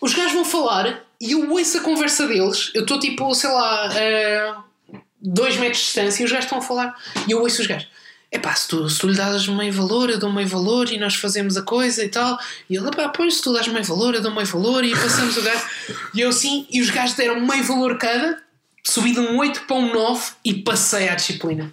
Os 0.00 0.12
gajos 0.14 0.32
vão 0.32 0.44
falar 0.44 1.00
e 1.20 1.32
eu 1.32 1.50
ouço 1.50 1.78
a 1.78 1.80
conversa 1.80 2.26
deles. 2.26 2.70
Eu 2.74 2.82
estou 2.82 3.00
tipo, 3.00 3.34
sei 3.34 3.50
lá, 3.50 3.86
a 3.86 4.62
dois 5.20 5.56
metros 5.56 5.78
de 5.80 5.84
distância 5.86 6.22
e 6.22 6.26
os 6.26 6.30
gajos 6.30 6.44
estão 6.44 6.58
a 6.58 6.62
falar. 6.62 6.94
E 7.26 7.32
eu 7.32 7.40
ouço 7.40 7.62
os 7.62 7.66
gajos. 7.66 7.88
Epá, 8.30 8.54
se 8.54 8.68
tu, 8.68 8.88
se 8.88 8.98
tu 8.98 9.08
lhe 9.08 9.16
dás 9.16 9.46
meio 9.46 9.72
valor, 9.72 10.10
eu 10.10 10.18
dou 10.18 10.32
meio 10.32 10.48
valor 10.48 10.90
e 10.90 10.98
nós 10.98 11.14
fazemos 11.14 11.56
a 11.56 11.62
coisa 11.62 12.04
e 12.04 12.08
tal. 12.08 12.38
E 12.68 12.76
ele, 12.76 12.90
pá, 12.90 13.08
pois 13.08 13.36
se 13.36 13.42
tu 13.42 13.52
dás 13.52 13.68
meio 13.68 13.84
valor, 13.84 14.14
eu 14.14 14.20
dou 14.20 14.34
meio 14.34 14.46
valor 14.46 14.84
e 14.84 14.90
passamos 14.90 15.36
o 15.36 15.42
gajo. 15.42 15.64
E 16.14 16.20
eu 16.20 16.32
sim, 16.32 16.66
e 16.70 16.80
os 16.80 16.90
gajos 16.90 17.14
deram 17.14 17.40
meio 17.40 17.64
valor 17.64 17.96
cada, 17.98 18.42
subi 18.84 19.12
de 19.12 19.20
um 19.20 19.38
8 19.38 19.62
para 19.62 19.76
um 19.76 19.92
9 19.92 20.32
e 20.44 20.54
passei 20.54 21.08
à 21.08 21.14
disciplina. 21.14 21.72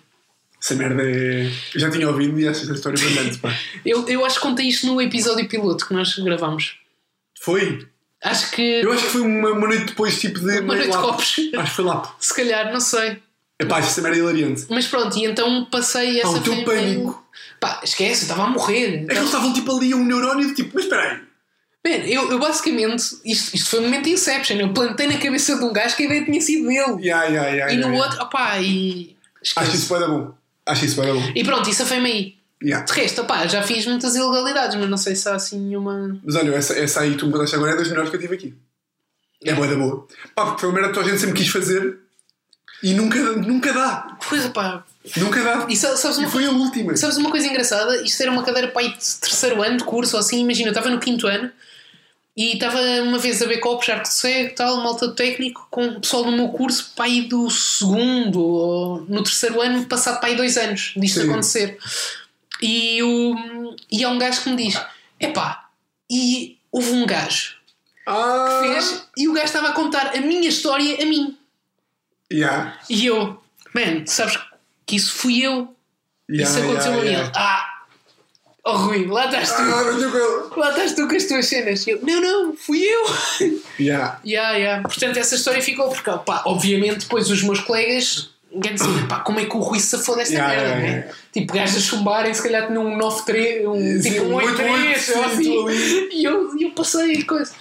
Essa 0.63 0.75
merda 0.75 1.03
é. 1.03 1.51
Eu 1.73 1.79
já 1.79 1.91
tinha 1.91 2.07
ouvido 2.07 2.39
e 2.39 2.47
essa 2.47 2.71
história 2.71 2.95
é 2.95 3.03
brilhante, 3.03 3.37
pá. 3.39 3.53
Eu, 3.83 4.07
eu 4.07 4.25
acho 4.25 4.35
que 4.35 4.41
contei 4.41 4.67
isto 4.67 4.87
no 4.87 5.01
episódio 5.01 5.47
piloto 5.49 5.85
que 5.85 5.93
nós 5.93 6.17
gravamos. 6.19 6.77
Foi? 7.41 7.85
Acho 8.23 8.51
que. 8.51 8.61
Eu 8.61 8.93
acho 8.93 9.03
que 9.03 9.09
foi 9.09 9.21
uma, 9.21 9.51
uma 9.51 9.67
noite 9.67 9.87
depois, 9.87 10.21
tipo 10.21 10.39
de. 10.39 10.59
Uma 10.59 10.75
noite 10.75 10.91
de 10.91 10.97
copos. 10.97 11.35
Acho 11.57 11.69
que 11.69 11.75
foi 11.75 11.83
lá. 11.83 12.15
Se 12.17 12.33
calhar, 12.33 12.71
não 12.71 12.79
sei. 12.79 13.21
Epá, 13.63 13.79
essa 13.79 14.01
merda 14.01 14.17
é 14.17 14.19
hilariante. 14.19 14.65
Mas 14.69 14.87
pronto, 14.87 15.17
e 15.17 15.25
então 15.25 15.65
passei 15.65 16.19
essa 16.19 16.29
o 16.29 16.41
teu 16.41 16.63
pânico. 16.63 17.23
Pá, 17.59 17.81
esquece, 17.83 18.21
eu 18.21 18.29
estava 18.29 18.43
a 18.43 18.49
morrer. 18.49 19.03
É 19.03 19.05
que 19.05 19.13
eles 19.13 19.25
estavam 19.25 19.53
tipo 19.53 19.75
ali 19.75 19.93
a 19.93 19.95
um 19.95 20.03
neurónio 20.03 20.47
de 20.47 20.53
tipo, 20.53 20.71
mas 20.73 20.83
espera 20.83 21.11
aí. 21.11 21.21
Man, 21.85 22.05
eu, 22.05 22.31
eu 22.31 22.39
basicamente, 22.39 23.03
isto, 23.25 23.55
isto 23.55 23.69
foi 23.69 23.79
um 23.79 23.83
momento 23.83 24.05
de 24.05 24.11
Inception. 24.11 24.57
Eu 24.57 24.73
plantei 24.73 25.05
na 25.07 25.17
cabeça 25.17 25.57
de 25.57 25.63
um 25.63 25.73
gajo 25.73 25.95
que 25.97 26.03
a 26.03 26.05
ideia 26.05 26.25
tinha 26.25 26.39
sido 26.39 26.67
dele. 26.67 27.07
Ya, 27.07 27.25
ya, 27.25 27.43
ya, 27.49 27.73
e 27.73 27.79
ya, 27.79 27.87
no 27.87 27.93
ya. 27.93 28.03
outro, 28.03 28.21
opá, 28.21 28.57
e. 28.59 29.17
esquece. 29.41 29.67
Acho 29.67 29.75
isso 29.75 29.89
vai 29.89 29.99
dar 29.99 30.07
bom. 30.07 30.33
Acho 30.65 30.85
isso 30.85 30.95
vai 30.95 31.07
dar 31.07 31.13
bom. 31.13 31.31
E 31.35 31.43
pronto, 31.43 31.69
isso 31.69 31.85
foi-me 31.85 32.11
aí. 32.11 32.35
Ya. 32.63 32.79
De 32.79 32.93
resto, 32.93 33.21
opá, 33.21 33.45
já 33.47 33.61
fiz 33.61 33.85
muitas 33.85 34.15
ilegalidades, 34.15 34.77
mas 34.77 34.89
não 34.89 34.97
sei 34.97 35.15
se 35.15 35.27
há 35.27 35.35
assim 35.35 35.59
nenhuma. 35.59 36.17
Mas 36.23 36.35
olha, 36.37 36.55
essa, 36.55 36.73
essa 36.79 37.01
aí 37.01 37.11
que 37.11 37.17
tu 37.17 37.25
me 37.25 37.33
contaste 37.33 37.55
agora 37.55 37.73
é 37.73 37.75
das 37.75 37.89
melhores 37.89 38.09
que 38.09 38.15
eu 38.15 38.21
tive 38.21 38.35
aqui. 38.35 38.55
É 39.43 39.53
boa 39.53 39.67
da 39.67 39.75
boa. 39.75 40.07
Pá, 40.33 40.45
porque 40.45 40.61
foi 40.61 40.69
uma 40.69 40.75
merda 40.75 40.89
que 40.89 40.95
toda 40.95 41.07
a 41.07 41.09
gente 41.09 41.19
sempre 41.19 41.37
quis 41.37 41.49
fazer 41.49 41.99
e 42.83 42.93
nunca, 42.93 43.17
nunca 43.19 43.73
dá. 43.73 44.17
Coisa, 44.27 44.49
pá. 44.49 44.83
Nunca 45.17 45.41
dá. 45.43 45.65
E 45.69 45.75
sa- 45.75 45.97
sabes 45.97 46.17
E 46.17 46.21
uma 46.21 46.29
foi 46.29 46.45
a 46.45 46.51
última. 46.51 46.95
Sabes 46.95 47.17
uma 47.17 47.31
coisa 47.31 47.47
engraçada? 47.47 48.01
Isto 48.03 48.21
era 48.21 48.31
uma 48.31 48.43
cadeira 48.43 48.67
para 48.69 48.81
aí 48.83 48.89
de 48.89 49.15
terceiro 49.21 49.61
ano 49.63 49.77
de 49.77 49.83
curso 49.83 50.15
ou 50.15 50.19
assim. 50.19 50.39
Imagina, 50.41 50.67
eu 50.69 50.71
estava 50.73 50.89
no 50.89 50.99
quinto 50.99 51.25
ano 51.27 51.51
e 52.35 52.53
estava 52.53 52.79
uma 53.03 53.17
vez 53.19 53.41
a 53.41 53.45
ver 53.45 53.57
copos, 53.59 53.87
arco 53.89 54.07
cego, 54.07 54.55
tal, 54.55 54.77
malta 54.77 55.11
técnico, 55.11 55.67
com 55.69 55.85
o 55.87 55.99
pessoal 56.01 56.23
do 56.23 56.31
meu 56.31 56.49
curso 56.49 56.91
para 56.95 57.05
aí 57.05 57.23
do 57.23 57.49
segundo 57.49 58.39
ou 58.41 59.01
no 59.07 59.23
terceiro 59.23 59.61
ano, 59.61 59.85
passado 59.85 60.19
para 60.19 60.29
aí 60.29 60.35
dois 60.35 60.57
anos 60.57 60.93
disto 60.97 61.21
Sim. 61.21 61.29
acontecer. 61.29 61.77
E, 62.61 63.03
o, 63.03 63.75
e 63.91 64.03
há 64.03 64.09
um 64.09 64.17
gajo 64.17 64.41
que 64.41 64.49
me 64.49 64.55
diz: 64.55 64.79
epá, 65.19 65.65
e 66.09 66.57
houve 66.71 66.91
um 66.91 67.05
gajo 67.05 67.55
Ah! 68.07 68.47
que 68.61 68.67
fez 68.67 69.03
e 69.17 69.27
o 69.27 69.33
gajo 69.33 69.45
estava 69.45 69.69
a 69.69 69.73
contar 69.73 70.15
a 70.15 70.21
minha 70.21 70.47
história 70.47 71.01
a 71.01 71.05
mim. 71.05 71.37
Ya. 72.31 72.77
E 72.89 73.05
eu, 73.05 73.41
man, 73.73 74.05
sabes 74.05 74.37
que 74.85 74.95
isso 74.95 75.13
fui 75.13 75.41
eu. 75.41 75.73
Ya, 76.29 76.43
isso 76.43 76.59
aconteceu 76.59 76.93
ya, 76.93 76.99
a 77.01 77.05
ya. 77.05 77.19
Ele, 77.19 77.31
Ah, 77.35 77.65
oh 78.65 78.77
Rui, 78.77 79.05
lá 79.07 79.25
estás 79.25 79.51
tu. 79.51 79.61
Ah, 79.61 80.59
Lá 80.59 80.69
estás 80.69 80.93
tu 80.93 81.07
com 81.07 81.15
as 81.15 81.25
tuas 81.25 81.45
cenas. 81.47 81.85
E 81.85 81.91
eu, 81.91 81.99
não, 82.01 82.21
não, 82.21 82.55
fui 82.55 82.81
eu. 82.83 83.05
Ya. 83.79 84.19
yeah, 84.25 84.51
yeah. 84.57 84.81
Portanto, 84.83 85.17
essa 85.17 85.35
história 85.35 85.61
ficou 85.61 85.89
porque, 85.89 86.09
pá, 86.25 86.43
obviamente, 86.45 86.99
depois 86.99 87.29
os 87.29 87.43
meus 87.43 87.59
colegas 87.59 88.29
quer 88.61 88.73
dizer, 88.75 89.07
pá, 89.07 89.19
como 89.19 89.39
é 89.39 89.45
que 89.45 89.55
o 89.55 89.59
Rui 89.59 89.79
se 89.79 89.87
safou 89.87 90.15
desta 90.15 90.33
Yeah, 90.33 90.53
merda, 90.55 90.69
yeah, 90.69 90.81
né? 90.81 90.97
yeah. 90.99 91.17
Tipo, 91.33 91.53
gajos 91.53 91.77
a 91.77 91.79
chumbarem, 91.81 92.33
se 92.33 92.41
calhar 92.43 92.67
tinham 92.67 92.85
um 92.85 92.97
9-3, 92.97 93.67
um, 93.67 94.01
Sim, 94.01 94.11
tipo 94.11 94.25
um 94.25 94.35
um 94.35 94.39
8-3, 94.39 94.95
8-8, 94.95 95.15
ou 95.17 95.25
assim. 95.25 96.09
E 96.13 96.23
eu, 96.23 96.59
eu 96.59 96.71
passei 96.71 97.23
coisa. 97.23 97.51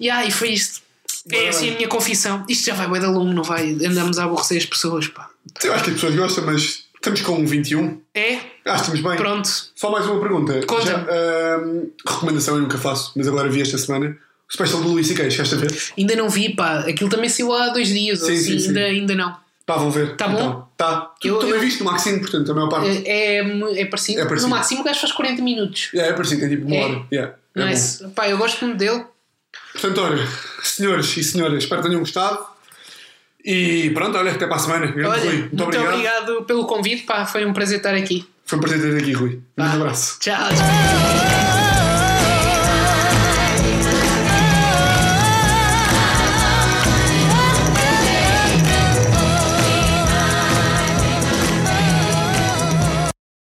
Yeah, 0.00 0.26
e 0.26 0.30
foi 0.30 0.50
isto. 0.50 0.82
É 1.32 1.48
assim 1.48 1.70
a 1.70 1.76
minha 1.76 1.88
confissão. 1.88 2.44
Isto 2.48 2.66
já 2.66 2.74
vai 2.74 2.88
bem 2.90 3.00
longo, 3.10 3.32
não 3.32 3.42
vai? 3.42 3.72
Andamos 3.72 4.18
a 4.18 4.24
aborrecer 4.24 4.58
as 4.58 4.66
pessoas, 4.66 5.08
pá. 5.08 5.28
Eu 5.62 5.72
acho 5.74 5.84
que 5.84 5.90
as 5.90 5.94
pessoas 5.96 6.14
gostam, 6.16 6.44
mas 6.46 6.84
estamos 6.94 7.20
com 7.22 7.32
um 7.32 7.46
21. 7.46 8.00
É? 8.14 8.34
Acho 8.34 8.42
que 8.64 8.70
estamos 8.96 9.00
bem. 9.00 9.16
Pronto. 9.16 9.48
Só 9.74 9.90
mais 9.90 10.06
uma 10.06 10.20
pergunta. 10.20 10.60
Conta. 10.66 10.86
Já, 10.86 10.96
ahm, 10.98 11.86
recomendação 12.06 12.56
eu 12.56 12.62
nunca 12.62 12.78
faço, 12.78 13.12
mas 13.16 13.26
agora 13.28 13.48
vi 13.48 13.62
esta 13.62 13.78
semana. 13.78 14.16
O 14.48 14.52
special 14.52 14.82
do 14.82 14.88
Luís 14.88 15.06
C.K. 15.06 15.30
chegaste 15.30 15.54
a 15.54 15.58
ver? 15.58 15.72
Ainda 15.96 16.16
não 16.16 16.28
vi, 16.28 16.54
pá. 16.54 16.80
Aquilo 16.80 17.08
também 17.08 17.28
saiu 17.28 17.52
há 17.54 17.68
dois 17.68 17.88
dias, 17.88 18.20
ou 18.22 18.26
Sim, 18.28 18.34
assim, 18.34 18.44
sim, 18.44 18.58
sim. 18.58 18.68
Ainda, 18.68 18.80
ainda 18.80 19.14
não. 19.14 19.36
Pá, 19.64 19.76
vão 19.76 19.90
ver. 19.92 20.16
Tá 20.16 20.26
bom? 20.26 20.38
Então, 20.40 20.68
tá. 20.76 21.12
Tu 21.20 21.28
Eu- 21.28 21.38
também 21.38 21.54
eu- 21.54 21.60
viste 21.60 21.78
no 21.78 21.90
Maxine, 21.90 22.18
portanto, 22.18 22.50
a 22.50 22.54
maior 22.56 22.68
parte. 22.68 22.88
É, 23.06 23.36
é, 23.36 23.80
é 23.80 23.84
parecido. 23.86 24.20
É 24.20 24.24
parecido. 24.24 24.48
No 24.50 24.56
máximo 24.56 24.80
o 24.80 24.84
gajo 24.84 24.98
faz 25.00 25.12
40 25.12 25.40
minutos. 25.42 25.90
É, 25.94 26.08
é 26.08 26.12
parecido, 26.12 26.40
tem 26.40 26.50
tipo 26.50 26.66
uma 26.66 26.74
É? 26.74 26.84
hora. 26.84 27.06
Yeah, 27.12 27.34
é 27.54 27.60
bom. 27.60 27.66
Nice. 27.68 28.08
Pá, 28.08 28.28
eu 28.28 28.36
gosto 28.38 28.64
muito 28.64 28.78
dele. 28.78 29.04
Portanto, 29.72 30.00
olha, 30.00 30.26
senhores 30.62 31.16
e 31.16 31.24
senhoras, 31.24 31.62
espero 31.62 31.82
que 31.82 31.88
tenham 31.88 32.00
gostado. 32.00 32.44
E 33.44 33.90
pronto, 33.90 34.18
olha, 34.18 34.32
até 34.32 34.46
para 34.46 34.56
a 34.56 34.58
semana. 34.58 34.86
Olha, 34.86 35.08
Rui, 35.08 35.32
muito, 35.32 35.48
muito 35.48 35.62
obrigado. 35.64 35.88
obrigado 35.88 36.44
pelo 36.44 36.66
convite, 36.66 37.04
pá. 37.04 37.24
Foi 37.24 37.44
um 37.46 37.52
prazer 37.52 37.78
estar 37.78 37.94
aqui. 37.94 38.28
Foi 38.44 38.58
um 38.58 38.60
prazer 38.60 38.80
ter 38.80 39.02
aqui, 39.02 39.12
Rui. 39.12 39.40
Um 39.56 39.62
grande 39.62 39.76
abraço. 39.76 40.18
Tchau. 40.20 40.48
tchau. 40.48 41.39